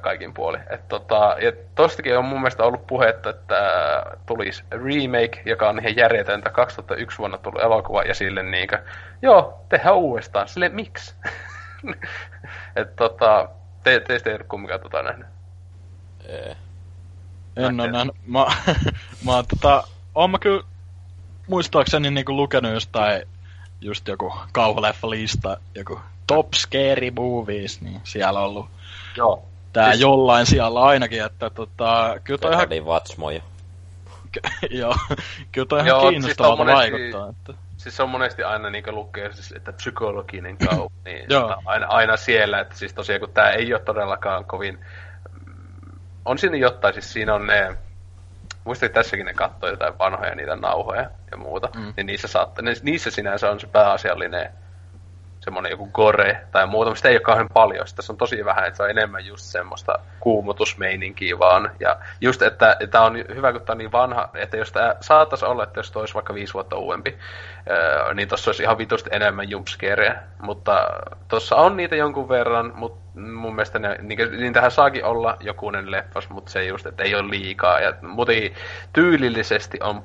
[0.00, 0.58] kaikin puoli.
[0.70, 3.56] Et tota, ja tostakin on mun mielestä ollut puhetta, että
[4.26, 8.78] tulisi remake, joka on ihan järjetöntä 2001 vuonna tullut elokuva, ja sille niinkö,
[9.22, 10.48] joo, tehdään uudestaan.
[10.48, 11.14] Sille miksi?
[12.76, 13.48] että tota,
[13.82, 15.26] te, teistä ei ole kumminkaan tota nähnyt.
[16.28, 16.54] Ei.
[17.56, 18.16] En ole nähnyt.
[18.26, 18.46] Mä,
[19.24, 19.84] mä oon tota,
[20.14, 20.62] oon mä kyllä
[21.48, 23.22] muistaakseni niinku lukenut jostain
[23.80, 28.66] just joku kauhuleffa-lista, joku Top Scary Movies, niin siellä on ollut
[29.16, 29.49] Joo.
[29.72, 30.00] Tää siis...
[30.00, 32.86] jollain siellä ainakin, että tota, kyllä toi ihan...
[32.86, 33.42] Vatsmoja.
[34.70, 34.94] Joo,
[35.52, 36.92] kyllä toi ihan kiinnostavalta siis monesti...
[36.92, 37.28] vaikuttaa.
[37.30, 41.26] Että siis se on monesti aina niin lukee, siis, että psykologinen kau, niin
[41.64, 44.78] aina, aina, siellä, että siis tosiaan kun tämä ei ole todellakaan kovin,
[46.24, 47.76] on siinä jotain, siis siinä on ne,
[48.64, 51.92] muistin tässäkin ne katsoi jotain vanhoja niitä nauhoja ja muuta, mm.
[51.96, 54.52] niin niissä, saatte, niissä sinänsä on se pääasiallinen
[55.40, 57.86] semmoinen joku gore tai muuta, mistä ei ole kauhean paljon.
[57.86, 61.70] Sitten tässä on tosi vähän, että se on enemmän just semmoista kuumutusmeininkiä vaan.
[61.80, 65.44] Ja just, että tämä on hyvä, kun tämä on niin vanha, että jos tämä saattaisi
[65.44, 67.18] olla, että jos olisi vaikka viisi vuotta uudempi,
[68.14, 70.14] niin tuossa olisi ihan vitusti enemmän jumpscareja.
[70.42, 70.90] Mutta
[71.28, 75.90] tuossa on niitä jonkun verran, mutta mun mielestä ne, niin, niin tähän saakin olla jokunen
[75.90, 77.80] leffas, mutta se just, että ei ole liikaa.
[77.80, 78.50] Ja muuten
[78.92, 80.04] tyylillisesti on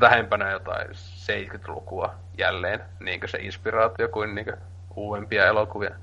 [0.00, 0.88] vähempänä jotain
[1.24, 4.56] 70-lukua jälleen niin se inspiraatio kuin, niin kuin
[4.96, 5.94] uudempia elokuvia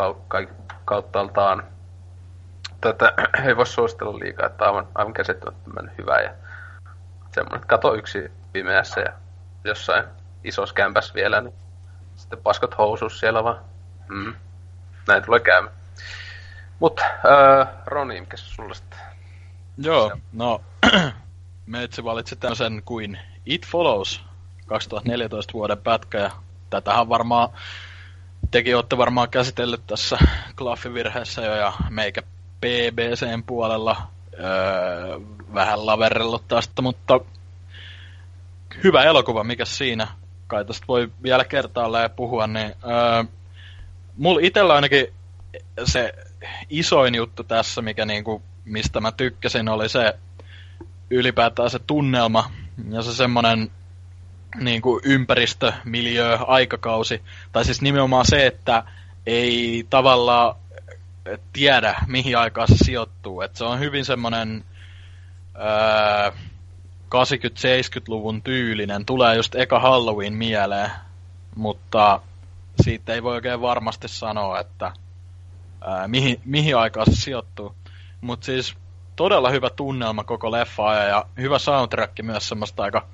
[0.00, 0.48] kau-
[0.84, 1.64] kauttaaltaan.
[2.80, 3.12] Tätä
[3.46, 6.34] ei voi suositella liikaa, että aivan, aivan käsittämättömän hyvä ja
[7.34, 9.12] semmoinen, että kato yksi pimeässä ja
[9.64, 10.04] jossain
[10.44, 11.54] isossa kämpässä vielä, niin
[12.16, 13.64] sitten paskot housus siellä vaan.
[14.08, 14.34] Mm.
[15.08, 15.74] Näin tulee käymään.
[16.78, 18.98] Mutta äh, Roni, mikä sulla sitten?
[19.78, 20.60] Joo, no
[21.66, 24.26] me valitsi tämmöisen kuin It Follows
[24.66, 26.30] 2014 vuoden pätkä ja
[26.70, 27.48] tätähän varmaan
[28.50, 30.18] tekin olette varmaan käsitellyt tässä
[30.56, 32.22] klaffivirheessä jo ja meikä
[32.60, 33.96] BBCn puolella
[34.38, 35.20] öö,
[35.54, 37.20] vähän laverrellut tästä, mutta
[38.84, 40.08] hyvä elokuva, mikä siinä?
[40.46, 43.24] Kai tästä voi vielä kertaalleen puhua, niin öö,
[44.16, 45.06] mulla itsellä ainakin
[45.84, 46.14] se
[46.70, 50.14] isoin juttu tässä, mikä niinku, mistä mä tykkäsin, oli se
[51.10, 52.50] ylipäätään se tunnelma
[52.90, 53.70] ja se semmonen
[54.60, 57.22] niin kuin ympäristö, miljö, aikakausi.
[57.52, 58.82] Tai siis nimenomaan se, että
[59.26, 60.56] ei tavallaan
[61.52, 63.40] tiedä, mihin aikaan se sijoittuu.
[63.40, 64.64] Et se on hyvin semmoinen
[67.14, 69.06] 80-70-luvun tyylinen.
[69.06, 70.90] Tulee just eka Halloween mieleen,
[71.54, 72.20] mutta
[72.82, 74.92] siitä ei voi oikein varmasti sanoa, että
[75.80, 77.74] ää, mihin, mihin aikaan se sijoittuu.
[78.20, 78.76] Mutta siis
[79.16, 83.06] todella hyvä tunnelma koko leffa ja hyvä soundtrack myös semmoista aika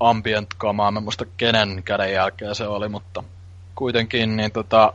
[0.00, 0.90] ambient kamaa.
[0.90, 3.24] Mä muista kenen käden jälkeen se oli, mutta
[3.74, 4.92] kuitenkin niin tota,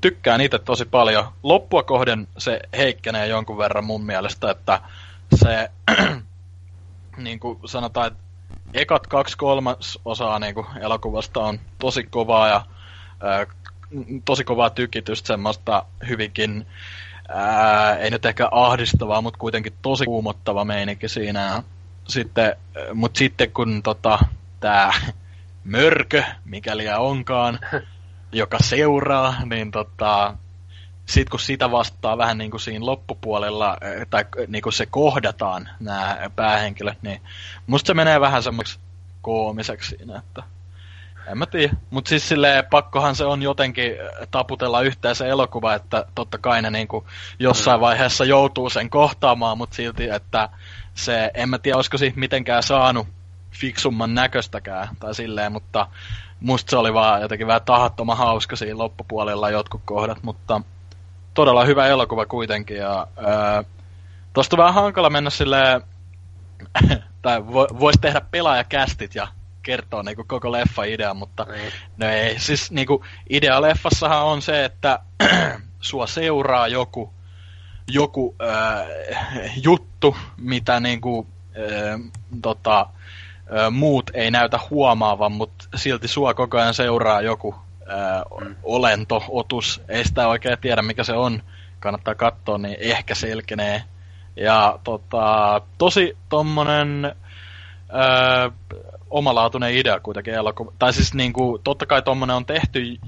[0.00, 1.28] tykkään itse tosi paljon.
[1.42, 4.80] Loppua kohden se heikkenee jonkun verran mun mielestä, että
[5.34, 5.70] se
[7.16, 8.18] niin kuin sanotaan, että
[8.74, 12.66] ekat kaksi kolmas osaa niin kuin elokuvasta on tosi kovaa ja
[13.20, 13.46] ää,
[14.24, 16.66] tosi kovaa tykitystä, semmoista hyvinkin
[17.28, 21.62] ää, ei nyt ehkä ahdistavaa, mutta kuitenkin tosi kuumottava meininki siinä
[22.08, 22.56] sitten,
[22.94, 24.18] mutta sitten kun tota,
[24.60, 24.90] tämä
[25.64, 27.58] mörkö, mikäli onkaan,
[28.32, 30.34] joka seuraa, niin tota,
[31.06, 33.76] sitten kun sitä vastaa vähän niin kuin siinä loppupuolella,
[34.10, 37.20] tai niin kuin se kohdataan, nämä päähenkilöt, niin
[37.66, 38.78] musta se menee vähän semmoiksi
[39.22, 40.42] koomiseksi siinä, että
[41.26, 41.76] en mä tiedä.
[41.90, 43.92] Mutta siis silleen pakkohan se on jotenkin
[44.30, 47.06] taputella yhteen se elokuva, että totta kai ne niinku
[47.38, 47.80] jossain mm.
[47.80, 50.48] vaiheessa joutuu sen kohtaamaan, mutta silti, että
[50.94, 53.08] se, en mä tiedä, olisiko siitä mitenkään saanut
[53.50, 55.86] fiksumman näköstäkään tai silleen, mutta
[56.40, 60.60] musta se oli vaan jotenkin vähän tahattoman hauska siinä loppupuolella jotkut kohdat, mutta
[61.34, 63.64] todella hyvä elokuva kuitenkin ja ää,
[64.32, 65.82] tosta vähän hankala mennä silleen,
[67.22, 69.28] tai vo, voisi tehdä pelaajakästit ja
[69.62, 71.72] kertoa niinku koko leffa idea, mutta niin.
[71.96, 74.98] no ei, siis niinku idea leffassahan on se, että
[75.80, 77.14] sua seuraa joku
[77.92, 78.86] joku äh,
[79.62, 82.00] juttu, mitä niinku, äh,
[82.42, 87.54] tota, äh, muut ei näytä huomaavan, mutta silti sua koko ajan seuraa joku
[87.90, 88.56] äh, mm.
[88.62, 89.82] olento, otus.
[89.88, 91.42] Ei sitä oikein tiedä, mikä se on.
[91.80, 93.82] Kannattaa katsoa, niin ehkä selkenee.
[94.36, 98.52] Ja tota, tosi tommonen äh,
[99.10, 100.72] omalaatuinen idea kuitenkin elokuva.
[100.78, 102.98] Tai siis niinku, totta kai tommonen on tehty,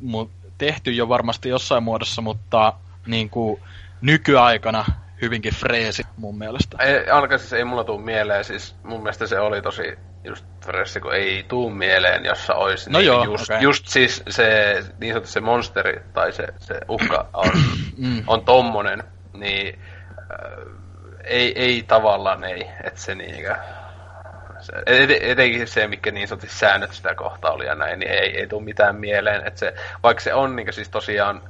[0.00, 2.72] mu, tehty jo varmasti jossain muodossa, mutta
[3.06, 3.60] niinku,
[4.00, 4.84] nykyaikana
[5.22, 6.76] hyvinkin freesi mun mielestä.
[6.80, 11.00] Ei, ainakaan siis ei mulla tuu mieleen, siis mun mielestä se oli tosi just freesi,
[11.00, 13.62] kun ei tuu mieleen, jossa olisi No niin joo, just, okei.
[13.62, 17.50] just siis se niin sanotusti se monsteri tai se, se uhka on,
[17.96, 18.22] Mm.
[18.26, 19.02] on tommonen,
[19.32, 19.78] niin
[20.18, 20.74] äh,
[21.24, 23.54] ei, ei tavallaan ei, että se niinkö,
[24.60, 28.38] se, et, etenkin se, mikä niin sanotusti säännöt sitä kohtaa oli ja näin, niin ei,
[28.40, 31.42] ei tule mitään mieleen, että se, vaikka se on niin siis tosiaan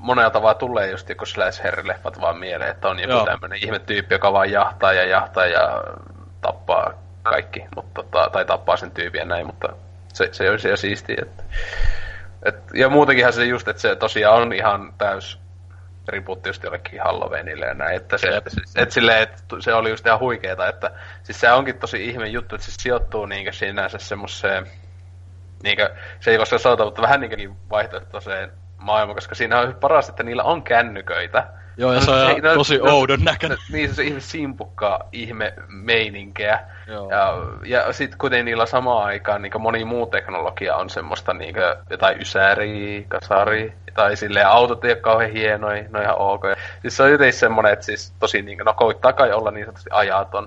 [0.00, 3.24] monella tavalla tulee just joku slash leffat vaan mieleen, että on joku Joo.
[3.24, 5.84] tämmönen ihme tyyppi, joka vaan jahtaa ja jahtaa ja
[6.40, 9.68] tappaa kaikki, mutta, tota, tai tappaa sen tyypin ja näin, mutta
[10.12, 11.16] se, se olisi ihan siistiä.
[11.22, 11.42] Että,
[12.42, 15.40] et, ja muutenkinhan se just, että se tosiaan on ihan täys
[16.08, 18.48] riputti just jollekin Halloweenille ja näin, että se, Jep.
[18.48, 20.90] siis- että silleen, että se oli just ihan huikeeta, että
[21.22, 24.66] siis se onkin tosi ihme juttu, että se sijoittuu niinkö sinänsä semmoseen,
[25.62, 30.22] niinkö, se ei koska sanotaan, mutta vähän niinkäkin vaihtoehtoiseen maailmaan, koska siinä on paras, että
[30.22, 31.46] niillä on kännyköitä.
[31.76, 33.58] Joo, ja se on ihan tosi oudon näköinen.
[33.72, 36.60] Niin se on ihme simpukkaa ihme meininkeä.
[36.86, 37.10] Joo.
[37.10, 37.34] Ja,
[37.64, 41.54] ja sitten kuten niillä samaan aikaan niin moni muu teknologia on semmoista niin
[41.90, 46.42] jotain ysäriä, kasaria, tai silleen autot ei ole kauhean hienoja, no ihan ok.
[46.82, 49.90] Siis se on jotenkin semmoinen, että siis tosi niin no koittaa kai olla niin sanotusti
[49.92, 50.46] ajaton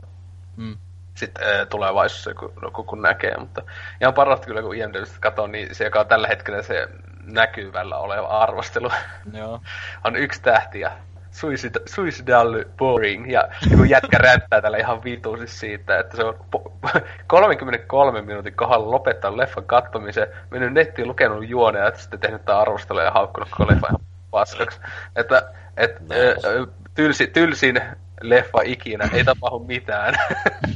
[0.58, 0.78] Mm.
[1.16, 3.62] sitten äh, tulevaisuudessa, kun, no, kun, kun näkee, mutta
[4.02, 6.88] ihan parasta kyllä, kun IMDbstä katsoo, niin se, joka on tällä hetkellä se
[7.26, 8.92] näkyvällä oleva arvostelu,
[9.34, 9.62] Joo.
[10.04, 10.92] on yksi tähti ja
[11.32, 17.02] suicid, suicidal boring, ja joku jätkä rättää tällä ihan vituusti siitä, että se on po-
[17.28, 23.04] 33 minuutin kohdalla lopettanut leffan kattomisen, mennyt nettiin lukenut juonea, ja sitten tehnyt tämän arvostelua
[23.04, 24.00] ja haukkunut koko leffa ihan
[24.32, 24.80] paskaksi.
[25.16, 26.48] Että et, Nice.
[26.48, 27.82] ö, tylsi, tylsin
[28.22, 30.14] leffa ikinä, ei tapahdu mitään.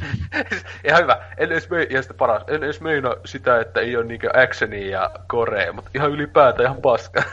[0.88, 1.17] ihan hyvä.
[1.38, 4.90] En edes mei, ja sitten paras, en edes meina sitä, että ei ole niinkö actionia
[5.01, 7.24] ja korea, mutta ihan ylipäätään ihan paska.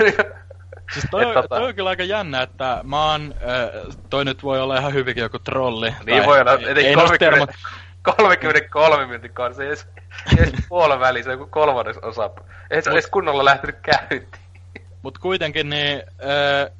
[0.92, 4.42] Siis toi, Et tota- toi on kyllä aika jännä, että mä oon, äh, toi nyt
[4.42, 5.94] voi olla ihan hyvinkin joku trolli.
[6.06, 9.86] Niin tai- voi olla, etenkin ei noista 30, termo- 33 minuutin kanssa, ei edes,
[10.38, 12.30] edes puolen väliin, se on joku kolmannes osa.
[12.70, 14.28] Ei se edes kunnolla lähtenyt käyntiin.
[15.02, 16.70] Mut kuitenkin niin, äh,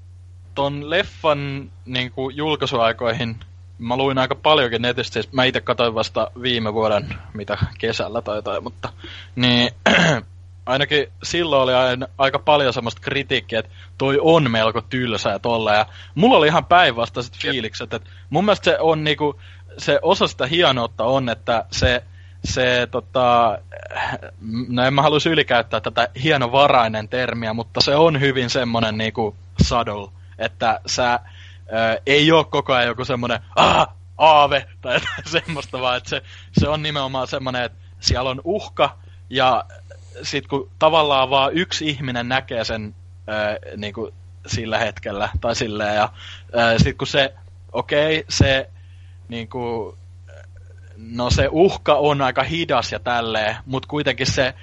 [0.54, 3.36] ton leffan niin kuin julkaisuaikoihin
[3.78, 8.36] mä luin aika paljonkin netistä, siis mä itse katsoin vasta viime vuoden, mitä kesällä tai
[8.36, 8.92] jotain, mutta
[9.36, 9.70] niin
[10.66, 15.74] ainakin silloin oli aina, aika paljon semmoista kritiikkiä, että toi on melko tylsä ja tolla,
[15.74, 19.40] ja mulla oli ihan päinvastaiset fiilikset, että mun mielestä se on niinku,
[19.78, 22.04] se osa sitä hienoutta on, että se,
[22.44, 23.58] se tota,
[24.68, 30.23] no en mä haluaisi ylikäyttää tätä hienovarainen termiä, mutta se on hyvin semmonen niinku subtle,
[30.38, 31.20] että sä
[31.72, 33.88] ö, ei ole koko ajan joku semmonen ah,
[34.18, 36.22] aave tai jotain semmoista, vaan että se,
[36.52, 38.98] se on nimenomaan semmonen, että siellä on uhka
[39.30, 39.64] ja
[40.22, 42.94] sit kun tavallaan vaan yksi ihminen näkee sen
[43.28, 44.14] ö, niinku
[44.46, 46.08] sillä hetkellä tai silleen ja
[46.54, 47.34] ö, sit kun se,
[47.72, 48.70] okei, okay, se
[49.28, 49.96] niinku
[50.96, 54.54] no se uhka on aika hidas ja tälleen, mutta kuitenkin se,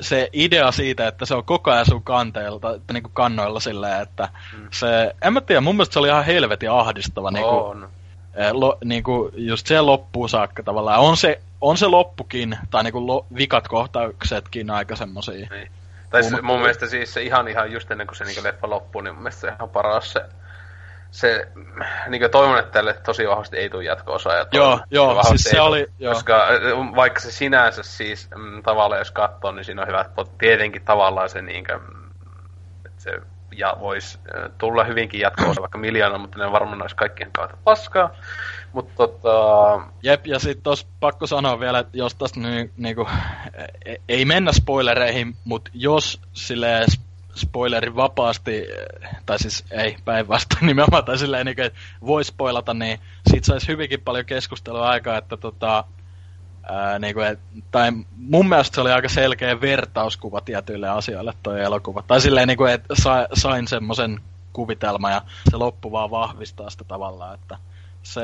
[0.00, 4.28] se idea siitä, että se on koko ajan sun kanteilta, että niinku kannoilla silleen, että
[4.56, 4.68] mm.
[4.70, 7.88] se, en mä tiedä, mun mielestä se oli ihan helvetin ahdistava niinku, On.
[8.34, 11.00] eh, lo, niinku just se loppuun saakka tavallaan.
[11.00, 15.48] On se, on se loppukin, tai niinku lo, vikat kohtauksetkin aika semmosia.
[15.50, 15.70] Niin.
[16.10, 19.00] Tai se, Mun- mielestä siis se ihan ihan just ennen kuin se niinku leffa loppuu,
[19.00, 20.20] niin mun mielestä se on ihan paras se,
[21.10, 21.48] se
[22.08, 24.34] niinku toivon, että tälle tosi vahvasti ei tule jatko-osaa.
[24.34, 26.14] Ja Joo, toivon, joo, siis se tuu, oli- joo.
[26.14, 30.84] Koska äh, vaikka se sinänsä siis mm, tavallaan jos katsoo, niin siinä on hyvät tietenkin
[30.84, 32.10] tavallaan se niinkö, mm,
[32.86, 33.10] että se
[33.56, 38.10] ja voisi äh, tulla hyvinkin jatko vaikka miljoona, mutta ne varmaan olisi kaikkien kautta paskaa.
[38.72, 43.08] Mutta tota, Jep, ja sitten tos pakko sanoa vielä, että jos tästä ny, niinku,
[43.84, 46.84] e- ei mennä spoilereihin, mutta jos sille
[47.40, 52.98] spoilerin vapaasti, eh, tai siis ei päinvastoin nimenomaan, tai silleen niinku, että voi spoilata, niin
[53.30, 55.84] siitä saisi hyvinkin paljon keskustelua aikaa, että tota,
[56.70, 62.02] ää, niinku, et, tai mun mielestä se oli aika selkeä vertauskuva tietyille asioille toi elokuva.
[62.06, 64.20] Tai silleen, niinku, että sa, sain semmoisen
[64.52, 67.58] kuvitelma ja se loppu vaan vahvistaa sitä tavallaan, että
[68.02, 68.22] se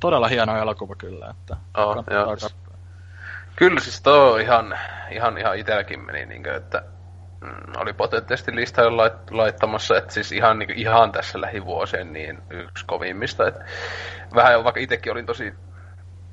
[0.00, 2.04] todella hieno elokuva kyllä, että Oh.
[3.56, 4.78] Kyllä siis tuo ihan,
[5.10, 7.01] ihan, ihan itselläkin meni niinkö, että mm,
[7.76, 13.48] oli potentiaalisesti listoilla lait, laittamassa, että siis ihan, niin ihan tässä lähivuosien niin yksi kovimmista.
[13.48, 13.64] Että
[14.34, 15.54] vähän vaikka itsekin olin tosi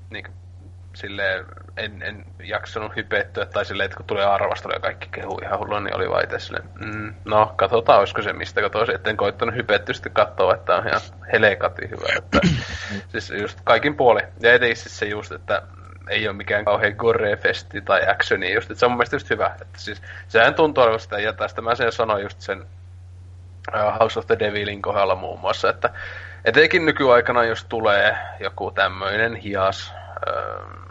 [0.10, 0.26] niin
[0.96, 1.46] silleen,
[1.78, 5.80] en, en jaksanut hypettyä, tai silleen, että kun tulee arvostelu ja kaikki kehuu ihan hullua,
[5.80, 9.94] niin oli vaan itse silleen, mm, no katsotaan, olisiko se mistä, tosi, etten koittanut hypettyä
[9.94, 11.02] sitten katsoa, että on ihan
[11.34, 12.40] helekati hyvä, että
[13.12, 14.22] siis just kaikin puoli.
[14.40, 15.62] Ja etenkin siis se just, että
[16.10, 19.56] ei ole mikään kauhean gore-festi tai actioni just, että se on mun mielestä just hyvä.
[19.62, 22.66] Että siis, sehän tuntuu olevan sitä, ja tästä mä sen sanoin just sen
[24.00, 25.90] House of the Devilin kohdalla muun muassa, että
[26.46, 29.94] etenkin nykyaikana, jos tulee joku tämmöinen hias
[30.28, 30.42] ö,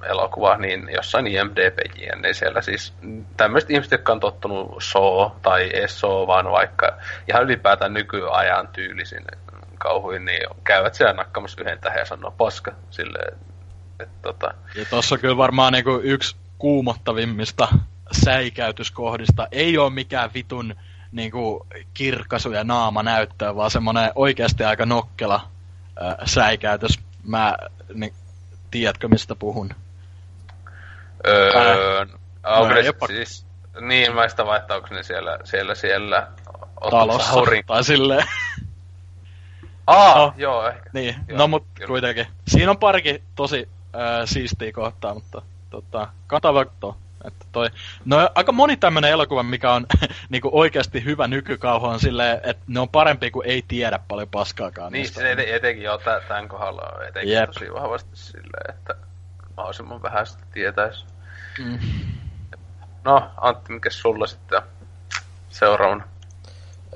[0.09, 1.79] elokuva, niin jossain IMDb
[2.23, 2.95] niin siellä siis
[3.37, 6.99] tämmöiset ihmiset, jotka on tottunut so tai ei so, vaan vaikka
[7.29, 9.25] ihan ylipäätään nykyajan tyylisin
[9.79, 13.39] kauhuin, niin käyvät siellä nakkamassa yhden tähän ja sanoo paska silleen,
[14.01, 14.55] että tota...
[14.75, 17.69] Ja tossa kyllä varmaan niinku yksi kuumottavimmista
[18.13, 20.75] säikäytyskohdista ei ole mikään vitun
[21.13, 25.49] niinku kirkkasu ja naama näyttöä, vaan semmonen oikeasti aika nokkela
[26.03, 27.01] äh, säikäytys.
[27.25, 27.57] Mä,
[27.95, 28.13] niin,
[28.71, 29.71] tiedätkö mistä puhun?
[31.27, 32.05] Öö,
[32.75, 33.07] ne jopa...
[33.07, 33.47] siis,
[33.81, 36.29] niin mä sitä että onko ne siellä, siellä, siellä
[36.91, 37.33] talossa
[37.67, 38.27] tai silleen.
[39.87, 40.91] Aa, no, joo, ehkä.
[40.93, 41.89] Niin, joo, no mut kyllä.
[41.89, 42.27] kuitenkin.
[42.49, 43.69] Siinä on parikin tosi
[43.99, 46.97] äh, siistiä kohtaa, mutta tota, katsoa.
[47.25, 47.71] Että toi,
[48.05, 49.87] no aika moni tämmönen elokuva, mikä on
[50.29, 54.93] niinku oikeasti hyvä nykykauhu on silleen, että ne on parempi kuin ei tiedä paljon paskaakaan.
[54.93, 57.51] Niin, se eten, etenkin jo tämän kohdalla on etenkin Jep.
[57.51, 58.95] tosi vahvasti silleen, että
[59.57, 61.05] mahdollisimman vähän sitä tietäisi.
[61.59, 61.79] Mm.
[63.05, 64.63] No, Antti, mikä sulla sitten
[65.49, 66.05] seuraavana?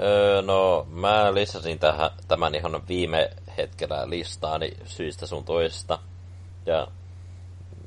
[0.00, 5.98] Öö, no, mä lisäsin tähän, tämän ihan viime hetkellä listaani syistä sun toista.
[6.66, 6.88] Ja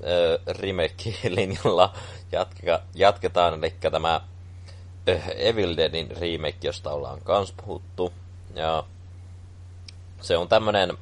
[0.04, 1.94] öö, remake-linjalla
[2.32, 4.22] jatka, jatketaan, eli tämä
[5.08, 8.14] öö, Evil Deadin remake, josta ollaan kans puhuttu.
[8.56, 8.84] Ja
[10.22, 10.98] se on tämmönen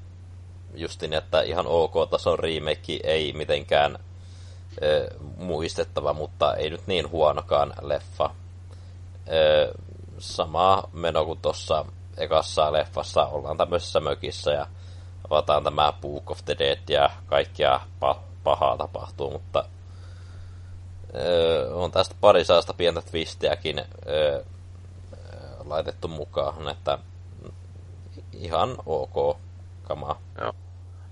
[0.76, 4.00] justin, että ihan ok-tason remake, ei mitenkään
[4.84, 8.30] ö, muistettava, mutta ei nyt niin huonokaan leffa.
[9.32, 9.74] Ö,
[10.20, 11.86] sama meno kuin tuossa
[12.18, 14.68] ekassa leffassa ollaan tämmöisessä mökissä ja
[15.30, 19.66] avataan tämä Book of the Dead ja kaikkia pa- pahaa tapahtuu, mutta
[21.16, 24.44] öö, on tästä pari saasta pientä twistiäkin öö,
[25.66, 26.98] laitettu mukaan, että
[28.34, 29.38] ihan ok
[29.84, 30.22] kamaa.
[30.42, 30.54] Joo.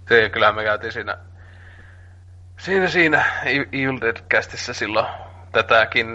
[0.09, 1.17] Se, kyllähän me käytiin siinä,
[2.59, 5.07] siinä, siinä Evil Dead-kästissä silloin
[5.51, 6.07] tätäkin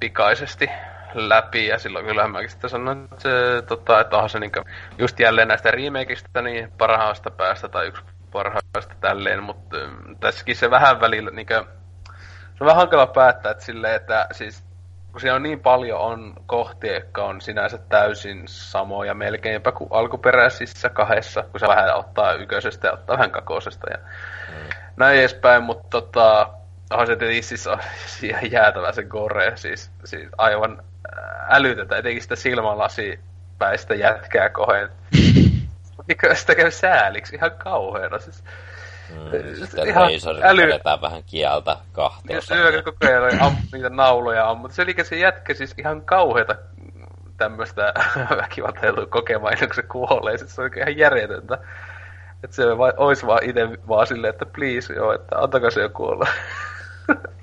[0.00, 0.70] pikaisesti
[1.14, 4.62] läpi, ja silloin kyllähän mäkin sitten sanoin, että, se, tota, että onhan se niinku,
[4.98, 8.02] just jälleen näistä remakeista niin parhaasta päästä tai yksi
[8.32, 13.64] parhaista tälleen, mutta mm, tässäkin se vähän välillä niinku, se on vähän hankala päättää, että
[13.64, 14.66] silleen, että siis
[15.16, 20.88] kun siellä on niin paljon on kohtia, jotka on sinänsä täysin samoja melkeinpä kuin alkuperäisissä
[20.88, 24.68] kahdessa, kun se vähän ottaa yköisestä ja ottaa vähän kakosesta ja mm.
[24.96, 26.48] näin edespäin, mutta tota,
[26.90, 30.82] onhan se tietysti siis ihan jäätävä se gore, siis, siis aivan
[31.48, 34.88] älytetä, etenkin sitä silmälasipäistä jätkää kohden.
[36.08, 38.18] Mikä sitä käy sääliksi ihan kauheena.
[38.18, 38.44] Siis,
[39.10, 40.10] Mm, sitten ihan
[40.42, 40.70] äly...
[41.02, 42.34] vähän kieltä kahteen.
[42.34, 44.72] Jos syö koko ajan am, niitä nauloja ammut.
[44.72, 46.56] Se oli se jätkä siis ihan kauheeta
[47.36, 47.94] tämmöistä
[48.42, 50.38] väkivaltailua kokemaan ennen kuin se kuolee.
[50.38, 51.58] Sitten se on ihan järjetöntä.
[52.44, 52.64] Että se
[52.96, 56.26] olisi vaan itse vaan silleen, että please, joo, että antakaa se jo kuolla.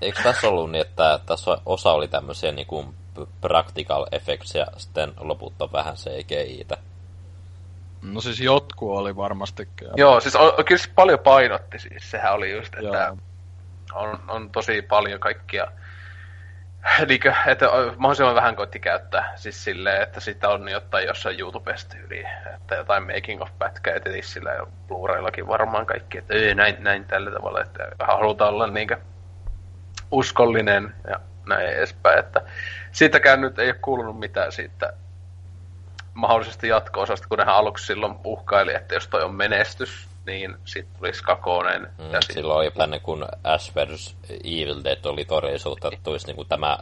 [0.02, 2.94] Eikö tässä ollut niin, että tässä osa oli tämmöisiä niin kuin
[3.42, 6.78] practical effects ja sitten loput on vähän CGI-tä.
[8.02, 9.68] No siis jotkut oli varmasti.
[9.96, 12.12] Joo, siis on, kyllä se paljon painotti siis.
[12.12, 13.18] Sehän oli just, että
[13.94, 15.72] on, on tosi paljon kaikkia
[17.08, 17.66] Niinkö, että
[17.98, 22.24] mahdollisimman vähän koitti käyttää siis silleen, että sitä on jotain jossain YouTubesta yli,
[22.56, 27.06] että jotain making of pätkää ja sillä ja Blu-rayllakin varmaan kaikki, että ei, näin, näin
[27.06, 28.98] tällä tavalla, että halutaan olla niinkö
[30.14, 32.42] uskollinen ja näin edespäin, että
[32.92, 34.94] siitäkään nyt ei ole kuulunut mitään siitä
[36.14, 41.24] mahdollisesti jatko-osasta, kun nehän aluksi silloin uhkaili, että jos toi on menestys, niin sitten tulisi
[41.24, 41.82] kakonen.
[41.82, 42.34] Mm, ja sit...
[42.34, 44.16] Silloin jopa kun Ash vs.
[44.30, 46.78] Evil Dead oli todellisuutta, että tulisi niin kuin tämä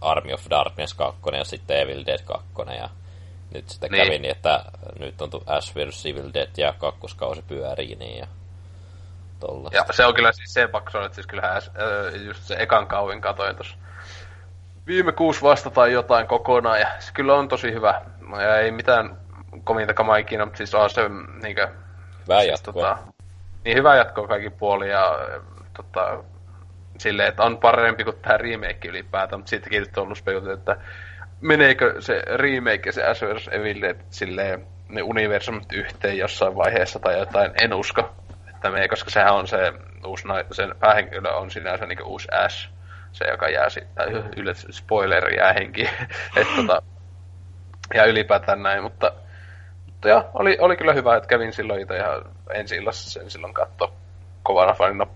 [0.00, 2.46] Army of Darkness 2 ja sitten Evil Dead 2
[2.78, 2.88] ja
[3.54, 4.04] nyt sitten niin.
[4.04, 4.64] kävi niin, että
[4.98, 6.06] nyt on Ash vs.
[6.06, 8.26] Evil Dead ja kakkoskausi pyörii niin ja
[9.40, 9.76] tollaista.
[9.76, 13.20] Ja se on kyllä siis se pakko että siis kyllähän äh, just se ekan kauvin
[13.20, 13.76] katoin tuossa
[14.90, 18.00] viime kuusi vasta tai jotain kokonaan, ja se kyllä on tosi hyvä.
[18.40, 19.16] Ja ei mitään
[19.64, 21.02] kominta kamaa ikinä, mutta siis on se
[21.42, 21.68] niinkö...
[22.22, 22.98] Hyvä siis, Tota,
[23.64, 25.18] niin hyvä jatkoa kaikki puoli, ja
[25.76, 26.24] tota,
[26.98, 30.76] silleen, että on parempi kuin tämä remake ylipäätään, mutta siitäkin on ollut spekuloitu, että
[31.40, 33.48] meneekö se remake ja se Ash vs.
[33.48, 38.14] Evil Dead silleen ne universumit yhteen jossain vaiheessa tai jotain, en usko,
[38.60, 39.72] että me, koska sehän on se
[40.06, 42.70] uusi, sen päähenkilö on sinänsä niin uusi Ash,
[43.12, 45.82] se, joka jää sitten, yllätys, spoiler jää henki,
[46.36, 46.82] että tota,
[47.94, 49.12] ja ylipäätään näin, mutta,
[49.86, 52.24] mutta ja, oli, oli kyllä hyvä, että kävin silloin itse ihan
[52.54, 53.94] ensi illassa sen silloin katto
[54.42, 55.06] kovana fanina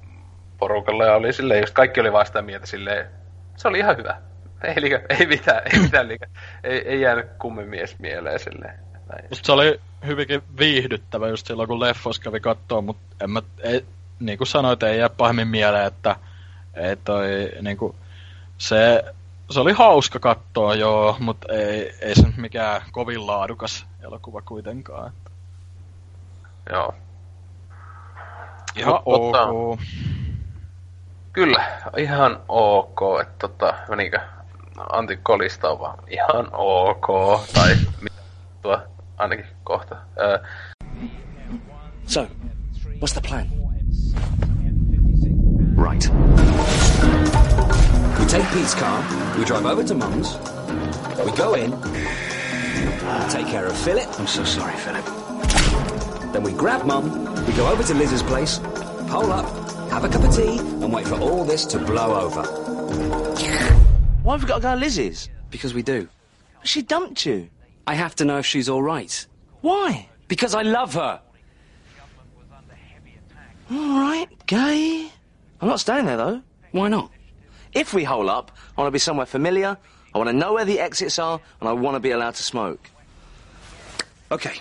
[0.59, 3.11] porukalla ja oli silleen, just kaikki oli vaan sitä mieltä silleen,
[3.57, 4.17] se oli ihan hyvä.
[4.65, 6.27] ei, liikä, ei mitään, ei mitään liikä.
[6.65, 8.79] Ei, ei jäänyt kummemmin edes mieleen silleen.
[9.09, 9.29] Näin.
[9.31, 13.85] Musta se oli hyvinkin viihdyttävä just silloin, kun leffos kävi kattoo, mutta en mä, ei,
[14.21, 16.17] niin kuin sanoit, ei jää pahemmin mieleen, että
[16.75, 17.27] ei toi,
[17.63, 17.97] niin kuin,
[18.59, 19.05] se,
[19.51, 25.09] se oli hauska kattoa, joo, mutta ei, ei se mikään kovin laadukas elokuva kuitenkaan.
[25.09, 25.31] Että.
[26.71, 26.95] Joo.
[28.77, 29.37] Ihan Mut ok.
[29.37, 29.85] tota-
[31.33, 31.65] Kyllä,
[31.97, 33.01] ihan ok.
[33.21, 34.21] Että tota, menikö
[34.93, 37.07] Antti kolistaa vaan ihan ok.
[37.55, 38.17] Tai mitä
[38.63, 38.79] tuo
[39.25, 39.97] ainakin kohta.
[40.17, 40.39] Öö,
[42.07, 42.27] So,
[43.01, 43.47] what's the plan?
[45.77, 46.09] Right.
[48.19, 49.03] We take Pete's car,
[49.39, 50.37] we drive over to Mum's,
[51.25, 54.09] we go in, we take care of Philip.
[54.19, 55.05] I'm so sorry, Philip.
[56.33, 57.05] Then we grab Mum,
[57.47, 58.59] we go over to Liz's place,
[59.09, 59.47] hole up,
[59.91, 62.43] have a cup of tea, and wait for all this to blow over.
[64.23, 65.29] Why have we got to go to Liz's?
[65.51, 66.09] Because we do.
[66.65, 67.49] She dumped you.
[67.87, 69.27] I have to know if she's all right.
[69.61, 70.09] Why?
[70.29, 71.21] Because I love her.
[73.71, 75.09] All right, gay.
[75.61, 76.43] I'm not staying there though.
[76.73, 77.11] Why not?
[77.73, 79.77] If we hole up, I want to be somewhere familiar.
[80.15, 82.43] I want to know where the exits are, and I want to be allowed to
[82.43, 82.91] smoke.
[84.31, 84.55] Okay.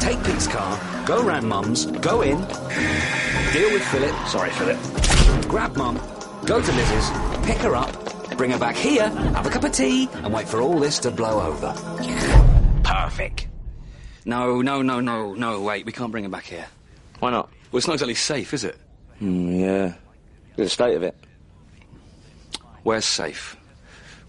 [0.00, 4.14] Take Pete's car, go round Mum's, go in, deal with Philip.
[4.26, 5.48] Sorry, Philip.
[5.48, 5.96] Grab Mum,
[6.46, 7.10] go to Liz's,
[7.46, 7.92] pick her up,
[8.36, 11.10] bring her back here, have a cup of tea, and wait for all this to
[11.10, 11.72] blow over.
[12.82, 13.48] Perfect.
[14.24, 16.66] No, no, no, no, no, wait, we can't bring her back here.
[17.20, 17.50] Why not?
[17.70, 18.76] Well, it's not exactly safe, is it?
[19.20, 19.84] Mm, yeah.
[19.84, 19.94] Look
[20.52, 21.16] at the state of it.
[22.82, 23.56] Where's safe?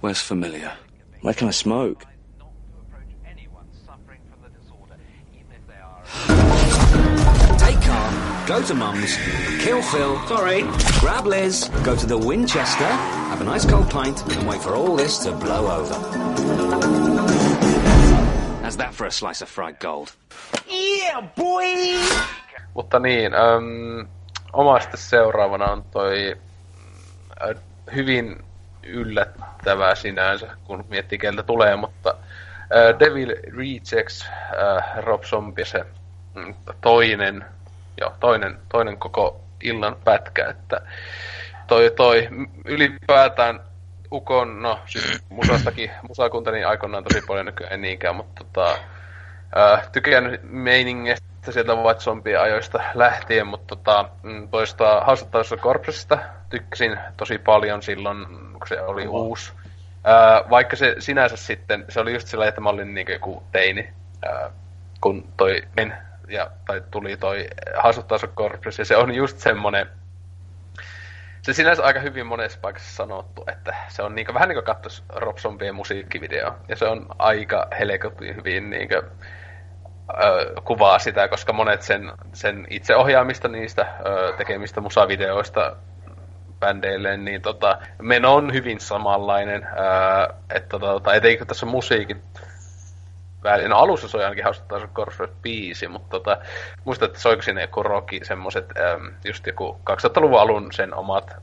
[0.01, 0.73] Where's familiar?
[1.21, 2.05] Where can I smoke?
[8.45, 9.17] Go to Mum's,
[9.63, 10.61] kill Phil, sorry,
[10.99, 12.85] grab Liz, go to the Winchester,
[13.29, 15.95] have a nice cold pint, and wait for all this to blow over.
[18.61, 20.11] How's that for a slice of fried gold?
[22.73, 24.07] Mutta niin, äm,
[24.53, 26.35] omasta seuraavana on toi
[27.41, 27.55] äh,
[27.95, 28.43] hyvin
[28.83, 32.15] yllättävää sinänsä, kun miettii keltä tulee, mutta
[32.75, 35.85] äh, Devil Rejects, äh, Rob Zombie, se
[36.33, 37.45] mm, toinen,
[38.01, 40.81] jo, toinen, toinen koko illan pätkä, että
[41.67, 42.29] toi, toi
[42.65, 43.59] ylipäätään
[44.11, 48.77] Ukon, no siis musastakin, musakuntani aikoinaan tosi paljon nykyään ei niinkään, mutta tota,
[49.57, 56.99] äh, tykännyt meiningistä sieltä White Zombie ajoista lähtien, mutta tota, mm, toista Haastattelussa Corpsesta tykkäsin
[57.17, 59.53] tosi paljon silloin, kun se oli uusi.
[60.07, 63.89] Äh, vaikka se sinänsä sitten, se oli just sillä, että mä olin niin joku teini,
[64.27, 64.51] äh,
[65.01, 65.97] kun toi men,
[66.27, 67.47] ja, tai tuli toi
[67.77, 69.87] Haastattelussa Corpses, ja se on just semmonen,
[71.41, 75.03] se sinänsä aika hyvin monessa paikassa sanottu, että se on niinku, vähän niin kuin katsoisi
[75.09, 76.55] Rob Zombien musiikkivideo.
[76.67, 82.95] Ja se on aika helkotin hyvin niinku, ö, kuvaa sitä, koska monet sen, sen itse
[82.95, 85.75] ohjaamista niistä ö, tekemistä musavideoista
[86.59, 89.63] bändeilleen, niin tota, meno on hyvin samanlainen.
[89.63, 92.21] Ö, että tota, etenkin kun tässä musiikin
[93.45, 96.37] välillä, no alussa soi ainakin hauska Corpse biisi, mutta tota,
[96.85, 101.35] muistan, että soiko sinne joku rocki, semmoset, äm, just joku 2000-luvun alun sen omat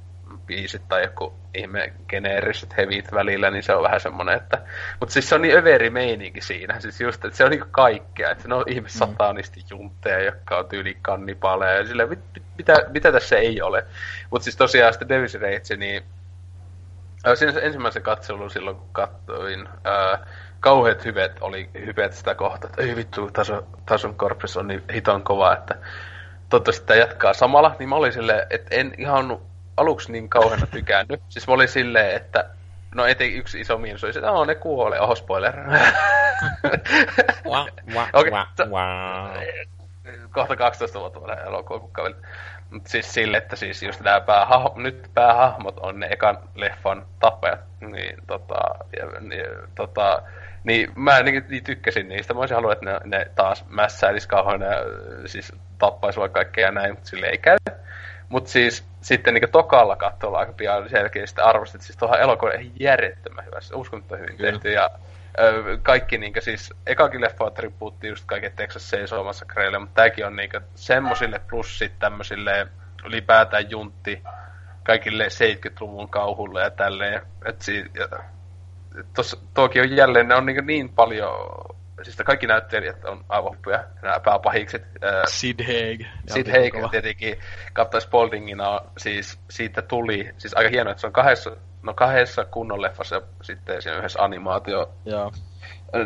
[0.47, 4.59] biisit tai joku ihme geneeriset hevit välillä, niin se on vähän semmonen, että...
[5.01, 8.31] Mutta siis se on niin överi meininki siinä, siis just, että se on niinku kaikkea,
[8.31, 12.75] että ne on ihme satanisti juntteja, jotka on tyyli kannipaleja, ja silleen, mit, mit, mitä,
[12.89, 13.87] mitä tässä ei ole.
[14.31, 16.05] Mutta siis tosiaan sitten Devil's Rage, niin
[17.35, 20.27] Siinä se ensimmäisen katselun silloin, kun katsoin, ää,
[20.63, 25.23] kauheat hyvet oli hyvet sitä kohtaa, että ei vittu, taso, tason korpus on niin hiton
[25.23, 25.75] kova, että
[26.49, 29.39] toivottavasti tämä jatkaa samalla, niin mä olin silleen, että en ihan
[29.77, 31.23] aluksi niin kauheana tykännyt.
[31.29, 32.51] Siis mä olin silleen, että
[32.95, 35.57] no etenkin yksi iso miinus oli se, että no, ne kuolee, oho spoiler.
[37.51, 39.31] Wah, wah, Okei, wah, wah.
[40.31, 42.17] kohta 12 vuotta vanha elokuva, kun kävelin.
[42.71, 47.61] Mut siis sille, että siis just nämä päähahmo, nyt päähahmot on ne ekan leffan tappajat,
[47.81, 48.61] niin tota,
[48.99, 50.23] ja, niin, tota,
[50.65, 52.35] niin mä niin, niin tykkäsin niistä.
[52.35, 54.77] Mä olisin halunnut, että ne, ne taas mässäilis kauhean ja
[55.27, 57.57] siis tappais vaikka kaikkea ja näin, mutta sille ei käy.
[58.29, 63.45] Mutta siis sitten niin tokalla katsolla aika pian selkeästi arvostit, siis tuohon elokuva on järjettömän
[63.45, 64.51] hyvässä, uskomaton hyvin Kyllä.
[64.51, 64.91] tehty ja
[65.41, 70.37] ö, kaikki niinkö siis, ekakin leffa tribuutti just kaiken Texas Chainsaw Massacreille, mutta tääkin on
[70.37, 72.67] niinkö semmosille plussit tämmösille
[73.05, 74.23] ylipäätään juntti
[74.83, 77.23] kaikille 70-luvun kauhulle ja tälleen.
[77.45, 78.09] Et si, ja,
[79.15, 81.33] tossa, tuokin on jälleen, ne on niin, niin paljon,
[82.03, 84.83] siis kaikki näyttelijät on aivan huppuja, nämä pääpahikset.
[85.03, 86.07] ää, Sid Haig.
[86.27, 87.39] Sid Haig tietenkin,
[87.75, 92.83] Captain Spauldingina, siis siitä tuli, siis aika hienoa, että se on kahdessa no kahdessa kunnon
[92.83, 95.33] leffassa sitten siinä yhdessä animaatio Joo.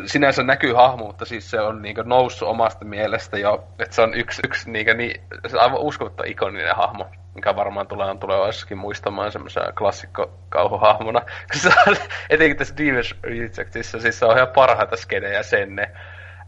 [0.05, 4.13] Sinänsä näkyy hahmo, mutta siis se on niinku noussut omasta mielestä jo, että se on
[4.13, 9.31] yksi, yksi niinku niin, se on aivan uskomatta ikoninen hahmo, mikä varmaan tulee tulevaisuudessakin muistamaan
[9.31, 11.21] semmoisena klassikkokauhuhahmona.
[11.61, 11.95] Se on,
[12.29, 15.91] etenkin tässä Demon's Rejectissa, siis se on ihan parhaita skenejä senne.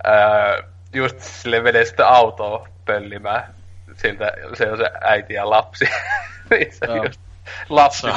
[0.04, 0.58] Ää,
[0.94, 3.54] just sille menee sitten autoa pöllimään.
[3.94, 5.86] Siltä se on se äiti ja lapsi.
[6.50, 7.04] se Joo.
[7.04, 7.22] just
[7.70, 8.16] lapsi on.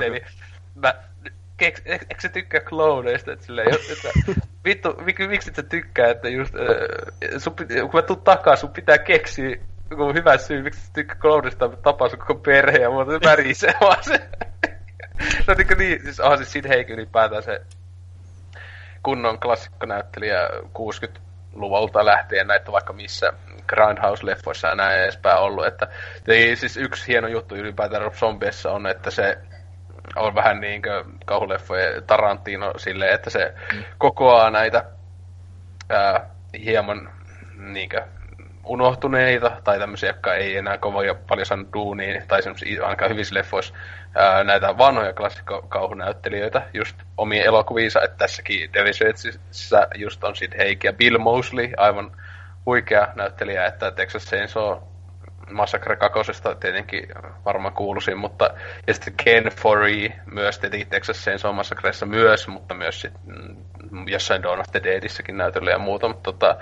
[0.00, 0.26] Niin
[0.74, 0.94] mä,
[1.56, 5.62] keks, eikö eikö se tykkää klooneista, että silleen, jos- että, vittu, mik, miksi et sä
[5.62, 6.62] tykkää, että just, äh,
[7.38, 9.56] sun, kun mä tuun takaa, sun pitää keksiä
[9.90, 13.18] joku hyvä syy, miksi sä tykkää klooneista, mutta tapaa sun koko perhe ja muuta, se
[13.24, 14.28] värisee vaan se.
[15.46, 17.60] no niin, niin siis onhan siis Sid Haig ylipäätään se
[19.02, 23.32] kunnon klassikkonäyttelijä 60-luvulta lähtien näitä vaikka missä
[23.72, 25.66] Grindhouse-leffoissa ja näin edespäin ollut.
[25.66, 25.88] Että,
[26.54, 29.38] siis yksi hieno juttu ylipäätään Rob Zombiessa on, että se
[30.16, 33.54] on vähän niin kuin kauhuleffojen Tarantino silleen, että se
[33.98, 34.84] kokoaa näitä
[35.88, 36.30] ää,
[36.64, 37.10] hieman
[37.56, 38.02] niin kuin,
[38.64, 43.74] unohtuneita tai tämmöisiä, jotka ei enää kovin paljon saanut duunia, tai semmoisia ainakaan hyvissä leffoissa,
[44.14, 50.92] ää, näitä vanhoja klassikkokauhunäyttelijöitä just omien elokuviinsa, että tässäkin Devisetsissä just on Sid Haig ja
[50.92, 52.10] Bill Mosley, aivan
[52.66, 54.78] huikea näyttelijä, että Texas Chainsaw
[55.50, 56.18] Massacre 2
[56.60, 57.08] tietenkin
[57.44, 58.50] varmaan kuuluisin, mutta
[58.86, 64.42] ja sitten Ken Foree myös tietenkin Texas Chainsaw Massacressa myös, mutta myös sit, mm, jossain
[64.42, 66.56] Dawn of the Deadissäkin näytellä ja muuta, mutta tota,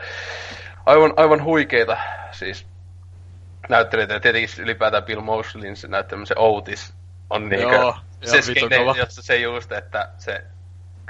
[0.87, 1.97] aivan, aivan huikeita
[2.31, 2.67] siis
[3.69, 4.15] näyttelijöitä.
[4.15, 6.95] Ja tietenkin ylipäätään Bill Mosleyn se näyttelemä se Otis
[7.31, 10.45] on niinkö Joo, se skene, jossa se just, että se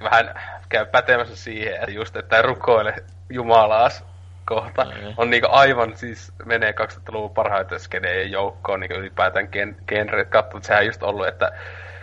[0.03, 0.35] vähän
[0.69, 2.95] käy pätemässä siihen, että just, että rukoile
[3.31, 4.12] Jumalaas
[4.45, 4.85] kohta.
[4.85, 5.15] Niin.
[5.17, 10.25] On niinku aivan siis, menee 2000-luvun parhaiten skenejen joukkoon niinku ylipäätään gen, genre.
[10.25, 11.53] Katso, että sehän just ollut, että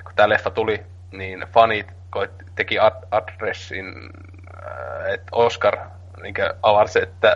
[0.03, 3.85] kun tää leffa tuli, niin fanit koit, teki ad, adressin,
[4.65, 5.77] äh, että Oscar
[6.21, 7.35] niinku avarsi, että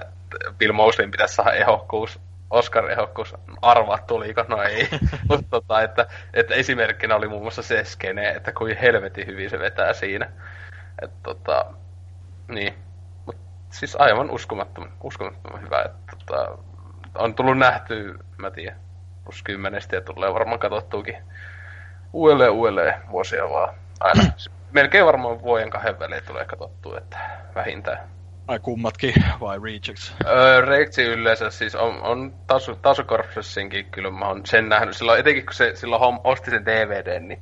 [0.57, 2.19] Bill Mosleyn pitäisi saada ehokkuus
[2.53, 4.89] Oscar-ehokkuus, arvaa tuliko, no ei.
[5.29, 9.59] Mutta tota, että, että esimerkkinä oli muun muassa se skene, että kuin helvetin hyvin se
[9.59, 10.31] vetää siinä.
[11.01, 11.65] Että tota,
[12.47, 12.73] niin.
[13.73, 15.81] Siis aivan uskomattoman, uskomattoman hyvä.
[15.81, 16.57] Että tota,
[17.15, 18.79] on tullut nähty, mä tiedän,
[19.23, 21.17] plus kymmenestä ja tulee varmaan katsottuukin
[22.13, 23.73] uudelleen uudelleen vuosia vaan.
[23.99, 24.23] Aina.
[24.71, 27.19] Melkein varmaan vuoden kahden välein tulee katsottua, että
[27.55, 27.99] vähintään.
[28.47, 30.15] Ai kummatkin, vai Rejects?
[30.25, 34.97] Öö, Reiksi yleensä siis on, on tasu, tasukorpsessinkin kyllä mä oon sen nähnyt.
[34.97, 37.41] Silloin, etenkin kun se silloin hom, osti sen DVD, niin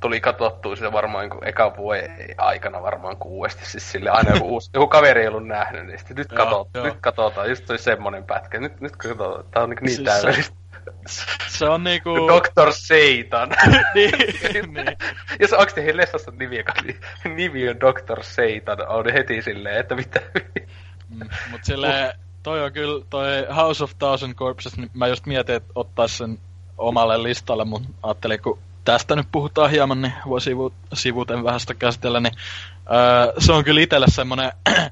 [0.00, 3.66] tuli katsottua sitä varmaan niin eka vuoden aikana varmaan kuuesti.
[3.66, 6.84] Siis sille aina joku, uusi, joku kaveri ei ollut nähnyt, niin sitten nyt, katot, joo.
[6.84, 7.48] nyt katsotaan.
[7.48, 8.60] Just toi semmonen pätkä.
[8.60, 9.44] Nyt, nyt katsotaan.
[9.50, 10.56] Tää on niin, niin Siis siis se- täydellistä.
[11.48, 12.10] Se on niinku...
[12.32, 12.72] Dr.
[12.72, 13.50] Satan.
[13.94, 14.96] niin, niin.
[15.40, 16.72] Jos onks teihin leffassa nimi, joka
[17.36, 18.22] nimi on Dr.
[18.22, 20.20] Satan, on heti silleen, että mitä...
[21.08, 25.54] Mm, mut silleen, toi on kyllä, toi House of Thousand Corpses, niin mä just mietin,
[25.54, 26.38] että ottais sen
[26.78, 31.74] omalle listalle, mun ajattelin, kun tästä nyt puhutaan hieman, niin voi sivu, sivuten vähän sitä
[31.74, 32.34] käsitellä, niin
[32.92, 34.90] öö, se on kyllä itselle semmonen, öö,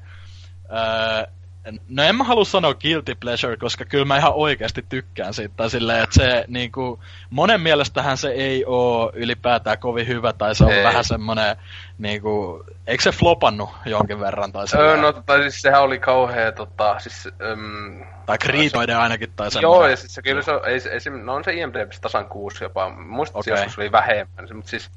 [1.89, 5.69] no en mä halua sanoa guilty pleasure, koska kyllä mä ihan oikeasti tykkään siitä, tai
[5.69, 10.71] silleen, että se niinku, monen mielestähän se ei oo ylipäätään kovin hyvä, tai se on
[10.71, 10.83] Ei.
[10.83, 11.55] vähän semmonen,
[11.97, 16.99] niinku, eikö se flopannut jonkin verran, tai Öö, no tota, siis sehän oli kauhea tota,
[16.99, 17.29] siis...
[17.41, 19.91] Öm, Tai kriitoiden ainakin, tai Joo, semmoinen.
[19.91, 22.25] ja siis se kyllä se on, ei, se- ei, se, no on se IMDb tasan
[22.29, 22.89] kuusi jopa.
[22.89, 23.53] Muista okay.
[23.53, 24.91] joskus oli vähemmän, mutta siis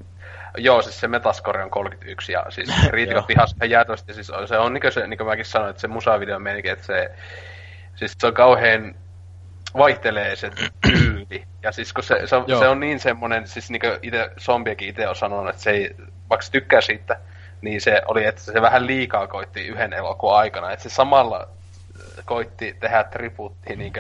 [0.56, 4.14] Joo, siis se Metascore on 31 ja siis kriitikot vihas ihan jäätävästi.
[4.14, 6.72] Siis on- se on niin kuin, se, niin kuin mäkin sanoin, että se musavideo menikin,
[6.72, 7.10] että se,
[7.94, 8.94] siis se on kauhean
[9.78, 10.50] vaihtelee se
[10.86, 11.44] tyyli.
[11.62, 14.88] Ja siis kun se, se, on, se on niin semmonen, siis niin kuin ite, zombiekin
[14.88, 15.96] itse on sanonut, että se ei,
[16.30, 17.20] vaikka se tykkää siitä,
[17.60, 20.70] niin se oli, että se vähän liikaa koitti yhden elokuun aikana.
[20.72, 21.48] Että se samalla
[22.24, 23.92] koitti tehdä tributtia niin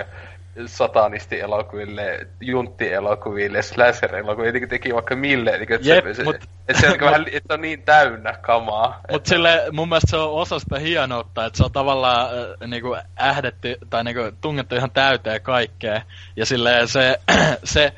[0.66, 5.50] satanisti-elokuville, juntti-elokuville, slasher-elokuville, jotenkin teki vaikka mille.
[5.50, 9.00] Niin että Jep, se, mut- että se on niin vähän, että on niin täynnä kamaa.
[9.10, 12.96] Mutta sille mun mielestä se on osa sitä hienoutta, että se on tavallaan äh, niinku
[13.20, 16.02] ähdetty tai niinku tungettu ihan täyteen kaikkea.
[16.36, 17.18] Ja silleen se,
[17.64, 17.92] se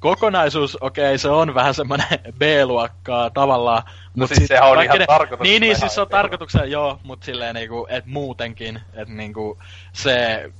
[0.00, 2.06] kokonaisuus, okei, se on vähän semmoinen
[2.38, 3.82] B-luokkaa tavallaan.
[3.86, 6.98] No mut siis sehän on ihan tarkoitus Niin, niin, ihan siis se on tarkoituksena, joo,
[7.02, 9.58] mutta silleen niinku, että muutenkin, että niinku
[9.92, 10.50] se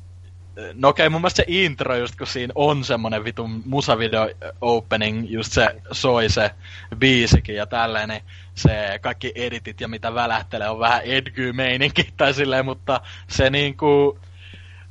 [0.74, 4.30] No okei, mun mielestä se intro just, kun siinä on semmonen vitun musavideo
[4.60, 6.50] opening, just se soi se
[6.98, 8.22] biisikin ja tälleen, niin
[8.54, 14.18] se kaikki editit ja mitä välähtelee on vähän edgy-meininki tai silleen, mutta se niinku,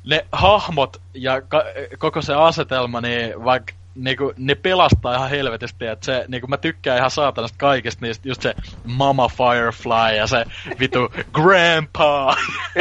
[0.04, 1.64] ne hahmot ja ka-
[1.98, 6.98] koko se asetelma, niin vaikka niinku, ne pelastaa ihan helvetisti, että se, niinku mä tykkään
[6.98, 8.54] ihan saatanasta kaikesta niistä, just se
[8.84, 10.44] Mama Firefly ja se
[10.80, 12.36] vitu Grandpa.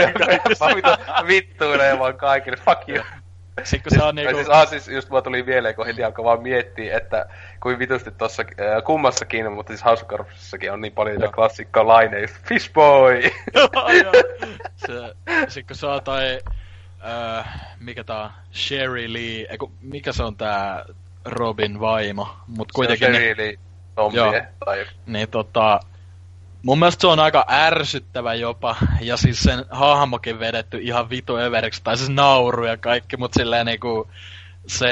[0.60, 0.90] Mä vitu
[1.28, 3.04] vittuilee vaan kaikille, fuck you.
[3.64, 4.36] Sitten kun se on niinku...
[4.36, 7.26] Siis, ah, siis just mulla tuli mieleen, kun heti alkoi vaan miettiä, että
[7.60, 12.28] kuin vitusti tossa äh, kummassakin, mutta siis Corpsessakin on niin paljon niitä klassikkoa laineja.
[12.48, 13.22] Fishboy!
[13.56, 14.14] Joo, joo.
[14.76, 14.94] se,
[15.48, 16.40] sit kun se on toi,
[17.06, 20.86] äh, mikä tää on, Sherry Lee, eiku, mikä se on tää
[21.26, 23.06] Robin vaimo, mut kuitenkin...
[23.06, 23.70] Se on Sherry Lee
[24.00, 24.48] zombie.
[24.66, 24.86] Tai...
[25.06, 25.80] niin tota,
[26.64, 31.82] mun mielestä se on aika ärsyttävä jopa, ja siis sen hahmokin vedetty ihan vitu överiksi,
[31.84, 34.08] tai siis nauru ja kaikki, mut silleen niinku,
[34.68, 34.90] se,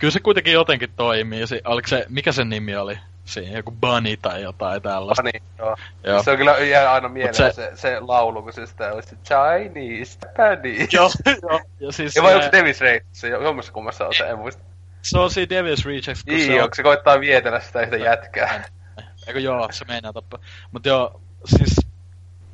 [0.00, 2.98] kyllä se kuitenkin jotenkin toimii, si, oliko se, mikä sen nimi oli?
[3.24, 5.22] Siinä joku Bunny tai jotain tällaista.
[5.22, 5.76] Funny, joo.
[6.04, 6.22] Joo.
[6.22, 10.18] Se on kyllä jää aina mieleen se- se, se, laulu, kun se sitä olisi Chinese,
[10.22, 10.88] Japanese.
[10.96, 11.10] Joo,
[11.42, 13.00] joo, ja siis Ja vai onko se, Davis Ray?
[13.12, 14.62] Se jommassa kummassa on se, en muista.
[15.02, 18.64] se on siinä Devil's Rejects, kun se Niin, on se koittaa vietellä sitä yhtä jätkää?
[19.26, 20.40] Eikö joo, se meinaa tappaa.
[20.72, 21.76] Mut joo, siis...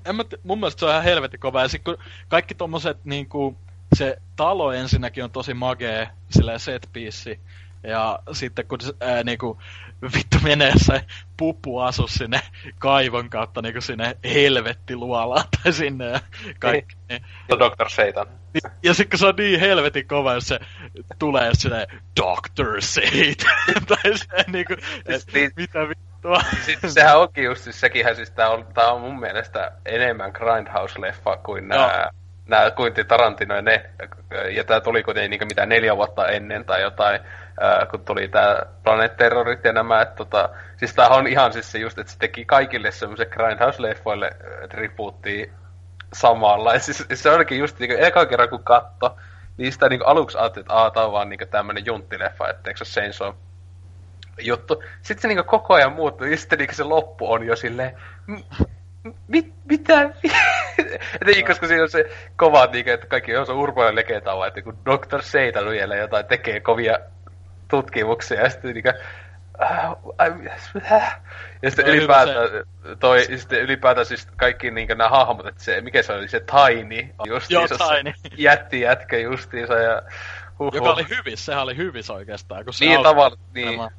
[0.05, 1.62] En mä t- mun mielestä se on ihan helvetin kova.
[1.62, 3.57] Ja sit kun kaikki tommoset niinku...
[3.95, 7.39] Se talo ensinnäkin on tosi magee, silleen set piece.
[7.83, 9.59] Ja sitten kun ää, niinku,
[10.02, 11.05] vittu menee se
[11.36, 12.41] pupu asu sinne
[12.78, 16.20] kaivon kautta niinku sinne helvettiluolaan tai sinne ja
[16.58, 16.97] kaikki.
[17.08, 17.89] Niin, Dr.
[17.91, 18.26] Satan.
[18.83, 20.60] ja sitten kun se on niin helvetin kova, jos se
[21.18, 21.86] tulee silleen
[22.20, 23.86] Doctor Satan.
[23.89, 26.41] tai se niinku, et, Siis niin- mitä vittua.
[26.66, 31.36] Sitten sehän onkin just, siis sekinhän siis tää on, tää on mun mielestä enemmän Grindhouse-leffa
[31.44, 32.10] kuin Joo.
[32.47, 33.91] Nää Quentin Tarantino ja ne,
[34.50, 37.20] ja tää tuli kuitenkin niinku mitä neljä vuotta ennen tai jotain,
[37.60, 41.73] ää, kun tuli tää Planet Terrorit ja nämä, että tota, siis tää on ihan siis
[41.73, 45.47] se just, että se teki kaikille semmoisen Grindhouse-leffoille äh, tribuuttia
[46.12, 49.16] samalla, ja siis se olikin just niinku eka kerran kun katto,
[49.57, 52.84] niin sitä niinku aluksi ajattelin, että aah, tää on vaan niinku tämmönen junttileffa, että eikö
[52.84, 53.34] se Chainsaw
[54.41, 54.83] juttu.
[55.02, 58.65] Sitten se niinku koko ajan muuttuu, ja sitten niinku se loppu on jo silleen, "M-
[59.28, 60.02] mit, mitä?
[61.20, 64.49] että ei, koska siinä on se kova, niinku, että kaikki on se urpoinen legenda, vaan,
[64.49, 65.23] että kun Dr.
[65.23, 66.99] Satan vielä jotain tekee kovia
[67.68, 68.83] tutkimuksia, ja sitten
[69.62, 70.51] äh, ai-
[70.93, 71.20] äh.
[71.62, 72.49] ja sitten on ylipäätään,
[73.01, 77.09] toi, sitten ylipäätään siis kaikki niinku nämä hahmot, että se, mikä se oli, se Tiny,
[77.26, 78.12] justiinsa, Joo, Tiny.
[78.36, 80.02] jätti jätkä justiinsa, ja
[80.59, 80.75] huhhuh.
[80.75, 82.65] Joka oli hyvissä, sehän oli hyvissä oikeastaan.
[82.65, 83.78] Kun se Niin tavallaan, niin.
[83.78, 83.91] Kun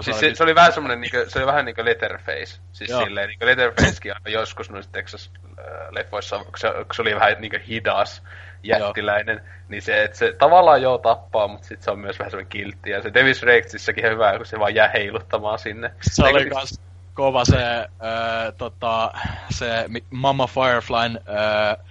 [0.00, 2.60] Siis se se, oli, vähän semmonen, niinku, se oli vähän niinku Letterface.
[2.72, 3.04] Siis Joo.
[3.04, 8.22] silleen, niinku Letterfacekin aina joskus noissa Texas-leffoissa, kun se, kun se oli vähän niinku hidas,
[8.62, 12.50] jättiläinen, niin se, että se tavallaan joo tappaa, mutta sitten se on myös vähän semmoinen
[12.50, 12.90] kiltti.
[12.90, 15.92] Ja se Davis Rexissäkin on hyvä, kun se vaan jää heiluttamaan sinne.
[16.00, 16.80] se Eikö oli kans
[17.14, 19.12] kova se, öö, tota,
[19.50, 21.84] se Mama Fireflyn öö,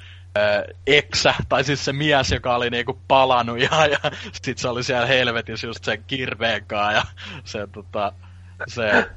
[0.88, 4.00] eksä, tai siis se mies, joka oli niinku palannut ja, ja
[4.42, 7.04] sit se oli siellä helvetissä just sen kirveen kaa ja
[7.44, 8.14] se tota,
[8.68, 9.10] se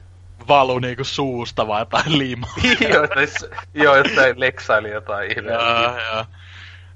[0.49, 2.55] valu niinku suusta vaan jotain limaa.
[2.95, 5.83] joo, siis, joo, jostain leksaili jotain ihmeellistä.
[5.83, 6.25] Joo, joo.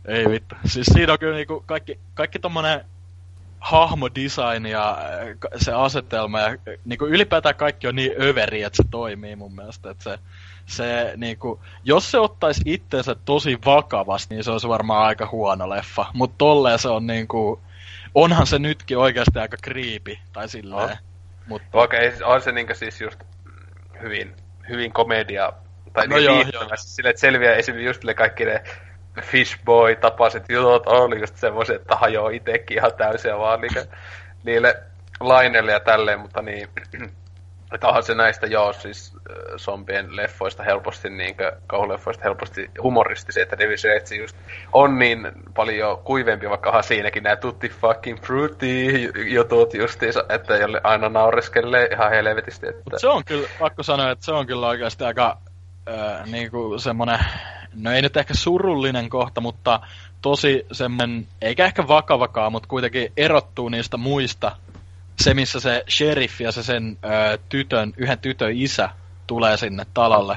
[0.05, 0.55] Ei vittu.
[0.65, 2.85] Siis siinä on kyllä niinku kaikki, kaikki tommonen
[3.61, 8.83] hahmodesign ja äh, se asetelma ja äh, niinku ylipäätään kaikki on niin överi, että se
[8.91, 9.91] toimii mun mielestä.
[9.91, 10.19] Että se,
[10.67, 16.07] se niinku, jos se ottaisi itsensä tosi vakavasti, niin se olisi varmaan aika huono leffa.
[16.13, 17.61] Mutta tolleen se on niinku,
[18.15, 20.83] onhan se nytkin oikeasti aika creepy, tai silleen.
[20.83, 20.97] On.
[21.47, 23.21] Mut, Vaikka ei, on se niinku siis just
[24.03, 24.35] hyvin,
[24.69, 25.53] hyvin komedia,
[25.93, 28.63] tai No no joo, niin viihdyttävästi sille, että selviää esimerkiksi just kaikki ne
[29.23, 33.89] Fishboy-tapaiset jutut oli just semmoiset, että hajoaa itekin ihan täysin vaan niille,
[34.45, 34.83] niille
[35.21, 36.69] laineille ja tälleen, mutta niin,
[37.75, 39.17] että onhan se näistä joo, siis
[39.57, 44.37] zombien leffoista helposti, niinkö, kauhuleffoista helposti humoristisia, että David Yates just
[44.73, 48.95] on niin paljon kuivempi, vaikka onhan siinäkin nämä tutti fucking fruity
[49.35, 52.69] jutut justiinsa, että jolle aina naureskelee ihan helvetisti.
[52.69, 52.83] Että...
[52.91, 55.39] Mut se on kyllä, pakko sanoa, että se on kyllä oikeasti aika
[55.89, 57.19] äh, niinku semmonen,
[57.75, 59.81] no ei nyt ehkä surullinen kohta, mutta
[60.23, 64.57] tosi semmonen, eikä ehkä vakavakaan, mutta kuitenkin erottuu niistä muista.
[65.21, 68.89] Se, missä se sheriff ja se sen äh, tytön, yhden tytön isä
[69.27, 70.37] tulee sinne talolle.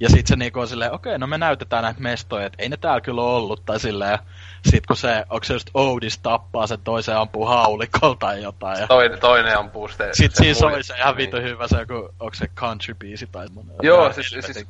[0.00, 2.76] Ja sit se niinku on silleen, okei, no me näytetään näitä mestoja, että ei ne
[2.76, 4.18] täällä kyllä ollut, tai silleen.
[4.70, 8.80] Sit kun se, onko se just Oudis tappaa sen toisen ampuu haulikolla tai jotain.
[8.80, 8.86] Ja...
[8.86, 10.08] Toinen, toinen ampuu sitten.
[10.12, 10.74] Sitten siis muija.
[10.74, 11.32] oli se ihan Niin.
[11.32, 13.76] vitu hyvä se joku, onko se country-biisi tai semmonen.
[13.82, 14.66] Joo, siis- siis-.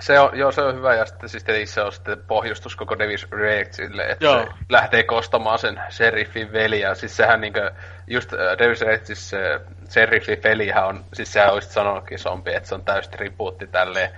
[0.00, 3.30] Se on, joo, se on hyvä, ja sitten siis se on sitten pohjustus koko Davis
[3.30, 4.40] Reactsille, että Joo.
[4.40, 6.94] se lähtee kostamaan sen sheriffin veliä.
[6.94, 7.70] Siis sehän niinkö,
[8.06, 12.74] just äh, Davis Reactsis se sheriffin velihän on, siis sehän olisit sanonutkin zombi, että se
[12.74, 14.10] on täys tribuutti tälleen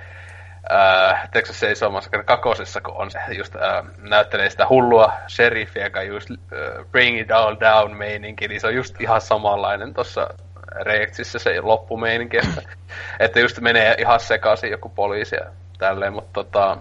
[0.73, 6.03] äh, Texas Chainsaw Massacre kakosessa, kun on se just äh, näyttelee sitä hullua sheriffiä, joka
[6.03, 10.29] just äh, bring it all down meininki, niin se on just ihan samanlainen tuossa
[10.81, 12.63] Reeksissä se loppumeininki, että,
[13.21, 16.79] että just menee ihan sekaisin joku poliisi ja tälleen, mutta tota,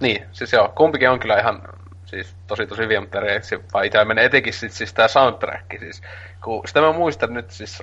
[0.00, 1.62] niin, siis joo, kumpikin on kyllä ihan
[2.06, 6.02] siis tosi tosi hyviä, mutta Reeksi vaan itse menee etenkin sit, siis tää soundtrack, siis
[6.44, 7.82] kun sitä mä muistan nyt siis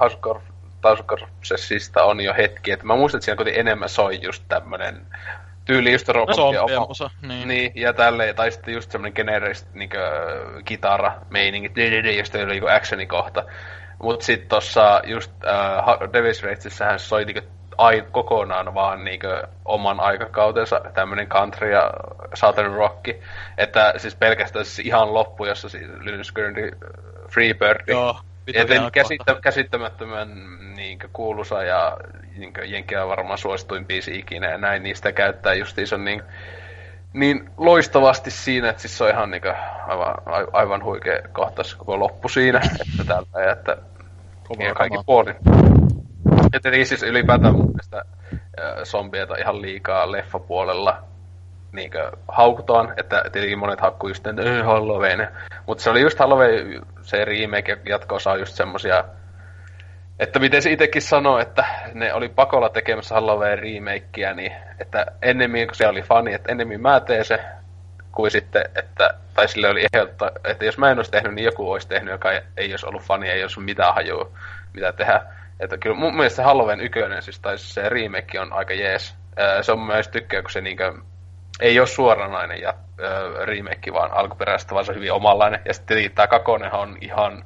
[0.00, 0.40] Housecore
[0.80, 5.06] Tauskorpsessista on jo hetki, että mä muistan, että siinä kuitenkin enemmän soi just tämmönen
[5.64, 6.26] tyyli just no,
[6.88, 7.48] osa, niin.
[7.48, 7.72] niin.
[7.74, 9.98] ja tälleen, tai sitten just semmonen generist niinkö
[10.64, 13.44] kitara meininki, ja sitten oli joku actionikohta.
[14.02, 17.42] Mut sit tossa just uh, Devil's Ragesissähän soi niinkö
[17.78, 21.90] ai, kokonaan vaan niinkö oman aikakautensa tämmönen country ja
[22.34, 23.08] southern rock.
[23.58, 26.70] Että siis pelkästään siis ihan loppu, jossa siis Linus Gurley
[27.28, 27.80] Freebird.
[27.86, 28.20] Joo,
[28.54, 30.28] Joten käsittä, käsittämättömän
[30.76, 31.96] niin kuuluisa ja
[32.36, 36.22] niin Jenkiä varmaan suosituin biisi ikinä ja näin, niistä käyttää justiinsa niin,
[37.12, 39.42] niin loistavasti siinä, että siis se on ihan niin
[39.86, 40.14] aivan,
[40.52, 43.76] aivan huikea kohtaus koko loppu siinä, että tältä, että
[44.58, 45.36] ja kaikki puolin.
[46.52, 48.04] Että niin siis ylipäätään mun mielestä
[48.84, 51.02] zombieta ihan liikaa leffapuolella
[51.72, 55.28] niinkö haukutaan, että tietenkin monet hakkuu just että Halloween.
[55.66, 59.04] Mutta se oli just Halloween, se remake ja jatko-osa just semmosia,
[60.18, 65.66] että miten se itsekin sanoi, että ne oli pakolla tekemässä Halloween remakea, niin että ennemmin,
[65.66, 67.40] kun se oli fani, että ennemmin mä teen se,
[68.12, 71.70] kuin sitten, että, tai sille oli ehdottaa, että jos mä en olisi tehnyt, niin joku
[71.70, 74.30] olisi tehnyt, joka ei olisi ollut fani, ei olisi mitään hajua,
[74.74, 75.22] mitä tehdä.
[75.60, 79.14] Että kyllä mun mielestä se Halloween ykönen, siis, tai se remake on aika jees.
[79.62, 80.92] Se on myös tykkää, kun se niinkö
[81.60, 82.74] ei ole suoranainen ja,
[83.44, 85.60] remake, vaan alkuperäistä, vaan se on hyvin omanlainen.
[85.64, 87.44] Ja sitten tämä kakonen on ihan,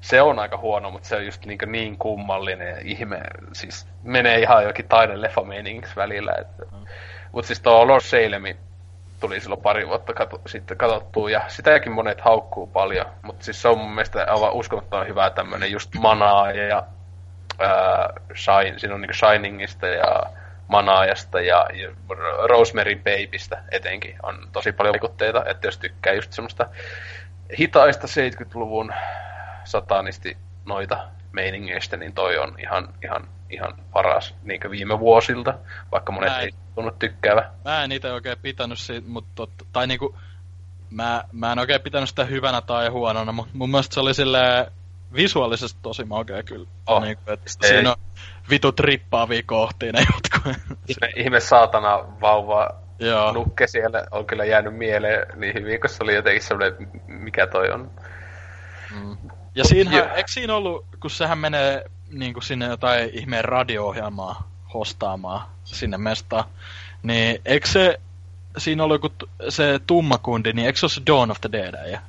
[0.00, 3.20] se on aika huono, mutta se on just niin, niin kummallinen ja ihme,
[3.52, 5.42] siis menee ihan jokin taiden leffa
[5.96, 6.32] välillä.
[6.40, 6.62] Että.
[6.72, 6.86] Mm.
[7.32, 8.56] Mutta siis tuo Lord Salemi
[9.20, 13.68] tuli silloin pari vuotta kato, sitten katsottua, ja sitäkin monet haukkuu paljon, mutta siis se
[13.68, 16.82] on mun mielestä aivan uskomattoman hyvä tämmöinen just manaa ja
[17.60, 20.22] ää, shine, siinä on niin Shiningista ja
[20.68, 21.90] Manaajasta ja, ja
[22.48, 26.66] Rosemary Babystä etenkin on tosi paljon vaikutteita, että jos tykkää just semmoista
[27.58, 28.92] hitaista 70-luvun
[29.64, 35.54] satanisti noita meiningeistä, niin toi on ihan, ihan, ihan paras niin viime vuosilta,
[35.92, 37.50] vaikka monet ei tunnu tykkäävä.
[37.64, 40.18] Mä en itse oikein pitänyt siitä, mutta tai niinku,
[40.90, 44.66] mä, mä en oikein pitänyt sitä hyvänä tai huonona, mutta mun mielestä se oli silleen
[45.14, 46.68] visuaalisesti tosi makea kyllä.
[46.86, 47.96] Oh, niin, että siinä on
[48.50, 50.76] vitu trippaavia kohtia ne jotkut.
[51.00, 53.32] Se ihme saatana vauva Joo.
[53.32, 57.70] nukke siellä on kyllä jäänyt mieleen niin hyvin, kun se oli jotenkin semmoinen, mikä toi
[57.70, 57.90] on.
[58.94, 59.16] Mm.
[59.54, 65.48] Ja siinähän, eikö siinä ollut, kun sehän menee niin kuin sinne jotain ihmeen radio-ohjelmaa hostaamaan
[65.64, 66.44] sinne mestaan,
[67.02, 68.00] niin eikö se,
[68.58, 72.00] siinä ollut joku se tummakundi, niin eikö se ole se Dawn of the Dead ja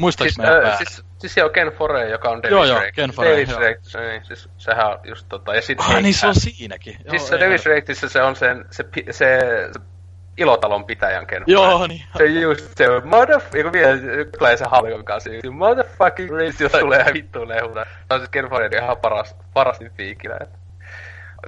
[0.00, 3.32] Muistaaks siis, äh, siis, siis joo, Ken Foree, joka on Davis Joo, joo, Ken Foree,
[3.32, 3.50] Davis
[3.94, 4.02] joo.
[4.02, 6.96] niin, siis sehän on just tota, ja sit ah, niin se on siinäkin.
[7.04, 9.38] Joo, siis se Davis Rakesissä se on sen, se, se,
[9.72, 9.80] se
[10.36, 12.02] ilotalon pitäjän Ken Joo, niin.
[12.16, 13.96] Se just se, motherfucker, kun vielä
[14.38, 17.84] tulee se halkon kanssa, motherfucking race, jota tulee vittuun lehuna.
[17.84, 20.58] Se on siis Ken Foree ihan paras, paras fiikillä, että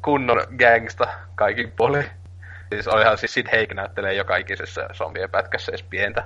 [0.02, 2.06] kunnon gangsta kaikin puolin.
[2.72, 6.24] Siis olihan siis Sid Haig näyttelee joka ikisessä zombien pätkässä edes pientä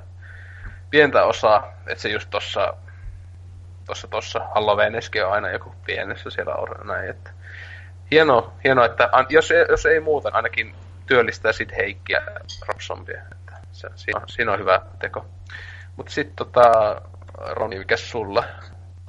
[0.90, 2.74] pientä osaa, että se just tossa,
[3.89, 7.31] tossa, tossa Halloweeniskin on aina joku pienessä siellä on näin, että
[8.10, 10.75] hieno, hieno että an, jos, jos ei muuta, ainakin
[11.07, 12.23] työllistää sit Heikkiä
[12.68, 15.26] Robsombia, että se, siinä, on, siinä on hyvä teko.
[15.97, 16.62] Mutta sitten tota,
[17.50, 18.44] Roni, mikä sulla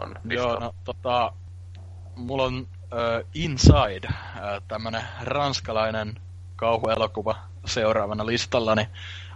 [0.01, 1.33] on Joo, no tota,
[2.16, 6.16] mulla on uh, Inside, uh, tämmönen ranskalainen
[6.56, 7.35] kauhuelokuva
[7.66, 8.88] seuraavana listallani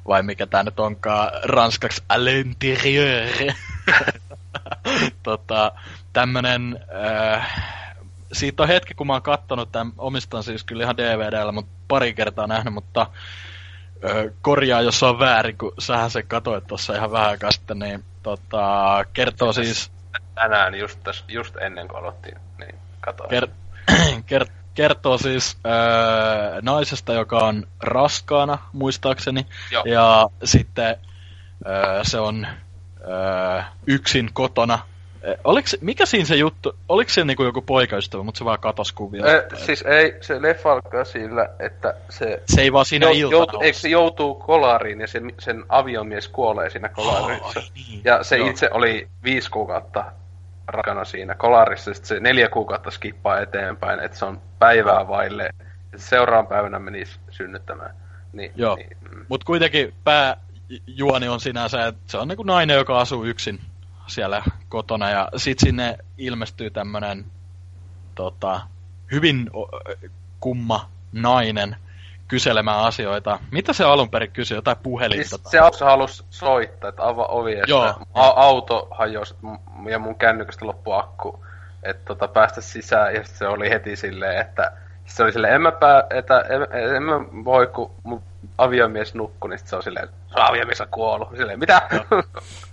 [0.08, 3.54] vai mikä tää nyt onkaan ranskaksi à l'intérieur.
[5.24, 5.72] tota,
[6.14, 7.66] tämmönen, äh,
[8.34, 12.14] siitä on hetki, kun mä oon kattonut tämän, omistan siis kyllä ihan DVDllä, mutta pari
[12.14, 17.30] kertaa nähnyt, mutta äh, korjaa, jos on väärin, kun sähän se katoit tuossa ihan vähän
[17.30, 19.92] aikaa sitten, niin tota, kertoo siis...
[20.36, 23.30] Tänään just, täs, just ennen kuin aloittiin, niin katoin.
[23.32, 23.52] Ker-
[24.32, 29.46] kert- kertoo siis öö, naisesta, joka on raskaana, muistaakseni.
[29.72, 29.84] Joo.
[29.86, 30.96] Ja sitten
[31.68, 32.48] öö, se on
[33.08, 34.80] öö, yksin kotona.
[35.44, 38.92] Oliko se, mikä siinä se juttu, oliko se niinku joku poikaystävä, mutta se vaan katos
[38.92, 39.26] kuvia?
[39.26, 42.42] Ee, siis ei, se leffa alkaa sillä, että se...
[42.46, 46.70] Se ei vaan siinä jo, iltana Eikö se joutuu kolariin ja sen, sen aviomies kuolee
[46.70, 47.60] siinä kolarissa.
[47.60, 48.02] Oh, niin.
[48.04, 48.50] Ja se Joo.
[48.50, 50.06] itse oli viisi kuukautta
[50.68, 55.50] rakana siinä kolarissa, sitten se neljä kuukautta skippaa eteenpäin, että se on päivää vaille
[55.96, 57.96] seuraavan päivänä menisi synnyttämään.
[58.34, 58.76] Niin, Joo.
[58.76, 59.26] Niin, mm.
[59.30, 59.94] Mut kuitenkin
[60.68, 63.62] pääjuoni on sinänsä, että se on niinku nainen, joka asuu yksin
[64.08, 67.26] siellä kotona ja sit sinne ilmestyy tämmönen
[68.16, 68.62] tota,
[69.12, 69.50] hyvin
[70.40, 71.76] kumma nainen
[72.28, 73.40] kyselemään asioita.
[73.52, 74.58] Mitä se alun perin kysyi?
[74.58, 75.30] Jotain puhelinta?
[75.30, 77.96] Siis tai- se alussa halusi soittaa, että avaa ovi, että Joo.
[78.14, 79.36] auto hajosi
[79.90, 81.46] ja mun kännykästä loppui akku.
[81.84, 84.72] Että tota, päästä sisään ja se oli heti silleen, että
[85.06, 87.14] se oli silleen, en mä, pää, että, en, en mä
[87.46, 88.24] voi, kun mun
[88.58, 91.30] aviomies nukkui, niin se on silleen, aviomies on kuollut.
[91.38, 91.82] Silleen, mitä?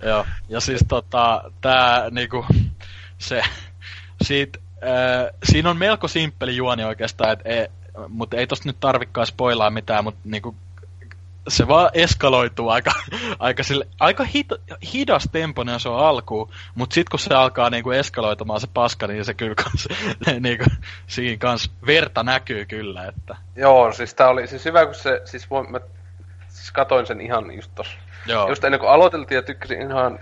[0.09, 2.45] Joo, ja siis tota, tää niinku,
[3.17, 3.41] se,
[4.21, 7.67] siitä, äh, siinä on melko simppeli juoni oikeastaan, et, e,
[8.07, 10.55] mutta ei tosta nyt tarvikaan spoilaa mitään, mutta niinku,
[11.47, 12.91] se vaan eskaloituu aika,
[13.39, 14.47] aika, sille, aika hit,
[14.93, 19.25] hidas tempoinen se on alkuun, mutta sitten kun se alkaa niinku eskaloitumaan se paska, niin
[19.25, 19.87] se kyllä kans,
[20.39, 20.65] niinku,
[21.07, 25.49] siinä kans verta näkyy kyllä, että Joo, siis tää oli siis hyvä, kun se, siis
[25.49, 25.79] voin, mä
[26.47, 27.97] siis katoin sen ihan just tossa.
[28.25, 28.49] joo.
[28.49, 30.19] Just ennen kuin aloiteltiin ja tykkäsin ihan,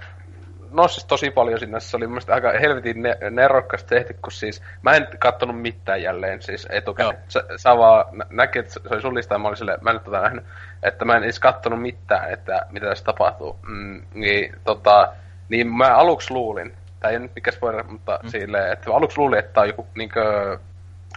[0.71, 4.31] no siis tosi paljon sinne, se oli mun mielestä aika helvetin ne, nerokkaasti tehty, kun
[4.31, 7.15] siis mä en kattonut mitään jälleen siis etukäteen.
[7.15, 7.23] Joo.
[7.27, 9.99] Sä, sä vaan nä- että se oli sun lista ja mä olin silleen, mä en
[9.99, 10.45] tätä nähnyt,
[10.83, 13.59] että mä en edes kattonut mitään, että mitä tässä tapahtuu.
[13.67, 15.13] Mm, niin tota,
[15.49, 18.29] niin mä aluksi luulin, tää ei ole nyt spoiler, mutta mm.
[18.29, 20.57] silleen, että aluksi luulin, että tää on joku niinkö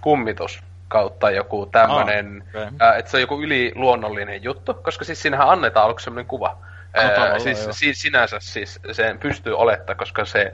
[0.03, 2.77] kummitus kautta joku tämmönen, Ah, okei.
[2.81, 6.59] ää, että se on joku yliluonnollinen juttu, koska siis siinähän annetaan aluksi semmoinen kuva.
[6.95, 10.53] Ää, siis, siis sinänsä siis sen pystyy olettaa, koska se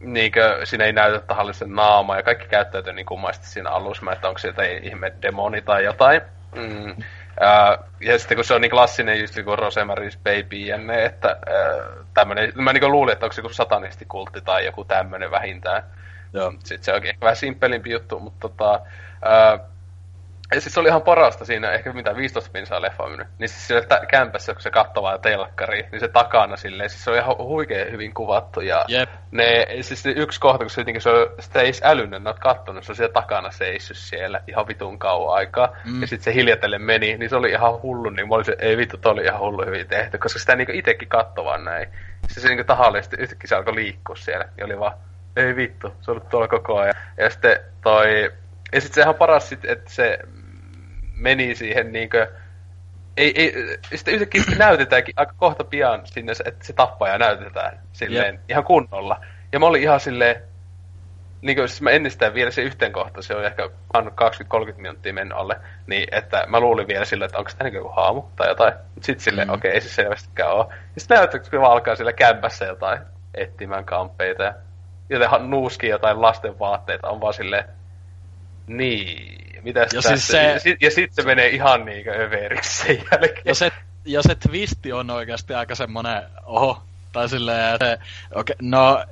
[0.00, 4.38] niinkö, siinä ei näytä tahallisen naama ja kaikki käyttäytyy niin kummaisesti siinä alussa, että onko
[4.38, 6.20] se jotain ihme demoni tai jotain.
[6.54, 7.02] Mm.
[7.40, 11.36] Ää, ja sitten kun se on niin klassinen just kuin Rosemary's Baby jenne, että ää,
[12.14, 15.82] tämmönen, mä niin luulin, että onko se joku satanistikultti tai joku tämmönen vähintään.
[16.32, 16.52] Joo.
[16.52, 18.80] Sitten se onkin ehkä vähän simppelimpi juttu, mutta tota...
[19.22, 19.71] Ää,
[20.54, 23.28] ja siis se oli ihan parasta siinä, ehkä mitä 15 pinsaa leffa on mennyt.
[23.38, 27.04] Niin siis siellä tä- kämpässä, kun se katsoo vaan telkkari, niin se takana silleen, siis
[27.04, 28.60] se on ihan huikea hyvin kuvattu.
[28.60, 29.10] Ja Jep.
[29.30, 32.30] ne, siis se yksi kohta, kun se, jotenkin, se on, sitä ei edes älynyt, ne
[32.30, 35.76] oot kattonut, se on siellä takana seissyt siellä ihan vitun kauan aikaa.
[35.84, 36.00] Mm.
[36.00, 38.76] Ja sitten se hiljatellen meni, niin se oli ihan hullu, niin mä olin se, ei
[38.76, 41.88] vittu, toi oli ihan hullu hyvin tehty, koska sitä niinku itekin katsoi vaan näin.
[42.28, 44.92] Se, se niinku tahallisesti yhtäkkiä se alkoi liikkua siellä, ja oli vaan,
[45.36, 46.94] ei vittu, se on ollut tuolla koko ajan.
[47.16, 48.30] Ja sitten toi,
[48.72, 50.18] ja sitten se ihan paras sit, että se
[51.22, 52.32] meni siihen niinkö,
[53.16, 58.34] ei, ei, sitten yhtäkkiä näytetäänkin aika kohta pian sinne, se- että se tappaja näytetään silleen
[58.34, 58.50] Jep.
[58.50, 59.20] ihan kunnolla.
[59.52, 60.42] Ja mä olin ihan silleen,
[61.42, 65.12] niin kuin, siis mä ennestään vielä se yhteen kohtaan, se on ehkä annut 20-30 minuuttia
[65.12, 68.48] mennyt alle, niin että mä luulin vielä silleen, että onko tämä niin joku haamu tai
[68.48, 68.74] jotain.
[68.94, 69.54] Mutta sitten silleen, Mm.
[69.54, 70.66] okei, okay, ei se selvästikään ole.
[70.94, 73.00] Ja sitten näyttää, kun se vaan alkaa siellä kämpässä jotain
[73.34, 74.54] etsimään kampeita ja
[75.10, 77.64] joten nuuskii jotain lasten vaatteita, on vaan silleen,
[78.66, 82.96] niin, mitäs Ja siis se- Ja, sit, ja sit se menee ihan niinkö överiksi sen
[83.12, 83.42] jälkeen.
[83.44, 83.72] Ja se,
[84.04, 86.82] ja se twisti on oikeasti aika semmonen, oho,
[87.12, 87.98] tai silleen, että
[88.34, 89.04] okay, no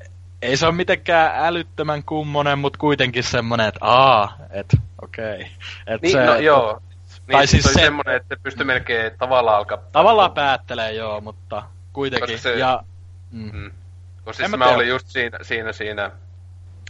[0.42, 5.34] ei se ole mitenkään älyttömän kummonen, mutta kuitenkin semmonen, että aa, että okei.
[5.34, 5.46] Okay.
[5.86, 6.82] Et Niin, se, no joo.
[7.26, 9.78] Niin, tai siis siis se se- semmonen, että se pystyy melkein tavallaan alkaa...
[9.92, 11.62] Tavallaan päättelee joo, mutta
[11.92, 12.34] kuitenkin.
[12.34, 12.82] Koska se- Ja,
[13.30, 13.50] mm.
[13.52, 13.70] Mm.
[14.26, 16.10] En siis mä mä, olin just siinä, siinä, siinä...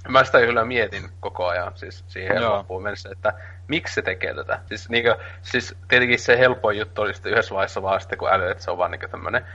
[0.08, 2.56] Mä sitä kyllä mietin koko ajan, siis siihen Joo.
[2.56, 3.32] loppuun mennessä, että
[3.68, 4.60] miksi se tekee tätä.
[4.66, 8.50] Siis, niinkö, siis tietenkin se helpoin juttu oli sitten yhdessä vaiheessa vaan sitten, kun äly,
[8.50, 9.46] että se on vaan niinkö tämmönen,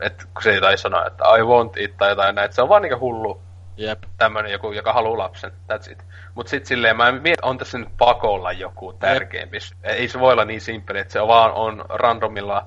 [0.00, 2.62] että kun se ei tai sanoa, että I want it tai jotain näin, että se
[2.62, 3.42] on vaan niinkö hullu
[3.76, 3.98] Jep.
[4.18, 6.04] tämmönen joku, joka haluaa lapsen, that's it.
[6.34, 9.60] Mut sit silleen mä mietin, on tässä nyt pakolla joku tärkeämpi.
[9.60, 12.66] sy- Ei se voi olla niin simppeli, että se vaan on randomilla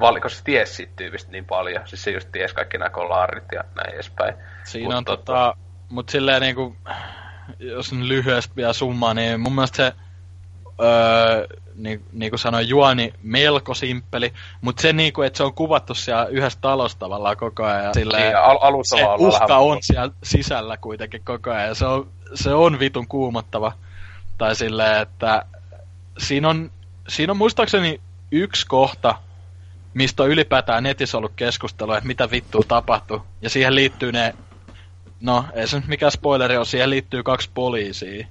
[0.00, 1.88] vali, koska se ties siitä tyypistä niin paljon.
[1.88, 4.34] Siis se just ties kaikki nämä kollaarit ja näin edespäin.
[4.64, 5.56] Siinä Mut on tota,
[5.88, 6.76] mut silleen niinku,
[7.58, 9.92] jos lyhyesti vielä summaa, niin mun mielestä se,
[10.82, 15.94] öö, niin, niin kuin sanoin, juoni melko simppeli, mutta se niinku, että se on kuvattu
[15.94, 17.84] siellä yhdessä talossa tavallaan koko ajan.
[17.84, 21.74] ja Silleen, Niin, al- alussa se uhka vähän- on siellä sisällä kuitenkin koko ajan, ja
[21.74, 23.72] se on, se on vitun kuumottava.
[24.38, 25.44] Tai silleen, että
[26.18, 26.70] siinä on,
[27.08, 28.00] siinä on muistaakseni
[28.32, 29.14] yksi kohta,
[29.94, 33.22] mistä on ylipäätään netissä ollut keskustelua, että mitä vittua tapahtuu.
[33.42, 34.34] Ja siihen liittyy ne,
[35.20, 38.26] no ei se nyt mikään spoileri ole, siihen liittyy kaksi poliisia.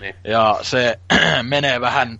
[0.00, 0.14] Niin.
[0.24, 0.98] Ja se
[1.42, 2.18] menee vähän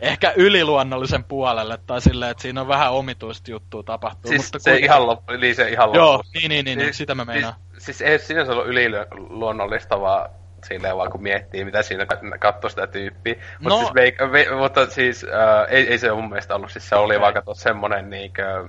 [0.00, 4.28] ehkä yliluonnollisen puolelle, tai silleen, että siinä on vähän omituista juttua tapahtuu.
[4.28, 6.32] Siis mutta se kuitenkin- ihan loppu, eli se ihan Joo, lopussa.
[6.38, 7.54] niin, niin, niin, niin, sitä mä meinaan.
[7.72, 10.30] Siis, siis ei sinänsä ollut yliluonnollista, vaan
[10.64, 13.34] silleen vaan kun miettii, mitä siinä kat- katsoo sitä tyyppiä.
[13.34, 13.78] Mutta No.
[13.78, 17.14] siis, veik, ve, mutta siis äh, ei, ei, se mun mielestä ollut, siis se oli
[17.14, 17.20] Okei.
[17.20, 18.68] vaan katsoa semmonen niinkö,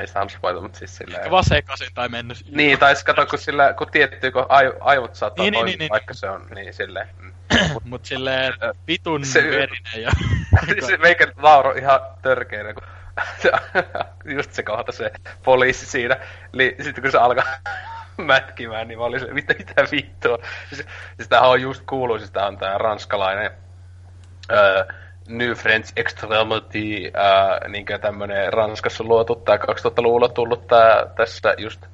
[0.00, 1.20] ei sitä hanspaita, mutta siis silleen...
[1.20, 2.44] Ehkä vaan sekasin tai mennyt.
[2.50, 5.72] Niin, tai siis kato, kun, sillä, kun tiettyy, kun ai, aivot saattaa Niin, niin, toimia,
[5.72, 5.90] niin, niin.
[5.90, 7.08] vaikka se on, niin silleen.
[7.18, 7.32] Mm.
[7.84, 8.54] Mut silleen
[8.88, 10.10] vitun Se- verinen ja...
[10.86, 12.82] se meikä nauro ihan törkeänä, kun
[14.36, 15.10] just se kohta se
[15.44, 16.16] poliisi siinä.
[16.52, 17.44] Li, sitten kun se alkaa
[18.16, 20.38] mätkimään, niin mä olin se, mitä, mitä vittua.
[20.68, 23.50] Siis, siis tämähän on just kuuluisin, tää on tää ranskalainen
[24.52, 24.84] öö,
[25.30, 31.86] New French Extremity, öö, niinkö tämmönen Ranskassa luotu tää 2000-luvulla tullut tää tässä just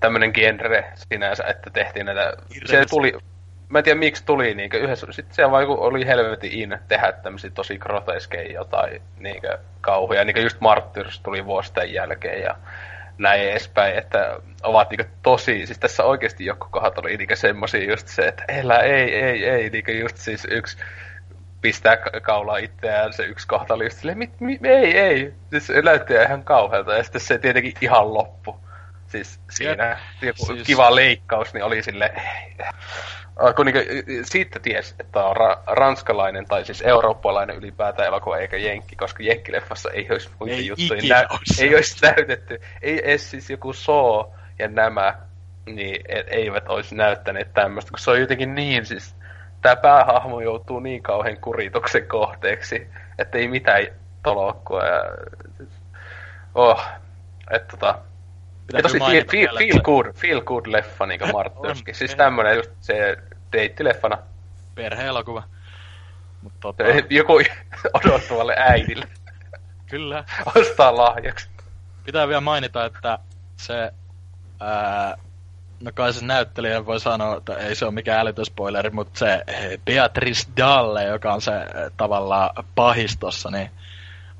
[0.00, 2.32] tämmönen genre sinänsä, että tehtiin näitä,
[2.64, 3.12] se tuli,
[3.68, 4.78] mä en tiedä miksi tuli niinkö.
[4.78, 10.24] Yhdessä, sit se vaan joku oli helvetin in tehdä tämmösiä tosi groteskeja jotain niinkö kauhuja,
[10.24, 12.56] niinkö just Martyrs tuli vuosien jälkeen ja
[13.18, 18.08] näin edespäin, että ovat niinkö tosi, siis tässä oikeesti joku kohdat oli niinkö semmosia just
[18.08, 20.78] se, että elä, ei, ei, ei, niinkö just siis yksi
[21.60, 25.66] pistää ka- kaulaa itseään, se yksi kohta oli just silleen, mit, mit, ei, ei, siis
[25.66, 28.60] se näytti ihan kauhealta, ja sitten se tietenkin ihan loppu.
[29.06, 32.12] Siis siinä joku Siis- kiva leikkaus, niin oli sille
[33.56, 33.80] kun niinku,
[34.22, 39.90] siitä ties, että on ra- ranskalainen tai siis eurooppalainen ylipäätään elokuva eikä jenkki, koska jenkkileffassa
[39.90, 41.64] ei olisi muita Ei juttuja, nä- olisi.
[41.64, 42.60] ei olisi näytetty.
[42.82, 45.14] Ei edes siis joku soo ja nämä,
[45.66, 49.14] niin et, eivät olisi näyttäneet tämmöistä, kun se on jotenkin niin siis,
[49.68, 52.88] tämä päähahmo joutuu niin kauhean kurituksen kohteeksi,
[53.18, 53.86] että ei mitään
[54.22, 55.02] tolokkua ja
[56.54, 56.86] oh,
[57.50, 57.98] että tota,
[58.72, 61.92] ja tosi feel, feel, feel, good, feel good leffa niinku Martyrskin.
[61.92, 63.16] On, Siis tämmönen just se
[63.52, 64.18] deittileffana.
[64.74, 65.42] Perhe-elokuva.
[66.42, 67.32] Mut tota, Joku
[68.04, 69.06] odottavalle äidille
[69.86, 70.24] kyllä.
[70.54, 71.48] ostaa lahjaksi.
[72.04, 73.18] Pitää vielä mainita, että
[73.56, 73.92] se...
[74.60, 75.16] Ää,
[75.80, 79.44] no kai se näyttelijä voi sanoa, että ei se ole mikään älytön spoileri, mutta se
[79.46, 83.70] eh, Beatrice Dalle, joka on se eh, tavallaan pahistossa, niin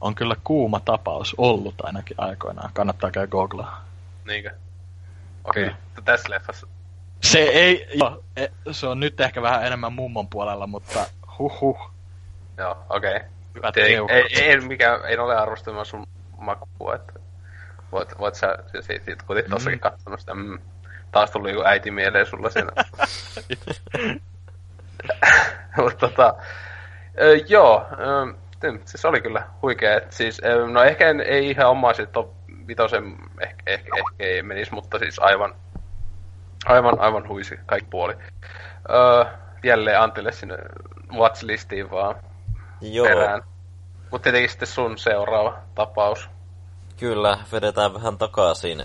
[0.00, 2.70] on kyllä kuuma tapaus ollut ainakin aikoinaan.
[2.72, 3.84] Kannattaa käydä googlaa.
[4.26, 4.50] Niinkö?
[5.44, 5.76] Okei, okay.
[6.04, 6.66] tässä leffassa.
[7.22, 11.06] Se ei, joo, e- se on nyt ehkä vähän enemmän mummon puolella, mutta
[11.38, 11.90] huhhuh.
[12.58, 13.16] Joo, okei.
[13.16, 13.28] Okay.
[13.54, 16.06] Hyvät Ei, ei, ei, mikä, ei ole arvostamaan sun
[16.38, 17.12] makua, että
[17.92, 20.58] voit, voit sä siitä, olit tossakin katsonut sitä, mm,
[21.12, 22.70] taas tuli joku äiti mieleen sulla siinä.
[25.76, 26.34] Mutta tota,
[27.20, 28.24] ö, joo, ö,
[28.70, 29.96] mm, siis oli kyllä huikea.
[29.96, 32.30] Et siis, ö, no ehkä en, ei ihan omaisin top
[32.66, 35.54] vitosen, ehkä, ehkä, ehkä ei menisi, mutta siis aivan,
[36.66, 38.14] aivan, aivan huisi kaikki puoli.
[38.90, 39.24] Ö,
[39.62, 40.58] jälleen Antille sinne
[41.12, 42.14] watchlistiin vaan
[42.80, 43.42] Joo, perään.
[44.10, 46.30] Mutta tietenkin sitten sun seuraava tapaus.
[46.96, 48.84] kyllä, vedetään vähän takaisin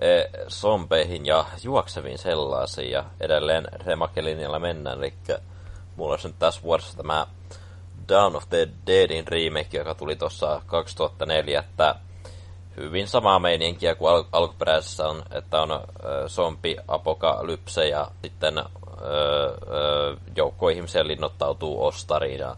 [0.00, 5.14] eh, zombeihin ja juokseviin sellaisiin ja edelleen remakelinjalla mennään, eli
[5.96, 7.26] mulla olisi nyt tässä vuodessa tämä
[8.08, 11.94] Dawn of the Deadin remake, joka tuli tuossa 2004, että
[12.76, 18.64] hyvin samaa meininkiä kuin al- alkuperäisessä on, että on ö, zombi-apokalypse ja sitten ö,
[19.02, 22.56] ö, joukko ihmisiä linnoittautuu ostariin ja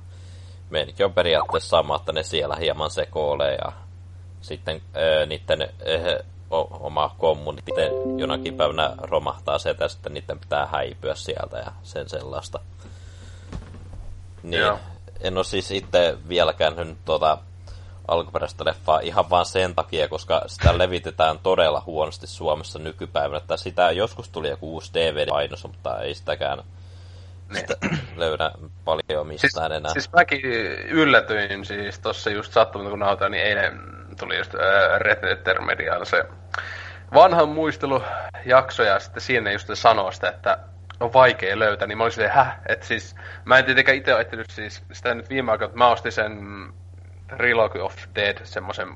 [0.70, 3.72] meininki on periaatteessa sama, että ne siellä hieman sekoilee ja
[4.40, 5.68] sitten ö, niiden
[6.50, 12.08] oma kommuni sitten jonakin päivänä romahtaa se, että sitten niiden pitää häipyä sieltä ja sen
[12.08, 12.60] sellaista.
[14.42, 14.78] Niin, Joo.
[15.20, 17.38] en ole siis itse vieläkään nyt tuota
[18.08, 23.36] alkuperäistä leffaa ihan vaan sen takia, koska sitä levitetään todella huonosti Suomessa nykypäivänä.
[23.38, 26.62] Että sitä joskus tuli joku uusi DVD-painos, mutta ei sitäkään
[27.52, 27.74] sitä
[28.16, 28.50] löydä
[28.84, 29.92] paljon Siis, mistään enää.
[29.92, 30.40] siis mäkin
[30.90, 34.60] yllätyin siis tossa just sattumalta kun nautoin, niin eilen tuli just äh,
[35.00, 36.24] Red Mediaan se
[37.14, 40.58] vanhan muistelujakso ja sitten siinä just se sanoo sitä, että
[41.00, 42.58] on vaikea löytää, niin mä olin silleen, häh?
[42.68, 46.12] Et siis, mä en tietenkään itse etsinyt siis sitä nyt viime aikoina, mutta mä ostin
[46.12, 46.38] sen
[47.36, 48.88] Trilogy of Dead, semmoisen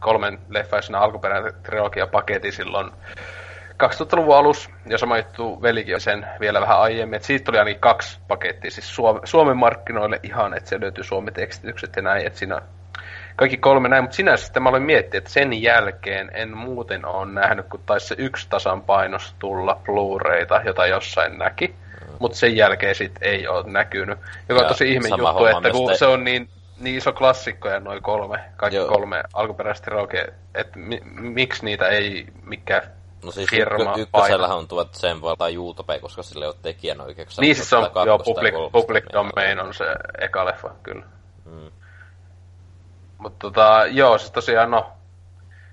[0.00, 2.90] kolmen leffaisena alkuperäinen trilogia-paketin silloin
[3.82, 8.20] 2000-luvun alus, ja sama juttu velikin sen vielä vähän aiemmin, että siitä tuli ainakin kaksi
[8.28, 12.62] pakettia, siis Suom- Suomen markkinoille ihan, että se löytyy suomi-tekstitykset ja näin, että siinä
[13.40, 17.32] kaikki kolme näin, mutta sinänsä sitten mä aloin miettiä, että sen jälkeen en muuten ole
[17.32, 21.74] nähnyt, kun taisi se yksi tasan painos tulla Blu-rayta, jota jossain näki,
[22.18, 24.18] mutta sen jälkeen sit ei ole näkynyt.
[24.48, 26.48] Joka on Ja tosi ihme juttu, että kun te- se on niin,
[26.80, 28.88] niin iso klassikko ja noin kolme, kaikki Joo.
[28.88, 32.82] Kolme alkuperäistä trilogia, että mi- miksi niitä ei mikään
[33.24, 36.56] No siis firma ykk- ykkösellähän on tuot sen voi tai YouTube, koska sille ei ole
[36.62, 37.42] tekijänoikeuksia.
[37.42, 39.84] Niin siis se on, joo, public, public domain on se
[40.18, 41.02] eka leffa, kyllä.
[43.20, 44.92] Mutta tota, joo, siis tosiaan no,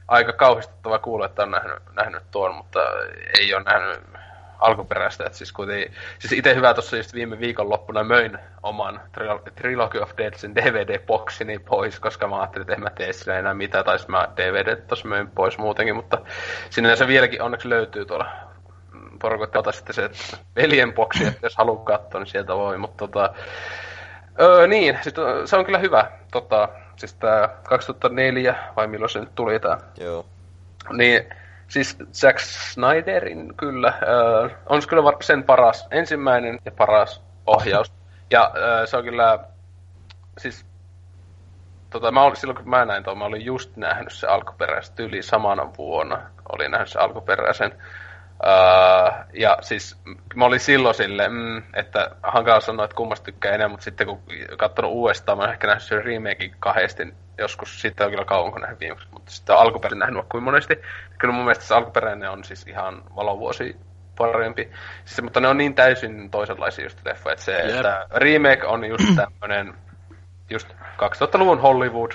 [0.08, 2.80] aika kauhistuttava kuulla, että on nähnyt, nähnyt tuon, mutta
[3.40, 4.03] ei ole nähnyt
[4.59, 5.24] alkuperäistä.
[5.26, 10.11] Et siis, kuitenkin, siis itse hyvä tuossa just viime viikonloppuna möin oman Tril- Trilogy of
[10.17, 14.27] Deadsin DVD-boksini pois, koska mä ajattelin, että en mä tee sillä enää mitään, tai mä
[14.38, 16.17] DVD tuossa möin pois muutenkin, mutta
[16.69, 18.32] sinne se vieläkin onneksi löytyy tuolla
[19.22, 20.09] porukoita sitten se
[20.56, 23.34] veljen boksi, että jos haluaa katsoa, niin sieltä voi, mutta tota,
[24.42, 29.35] öö, niin, sit, se on kyllä hyvä, tota, siis tää 2004, vai milloin se nyt
[29.35, 29.77] tuli tää?
[29.98, 30.26] Joo.
[30.93, 31.30] Niin,
[31.67, 37.93] siis Zack Snyderin kyllä, öö, on kyllä sen paras, ensimmäinen ja paras ohjaus.
[38.32, 39.40] Ja öö, se on kyllä,
[40.38, 40.66] siis
[41.90, 45.24] tota, mä olin, silloin kun mä näin tuon, mä olin just nähnyt se alkuperäisen tyyli
[45.24, 46.22] samana vuonna.
[46.50, 47.72] Olin nähnyt se alkuperäisen.
[48.43, 49.98] Uh, ja siis
[50.35, 54.24] mä olin silloin sille, mm, että hankala sanoa, että kummasta tykkää enemmän, mutta sitten kun
[54.57, 58.61] katsonut uudestaan, mä oon ehkä nähnyt sen remakein kahdesti joskus, sitten on kyllä kauan kun
[58.61, 60.82] nähnyt viimeksi, mutta sitten on alkuperäinen nähnyt kuin monesti.
[61.17, 63.75] Kyllä mun mielestä se alkuperäinen on siis ihan valovuosi
[64.17, 64.72] parempi.
[65.06, 67.75] Siis, mutta ne on niin täysin toisenlaisia just leffoja, että se, Jep.
[67.75, 69.06] että remake on just
[69.41, 69.74] tämmönen
[70.49, 72.11] just 2000-luvun Hollywood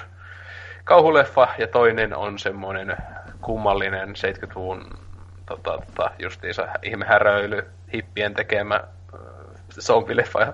[0.84, 2.96] kauhuleffa ja toinen on semmoinen
[3.40, 4.98] kummallinen 70-luvun
[5.46, 8.80] tota, tota, justiinsa ihmehäröily, hippien tekemä
[9.80, 10.52] zombileffa ja,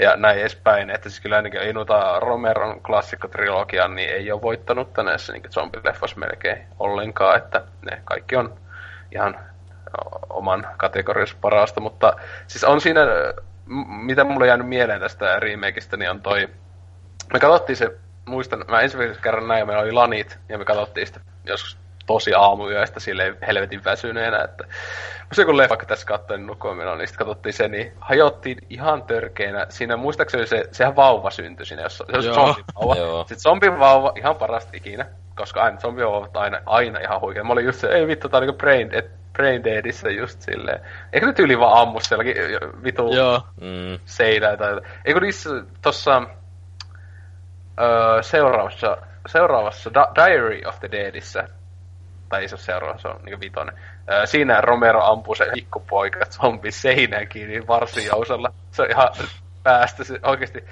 [0.00, 0.90] ja näin edespäin.
[0.90, 6.66] Että siis kyllä ei noita Romeron klassikkotrilogian, niin ei ole voittanut näissä niin zombileffassa melkein
[6.78, 8.58] ollenkaan, että ne kaikki on
[9.12, 9.38] ihan
[10.30, 13.00] oman kategoriansa parasta, mutta siis on siinä,
[13.86, 16.48] mitä mulle jäänyt mieleen tästä remakeista, niin on toi,
[17.32, 17.90] me katsottiin se,
[18.24, 22.34] muistan, mä ensimmäisen kerran näin, ja meillä oli lanit, ja me katsottiin sitä joskus tosi
[22.34, 24.64] aamuyöstä silleen helvetin väsyneenä, että
[25.32, 29.66] se kun leffa tässä katsoin nukuimella, niin sitten katsottiin se, niin hajottiin ihan törkeinä.
[29.68, 32.34] Siinä muistaakseni se, sehän vauva syntyi siinä, jos se Joo.
[32.34, 33.24] zombivauva.
[33.28, 37.44] Sitten zombivauva ihan parasta ikinä, koska aina zombivauvat aina, aina ihan huikea.
[37.44, 40.80] Mä olin just se, ei vittu, tää on niinku brain, et, brain deadissä just silleen.
[41.12, 42.36] Eikö ne tyyli vaan ammu sielläkin
[42.84, 43.42] vitu Joo.
[43.60, 44.80] Mm, seinää tai...
[45.04, 45.50] Eikö niissä
[45.82, 46.22] tossa
[47.80, 51.48] öö, seuraavassa, seuraavassa da- Diary of the Deadissä,
[52.34, 53.74] tai ei se ole seuraava, se on niinku vitonen.
[54.10, 58.52] Öö, siinä Romero ampuu se pikkupoika zombi seinään kiinni varsijousella.
[58.70, 59.08] Se on ihan
[59.62, 60.64] päästä se oikeesti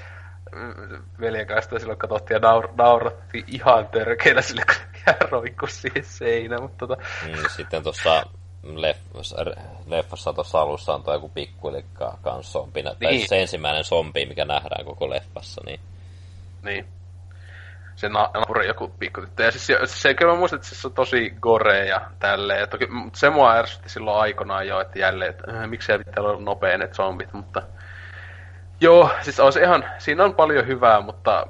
[0.53, 6.63] mm, veljen kanssa silloin katsottiin ja naur, naurattiin ihan törkeillä sille, kun roikku siihen seinään,
[6.63, 8.23] mutta tota, niin sitten tuossa
[8.63, 9.37] leffassa,
[9.87, 12.91] leffassa tuossa alussa on tuo joku pikkulikka kans zombina.
[12.91, 13.19] Tai Niin.
[13.19, 15.81] siis se ensimmäinen zombi, mikä nähdään koko leffassa, niin
[16.63, 16.87] Niin.
[18.03, 19.43] Se na- naapuri joku pikkutyttö.
[19.43, 22.69] Ja siis se, se kyllä mä muistan, että se on tosi gore ja tälleen.
[22.69, 26.41] Toki, mut se mua ärsytti silloin aikoinaan jo, että jälleen, että äh, miksei pitää olla
[26.41, 27.63] nopea ne zombit, mutta...
[28.81, 31.47] Joo, siis on se ihan, siinä on paljon hyvää, mutta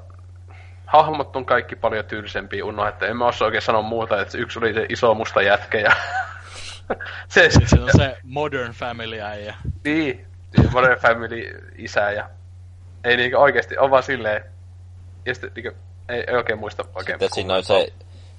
[0.87, 4.59] hahmot on kaikki paljon tylsempiä unoh, että en mä osaa oikein sanoa muuta, että yksi
[4.59, 5.93] oli se iso musta jätkä ja...
[7.29, 9.57] se, Sitten siinä on se Modern Family äijä.
[9.85, 10.27] niin,
[10.73, 12.31] Modern Family isä ja...
[13.05, 14.45] Ei niinku oikeesti, on vaan silleen...
[15.27, 15.79] Ja sitten niinku,
[16.13, 17.15] ei, ei oikein muista oikein.
[17.19, 17.93] Sitten siinä on se,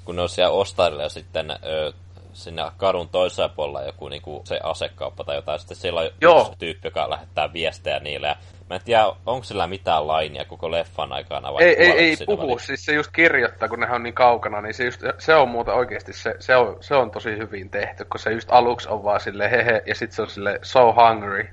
[0.06, 1.94] kun ne on siellä ostarilla ja sitten ö,
[2.34, 5.60] siinä kadun toisella puolella joku niinku, se asekauppa tai jotain.
[5.60, 6.42] Sitten siellä on Joo.
[6.42, 8.28] yksi tyyppi, joka lähettää viestejä niille.
[8.28, 8.36] Ja
[8.70, 12.42] mä en tiedä, onko sillä mitään lainia koko leffan aikana vai Ei, ei, ei puhu,
[12.42, 12.60] väliin?
[12.60, 15.74] siis se just kirjoittaa, kun nehän on niin kaukana, niin se, just, se on muuta
[15.74, 19.20] oikeasti, se, se, on, se on tosi hyvin tehty, kun se just aluksi on vaan
[19.20, 21.48] sille hehe, ja sitten se on sille so hungry,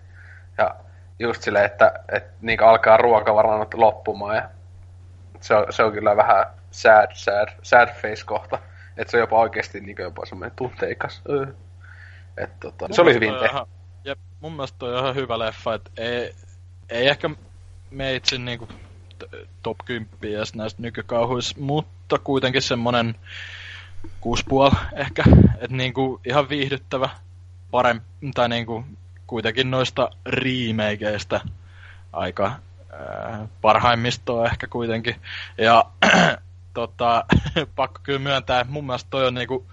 [0.58, 0.74] ja
[1.18, 4.48] just silleen, että, että niin alkaa ruokavarannot loppumaan, ja
[5.40, 8.58] se on, se on kyllä vähän sad, sad, sad face kohta,
[8.96, 11.22] että se on jopa oikeasti niin jopa semmoinen tunteikas.
[11.28, 11.46] Öö.
[12.36, 13.56] Et, tota, se oli hyvin tehty.
[14.04, 16.34] Jep, mun mielestä toi on ihan hyvä leffa, että ei,
[16.88, 17.30] ei ehkä
[17.90, 18.68] meitsin niinku
[19.62, 23.14] top 10 edes näistä nykykauhuissa, mutta kuitenkin semmonen
[24.06, 27.08] 6,5 ehkä, että niinku ihan viihdyttävä,
[27.70, 28.84] parempi, tai niinku
[29.26, 31.40] kuitenkin noista remakeista
[32.12, 32.52] aika
[32.92, 35.16] ää, parhaimmistoa ehkä kuitenkin.
[35.58, 35.84] Ja
[36.74, 37.24] tota,
[37.76, 39.66] pakko kyllä myöntää, että mun mielestä toi on niinku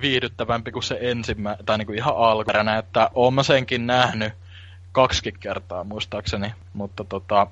[0.00, 4.32] viihdyttävämpi kuin se ensimmäinen, tai niinku ihan alkuperäinen, että oon mä senkin nähnyt
[4.92, 7.46] kaksi kertaa muistaakseni, mutta tota,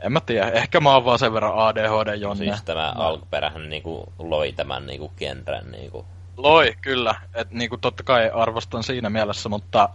[0.00, 2.44] en mä tiedä, ehkä mä oon vaan sen verran ADHD jonne.
[2.44, 6.06] Siis tämä alkuperähän niinku loi tämän niinku genren niinku.
[6.36, 7.14] Loi, kyllä.
[7.34, 9.88] Et niinku totta kai arvostan siinä mielessä, mutta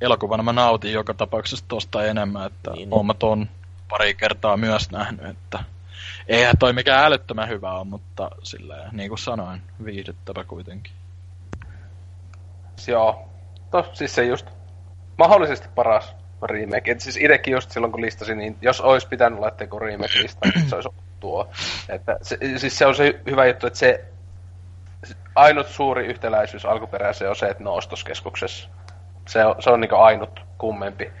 [0.00, 3.48] elokuvana mä nautin joka tapauksessa tosta enemmän, että Niin, oon mä ton
[3.88, 5.64] pari kertaa myös nähnyt, että
[6.28, 10.92] eihän toi mikään älyttömän hyvä on, mutta silleen, niin kuin sanoin, viihdyttävä kuitenkin.
[12.86, 13.28] Joo.
[13.72, 14.46] No, siis se just
[15.18, 16.90] mahdollisesti paras remake.
[16.92, 20.48] Et siis itsekin just silloin kun listasin, niin jos olisi pitänyt laittaa joku remake lista,
[20.54, 21.50] niin se olisi ollut tuo.
[21.88, 24.04] Että se, siis se on se hyvä juttu, että se
[25.04, 28.68] se ainut suuri yhtäläisyys alkuperäiseen on se, että ne on ostoskeskuksessa.
[29.28, 31.12] Se on, se on niinku ainut kummempi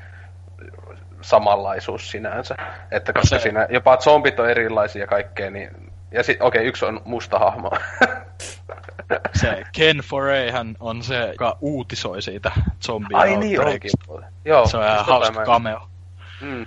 [1.20, 2.56] samanlaisuus sinänsä.
[2.90, 5.92] Että koska Se- siinä jopa zombit on erilaisia kaikkea, niin...
[6.10, 7.70] Ja sit, okei, okay, yksi on musta hahmo.
[9.40, 12.52] Se Ken Foray hän on se, joka uutisoi siitä
[12.86, 13.90] zombie Ai niin onkin.
[14.44, 15.88] Joo, Se on ihan tota hauska mä- cameo.
[16.40, 16.66] Mm.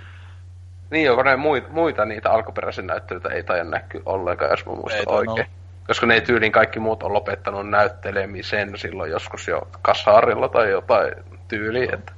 [0.90, 5.00] Niin, onko ne muita, muita niitä alkuperäisen näyttelyitä ei taida näkyä ollenkaan, jos mä muistan
[5.00, 5.46] Ei oikein.
[5.86, 11.12] Koska ne tyylin kaikki muut on lopettanut näyttelemisen silloin joskus jo kasarilla tai jotain
[11.52, 11.90] tyyliä.
[11.92, 12.12] Että.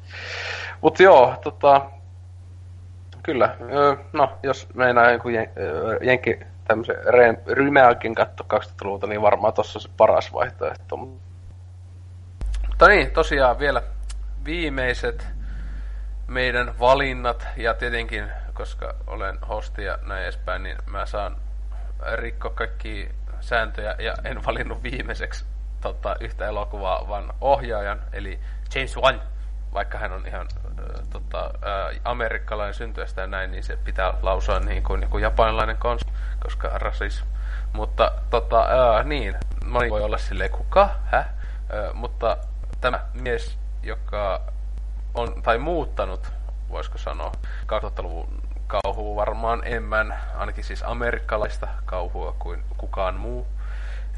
[0.80, 1.90] Mut joo, tota,
[3.22, 3.56] kyllä,
[4.12, 5.50] no jos meinaa joku jen,
[6.02, 6.96] jenki tämmöisen
[7.46, 10.96] rymäykin katto 2000-luvulta, niin varmaan tossa se paras vaihtoehto.
[10.96, 13.82] Mutta niin, tosiaan vielä
[14.44, 15.26] viimeiset
[16.26, 21.36] meidän valinnat ja tietenkin, koska olen hosti ja näin edespäin, niin mä saan
[22.14, 23.08] rikkoa kaikki
[23.40, 25.44] sääntöjä ja en valinnut viimeiseksi
[25.84, 28.40] tota, yhtä elokuvaa, vaan ohjaajan, eli
[28.74, 29.22] James Wan.
[29.74, 34.60] Vaikka hän on ihan äh, tota, äh, amerikkalainen syntyästä ja näin, niin se pitää lausua
[34.60, 36.00] niin kuin, niin kuin japanilainen kons,
[36.40, 37.26] koska rasism.
[37.72, 38.60] Mutta tota,
[38.98, 41.18] äh, niin, moni voi olla silleen, kuka, hä?
[41.18, 41.26] Äh,
[41.94, 42.36] mutta
[42.80, 44.40] tämä mies, joka
[45.14, 46.32] on, tai muuttanut,
[46.70, 47.32] voisiko sanoa,
[47.62, 53.46] 2000-luvun kauhua varmaan enemmän, ainakin siis amerikkalaista kauhua kuin kukaan muu.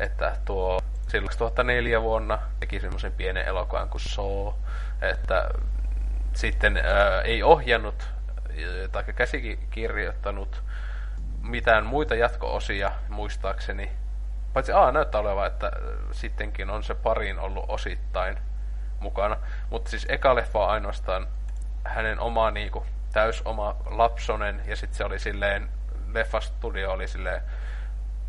[0.00, 4.52] Että tuo silloin 2004 vuonna teki semmoisen pienen elokuvan kuin Saw,
[5.02, 5.51] että
[6.33, 10.62] sitten ää, ei ohjannut ää, tai käsikirjoittanut
[11.43, 13.91] mitään muita jatko-osia muistaakseni.
[14.52, 15.73] Paitsi A näyttää olevan, että ää,
[16.12, 18.39] sittenkin on se parin ollut osittain
[19.01, 19.36] mukana.
[19.70, 21.26] Mutta siis eka leffa on ainoastaan
[21.85, 25.68] hänen oma niinku, täys oma lapsonen ja sitten se oli silleen,
[26.12, 27.43] leffastudio oli silleen,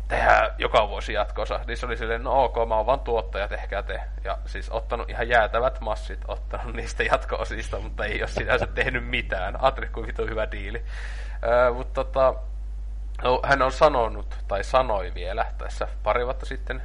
[0.08, 1.60] tehdään joka vuosi jatkossa.
[1.74, 4.02] Se oli silleen, no ok, mä oon vaan tuottaja, tehkää te.
[4.24, 9.62] Ja siis ottanut ihan jäätävät massit, ottanut niistä jatko-osista, mutta ei ole sinänsä tehnyt mitään.
[9.62, 10.84] Ajattelin, kuin vitu hyvä diili.
[11.44, 12.34] Öö, mutta tota,
[13.22, 16.82] no, hän on sanonut, tai sanoi vielä tässä pari vuotta sitten,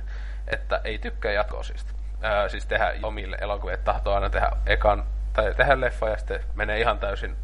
[0.48, 1.94] että ei tykkää jatko-osista.
[2.24, 5.04] Öö, siis tehdä omille elokuville, tahtoo aina tehdä ekan,
[5.34, 7.36] tai tehdä leffa ja sitten menee ihan täysin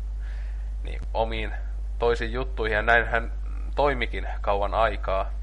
[0.84, 1.54] niin, omiin
[2.00, 3.32] toisiin juttuihin, ja näin hän
[3.76, 5.39] toimikin kauan aikaa.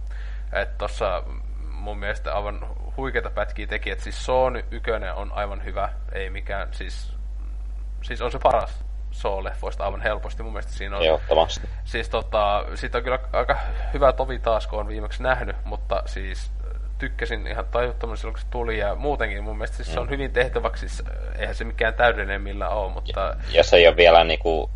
[0.53, 1.23] Että tossa
[1.71, 2.67] mun mielestä aivan
[2.97, 7.17] huikeita pätkiä teki, että siis Saw ykönen on aivan hyvä, ei mikään, siis,
[8.03, 10.43] siis on se paras Saw-leffoista aivan helposti.
[10.43, 11.03] Mun mielestä siinä on...
[11.03, 11.69] Ehdottomasti.
[11.85, 13.57] Siis tota, siitä on kyllä aika
[13.95, 16.53] hyvä tovi taas, kun on viimeksi nähnyt, mutta siis
[16.99, 20.33] tykkäsin ihan tajuttomasti silloin, kun se tuli, ja muutenkin mun mielestä siis se on hyvin
[20.33, 21.09] tehtäväksi, siis
[21.39, 23.37] eihän se mikään täydellinen millä ole, mutta...
[23.51, 24.71] Ja se ei ole vielä niinku,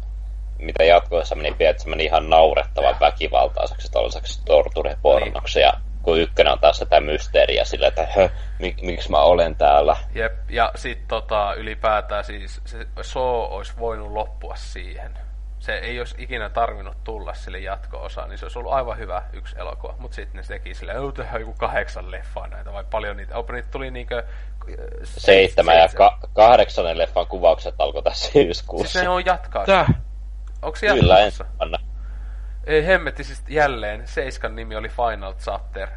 [0.60, 5.60] mitä jatkoessa meni pian, että se meni ihan naurettavan väkivaltaiseksi tällaiseksi torturepornoksi.
[5.60, 5.72] Ja
[6.02, 9.97] kun ykkönen on taas sitä mysteeriä sillä, että hö, mik, miksi mä olen täällä.
[10.14, 15.18] Jep, ja sit tota, ylipäätään siis se Saw olisi voinut loppua siihen.
[15.58, 19.56] Se ei olisi ikinä tarvinnut tulla sille jatko-osaan, niin se olisi ollut aivan hyvä yksi
[19.58, 19.94] elokuva.
[19.98, 23.36] Mutta sitten ne teki sille, että tehdään joku kahdeksan leffaa näitä, vai paljon niitä.
[23.36, 24.18] Opa niitä tuli niinkö...
[24.18, 24.24] äh,
[25.05, 28.92] Seitsemän ja ka- kahdeksannen leffan kuvaukset alkoi tässä syyskuussa.
[28.92, 29.64] Siis ne on jatkaa.
[29.66, 29.86] Tää?
[30.62, 31.78] Onko se Kyllä ensi vuonna.
[32.64, 34.06] Ei hemmetti, siis jälleen.
[34.06, 35.89] Seiskan nimi oli Final Chapter.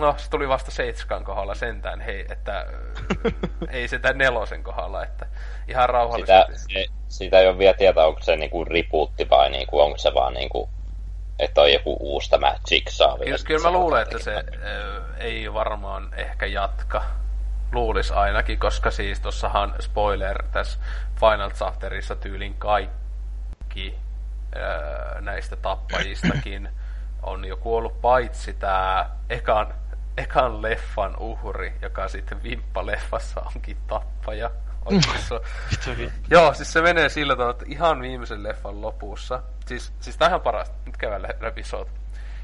[0.00, 2.66] No, se tuli vasta Seitskan kohdalla sentään, hei, että äh,
[3.70, 5.26] ei tämän nelosen kohdalla, että
[5.68, 6.72] ihan Sitä, rauhallisesti.
[6.72, 10.34] se, sitä ei ole vielä tietää, onko se niinku ripuutti vai niinku, onko se vaan
[10.34, 10.70] niinku,
[11.38, 13.18] että on joku uusi tämä Jigsaw.
[13.18, 17.04] Kyllä, kyllä mä luulen, että se ö, ei varmaan ehkä jatka.
[17.72, 20.78] Luulis ainakin, koska siis tossahan spoiler tässä
[21.20, 23.01] Final Chapterissa tyylin kaikki
[23.76, 26.68] ö, näistä tappajistakin
[27.22, 29.74] on jo kuollut paitsi tää ekan,
[30.16, 34.50] ekan leffan uhri, joka sitten vimppa-leffassa onkin tappaja.
[34.84, 35.40] Oikeassa.
[36.30, 40.40] Joo, siis se menee sillä tavalla, että ihan viimeisen leffan lopussa, siis, siis tämä on
[40.40, 41.88] parasta, nyt käydään lä- läpi sot.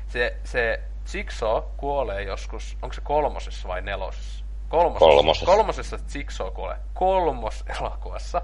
[0.08, 0.80] Se, se
[1.14, 4.44] Jigsaw kuolee joskus, onko se kolmosessa vai nelosessa?
[4.68, 4.98] Kolmosessa.
[4.98, 5.46] Kolmosessa.
[5.46, 6.76] Kolmosessa Jigsaw kuolee.
[6.94, 8.42] Kolmos elokuvassa.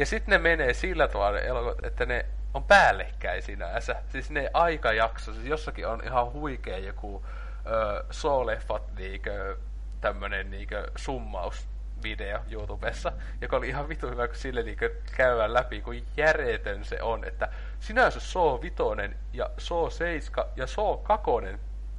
[0.00, 1.38] Ja sitten ne menee sillä tavalla,
[1.82, 3.96] että ne on päällekkäin sinänsä.
[4.08, 7.24] Siis ne aikajakso, siis jossakin on ihan huikea joku
[7.66, 9.56] ö, Saw-leffat niinkö,
[10.00, 11.68] tämmönen niinkö summaus
[12.02, 17.02] video YouTubessa, joka oli ihan vitu hyvä, kun sille niinkö käydään läpi, kuin järjetön se
[17.02, 17.48] on, että
[17.80, 21.30] sinänsä Saw vitonen ja Saw 7 ja Saw 2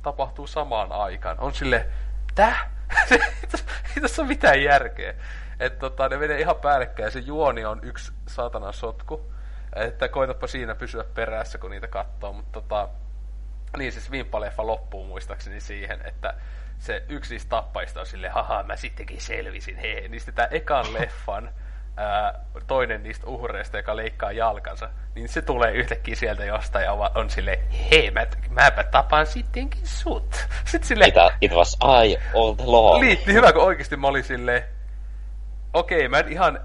[0.02, 1.40] tapahtuu samaan aikaan.
[1.40, 1.88] On sille,
[2.36, 2.70] täh?
[3.96, 5.14] ei tässä ole mitään järkeä.
[5.62, 9.32] Että tota, ne menee ihan päällekkäin ja se juoni on yksi saatanan sotku.
[9.76, 12.34] Että koitapa siinä pysyä perässä, kun niitä katsoo.
[12.34, 12.90] Mutta tota,
[13.78, 16.34] Niin siis Vimppa-leffa loppuu muistaakseni siihen, että
[16.80, 20.08] se yksi niistä tappajista on silleen, haha, mä sittenkin selvisin, hei.
[20.08, 21.50] Niin sitten tämä ekan leffan
[21.98, 27.30] ää, toinen niistä uhreista, joka leikkaa jalkansa, niin se tulee yhtäkkiä sieltä jostain ja on
[27.30, 30.36] silleen, hei, mä, mäpä tapaan sittenkin sut.
[30.66, 33.02] Sitten silleen, Mitä, it was I all along.
[33.04, 34.64] niin, niin hyvä, kun oikeasti mä olin silleen,
[35.74, 36.62] okei, mä en ihan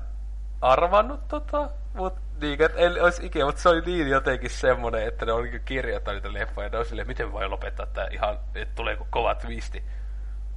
[0.61, 5.27] arvannut tota, mutta niin, että en olisi ikinä, mutta se oli niin jotenkin semmonen, että
[5.27, 8.39] ne on niin kirjoittanut niitä leffoja, ja ne on silleen, miten voi lopettaa tää ihan,
[8.55, 9.85] että tulee kova twisti.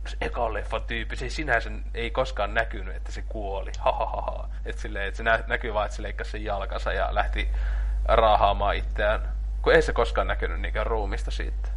[0.07, 3.71] Se eka leffan tyyppi, se sinänsä ei koskaan näkynyt, että se kuoli.
[3.79, 4.49] Ha, ha, ha, ha.
[4.65, 7.49] Että silleen, että se nä- näkyy vaan, että se leikkasi sen jalkansa ja lähti
[8.05, 9.21] raahaamaan itseään.
[9.61, 11.69] Kun ei se koskaan näkynyt niinkään ruumista siitä.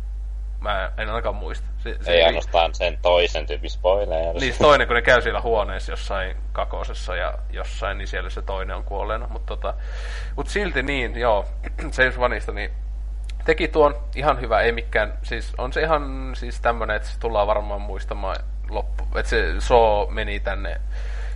[0.63, 1.67] Mä en ainakaan muista.
[1.79, 4.35] Se, se Ei ainoastaan sen toisen tyypin spoiler.
[4.41, 8.77] niin toinen, kun ne käy siellä huoneessa jossain kakosessa ja jossain, niin siellä se toinen
[8.77, 9.29] on kuolleena.
[9.29, 9.75] Mutta tota,
[10.37, 11.47] mut silti niin, joo,
[11.99, 12.71] James Vanista, niin
[13.45, 17.47] teki tuon ihan hyvä, ei mikään, siis on se ihan siis tämmönen, että se tullaan
[17.47, 18.37] varmaan muistamaan
[18.71, 20.81] loppu, että se so meni tänne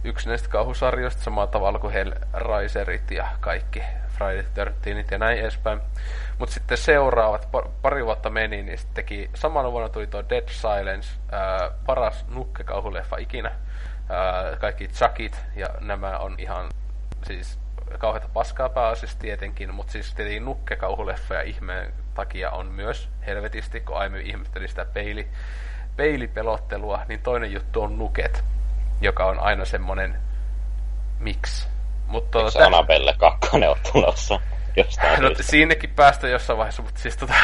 [0.04, 5.80] yksi näistä kauhusarjoista samalla tavalla kuin Hellraiserit ja kaikki Friday 13 ja näin edespäin.
[6.38, 7.48] Mutta sitten seuraavat,
[7.82, 13.16] pari vuotta meni, niin sitten teki, samana vuonna tuli tuo Dead Silence, ää, paras nukkekauhuleffa
[13.16, 13.50] ikinä.
[14.08, 16.68] Ää, kaikki Chuckit ja nämä on ihan
[17.26, 17.58] siis
[17.98, 23.96] kauheita paskaa pääasiassa tietenkin, mutta siis tietenkin nukkekauhuleffa ja ihmeen takia on myös helvetisti, kun
[23.96, 25.28] aiemmin ihmetteli sitä peili,
[25.96, 28.44] peilipelottelua, niin toinen juttu on nuket,
[29.00, 30.18] joka on aina semmonen
[31.18, 31.68] miksi.
[32.06, 32.66] Mutta Miksi täh...
[32.66, 34.40] Annabelle 2 on tulossa
[34.76, 37.34] jostain no, siinäkin päästä jossain vaiheessa, mutta siis tota,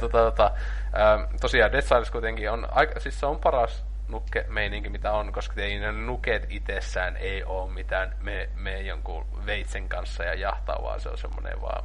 [0.00, 0.50] tota, tota,
[0.98, 5.60] ähm, tosiaan Dead Silence kuitenkin on, aika, siis se on paras nukke-meininki, mitä on, koska
[5.60, 11.00] ei ne nuket itsessään ei ole mitään me, me jonkun veitsen kanssa ja jahtaa, vaan
[11.00, 11.84] se on semmoinen vaan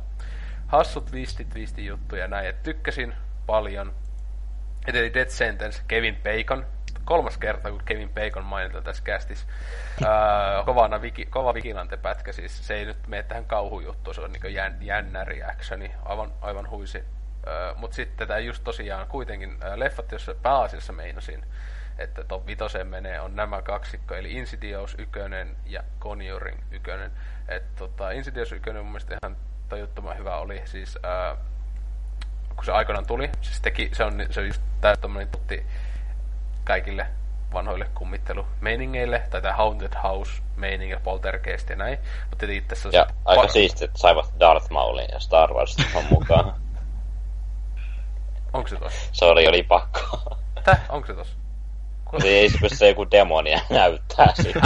[0.71, 2.49] hassut twisti twisti juttu ja näin.
[2.49, 3.13] Et tykkäsin
[3.45, 3.93] paljon.
[4.87, 6.65] Eli Dead Sentence, Kevin Bacon,
[7.11, 9.47] kolmas kerta, kun Kevin Bacon mainitaan tässä kästissä.
[10.01, 10.09] Öö,
[10.65, 14.77] kovana viki, kova vigilante-pätkä, siis se ei nyt mene tähän kauhujuttuun, se on niin jän,
[14.81, 17.03] jännäri actioni, aivan, aivan huisi.
[17.47, 21.45] Öö, Mutta sitten tämä just tosiaan kuitenkin, öö, leffat, jossa pääasiassa meinasin,
[21.97, 25.19] että ton vitoseen menee, on nämä kaksikko, eli Insidious 1
[25.65, 26.91] ja Conjuring 1.
[27.47, 29.37] Et tota, Insidious 1 mun mielestä ihan
[29.69, 31.37] tajuttoman hyvä oli, siis ää,
[32.55, 34.61] kun se aikanaan tuli, siis teki, se on, se on just
[35.01, 35.65] tommonen tutti
[36.63, 37.07] kaikille
[37.53, 41.99] vanhoille kummittelumeiningeille, tai tämä Haunted House meiningi, poltergeist ja näin.
[42.29, 42.97] Mutta itse asiassa...
[42.97, 43.51] Ja aika par...
[43.51, 46.53] siistiä, että saivat Darth Maulin ja Star Wars on mukaan.
[48.53, 49.09] Onko se tos?
[49.11, 50.37] Se oli, oli pakko.
[50.63, 50.81] Täh?
[50.89, 51.37] Onko se tos?
[52.05, 52.19] Kun...
[52.23, 54.59] Ei se se joku demonia näyttää siitä.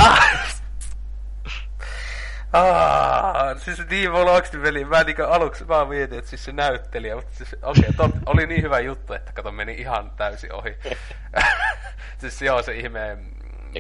[2.56, 7.36] Ah, siis niin oikeesti veli, mä niinku aluksi mä mietin, että siis se näyttelijä, mutta
[7.36, 10.78] siis okei, okay, oli niin hyvä juttu, että kato meni ihan täysin ohi.
[12.22, 13.18] siis joo, se ihme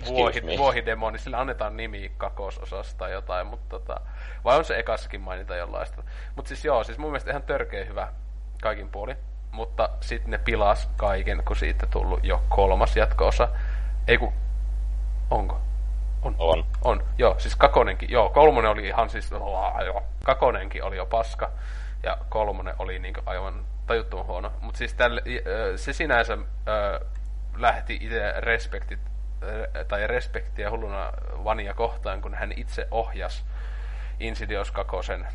[0.07, 4.01] vuohi, vuohidemoni, sillä annetaan nimi kakososasta tai jotain, mutta tota,
[4.43, 6.03] vai on se ekassakin mainita jollaista.
[6.35, 8.13] Mutta siis joo, siis mun mielestä ihan törkeä hyvä
[8.61, 9.15] kaikin puoli,
[9.51, 13.47] mutta sitten ne pilas kaiken, kun siitä tullut jo kolmas jatkoosa.
[14.07, 14.33] Ei kun,
[15.29, 15.61] onko?
[16.25, 16.35] On.
[16.37, 16.65] On.
[16.81, 19.31] On, joo, siis kakonenkin, joo, kolmonen oli ihan siis,
[19.85, 21.51] joo, kakonenkin oli jo paska,
[22.03, 24.51] ja kolmonen oli niinku aivan tajuttoman huono.
[24.61, 25.21] Mutta siis tälle,
[25.75, 27.01] se sinänsä äh,
[27.57, 28.99] lähti itse respektit,
[29.87, 31.13] tai respektiä hulluna
[31.43, 33.45] Vania kohtaan, kun hän itse ohjas
[34.19, 35.27] Insidious kakosen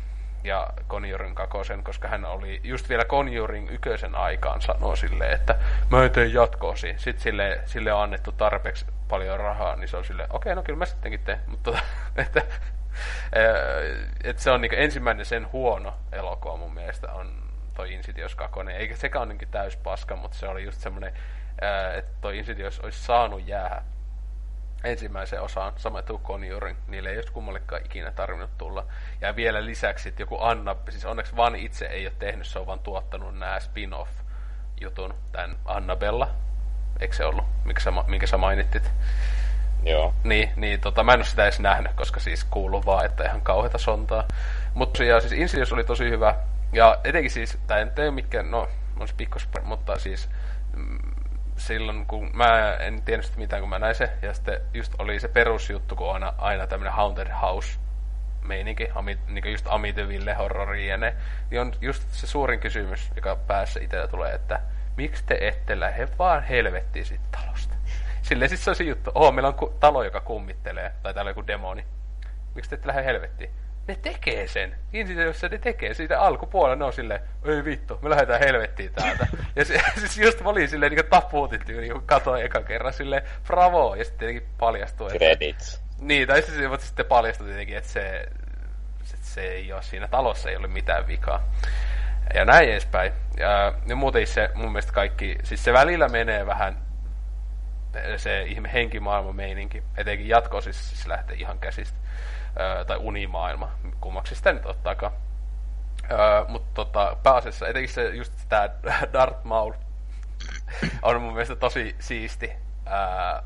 [0.43, 5.55] ja Conjuring kakosen, koska hän oli just vielä Conjuring yköisen aikaan sanoi silleen, että
[5.89, 6.93] mä teen jatkoosi.
[6.97, 10.63] Sitten sille, sille on annettu tarpeeksi paljon rahaa, niin se on silleen, okei, okay, no
[10.63, 11.71] kyllä mä sittenkin teen, mutta
[12.15, 12.41] että,
[14.23, 18.59] että se on niin ensimmäinen sen huono elokuva mun mielestä on toi Insidious 2.
[18.73, 21.13] Eikä sekään ole niin täys paska, mutta se oli just semmoinen,
[21.95, 23.81] että toi Insidious olisi saanut jäädä
[24.83, 28.85] ensimmäiseen osaan, sama tuu Conjuring, niille ei olisi kummallekaan ikinä tarvinnut tulla.
[29.21, 32.67] Ja vielä lisäksi, että joku Anna, siis onneksi Van itse ei ole tehnyt, se on
[32.67, 36.35] vaan tuottanut nämä spin-off-jutun, tämän Annabella,
[37.01, 38.91] eikö se ollut, minkä sä, minkä sä mainittit?
[39.83, 40.13] Joo.
[40.23, 43.41] Niin, niin tota, mä en ole sitä edes nähnyt, koska siis kuuluu vaan, että ihan
[43.41, 44.23] kauheita sontaa.
[44.73, 46.35] Mutta ja siis Insidious oli tosi hyvä.
[46.73, 48.67] Ja etenkin siis, tää ei ole mitkä, no,
[48.99, 50.29] on se pikkos, mutta siis
[50.75, 50.99] mm,
[51.57, 55.19] silloin, kun mä en tiennyt sitä mitään, kun mä näin se, ja sitten just oli
[55.19, 57.79] se perusjuttu, kun aina, aina tämmönen Haunted House
[58.41, 61.15] meininki, ami, niin just Amityville horrori ja ne,
[61.49, 64.59] niin on just se suurin kysymys, joka päässä itsellä tulee, että
[65.01, 67.75] miksi te ette lähde vaan helvettiin siitä talosta?
[68.21, 71.29] Silleen siis se on se juttu, oh, meillä on ku- talo, joka kummittelee, tai täällä
[71.29, 71.85] on joku demoni.
[72.55, 73.49] Miksi te ette lähde helvettiin?
[73.87, 74.75] ne tekee sen.
[74.93, 75.93] Insidiossa ne tekee.
[75.93, 79.27] Siitä alkupuolella ne on silleen, ei vittu, me lähdetään helvettiin täältä.
[79.55, 83.23] ja se, siis just mä olin silleen niin tapuutit tyyli, kun katsoin eka kerran silleen,
[83.47, 85.07] bravo, ja sitten tietenkin paljastui.
[85.07, 85.81] Että, Credits.
[85.99, 88.27] niin, tai sitten, mutta sitten paljastui tietenkin, että se,
[89.13, 91.43] että se ei ole siinä talossa, ei ole mitään vikaa.
[92.33, 93.13] Ja näin edespäin.
[93.37, 96.77] Ja, ja muuten se mun mielestä kaikki, siis se välillä menee vähän
[98.17, 101.97] se ihme henkimaailman meininki, etenkin jatko siis, siis lähtee ihan käsistä.
[102.59, 105.13] Öö, tai unimaailma, kummaksi sitä nyt ottaakaan.
[106.11, 106.17] Öö,
[106.47, 108.69] mutta tota, pääasiassa etenkin se just tää
[109.13, 109.73] Darth Maul
[111.01, 112.51] on mun mielestä tosi siisti
[112.85, 113.43] ää,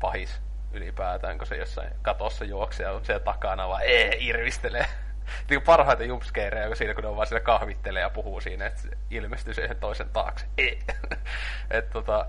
[0.00, 0.40] pahis
[0.72, 4.86] ylipäätään, kun se jossain katossa juoksee ja on siellä takana vaan ee, irvistelee.
[5.50, 8.88] Niin parhaita jumpscareja siinä, kun ne on vaan siellä kahvittelee ja puhuu siinä, että se
[9.10, 10.46] ilmestyy sen toisen taakse.
[10.58, 10.78] Ee.
[11.70, 12.26] Et tota,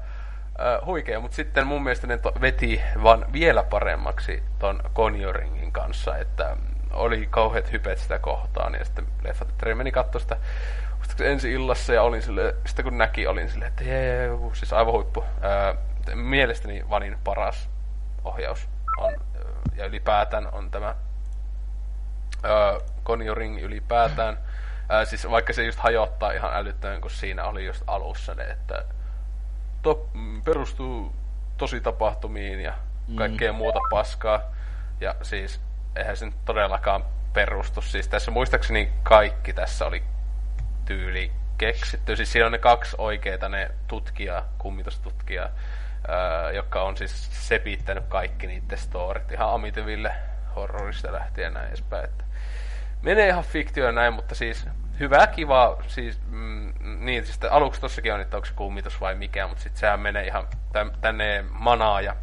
[0.86, 6.58] huikea, mutta sitten mun mielestä ne to- veti vaan vielä paremmaksi ton Conjuringin kanssa, että
[6.92, 10.38] oli kauheat hypet sitä kohtaan, ja sitten leffat meni katsoa sitä
[11.22, 15.24] ensi illassa, ja olin sille, sitten kun näki, olin silleen, että jee, siis aivan huippu.
[15.42, 15.76] Ää,
[16.16, 17.70] mielestäni Vanin paras
[18.24, 19.14] ohjaus on,
[19.76, 20.96] ja ylipäätään on tämä
[23.06, 24.38] Conjuring ylipäätään.
[24.90, 28.86] Ää, siis vaikka se just hajottaa ihan älyttömän, kun siinä oli just alussa ne, että
[29.82, 31.16] top, mm, perustuu
[31.58, 32.74] tosi tapahtumiin ja
[33.16, 33.58] kaikkea mm.
[33.58, 34.42] muuta paskaa.
[35.02, 35.62] Ja siis
[35.96, 37.82] eihän se nyt todellakaan perustu.
[37.82, 40.04] Siis tässä muistaakseni kaikki tässä oli
[40.86, 42.16] tyyli keksitty.
[42.16, 45.50] Siis siinä on ne kaksi oikeita ne tutkijaa, kummitustutkijaa,
[46.08, 50.16] ää, jotka on siis sepittänyt kaikki niiden storit ihan Amityville
[50.56, 52.06] horrorista lähtien näin edespäin.
[52.06, 52.24] Että
[53.02, 54.68] menee ihan fiktio ja näin, mutta siis
[55.00, 59.48] hyvä, kiva, siis mm, niin, siis aluksi tossakin on, että onko se kummitus vai mikä,
[59.48, 62.16] mutta sitten sehän menee ihan tän- tänne manaa ja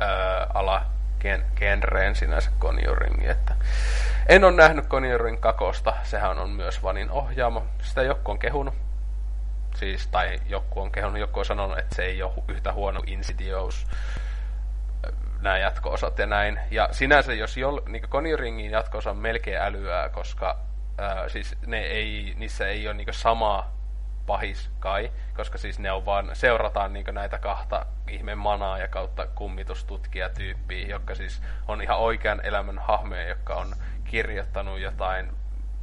[0.00, 0.84] öö, ala
[1.20, 3.54] gen- genreen sinänsä Conjuring, että
[4.28, 8.74] en ole nähnyt Conjuring kakosta, sehän on myös Vanin ohjaama, sitä joku on kehunut,
[9.76, 13.86] siis, tai joku on kehunut, joku on sanonut, että se ei ole yhtä huono Insidious,
[15.40, 16.60] nämä jatko-osat ja näin.
[16.70, 20.58] Ja sinänsä, jos jol, niin Conjuringin jatko-osa on melkein älyää, koska
[20.98, 23.70] ää, siis ne ei, niissä ei ole niin sama
[24.26, 29.26] pahis kai, koska siis ne on vaan, seurataan niin näitä kahta ihme manaa ja kautta
[29.26, 35.32] kummitustutkijatyyppiä, jotka siis on ihan oikean elämän hahmoja, jotka on kirjoittanut jotain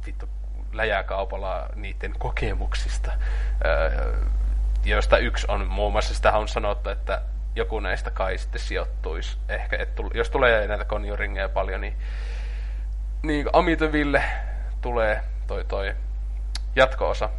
[0.06, 0.28] vittu
[0.72, 3.12] läjäkaupalla niiden kokemuksista,
[3.64, 3.90] ää,
[4.84, 7.22] joista yksi on muun muassa, sitä on sanottu, että
[7.56, 9.38] joku näistä kai sitten sijoittuisi.
[9.48, 11.96] Ehkä, et tull, jos tulee näitä Conjuringeja paljon, niin,
[13.22, 14.22] niin Amityville
[14.80, 15.94] tulee toi, toi
[16.76, 17.30] jatko-osa.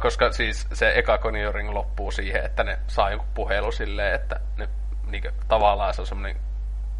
[0.00, 4.68] Koska siis se eka Conjuring loppuu siihen, että ne saa jonkun puhelu silleen, että ne
[5.06, 6.40] niinku, tavallaan se on semmoinen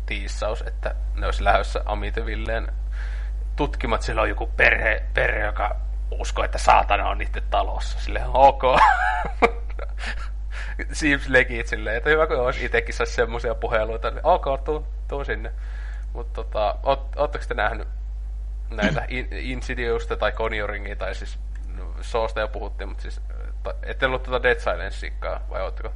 [0.06, 2.72] tiissaus, että ne olisi lähdössä Amityvilleen
[3.56, 4.02] tutkimat.
[4.02, 5.76] Siellä on joku perhe, perhe joka
[6.10, 8.00] uskoo, että saatana on niiden talossa.
[8.00, 8.62] Silleen, ok.
[10.92, 15.24] seems legit silleen, että hyvä kun olisi itsekin saisi semmoisia puheluita, niin ok, tuu, tuu
[15.24, 15.52] sinne.
[16.12, 17.88] Mutta tota, oot, ootteko te nähnyt
[18.70, 21.38] näitä in, Insidiousta tai Conjuringia, tai siis
[21.76, 23.20] no, Soosta jo puhuttiin, mutta siis
[23.62, 25.92] ta, ette ollut tuota Dead Silenceikkaa, vai ootteko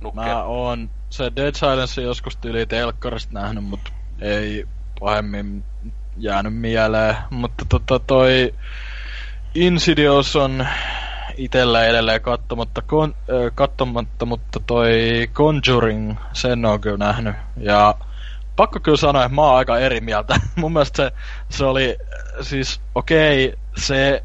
[0.00, 0.26] nukkeen?
[0.26, 4.66] Mä oon se Dead Silence joskus tyyli telkkarista nähnyt, mutta ei
[5.00, 5.64] pahemmin
[6.16, 7.16] jäänyt mieleen.
[7.30, 8.54] Mutta tota toi
[9.54, 10.66] Insidious on
[11.38, 14.90] itellä edelleen katsomatta, kon, äh, katsomatta, mutta toi
[15.32, 17.34] Conjuring, sen on kyllä nähnyt.
[17.56, 17.94] Ja
[18.56, 20.40] pakko kyllä sanoa, että mä oon aika eri mieltä.
[20.56, 21.12] Mun mielestä se,
[21.48, 21.96] se oli,
[22.40, 24.22] siis okei, okay, se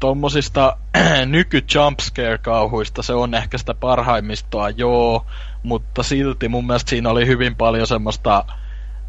[0.00, 0.76] tommosista
[1.26, 5.26] nyky jumpscare-kauhuista se on ehkä sitä parhaimmistoa, joo,
[5.62, 8.44] mutta silti mun mielestä siinä oli hyvin paljon semmoista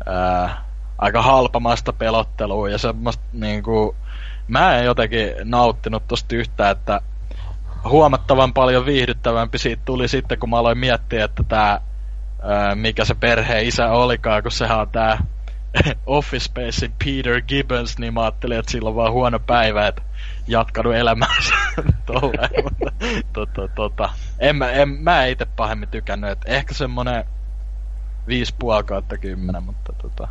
[0.06, 0.62] ää,
[0.98, 3.96] aika halpamaista pelottelua ja semmoista niinku,
[4.48, 7.02] mä en jotenkin nauttinut tosta yhtään, että
[7.90, 11.82] huomattavan paljon viihdyttävämpi siitä tuli sitten, kun mä aloin miettiä, että tää,
[12.42, 15.18] ää, mikä se perheen isä olikaan, kun sehän on tää
[16.06, 20.02] Office Spacein Peter Gibbons, niin mä ajattelin, että sillä on vaan huono päivä, että
[20.48, 21.54] jatkanut elämäänsä
[22.06, 22.92] tolleen, mutta
[23.34, 24.10] tota, tota,
[24.40, 27.24] en, mä, en, mä itse pahemmin tykännyt, että ehkä semmonen
[28.28, 30.28] 5,5 kautta 10, mutta tota,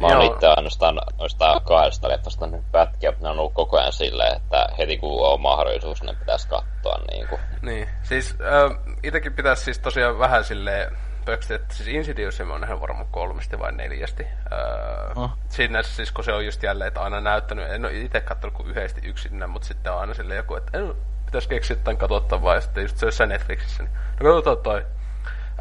[0.00, 3.92] Mä oon itse ainoastaan noista kahdesta leffasta nyt pätkiä, mutta ne on ollut koko ajan
[3.92, 7.38] silleen, että heti kun on mahdollisuus, ne pitäisi katsoa niinku.
[7.62, 12.80] Niin, siis äh, itekin pitäisi siis tosiaan vähän silleen pöksti, että siis Insidious oon nähnyt
[12.80, 14.24] varmaan kolmesti vai neljästi.
[14.52, 15.30] Äh, Oh.
[15.48, 18.68] Siinä siis kun se on just jälleen, että aina näyttänyt, en ole itse katsonut kuin
[18.68, 20.94] yhdesti yksinään, mutta sitten on aina silleen joku, että en,
[21.26, 23.92] pitäisi keksiä tämän katsottavaa, ja sitten just se jossain Netflixissä, niin
[24.22, 24.86] no katsotaan toi.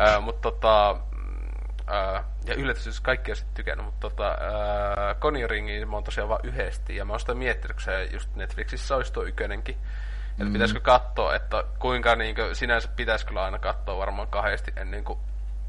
[0.08, 0.98] Äh, mutta tota,
[1.88, 6.30] Ää, ja yllätys, jos kaikki on sitten tykännyt, mutta tota, ää, Conjuringin mä oon tosiaan
[6.30, 9.78] vaan yhdesti, ja mä oon sitä miettinyt, kun se just Netflixissä olisi tuo ykönenkin.
[10.32, 10.54] Että mm.
[10.54, 15.20] pitäisikö katsoa, että kuinka niinkö, sinänsä pitäisi kyllä aina katsoa varmaan kahdesti ennen kuin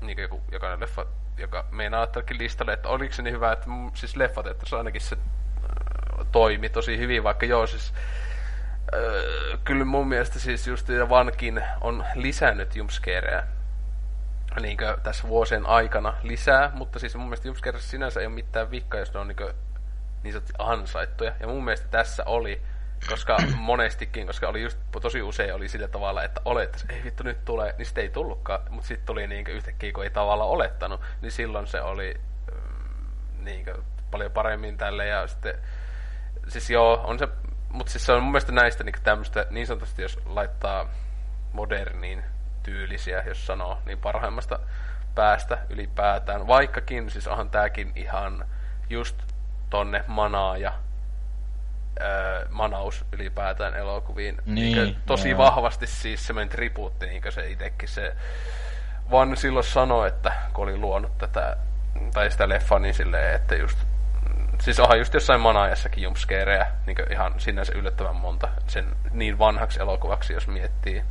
[0.01, 1.07] niinkö joku, jokainen leffa,
[1.39, 4.77] joka meinaa ottaakin listalle, että oliko se niin hyvä, että mm, siis leffat, että se
[4.77, 7.95] ainakin se äh, toimi tosi hyvin, vaikka joo siis
[8.95, 13.43] äh, kyllä mun mielestä siis just Vankin on lisännyt jumpscareja
[14.61, 19.01] niin tässä vuosien aikana lisää, mutta siis mun mielestä jumpscare sinänsä ei ole mitään vikkaa,
[19.01, 19.37] jos ne on niin,
[20.23, 21.33] niin sanotusti ansaittuja.
[21.41, 22.63] Ja mun mielestä tässä oli,
[23.09, 27.45] koska monestikin, koska oli just tosi usein oli sillä tavalla, että olet, ei vittu nyt
[27.45, 31.33] tulee, niin sitten ei tullutkaan, mutta sitten tuli niin yhtäkkiä, kun ei tavallaan olettanut, niin
[31.33, 32.21] silloin se oli
[32.53, 33.67] mm, niin
[34.11, 35.55] paljon paremmin tälle ja sitten,
[36.49, 37.29] siis joo, on se,
[37.69, 40.89] mutta siis se on mun mielestä näistä niin tämmöistä, niin sanotusti jos laittaa
[41.53, 42.25] moderniin
[42.67, 44.59] tyylisiä, jos sanoo, niin parhaimmasta
[45.15, 46.47] päästä ylipäätään.
[46.47, 48.45] Vaikkakin, siis onhan tääkin ihan
[48.91, 49.17] just
[49.71, 50.73] tonne manaa ja
[52.01, 54.37] öö, manaus ylipäätään elokuviin.
[54.47, 55.39] Niin, niin tosi joo.
[55.39, 58.17] vahvasti siis semmoinen tribuutti, niin se itsekin se
[59.11, 61.57] vaan silloin sanoi, että kun oli luonut tätä,
[62.15, 63.79] tai sitä leffaa, niin silleen, että just
[64.61, 70.33] Siis onhan just jossain manaajassakin jumpscareja, niin ihan sinänsä yllättävän monta sen niin vanhaksi elokuvaksi,
[70.33, 71.05] jos miettii.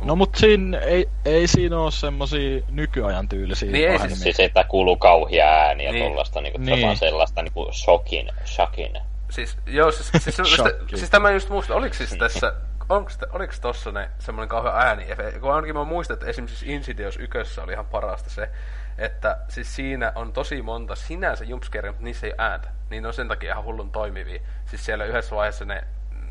[0.00, 4.64] No mut siinä ei, ei siinä oo semmosia nykyajan tyylisiä niin ei siis, siis, että
[4.64, 6.04] kuuluu kauhia ääniä niin.
[6.04, 6.96] tollasta niinku, niin.
[6.96, 8.92] sellaista niinku shokin, shokin.
[9.30, 10.56] Siis, joo, siis, siis, siis,
[10.94, 12.52] siis tämä just muista, oliko siis tässä,
[12.88, 15.06] onko, oliko tossa ne semmoinen kauhean ääni,
[15.40, 18.50] kun ainakin mä muistan, että esimerkiksi Insidious 1 oli ihan parasta se,
[18.98, 22.68] että siis siinä on tosi monta sinänsä jumpscare, mutta niissä ei ole ääntä.
[22.90, 24.40] Niin on sen takia ihan hullun toimivia.
[24.66, 25.84] Siis siellä yhdessä vaiheessa ne,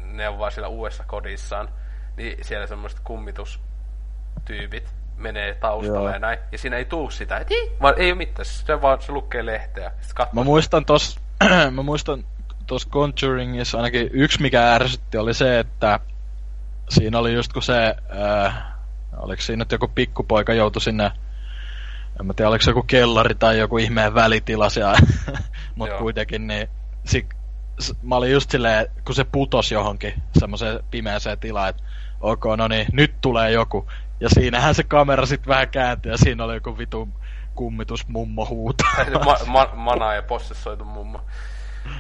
[0.04, 1.70] ne on vaan siellä uudessa kodissaan,
[2.18, 6.14] niin siellä semmoiset kummitustyypit menee taustalle Joo.
[6.14, 6.40] ja näin.
[6.52, 9.92] Ja siinä ei tuu sitä, että vaan ei ole mitään, se vaan se lukee lehteä.
[10.34, 11.20] Mä muistan tos,
[11.76, 12.24] mä muistan
[12.68, 16.00] tos Conjuringissa ainakin yksi mikä ärsytti oli se, että
[16.90, 17.96] siinä oli just kun se,
[18.46, 18.64] äh,
[19.18, 21.12] oliko siinä nyt joku pikkupoika joutui sinne
[22.20, 24.98] en mä tiedä, oliko se joku kellari tai joku ihmeen välitila siellä,
[25.76, 26.70] mutta kuitenkin niin
[27.06, 27.28] si,
[28.02, 31.84] mä olin just silleen, kun se putos johonkin semmoiseen pimeäseen tilaan, että
[32.24, 33.88] ok, no niin, nyt tulee joku.
[34.20, 37.10] Ja siinähän se kamera sitten vähän kääntyi ja siinä oli joku vitu
[37.56, 38.84] kummitus mummo huuta.
[39.26, 41.22] ma, ma, mana ja possessoitu mummo.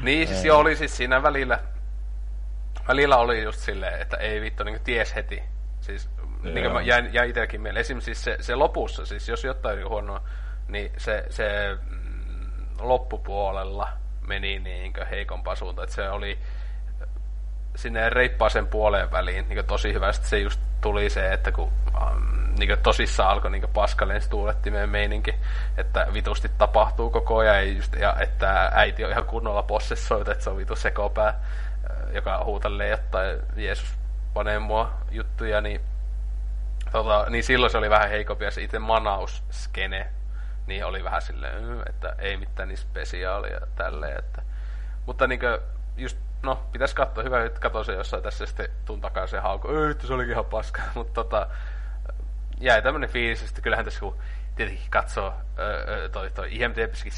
[0.01, 1.59] Niin, siis joo, oli siis siinä välillä,
[2.87, 5.43] välillä oli just silleen, että ei vittu, niin ties heti.
[5.81, 6.09] Siis
[6.43, 7.81] niin kuin jäin, jäin itselläkin mieleen.
[7.81, 10.21] Esimerkiksi siis se, se lopussa, siis jos jotain huonoa,
[10.67, 13.89] niin se, se mm, loppupuolella
[14.27, 15.83] meni niin heikompaan suuntaan.
[15.83, 16.39] Että se oli
[17.75, 20.11] sinne reippaaseen puoleen väliin niin tosi hyvä.
[20.11, 21.71] Sitten se just tuli se, että kun
[22.01, 25.35] um, niin tosissaan alkoi niin paskalleen tuulettimeen meininki,
[25.77, 30.43] että vitusti tapahtuu koko ajan, ja, just, ja että äiti on ihan kunnolla possessoitu, että
[30.43, 31.39] se on vitu sekopää,
[32.13, 33.93] joka huutelee jotain Jeesus
[34.33, 35.81] panee mua juttuja, niin,
[36.91, 40.07] tota, niin silloin se oli vähän heikompi, ja se itse manausskene,
[40.67, 44.41] niin oli vähän silleen, että ei mitään niin spesiaalia tälleen, että
[45.05, 45.61] mutta niinkö
[45.97, 49.95] just no, pitäisi katsoa, hyvä, että katsoin se jossain tässä sitten tuun takaisin hauku, öö,
[50.03, 51.47] se olikin ihan paska, mutta tota,
[52.59, 54.17] jäi tämmönen fiilis, että kyllähän tässä kun
[54.55, 57.13] tietenkin katsoo öö, toi, toi IMDbskin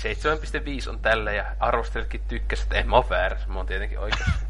[0.85, 4.45] 7.5 on tällä ja arvostelijatkin tykkäs, että en mä oo väärässä, mä oon tietenkin oikeassa.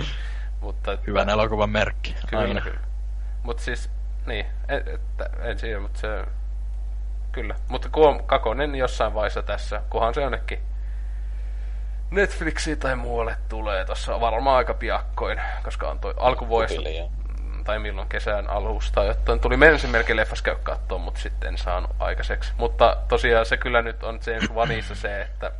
[0.60, 2.16] mutta, Hyvän että, elokuvan merkki.
[2.28, 2.60] Kyllä, Aina.
[2.60, 2.80] kyllä.
[3.42, 3.90] Mutta siis,
[4.26, 5.00] niin, et, et,
[5.40, 6.24] en siinä, mutta se,
[7.32, 7.54] kyllä.
[7.68, 10.69] Mutta kun Kakonen jossain vaiheessa tässä, kunhan se jonnekin
[12.10, 16.82] Netflixiin tai muualle tulee tuossa varmaan aika piakkoin, koska on toi alkuvuodesta
[17.64, 21.90] tai milloin kesän alusta, jotta tuli mennessä melkein leffas käy kattoon, mutta sitten en saanut
[21.98, 22.52] aikaiseksi.
[22.56, 25.52] Mutta tosiaan se kyllä nyt on James Wanissa se, että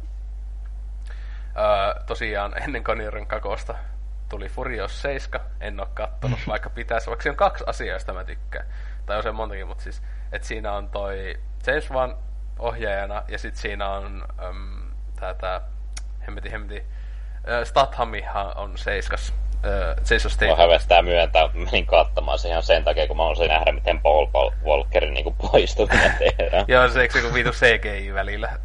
[1.54, 3.74] ää, tosiaan ennen Conjuring kakosta
[4.28, 8.24] tuli Furious 7, en ole kattonut, vaikka pitäisi, vaikka siinä on kaksi asiaa, joista mä
[8.24, 8.66] tykkään.
[9.06, 12.16] Tai on se montakin, mutta siis, että siinä on toi James Wan
[12.58, 15.60] ohjaajana, ja sitten siinä on äm, tätä
[16.30, 16.82] hemmeti, hemmeti.
[17.64, 19.34] Stathamihan on seiskas.
[20.10, 20.58] Jason Statham.
[20.58, 24.26] Mä hävettää myöntää, menin katsomaan se ihan sen takia, kun mä olisin nähdä, miten Paul,
[24.26, 25.88] Paul Walkerin niin poistuu,
[26.38, 26.64] tehdään.
[26.68, 28.58] Joo, se eikö se vitu CGI välillä?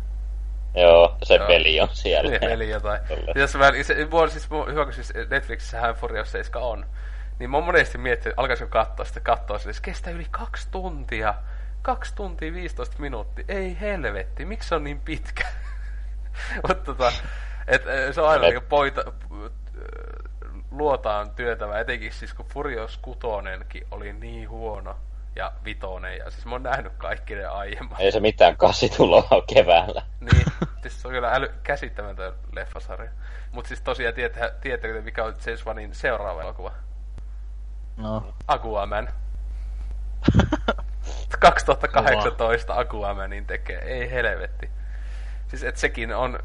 [0.76, 1.48] Joo, se Joo.
[1.48, 2.30] peli on siellä.
[2.30, 3.02] Se peli jotain.
[3.36, 3.96] Jos mä, se, se,
[4.30, 6.86] siis, hyvä, kun siis Netflixissähän Furious 7 on.
[7.40, 11.34] Niin mä oon monesti miettinyt, alkaisin katsoa sitä katsoa, se kestää yli kaksi tuntia.
[11.82, 13.46] Kaksi tuntia 15 minuuttia.
[13.48, 15.48] Ei helvetti, miksi se on niin pitkä?
[16.68, 17.12] Mutta tota,
[17.68, 19.14] et, se on aina niinku poita,
[20.72, 23.20] luotaan työtävä, etenkin siis kun Furious 6
[23.92, 24.96] oli niin huono.
[25.36, 28.00] ja vitonen, ja siis mä oon nähnyt kaikki ne aiemmat.
[28.00, 30.02] Ei se mitään kasituloa ole keväällä.
[30.20, 30.46] Niin,
[30.82, 33.12] siis se on kyllä äly, käsittämätön leffasarja.
[33.52, 36.72] Mutta siis tosiaan, tietää, tietääkö mikä on James Wanin seuraava elokuva?
[37.98, 38.34] No.
[38.48, 39.10] Aquaman.
[41.40, 44.70] 2018 Aquamanin tekee, ei helvetti.
[45.48, 46.40] Siis et sekin on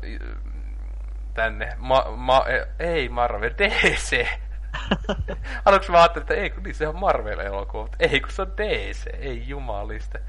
[1.34, 2.44] tänne, ma, ma,
[2.78, 4.26] ei Marvel, DC.
[5.64, 8.52] Aluksi mä ajattelin, että ei kun niin se on Marvel-elokuva, mutta ei kun se on
[8.56, 10.20] DC, ei jumaliste.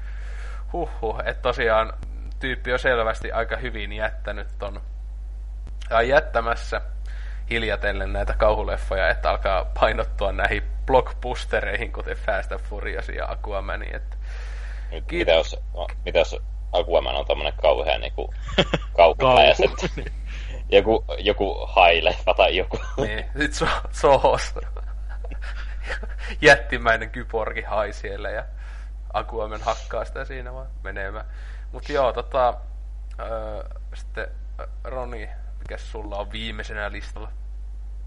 [0.72, 1.92] Huhhuh, että tosiaan
[2.40, 4.80] tyyppi on selvästi aika hyvin jättänyt ton,
[5.90, 6.80] ja jättämässä
[7.50, 13.82] hiljatellen näitä kauhuleffoja, että alkaa painottua näihin blockbustereihin, kuten Fast and Furious ja Aquaman.
[13.82, 14.16] Että...
[14.90, 16.36] Nyt, mitä, jos, no, mitä jos
[16.72, 18.34] Aquaman on tommonen kauhean niinku
[18.96, 19.60] kauhuläjäs,
[19.94, 20.10] että
[20.76, 22.78] joku, joku haileffa tai joku.
[22.96, 24.54] niin, sit so, sohos.
[26.40, 28.44] Jättimäinen kyborgi hai siellä ja
[29.12, 31.24] Aquaman hakkaa sitä siinä vaan menemään.
[31.72, 32.54] Mut joo, tota,
[33.20, 34.26] öö, sitten
[34.84, 35.28] Roni,
[35.58, 37.28] mikä sulla on viimeisenä listalla?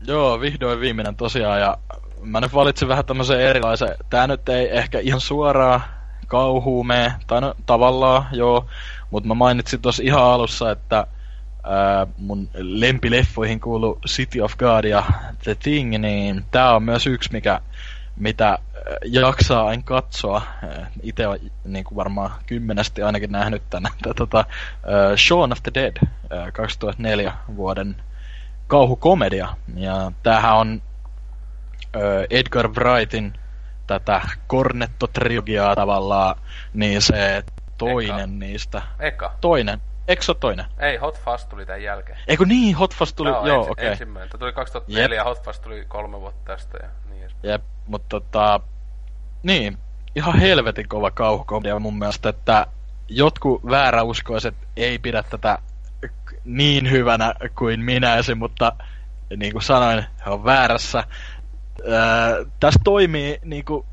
[0.07, 1.77] Joo, vihdoin viimeinen tosiaan, ja
[2.21, 3.95] mä nyt valitsin vähän tämmöisen erilaisen.
[4.09, 5.81] Tää nyt ei ehkä ihan suoraan
[6.27, 8.65] kauhuume, tai no tavallaan joo,
[9.11, 11.07] mutta mä mainitsin tuossa ihan alussa, että
[12.17, 15.03] mun lempileffoihin kuuluu City of God ja
[15.43, 17.59] The Thing, niin tää on myös yksi, mikä,
[18.15, 18.57] mitä
[19.05, 20.41] jaksaa aina katsoa.
[21.03, 23.89] Itse on niin kuin varmaan kymmenesti ainakin nähnyt tänne.
[24.15, 27.95] Tota, uh, Shaun of the Dead, uh, 2004 vuoden
[28.67, 29.47] kauhukomedia.
[29.75, 30.81] Ja tämähän on
[31.95, 33.33] uh, Edgar Wrightin
[33.87, 34.21] tätä
[34.53, 36.35] Cornetto-trilogiaa tavallaan,
[36.73, 37.43] niin se
[37.77, 38.27] toinen Eka.
[38.27, 38.81] niistä.
[38.99, 39.33] Eka.
[39.41, 39.81] Toinen.
[40.07, 40.65] Eikö se ole toinen?
[40.79, 42.17] Ei, Hot Fast tuli tämän jälkeen.
[42.27, 43.83] Eikö niin, Hot Fast tuli, Joo, joo, ensi, okei.
[43.83, 43.91] Okay.
[43.91, 44.29] ensimmäinen.
[44.29, 47.51] Tämä tuli 2004 ja Hot Fast tuli kolme vuotta tästä ja niin edespäin.
[47.51, 48.59] Jep, mutta tota,
[49.43, 49.77] niin,
[50.15, 52.67] ihan helvetin kova kauhukomedia mun mielestä, että
[53.09, 55.57] jotkut vääräuskoiset ei pidä tätä
[56.45, 58.73] niin hyvänä kuin minä esim, mutta
[59.37, 61.03] niin kuin sanoin, he on väärässä.
[61.91, 63.85] Ää, tässä toimii niin, kuin,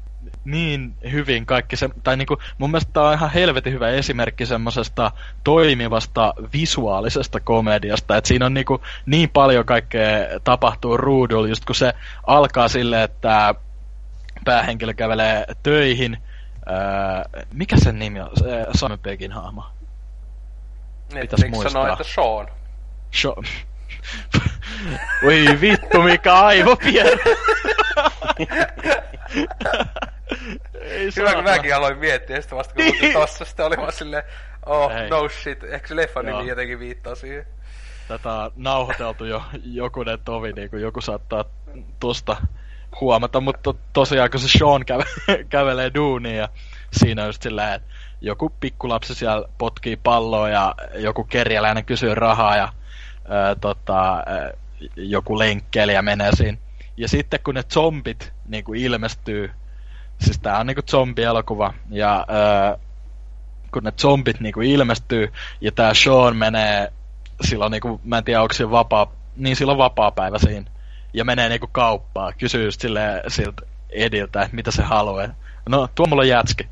[0.45, 4.47] niin hyvin kaikki se, tai niin kuin, mun mielestä tämä on ihan helvetin hyvä esimerkki
[4.47, 5.11] semmoisesta
[5.45, 11.75] toimivasta visuaalisesta komediasta, että siinä on niin, kuin, niin paljon kaikkea tapahtuu ruudulla, just kun
[11.75, 11.93] se
[12.27, 13.55] alkaa silleen, että
[14.45, 16.19] päähenkilö kävelee töihin,
[16.67, 19.65] ää, mikä sen nimi on, se Simon Peggin hahmo?
[21.09, 21.93] Pitäis Netflix sanoo, muistaa.
[21.93, 22.47] että Sean.
[23.13, 23.49] Sho-
[25.27, 27.19] Oi vittu, mikä aivopier!
[30.81, 34.23] Ei Hyvä, kun mäkin aloin miettiä, sitten vasta kun kuulin tossa, sitten oli vaan silleen,
[34.67, 35.11] oh, Ei.
[35.11, 36.39] no shit, ehkä se leffan Joo.
[36.39, 37.47] nimi jotenkin viittaa siihen.
[38.09, 41.45] Tätä on nauhoiteltu jo jokunen tovi, niin kuin joku saattaa
[42.01, 42.37] tosta
[43.01, 45.05] huomata, mutta to, tosiaan kun se Sean käve,
[45.49, 46.49] kävelee duuniin ja
[46.93, 47.89] siinä on just silleen, että
[48.21, 52.69] joku pikkulapsi siellä potkii palloa ja joku kerjäläinen kysyy rahaa ja
[53.29, 54.51] ää, tota, ää,
[54.97, 56.59] joku lenkkeilijä menee siinä.
[56.97, 59.51] Ja sitten kun ne zombit niin kuin ilmestyy,
[60.21, 62.79] siis tää on niinku zombielokuva, ja ää,
[63.73, 66.93] kun ne zombit niinku ilmestyy, ja tää Sean menee,
[67.41, 70.71] silloin niinku, mä en tiedä onko se vapaa, niin silloin vapaa päivä siinä,
[71.13, 75.29] ja menee niinku kauppaan, kysyy just silleen siltä Ediltä, että mitä se haluaa.
[75.69, 76.69] No, tuo mulla jätski.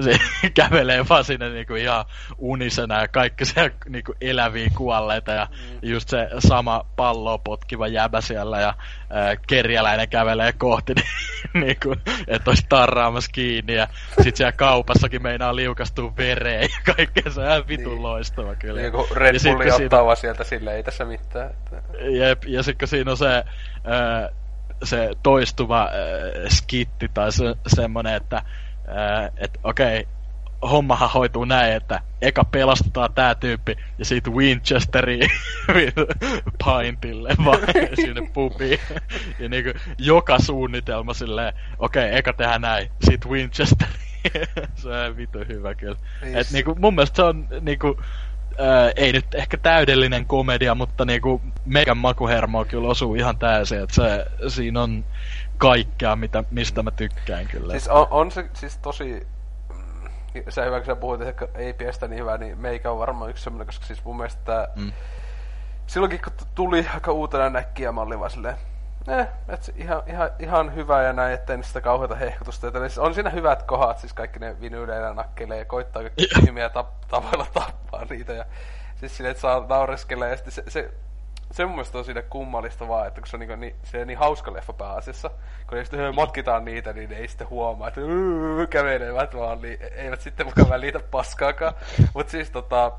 [0.00, 0.18] Se
[0.54, 2.04] kävelee vaan sinne niinku ihan
[2.38, 5.78] unisena ja kaikki siellä niinku eläviä kuolleita ja mm.
[5.82, 8.74] just se sama palloa potkiva jäbä siellä ja
[9.10, 10.94] ää, kerjäläinen kävelee kohti
[11.54, 11.94] niinku,
[12.28, 13.88] että olisi tarraamassa kiinni ja
[14.22, 18.02] sit siellä kaupassakin meinaa liukastua vereen ja kaikkea se on ihan vitun Niin.
[18.02, 18.80] loistava kyllä.
[18.80, 21.50] Niin kun Red Bulli kun siinä- ottaa vaan sieltä silleen, ei tässä mitään.
[21.50, 21.82] Että...
[22.00, 23.26] Jep, ja sitten kun siinä on se,
[23.84, 24.28] ää,
[24.82, 28.42] se toistuva ää, skitti tai se, semmonen, että
[28.88, 30.06] ää, et, okei,
[30.62, 35.30] hommahan hoituu näin, että eka pelastetaan tää tyyppi ja siitä Winchesteriin
[36.64, 37.58] pintille vaan
[38.04, 38.78] sinne pubiin.
[39.38, 44.12] Ja niinku joka suunnitelma silleen, okei, eka tehdään näin, sit Winchesteriin.
[44.74, 45.96] se on vitu hyvä kyllä.
[46.22, 48.00] Niin Et niinku mun mielestä se on niinku
[48.60, 53.94] Öö, ei nyt ehkä täydellinen komedia, mutta niinku meidän makuhermoa kyllä osuu ihan täysin, että
[53.94, 55.04] se, siinä on
[55.58, 57.72] kaikkea, mitä, mistä mä tykkään kyllä.
[57.72, 59.26] Siis on, on se siis tosi...
[59.74, 63.30] mm, Se hyvä, kun sä puhuit, että ei piestä niin hyvä, niin meikä on varmaan
[63.30, 64.68] yksi semmonen, koska siis mun mielestä tää...
[64.76, 64.92] Mm.
[65.86, 68.56] Silloinkin kun tuli aika uutena näkkiä, mä olin vaan silleen,
[69.08, 72.66] eh, et ihan, ihan, ihan hyvä ja näin, ettei sitä kauheata hehkutusta.
[72.66, 76.68] Joten siis on siinä hyvät kohdat, siis kaikki ne vinyyleillä nakkelee ja koittaa kaikki ihmiä
[76.68, 78.32] tap, tavoilla tappaa niitä.
[78.32, 78.44] Ja
[78.96, 80.90] siis silleen, että saa naureskella ja sitten se, se
[81.52, 84.06] se mun mielestä on siinä kummallista vaan, että kun se on niin, niin, se on
[84.06, 85.30] niin hauska leffa pääasiassa,
[85.68, 88.00] kun ne sitten matkitaan niitä, niin ne ei sitten huomaa, että
[88.70, 91.74] kävelevät vaan, niin eivät sitten mukaan välitä paskaakaan.
[92.14, 92.92] Mutta siis tota,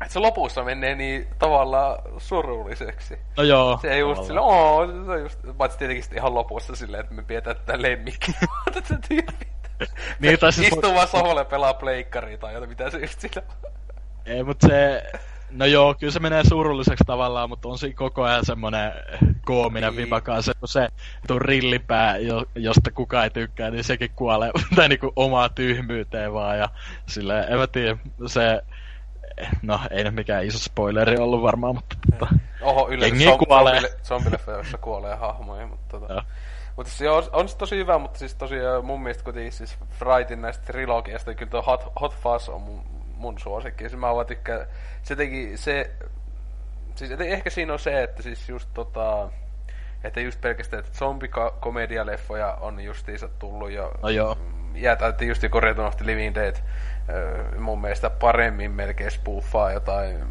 [0.00, 3.18] että se lopussa menee niin tavallaan surulliseksi.
[3.36, 3.78] No joo.
[3.82, 7.14] Se ei just sillä, oo, se on just, paitsi tietenkin sitten ihan lopussa silleen, että
[7.14, 8.34] me pidetään tätä lemmikkiä.
[8.74, 9.48] Tätä tyyppiä.
[10.18, 13.42] Niin, tai siis- Istuu vaan sohvalle pelaa pleikkaria tai jotain, mitä se just sillä
[14.26, 15.02] Ei, mutta se...
[15.50, 18.92] No joo, kyllä se menee surulliseksi tavallaan, mutta on siinä koko ajan semmonen
[19.44, 20.04] koominen Niin.
[20.06, 20.88] viba kanssa, kun se
[21.26, 26.58] tuo rillipää, jo, josta kukaan ei tykkää, niin sekin kuolee tai niinku omaa tyhmyyteen vaan
[26.58, 26.68] ja
[27.06, 27.96] silleen, en mä tiedä,
[28.26, 28.62] se...
[29.62, 33.80] No, ei nyt mikään iso spoileri ollut varmaan, mutta tota, Oho, yleensä kuolee.
[34.04, 36.24] zombileffa, jossa kuolee hahmoja, mutta tota...
[36.76, 40.42] Mutta se on, on se tosi hyvä, mutta siis tosiaan mun mielestä kuitenkin siis Frightin
[40.42, 42.82] näistä trilogiasta, niin kyllä tuo Hot, Hot Fuzz on mun,
[43.16, 43.88] mun suosikki.
[43.88, 44.66] Se mä vaan tykkään,
[45.02, 45.90] se teki se,
[46.94, 49.28] siis ehkä siinä on se, että siis just tota,
[50.04, 54.38] että just pelkästään, että zombikomedialeffoja on justiinsa tullut jo No joo.
[54.74, 56.56] ja tai just joku Return of the Living Dead
[57.08, 60.24] ö, mun mielestä paremmin melkein spoofaa jotain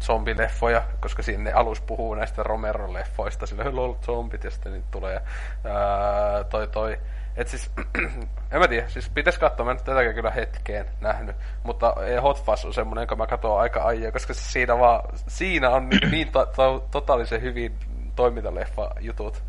[0.00, 5.22] zombileffoja, koska sinne alus puhuu näistä Romero-leffoista, sillä on ollut zombit ja sitten niitä tulee
[5.64, 6.98] ää, toi toi.
[7.36, 7.70] Et siis,
[8.52, 12.44] en mä tiedä, siis pitäis katsoa, mä en tätäkään kyllä hetkeen nähnyt, mutta eh, Hot
[12.44, 16.32] Fuzz on semmonen, jonka mä katson aika aijaa, koska siinä vaan, siinä on niin, niin
[16.32, 17.74] to, to, totaalisen hyvin
[18.16, 19.42] toimintaleffa jutut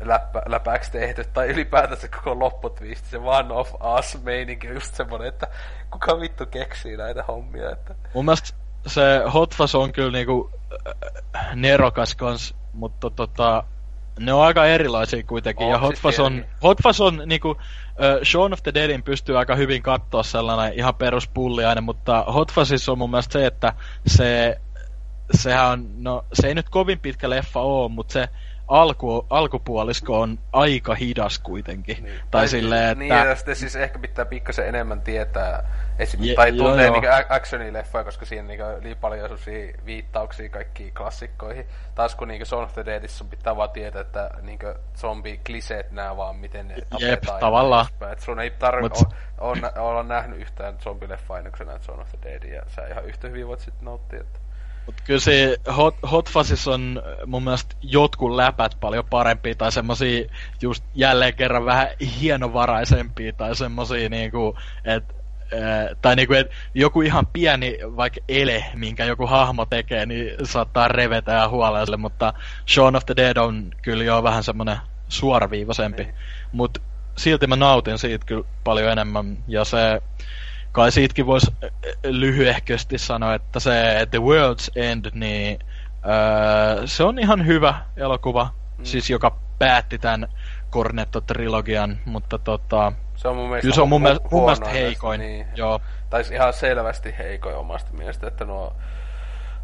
[0.00, 5.46] läppä, läpäksi tehty, tai ylipäätänsä koko lopputwisti, se one of us meininki just semmonen, että
[5.90, 9.00] kuka vittu keksii näitä hommia, että mun mielestä se
[9.34, 10.50] Hot Fuzz on kyllä niinku
[11.36, 13.64] äh, nerokas kans, mutta tota,
[14.18, 15.66] ne on aika erilaisia kuitenkin.
[15.66, 16.44] On ja Hot siis Fuzz on.
[16.62, 20.94] Hot Fuzz on niinku, äh, Shaun of the Deadin pystyy aika hyvin katsoa sellainen ihan
[20.94, 23.72] peruspulliainen, mutta Hot Fuzzissa on mun mielestä se, että
[24.06, 24.60] se,
[25.34, 28.28] sehän on, no se ei nyt kovin pitkä leffa oo, mutta se
[28.68, 32.04] alku, alkupuolisko on aika hidas kuitenkin.
[32.04, 32.20] Niin.
[32.30, 32.98] Tai silleen, että...
[32.98, 35.64] Niin, ja sitten siis ehkä pitää pikkasen enemmän tietää,
[35.98, 36.20] esim.
[36.20, 36.92] Je- tai tuntee joo.
[36.92, 41.66] niinku a- actionileffoja, koska siinä niinku niin paljon sellaisia viittauksia kaikkiin klassikkoihin.
[41.94, 46.16] Taas kun niinku Shaun of the Deadissä sun pitää vaan tietää, että niinku zombi-kliseet nää
[46.16, 47.34] vaan, miten ne tapetaan.
[47.34, 47.86] ja tavallaan.
[48.12, 49.14] Et sun ei tarvi Mut-
[49.78, 53.04] olla, nähnyt yhtään zombileffaa ennen kuin sä näet Shaun of the Deadin, ja sä ihan
[53.04, 54.20] yhtä hyvin voit sitten nauttia.
[54.20, 54.38] Että...
[54.86, 56.30] Mut kyllä se Hot, Hot
[56.72, 60.24] on äh, mun mielestä jotkut läpät paljon parempia tai semmosia
[60.62, 61.88] just jälleen kerran vähän
[62.20, 65.16] hienovaraisempia tai semmosia niinku, että
[66.02, 71.32] tai niinku, et joku ihan pieni vaikka ele, minkä joku hahmo tekee, niin saattaa revetä
[71.32, 72.32] ja huolelle, mutta
[72.68, 74.76] Shaun of the Dead on kyllä jo vähän semmonen
[75.08, 76.02] suoraviivaisempi.
[76.02, 76.14] Niin.
[76.52, 76.78] Mut
[77.16, 80.02] silti mä nautin siitä kyllä paljon enemmän, ja se
[80.76, 81.52] kai siitäkin voisi
[82.04, 85.58] lyhyehkösti sanoa, että se The World's End, niin
[86.06, 88.84] öö, se on ihan hyvä elokuva, mm.
[88.84, 90.28] siis joka päätti tämän
[90.72, 95.20] Cornetto-trilogian, mutta tota, Se on mun mielestä, kyllä se on mun, mielestä, mun mielestä heikoin.
[95.20, 95.46] Niin.
[95.54, 95.80] Joo,
[96.10, 98.76] Tai siis ihan selvästi heikoin omasta mielestä, että nuo...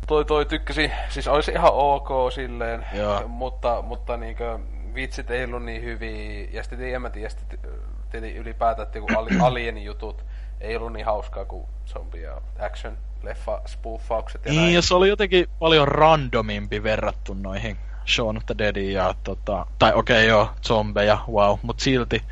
[0.07, 3.28] Toi, toi tykkäsi, siis olisi ihan ok silleen, Joo.
[3.28, 4.58] mutta, mutta niinkö
[4.94, 9.41] vitsit ei ollut niin hyviä, ja sitten en mä tiedä, sitten ylipäätään, että joku ali-
[9.49, 10.24] alien jutut
[10.62, 14.74] ei ollut niin hauskaa kuin zombie ja action leffa spoofaukset ja niin näin.
[14.74, 17.76] ja se oli jotenkin paljon randomimpi verrattu noihin
[18.07, 22.23] Shaun of the Deadiin ja tota, tai okei okay, joo, zombeja, wow, mut silti,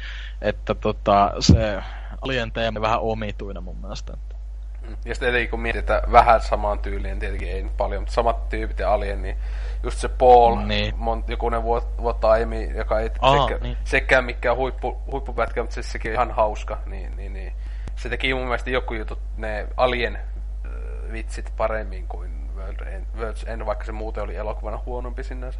[0.43, 1.83] että tota, se
[2.21, 4.13] alien teema vähän omituinen mun mielestä.
[4.83, 4.97] Mm.
[5.05, 8.79] Ja sitten tietenkin kun mietitään vähän samaan tyyliin, tietenkin ei nyt paljon, mutta samat tyypit
[8.79, 9.37] ja Alien, niin
[9.83, 10.95] just se Paul, Niin.
[10.97, 13.77] mon, jokunen vuot, vuotta aiemmin, joka ei Aa, sekä, niin.
[13.85, 17.53] sekään mikään huippu, huippupätkä, mutta siis sekin on ihan hauska, niin, niin, niin.
[18.03, 20.23] Se teki mun mielestä joku jutut, ne Alien äh,
[21.13, 25.59] vitsit paremmin kuin World End, World's End, vaikka se muuten oli elokuvana huonompi sinänsä.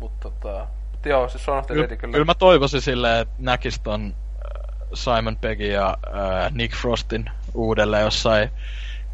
[0.00, 2.12] Mutta tota, mut joo, se Shaun of the Dead kyllä.
[2.12, 8.04] kyllä mä toivoisin silleen, että näkis ton äh, Simon Peggy ja äh, Nick Frostin uudelleen
[8.04, 8.50] jossain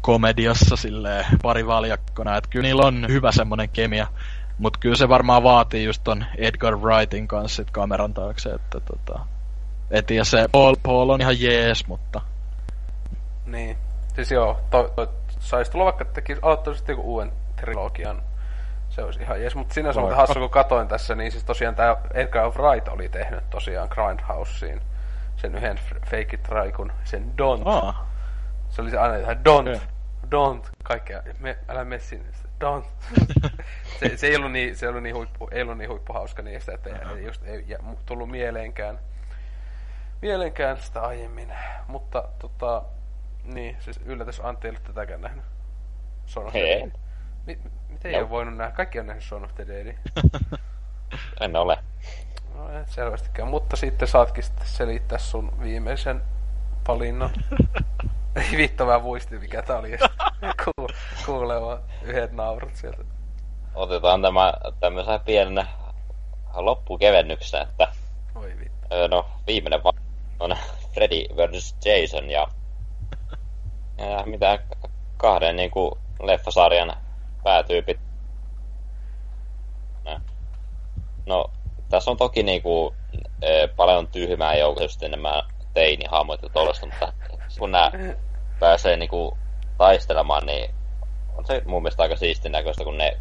[0.01, 2.37] komediassa sille pari valjakkona.
[2.37, 4.07] Että kyllä niillä on hyvä semmonen kemia.
[4.57, 9.19] Mutta kyllä se varmaan vaatii just ton Edgar Wrightin kanssa sit kameran taakse, että tota...
[9.91, 12.21] Et ja se Paul, Paul on ihan jees, mutta...
[13.45, 13.77] Niin.
[14.15, 18.21] Siis joo, to, to, saisi tulla vaikka teki, aloittaisi joku uuden trilogian.
[18.89, 21.97] Se olisi ihan jees, mutta sinänsä on hassu, kun katoin tässä, niin siis tosiaan tämä
[22.13, 24.81] Edgar Wright oli tehnyt tosiaan Grindhouseen
[25.37, 27.61] sen yhden Fake It Raikun, sen Don't.
[27.65, 28.09] Aa,
[28.69, 29.81] Se oli se aina, että Don't, Okei.
[30.25, 32.25] Don't, kaikkea, me, älä mene sinne,
[32.63, 32.85] Don't.
[33.99, 36.89] se, se, ei ollut niin, se ollut niin huippu, ei ollut niin huippuhauska niistä, että
[36.89, 38.99] ei, just ei mu- tullut mieleenkään,
[40.21, 41.53] mieleenkään sitä aiemmin.
[41.87, 42.83] Mutta tota,
[43.45, 45.45] niin, siis yllätys Antti ei ollut tätäkään nähnyt.
[46.27, 46.79] Shaun of the Ei.
[46.81, 46.91] Dead.
[47.45, 47.59] Mi-
[47.89, 48.17] miten No.
[48.17, 48.71] ei ole voinut nähdä?
[48.75, 49.99] Kaikki on nähnyt Shaun of the Deadin.
[51.41, 51.77] En ole.
[52.55, 56.21] No et selvästikään, mutta sitten saatkin sitten selittää sun viimeisen
[56.87, 57.29] valinnan.
[58.35, 59.91] Ei vittu, mä muistin mikä tää oli.
[60.65, 60.87] Ku-
[61.25, 63.03] Kuuleva yhdet naurut sieltä.
[63.75, 65.67] Otetaan tämä tämmöisenä pienenä
[66.53, 67.87] loppukevennyksenä, että
[68.35, 68.87] Oi vittu.
[68.91, 69.93] Öö, no, viimeinen va-
[70.39, 70.55] on
[70.93, 71.75] Freddy vs.
[71.85, 72.47] Jason ja,
[73.97, 74.59] ja mitä
[75.17, 76.97] kahden niinku leffasarjan
[77.43, 77.99] päätyypit.
[80.05, 80.19] No,
[81.25, 81.51] no
[81.89, 82.95] tässä on toki niinku
[83.43, 85.43] ö, paljon tyhmää joukosta nämä
[85.73, 87.13] teinihahmot ja tollaista, mutta
[87.59, 87.91] kun nämä
[88.59, 89.37] pääsee niinku
[89.77, 90.75] taistelemaan, niin
[91.37, 93.17] on se mun mielestä aika siistin näköistä, kun ne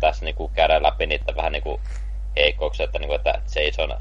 [0.00, 1.80] tässä niinku käydään läpi niitä vähän niinku
[2.36, 3.96] heikkouksia, että, niinku, että Jason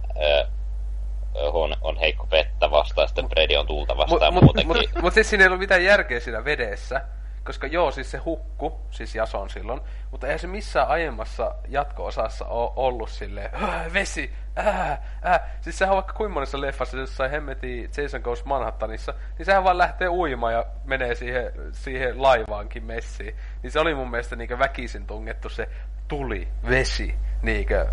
[1.36, 4.68] on, on heikko vettä vastaan, sitten Freddy on tulta vastaan Mut, muutenkin.
[4.68, 7.02] mut, mut siis siinä ei ollut mitään järkeä siinä vedessä.
[7.46, 9.82] Koska joo, siis se hukku, siis Jason silloin,
[10.12, 14.92] mutta eihän se missään aiemmassa jatko-osassa ole ollut silleen, "Ah, vesi, äh,
[15.26, 15.42] äh.
[15.62, 19.64] Siis sehän on vaikka kuinka monessa leffassa, jos sai hemmeti Jason Goes Manhattanissa, niin sehän
[19.64, 23.36] vaan lähtee uimaan ja menee siihen, siihen laivaankin messiin.
[23.64, 25.68] Niin se oli mun mielestä niinkö väkisin tungettu se
[26.08, 27.88] tuli, vesi, niinkö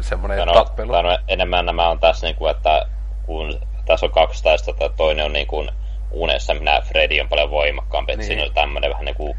[0.00, 0.92] semmonen Ja no, tappelu.
[1.02, 2.86] no, enemmän nämä on tässä, niinku, että
[3.26, 5.70] kun tässä on kaksi taistelua, että toinen on niin kuin
[6.10, 8.26] unessa, minä Freddy on paljon voimakkaampi, että Niin.
[8.26, 9.36] siinä on tämmöinen vähän niin kuin,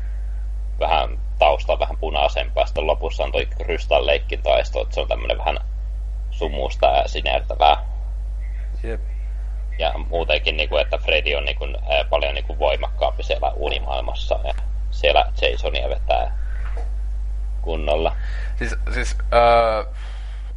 [0.80, 5.58] vähän tausta vähän punaisempaa, sitten lopussa on toi krystalleikkin taisto, että se on tämmöinen vähän
[6.32, 7.78] sumusta ja sinertävää.
[8.84, 9.02] Jep.
[9.80, 13.52] Ja muutenkin, niin kuin, että Freddy on niin kuin, ää, paljon niin kuin voimakkaampi siellä
[13.56, 14.54] unimaailmassa ja
[14.92, 16.38] siellä Jasonia vetää
[17.62, 18.16] kunnolla.
[18.58, 19.94] Siis, siis, öö,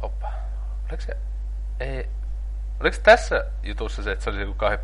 [0.01, 0.31] oppa.
[0.89, 1.17] Oliko se,
[1.79, 2.09] ei,
[2.79, 4.79] oliko tässä jutussa se, että se oli joku kahden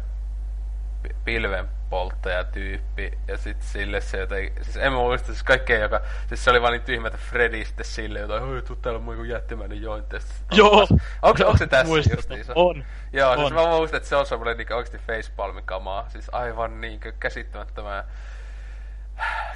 [1.03, 6.01] pi- pilvenpolttaja tyyppi, ja sitten sille se jotenkin, siis en mä muista, siis kaikkea joka,
[6.27, 9.03] siis se oli vaan niin tyhmä, että Freddy sitten sille jotain, oi tuu täällä on
[9.03, 9.81] mun joku jättimäinen
[10.19, 10.87] sitten- Joo.
[11.21, 12.17] Onko, onko se tässä Muistan.
[12.17, 12.53] justiinsa?
[12.55, 12.83] On.
[13.13, 13.53] Joo, siis On.
[13.53, 18.03] mä muistan, että se on semmoinen niin oikeasti facepalmikamaa, siis aivan niinkö käsittämättömää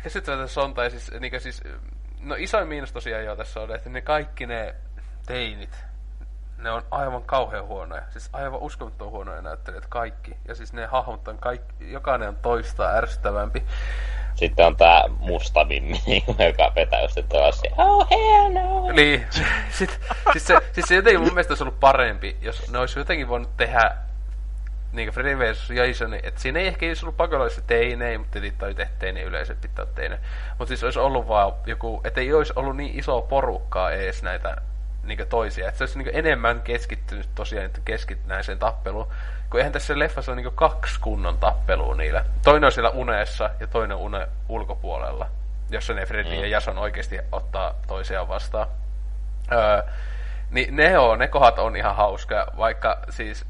[0.04, 1.64] käsittämätöntä sonta ja siis, niinkö siis,
[2.19, 4.75] no isoin miinus tosiaan jo tässä on, että ne kaikki ne
[5.25, 5.85] teinit,
[6.57, 8.01] ne on aivan kauhean huonoja.
[8.09, 10.38] Siis aivan uskomattoman huonoja näyttelijät kaikki.
[10.48, 13.64] Ja siis ne hahmot on kaikki, jokainen on toista ärsyttävämpi.
[14.35, 16.01] Sitten on tää musta mimmi,
[16.48, 18.91] joka vetää just tällaisia, oh hell no!
[18.91, 19.25] Niin,
[19.77, 19.99] sit,
[20.31, 23.57] siis, se, siis se jotenkin mun mielestä olisi ollut parempi, jos ne olisi jotenkin voinut
[23.57, 23.95] tehdä
[24.92, 25.69] niin Freddy vs.
[25.69, 29.56] Jason, että siinä ei ehkä olisi ollut pakollisesti teinei, mutta tietysti toi tehty teinei yleensä
[29.61, 30.19] pitää olla teinei.
[30.50, 34.58] Mutta siis olisi ollut vaan joku, että ei olisi ollut niin iso porukkaa edes näitä
[35.03, 35.68] niin toisia.
[35.68, 39.08] Että se olisi niin enemmän keskittynyt tosiaan että keskittyneeseen tappeluun.
[39.50, 42.26] Kun eihän tässä leffassa ole niin kaksi kunnon tappelua niillä.
[42.43, 45.27] Toinen on siellä unessa ja toinen on une ulkopuolella.
[45.69, 46.42] Jossa ne Freddy Mm.
[46.42, 48.68] ja Jason oikeasti ottaa toisiaan vastaan.
[49.51, 49.84] Öö,
[50.51, 53.45] niin ne on, ne kohdat on ihan hauska, vaikka siis,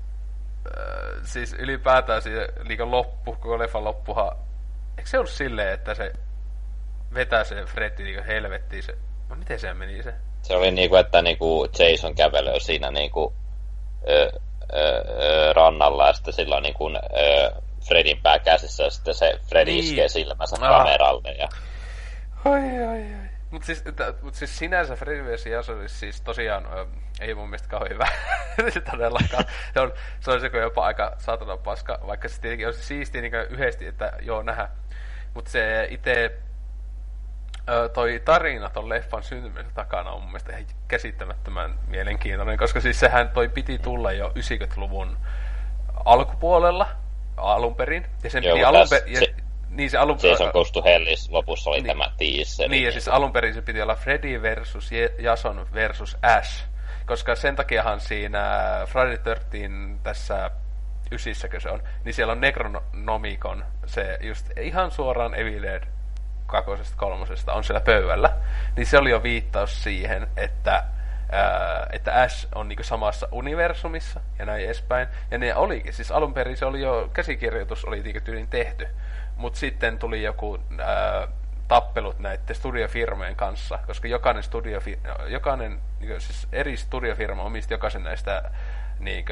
[0.78, 4.32] öö, siis ylipäätään se liikan loppu, koko leffan loppuhan,
[4.98, 6.14] eikö se ollut silleen, että se
[7.14, 8.98] vetää se Freddy niin helvettiin se,
[9.30, 10.14] no miten se meni se?
[10.42, 13.34] Se oli niinku, että niinku Jason kävelee siinä niinku
[14.10, 14.30] ö, ö,
[14.78, 17.52] ö, rannalla ja sitten sillä on niinku ö,
[17.88, 19.84] Fredin pää käsissä ja sitten se Freddy Niin.
[19.84, 20.70] iskee silmänsä Ah.
[20.78, 21.48] kameralle ja
[22.46, 23.29] Ai, ai, ai.
[23.52, 25.46] Mut siis, t- mut siis sinänsä Freddy vs.
[25.46, 26.86] Jason siis tosiaan ö,
[27.20, 28.08] ei mun mielestä kauhean hyvä.
[28.74, 29.44] se todellakaan.
[29.74, 33.34] Se on, se on se jopa aika saatana paska, vaikka se tietenkin olisi siistiä niin
[33.50, 34.70] yhdesti, että joo nähdä.
[35.34, 36.40] Mutta se itse
[37.94, 43.30] toi tarina ton leffan syntymisen takana on mun mielestä ihan käsittämättömän mielenkiintoinen, koska siis sehän
[43.30, 45.18] toi piti tulla jo 90-luvun
[46.06, 46.88] alkupuolella
[47.38, 48.06] alun perin.
[48.24, 49.20] Ja sen Joo, piti alun perin...
[49.20, 49.36] Se-
[49.70, 51.88] niin se alun Jason Goes to Hellis lopussa oli Niin.
[51.88, 52.70] tämä teaser.
[52.70, 56.66] niin, ja siis alun perin se piti olla Freddy versus Je- Jason versus Ash.
[57.06, 58.42] Koska sen takiahan siinä
[58.86, 60.52] Friday 13 tässä
[61.12, 65.84] ysissäkö se on, niin siellä on Necronomicon, se just ihan suoraan Evil Dead
[66.46, 68.32] kakosesta kolmosesta on siellä pöydällä.
[68.76, 70.84] Niin se oli jo viittaus siihen, että
[71.32, 75.08] ää, että Ash on niinku samassa universumissa ja näin edespäin.
[75.32, 78.88] Ja ne olikin, siis alun perin se oli jo, käsikirjoitus oli niinku tyylin tehty.
[79.40, 81.28] Mutta sitten tuli joku ää,
[81.68, 88.52] tappelut näiden studiofirmojen kanssa, koska jokainen, studiofi, jokainen niin siis eri studiofirma omisti jokaisen näistä
[89.00, 89.26] niin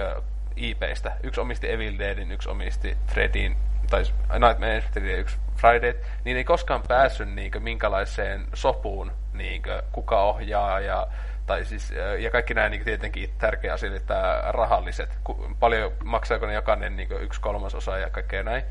[0.56, 1.12] IPistä.
[1.24, 3.58] Yksi omisti Evil Deadin, yksi omisti Fredin,
[3.90, 4.04] tai
[4.40, 4.84] Nightmare
[5.18, 9.62] yksi Friday, niin ei koskaan päässyt niin minkälaiseen sopuun, niin
[9.92, 11.08] kuka ohjaa ja
[11.46, 15.18] tai siis, ja kaikki nämä niin tietenkin tärkeä asia, että rahalliset,
[15.60, 18.64] paljon maksaako ne jokainen niin yksi kolmasosa ja kaikkea näin.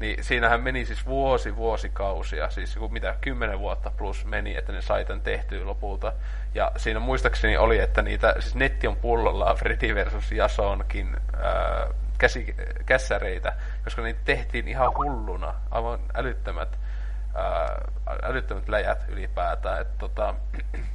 [0.00, 4.82] Niin siinähän meni siis vuosi vuosikausia, siis joku mitä, kymmenen vuotta plus meni, että ne
[4.82, 6.12] sai tämän tehtyä lopulta.
[6.54, 12.54] Ja siinä muistaakseni oli, että niitä, siis netti on pullollaan Freddy versus Jasonkin ää, käsi,
[12.86, 16.78] kässäreitä, koska niitä tehtiin ihan hulluna, aivan älyttömät,
[17.34, 17.80] ää,
[18.22, 19.80] älyttömät läjät ylipäätään.
[19.80, 20.34] Että tota,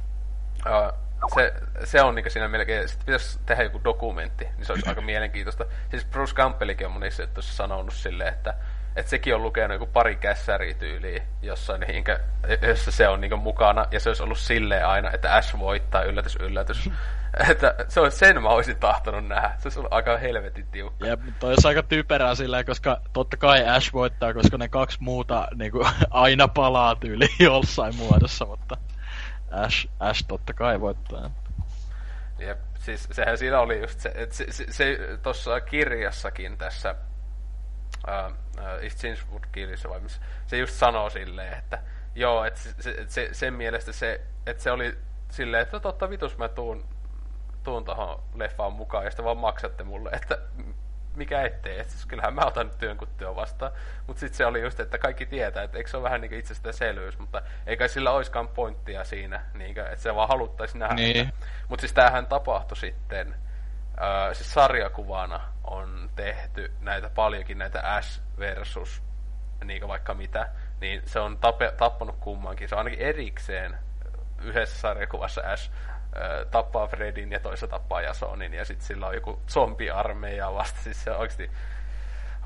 [0.66, 0.92] ää,
[1.34, 5.00] se, se on niin siinä melkein, sitten pitäisi tehdä joku dokumentti, niin se olisi aika
[5.12, 5.64] mielenkiintoista.
[5.90, 8.54] Siis Bruce Campbellikin on monissa sanonut silleen, että,
[8.96, 12.20] että sekin on lukenut joku pari kässäriä tyyliä jossain, niinkä,
[12.68, 16.36] jossa se on niin mukana, ja se olisi ollut silleen aina, että Ash voittaa, yllätys,
[16.36, 16.90] yllätys.
[17.50, 19.54] että se on, sen mä olisin tahtonut nähdä.
[19.58, 21.06] Se olisi ollut aika helvetin tiukka.
[21.06, 25.48] Jep, toi olisi aika typerää silleen, koska totta kai Ash voittaa, koska ne kaksi muuta
[25.54, 28.76] niin kuin, aina palaa tyyli jossain muodossa, mutta
[29.50, 31.30] Ash, Ash totta kai voittaa.
[32.38, 36.94] Jep, siis sehän siinä oli just se, että se, se, se tuossa kirjassakin tässä
[38.88, 41.78] Changewood kirjassa vai missä, se just sanoo silleen, että
[42.14, 44.98] joo, että se, se, se, sen mielestä se, että se oli
[45.30, 46.84] silleen, että totta vitus mä tuun,
[47.62, 50.38] tuun tohon leffaan mukaan ja sitten vaan maksatte mulle, että
[51.16, 51.78] mikä ettei.
[51.78, 53.72] Et siis kyllähän mä otan työn kun työ vastaan.
[54.06, 57.18] Mutta sitten se oli just, että kaikki tietää, että eikö se ole vähän niin itsestäänselvyys,
[57.18, 60.94] mutta eikä sillä oiskaan pointtia siinä, niin että se vaan haluttaisi nähdä.
[60.94, 61.32] Niin.
[61.68, 63.34] Mutta siis tämähän tapahtui sitten,
[64.02, 69.02] äh, siis sarjakuvana on tehty näitä paljonkin näitä S versus
[69.64, 70.48] niin vaikka mitä,
[70.80, 72.68] niin se on tape, tappanut kummankin.
[72.68, 73.78] Se on ainakin erikseen
[74.42, 75.70] yhdessä sarjakuvassa S
[76.50, 80.80] tappaa Fredin ja toisessa tappaa Jasonin ja sitten sillä on joku zombiarmeija vasta.
[80.80, 81.50] Siis se on oikeasti...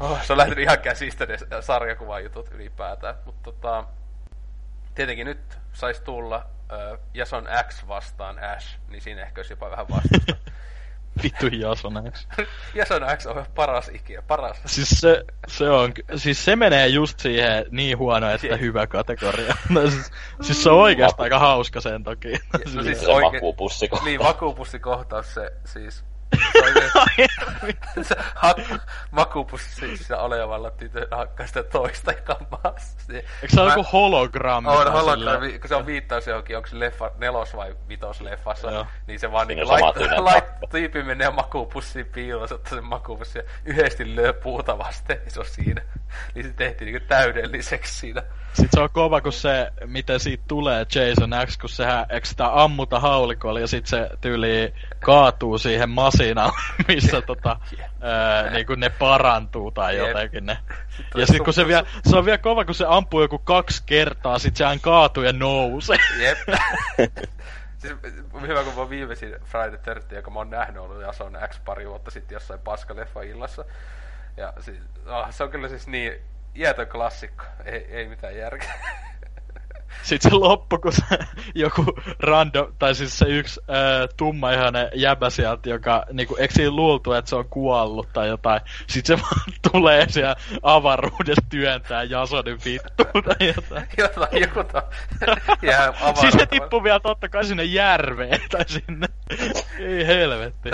[0.01, 3.15] Oh, se on lähtenyt ihan käsistä ne sarjakuvajutut ylipäätään.
[3.25, 3.85] Mutta tota,
[4.95, 9.89] tietenkin nyt saisi tulla äh, Jason X vastaan Ash, niin siinä ehkä olisi jopa vähän
[9.89, 10.37] vastusta.
[11.23, 12.27] Vittu Jason X.
[12.75, 14.57] Jason X on paras ikinä, paras.
[14.67, 19.55] Siis se, se on, siis se menee just siihen niin huono, että hyvä kategoria.
[19.69, 22.33] No, siis, siis se on oikeastaan aika hauska sen toki.
[22.75, 23.37] No, siis se oike...
[23.37, 24.05] vakuupussikohtaus.
[24.05, 26.05] Niin, vakuupussikohtaus se siis
[28.03, 28.17] se
[29.11, 32.75] makupussissa olevalla tytön hakkaa sitä toista kamaa.
[33.13, 34.71] Eikö se ole joku hologrammi?
[34.71, 38.87] On hologrammi, kun se on viittaus johonkin, onko se leffa, nelos- vai vitos-leffassa, Joo.
[39.07, 43.51] niin se vaan niin laittaa, lait, tyyppi menee makupussiin piiloon, se ottaa sen makupussin ja
[43.65, 45.83] yhdesti lyö puuta vasten, niin se on siinä.
[46.35, 48.23] Niin se tehtiin niin täydelliseksi siinä.
[48.53, 52.63] Sitten se on kova, kun se, miten siitä tulee Jason X, kun sehän, eikö sitä
[52.63, 56.53] ammuta haulikolla ja sitten se tyyli kaatuu siihen masinaan,
[56.89, 57.57] missä tota,
[58.53, 60.09] niin kuin ne parantuu tai Jep.
[60.09, 60.59] jotenkin ne.
[61.15, 64.39] Ja sitten kun se, vielä, se on vielä kova, kun se ampuu joku kaksi kertaa,
[64.39, 65.99] sit sehän kaatuu ja nousee.
[66.25, 66.39] Jep.
[67.79, 67.95] siis
[68.41, 71.61] hyvä, kun mä viimeisin Friday 30, joka mä oon nähnyt ollut ja se on X
[71.65, 73.65] pari vuotta sitten jossain paskaleffa illassa.
[74.39, 76.13] Ja siis, oh, se on kyllä siis niin
[76.57, 77.45] iätön klassikko.
[77.65, 78.75] Ei, ei mitään järkeä.
[80.03, 81.03] Sitten se loppu, kun se,
[81.55, 81.85] joku
[82.21, 87.29] random, tai siis se yksi ää, tummaihainen jäbä sieltä, joka, niinku, eikö siinä luultu, että
[87.29, 88.61] se on kuollut tai jotain.
[88.87, 93.89] Sitten se vaan tulee siellä avaruudessa työntää Jasonin vittuun tai jotain.
[93.99, 94.83] jotain, joku to...
[95.63, 99.07] jää Siis se tippuu vielä totta kai sinne järveen tai sinne.
[99.79, 100.71] Ei helvetti.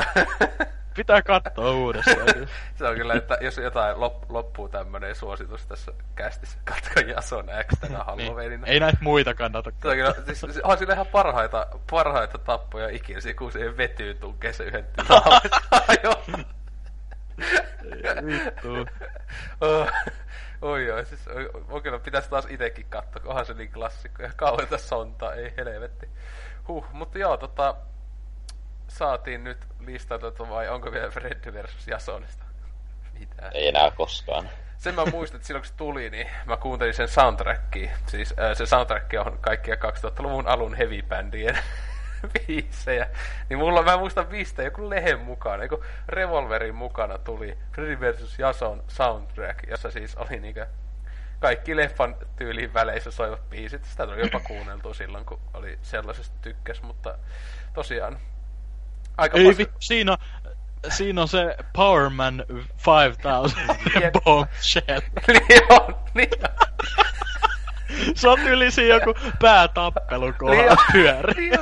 [0.97, 2.49] Pitää katsoa uudestaan.
[2.79, 7.81] se on kyllä, että jos jotain lop, loppuu tämmönen suositus tässä kästissä, katsoa Jason X
[7.81, 8.07] tänä niin.
[8.07, 8.67] Halloweenina.
[8.67, 9.95] Ei näitä muita kannata katsoa.
[9.95, 14.87] Kyllä, siis, on sillä ihan parhaita, parhaita tappoja ikinä, kun siihen vetyyn tunkee se yhden
[18.27, 18.87] Vittu.
[19.61, 19.89] oh,
[20.63, 21.21] oi oi, siis
[21.69, 26.09] oikein pitäisi taas itekin katsoa, onhan se niin klassikko ja kauheita sontaa, ei helvetti.
[26.69, 27.75] Huh, mutta joo, tota,
[28.89, 32.45] saatiin nyt listata, vai onko vielä Freddy versus Jasonista?
[33.19, 33.51] Mitä?
[33.55, 34.51] Ei enää koskaan.
[34.77, 37.91] Sen mä muistan, että silloin kun se tuli, niin mä kuuntelin sen soundtrackia.
[38.07, 41.59] Siis äh, se soundtrack on kaikkia 2000-luvun alun heavy-bändien
[42.33, 43.07] biisejä.
[43.49, 48.39] Niin mulla, mä muistan viistä joku lehen mukana, joku Revolverin mukana tuli Freddy vs.
[48.39, 50.67] Jason soundtrack, jossa siis oli niinkö
[51.41, 53.85] kaikki leffan tyyliin väleissä soivat biisit.
[53.85, 57.19] Sitä tuli jopa kuunneltu silloin, kun oli sellaisesta tykkäs, mutta
[57.75, 58.19] tosiaan
[59.17, 60.17] Aika Ei vittu, siinä,
[60.89, 62.44] siinä on se Powerman
[62.86, 63.51] 5000
[64.25, 65.01] bombshell.
[65.49, 66.31] niin on, niin
[68.15, 71.34] Se on yli siinä joku päätappelu kohdalla pyöri.
[71.34, 71.60] Niin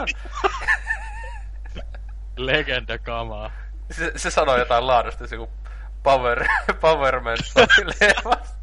[2.36, 3.50] Legenda kamaa.
[3.90, 5.52] Se, se sanoi jotain laadusta, se joku
[6.02, 6.44] Power,
[6.81, 7.39] Powerman
[8.00, 8.62] leffasta.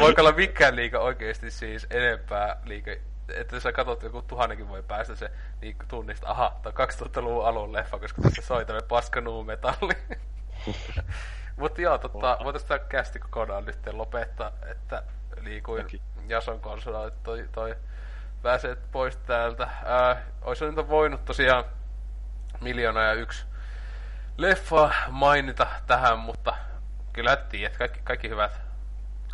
[0.00, 2.90] Voiko olla mikään liika oikeesti siis enempää liika
[3.28, 5.30] että jos sä katsot joku tuhannenkin voi päästä se,
[5.60, 9.94] niin tunnista, aha, tää on 2000-luvun alun leffa, koska tässä soi tämmönen paska metalli.
[11.56, 15.02] Mutta joo, tota, voitaisiin tämä kästi kokonaan nyt lopettaa, että
[15.40, 16.00] liikuin Mäkin.
[16.28, 17.76] Jason kanssa, että toi, toi
[18.42, 19.68] pääsee pois täältä.
[19.84, 21.64] Ää, olisi nyt voinut tosiaan
[22.60, 23.46] miljoona ja yksi
[24.36, 26.56] leffa mainita tähän, mutta
[27.12, 28.65] kyllä tiedät, kaikki, kaikki hyvät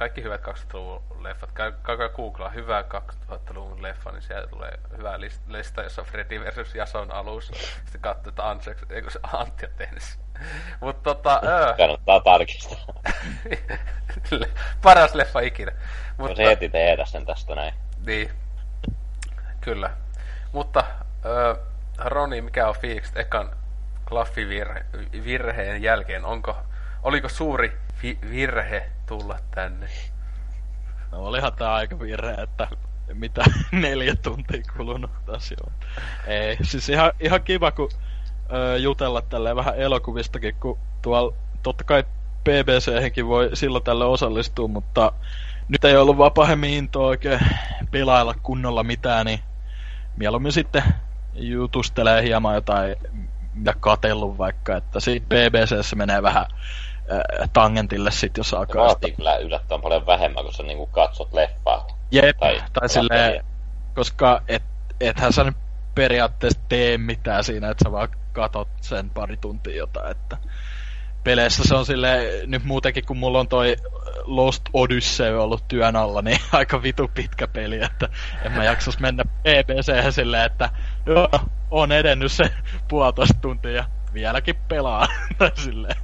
[0.02, 1.52] kaikki hyvät 2000-luvun leffat.
[1.52, 2.84] Käy, käykää googlaa hyvä
[3.31, 7.52] 2000-luvun leffa, niin sieltä tulee hyvä list- lista, jossa on Freddy versus Jason alussa.
[7.84, 10.02] Sitten katsoo, että Anse, eikö se Antti on tehnyt.
[10.81, 12.78] Mutta tota, öö, Kannattaa tarkistaa.
[14.82, 15.72] paras leffa ikinä.
[16.18, 16.36] Mutta...
[16.36, 17.74] Se heti tehdä sen tästä näin.
[18.06, 18.31] Niin,
[19.60, 19.90] kyllä.
[20.52, 20.84] Mutta
[21.24, 21.55] öö,
[21.98, 23.56] Roni, mikä on fiilikset ekan
[24.08, 26.24] klaffivirheen jälkeen?
[26.24, 26.56] Onko,
[27.02, 29.86] oliko suuri fi- virhe tulla tänne?
[31.12, 32.68] No olihan tää aika virhe, että
[33.14, 35.72] mitä neljä tuntia kulunut jo.
[36.26, 37.89] Ei, siis ihan, ihan kiva, kun
[38.52, 42.05] ö, jutella tälleen vähän elokuvistakin, kun tuolla totta kai
[42.44, 45.12] BBC-henkin voi silloin tälle osallistua, mutta
[45.68, 47.40] nyt ei ollut vaan pahemmin intoa oikein
[47.90, 49.40] pelailla kunnolla mitään, niin
[50.16, 50.82] mieluummin sitten
[51.34, 52.97] jutustelee hieman jotain,
[53.55, 56.47] mitä katellut vaikka, että siitä BBCssä menee vähän
[57.12, 61.32] äh, tangentille sit, jos Se alkaa vaatii kyllä yllättävän paljon vähemmän, kun sä niinku katsot
[61.32, 61.86] leffaa.
[62.10, 63.44] Jep, Tai- tai, tai silleen,
[63.94, 64.62] koska et,
[65.00, 65.56] ethän sä nyt
[65.94, 70.36] periaatteessa tee mitään siinä, että sä vaan katot sen pari tuntia jotain, että
[71.24, 73.76] peleissä se on sille nyt muutenkin, kun mulla on toi
[74.24, 78.08] Lost Odyssey ollut työn alla, niin aika vitu pitkä peli, että
[78.44, 80.70] en mä jaksas mennä BBC silleen, että
[81.06, 81.28] joo,
[81.70, 82.44] on edennyt se
[82.89, 85.08] puolitoista tuntia ja vieläkin pelaa,
[85.39, 85.97] tai silleen.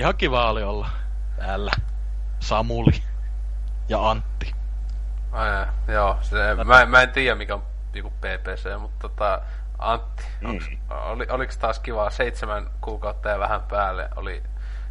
[0.00, 0.88] Ihan kiva oli olla
[1.36, 1.70] täällä.
[2.38, 3.02] Samuli
[3.88, 4.54] ja Antti.
[5.32, 7.62] Ai, joo, se, mä, mä en tiedä mikä on
[7.94, 9.40] joku PPC, mutta tota,
[9.78, 14.42] Antti, onks, oli, oliks taas kiva seitsemän kuukautta ja vähän päälle oli,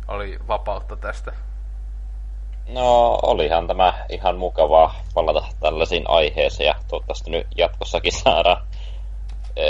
[0.08, 1.34] oli vapautta tästä?
[2.68, 8.68] No, olihan tämä ihan mukavaa palata tällaisiin aiheeseen ja toivottavasti nyt jatkossakin saadaan
[9.56, 9.64] e,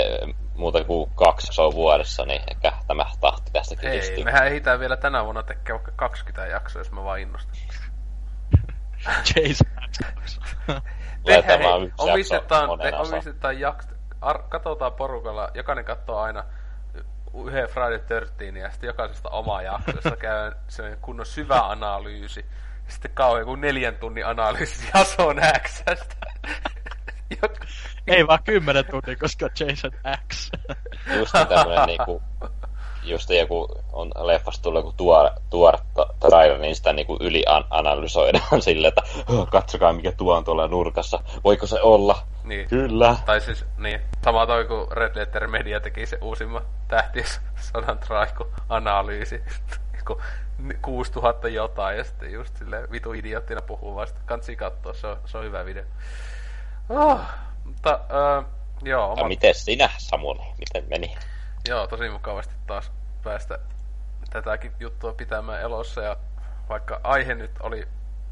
[0.60, 4.24] muuta kuin kaksi show vuodessa, niin ehkä tämä tahti tästä Ei, kiristyy.
[4.24, 7.54] mehän ehditään vielä tänä vuonna tekee vaikka 20 jaksoa, jos mä vaan innostun.
[9.36, 9.66] Jason
[11.24, 13.88] Laitetaan hei, jakso omistetaan, te, omistetaan jaks,
[14.20, 16.44] ar, katsotaan porukalla, jokainen katsoo aina
[17.46, 22.46] yhden Friday 13 ja sitten jokaisesta oma jakso, jossa käy sellainen kunnon syvä analyysi.
[22.86, 25.96] Ja sitten kauhean kuin neljän tunnin analyysi Jason Xstä.
[28.06, 29.90] Ei vaan kymmenen tuntia, koska Jason
[30.28, 30.50] X.
[31.16, 32.22] Just tämmönen niinku,
[33.02, 38.88] just joku on leffasta tullut joku tuore, tuore ta- trailer, niin sitä niinku ylianalysoidaan silleen,
[38.88, 42.22] että "Oh, katsokaa mikä tuo on tuolla nurkassa, voiko se olla?
[42.44, 42.68] Niin.
[42.68, 43.16] Kyllä.
[43.26, 49.42] Tai siis, niin, sama toi kuin Red Letter Media teki se uusimman tähtisodan traiku analyysi.
[50.06, 50.22] Kun
[50.82, 54.20] 6000 jotain ja sitten just silleen vitu idioottina puhuu vasta.
[54.26, 55.84] Kansi katsoa, se on, se on hyvä video.
[56.90, 57.20] Oh,
[57.64, 58.00] mutta,
[58.38, 58.44] äh,
[58.82, 61.16] joo, oma, miten sinä, Samuli, miten meni?
[61.68, 62.90] joo, tosi mukavasti taas
[63.22, 63.58] päästä
[64.30, 66.16] tätäkin juttua pitämään elossa ja
[66.68, 67.88] vaikka aihe nyt oli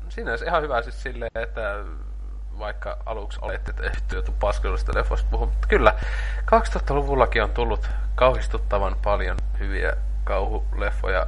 [0.09, 1.61] sinänsä ihan hyvä siis silleen, että
[2.59, 5.95] vaikka aluksi olette tehty jotu paskellusta leffosta puhua, mutta kyllä
[6.41, 11.27] 2000-luvullakin on tullut kauhistuttavan paljon hyviä kauhuleffoja,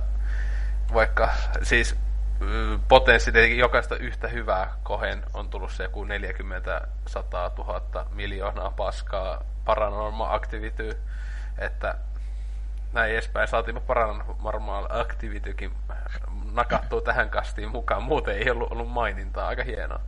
[0.95, 1.97] vaikka siis
[2.89, 9.43] potenssi tietenkin jokaista yhtä hyvää kohen on tullut se joku 40, 100 000 miljoonaa paskaa
[9.65, 10.99] Paranormal Activity,
[11.59, 11.95] että
[12.93, 13.49] näin edespäin.
[13.49, 15.73] Saatiin Paranormal Activitykin
[16.53, 18.03] nakattua tähän kastiin mukaan.
[18.03, 19.49] Muuten ei ollut ollut mainintaa.
[19.49, 20.01] Aika hienoa.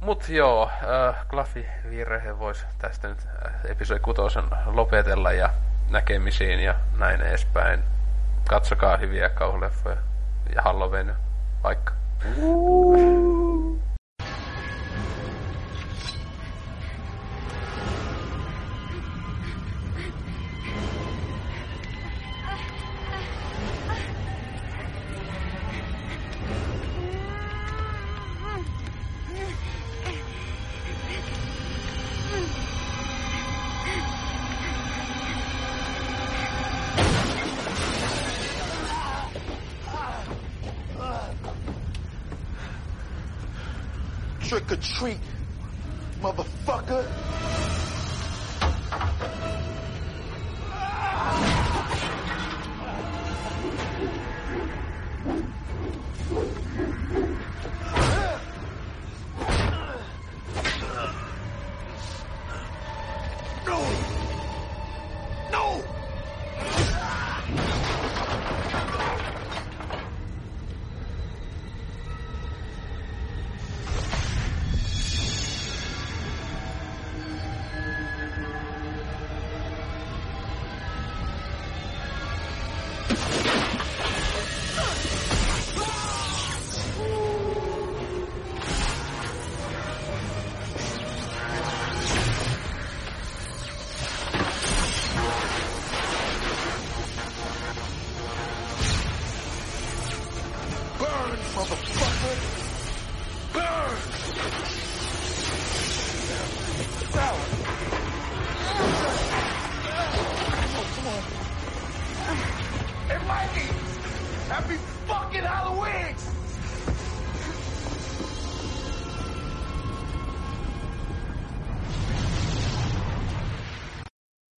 [0.00, 0.70] Mut joo,
[1.08, 5.50] äh, Klaffi virhe voisi tästä nyt äh, episodi kutosen lopetella ja
[5.90, 7.84] näkemisiin ja näin edespäin.
[8.48, 9.96] Katsokaa hyviä kauhuleffoja
[10.54, 11.14] ja Halloween
[11.64, 11.92] vaikka.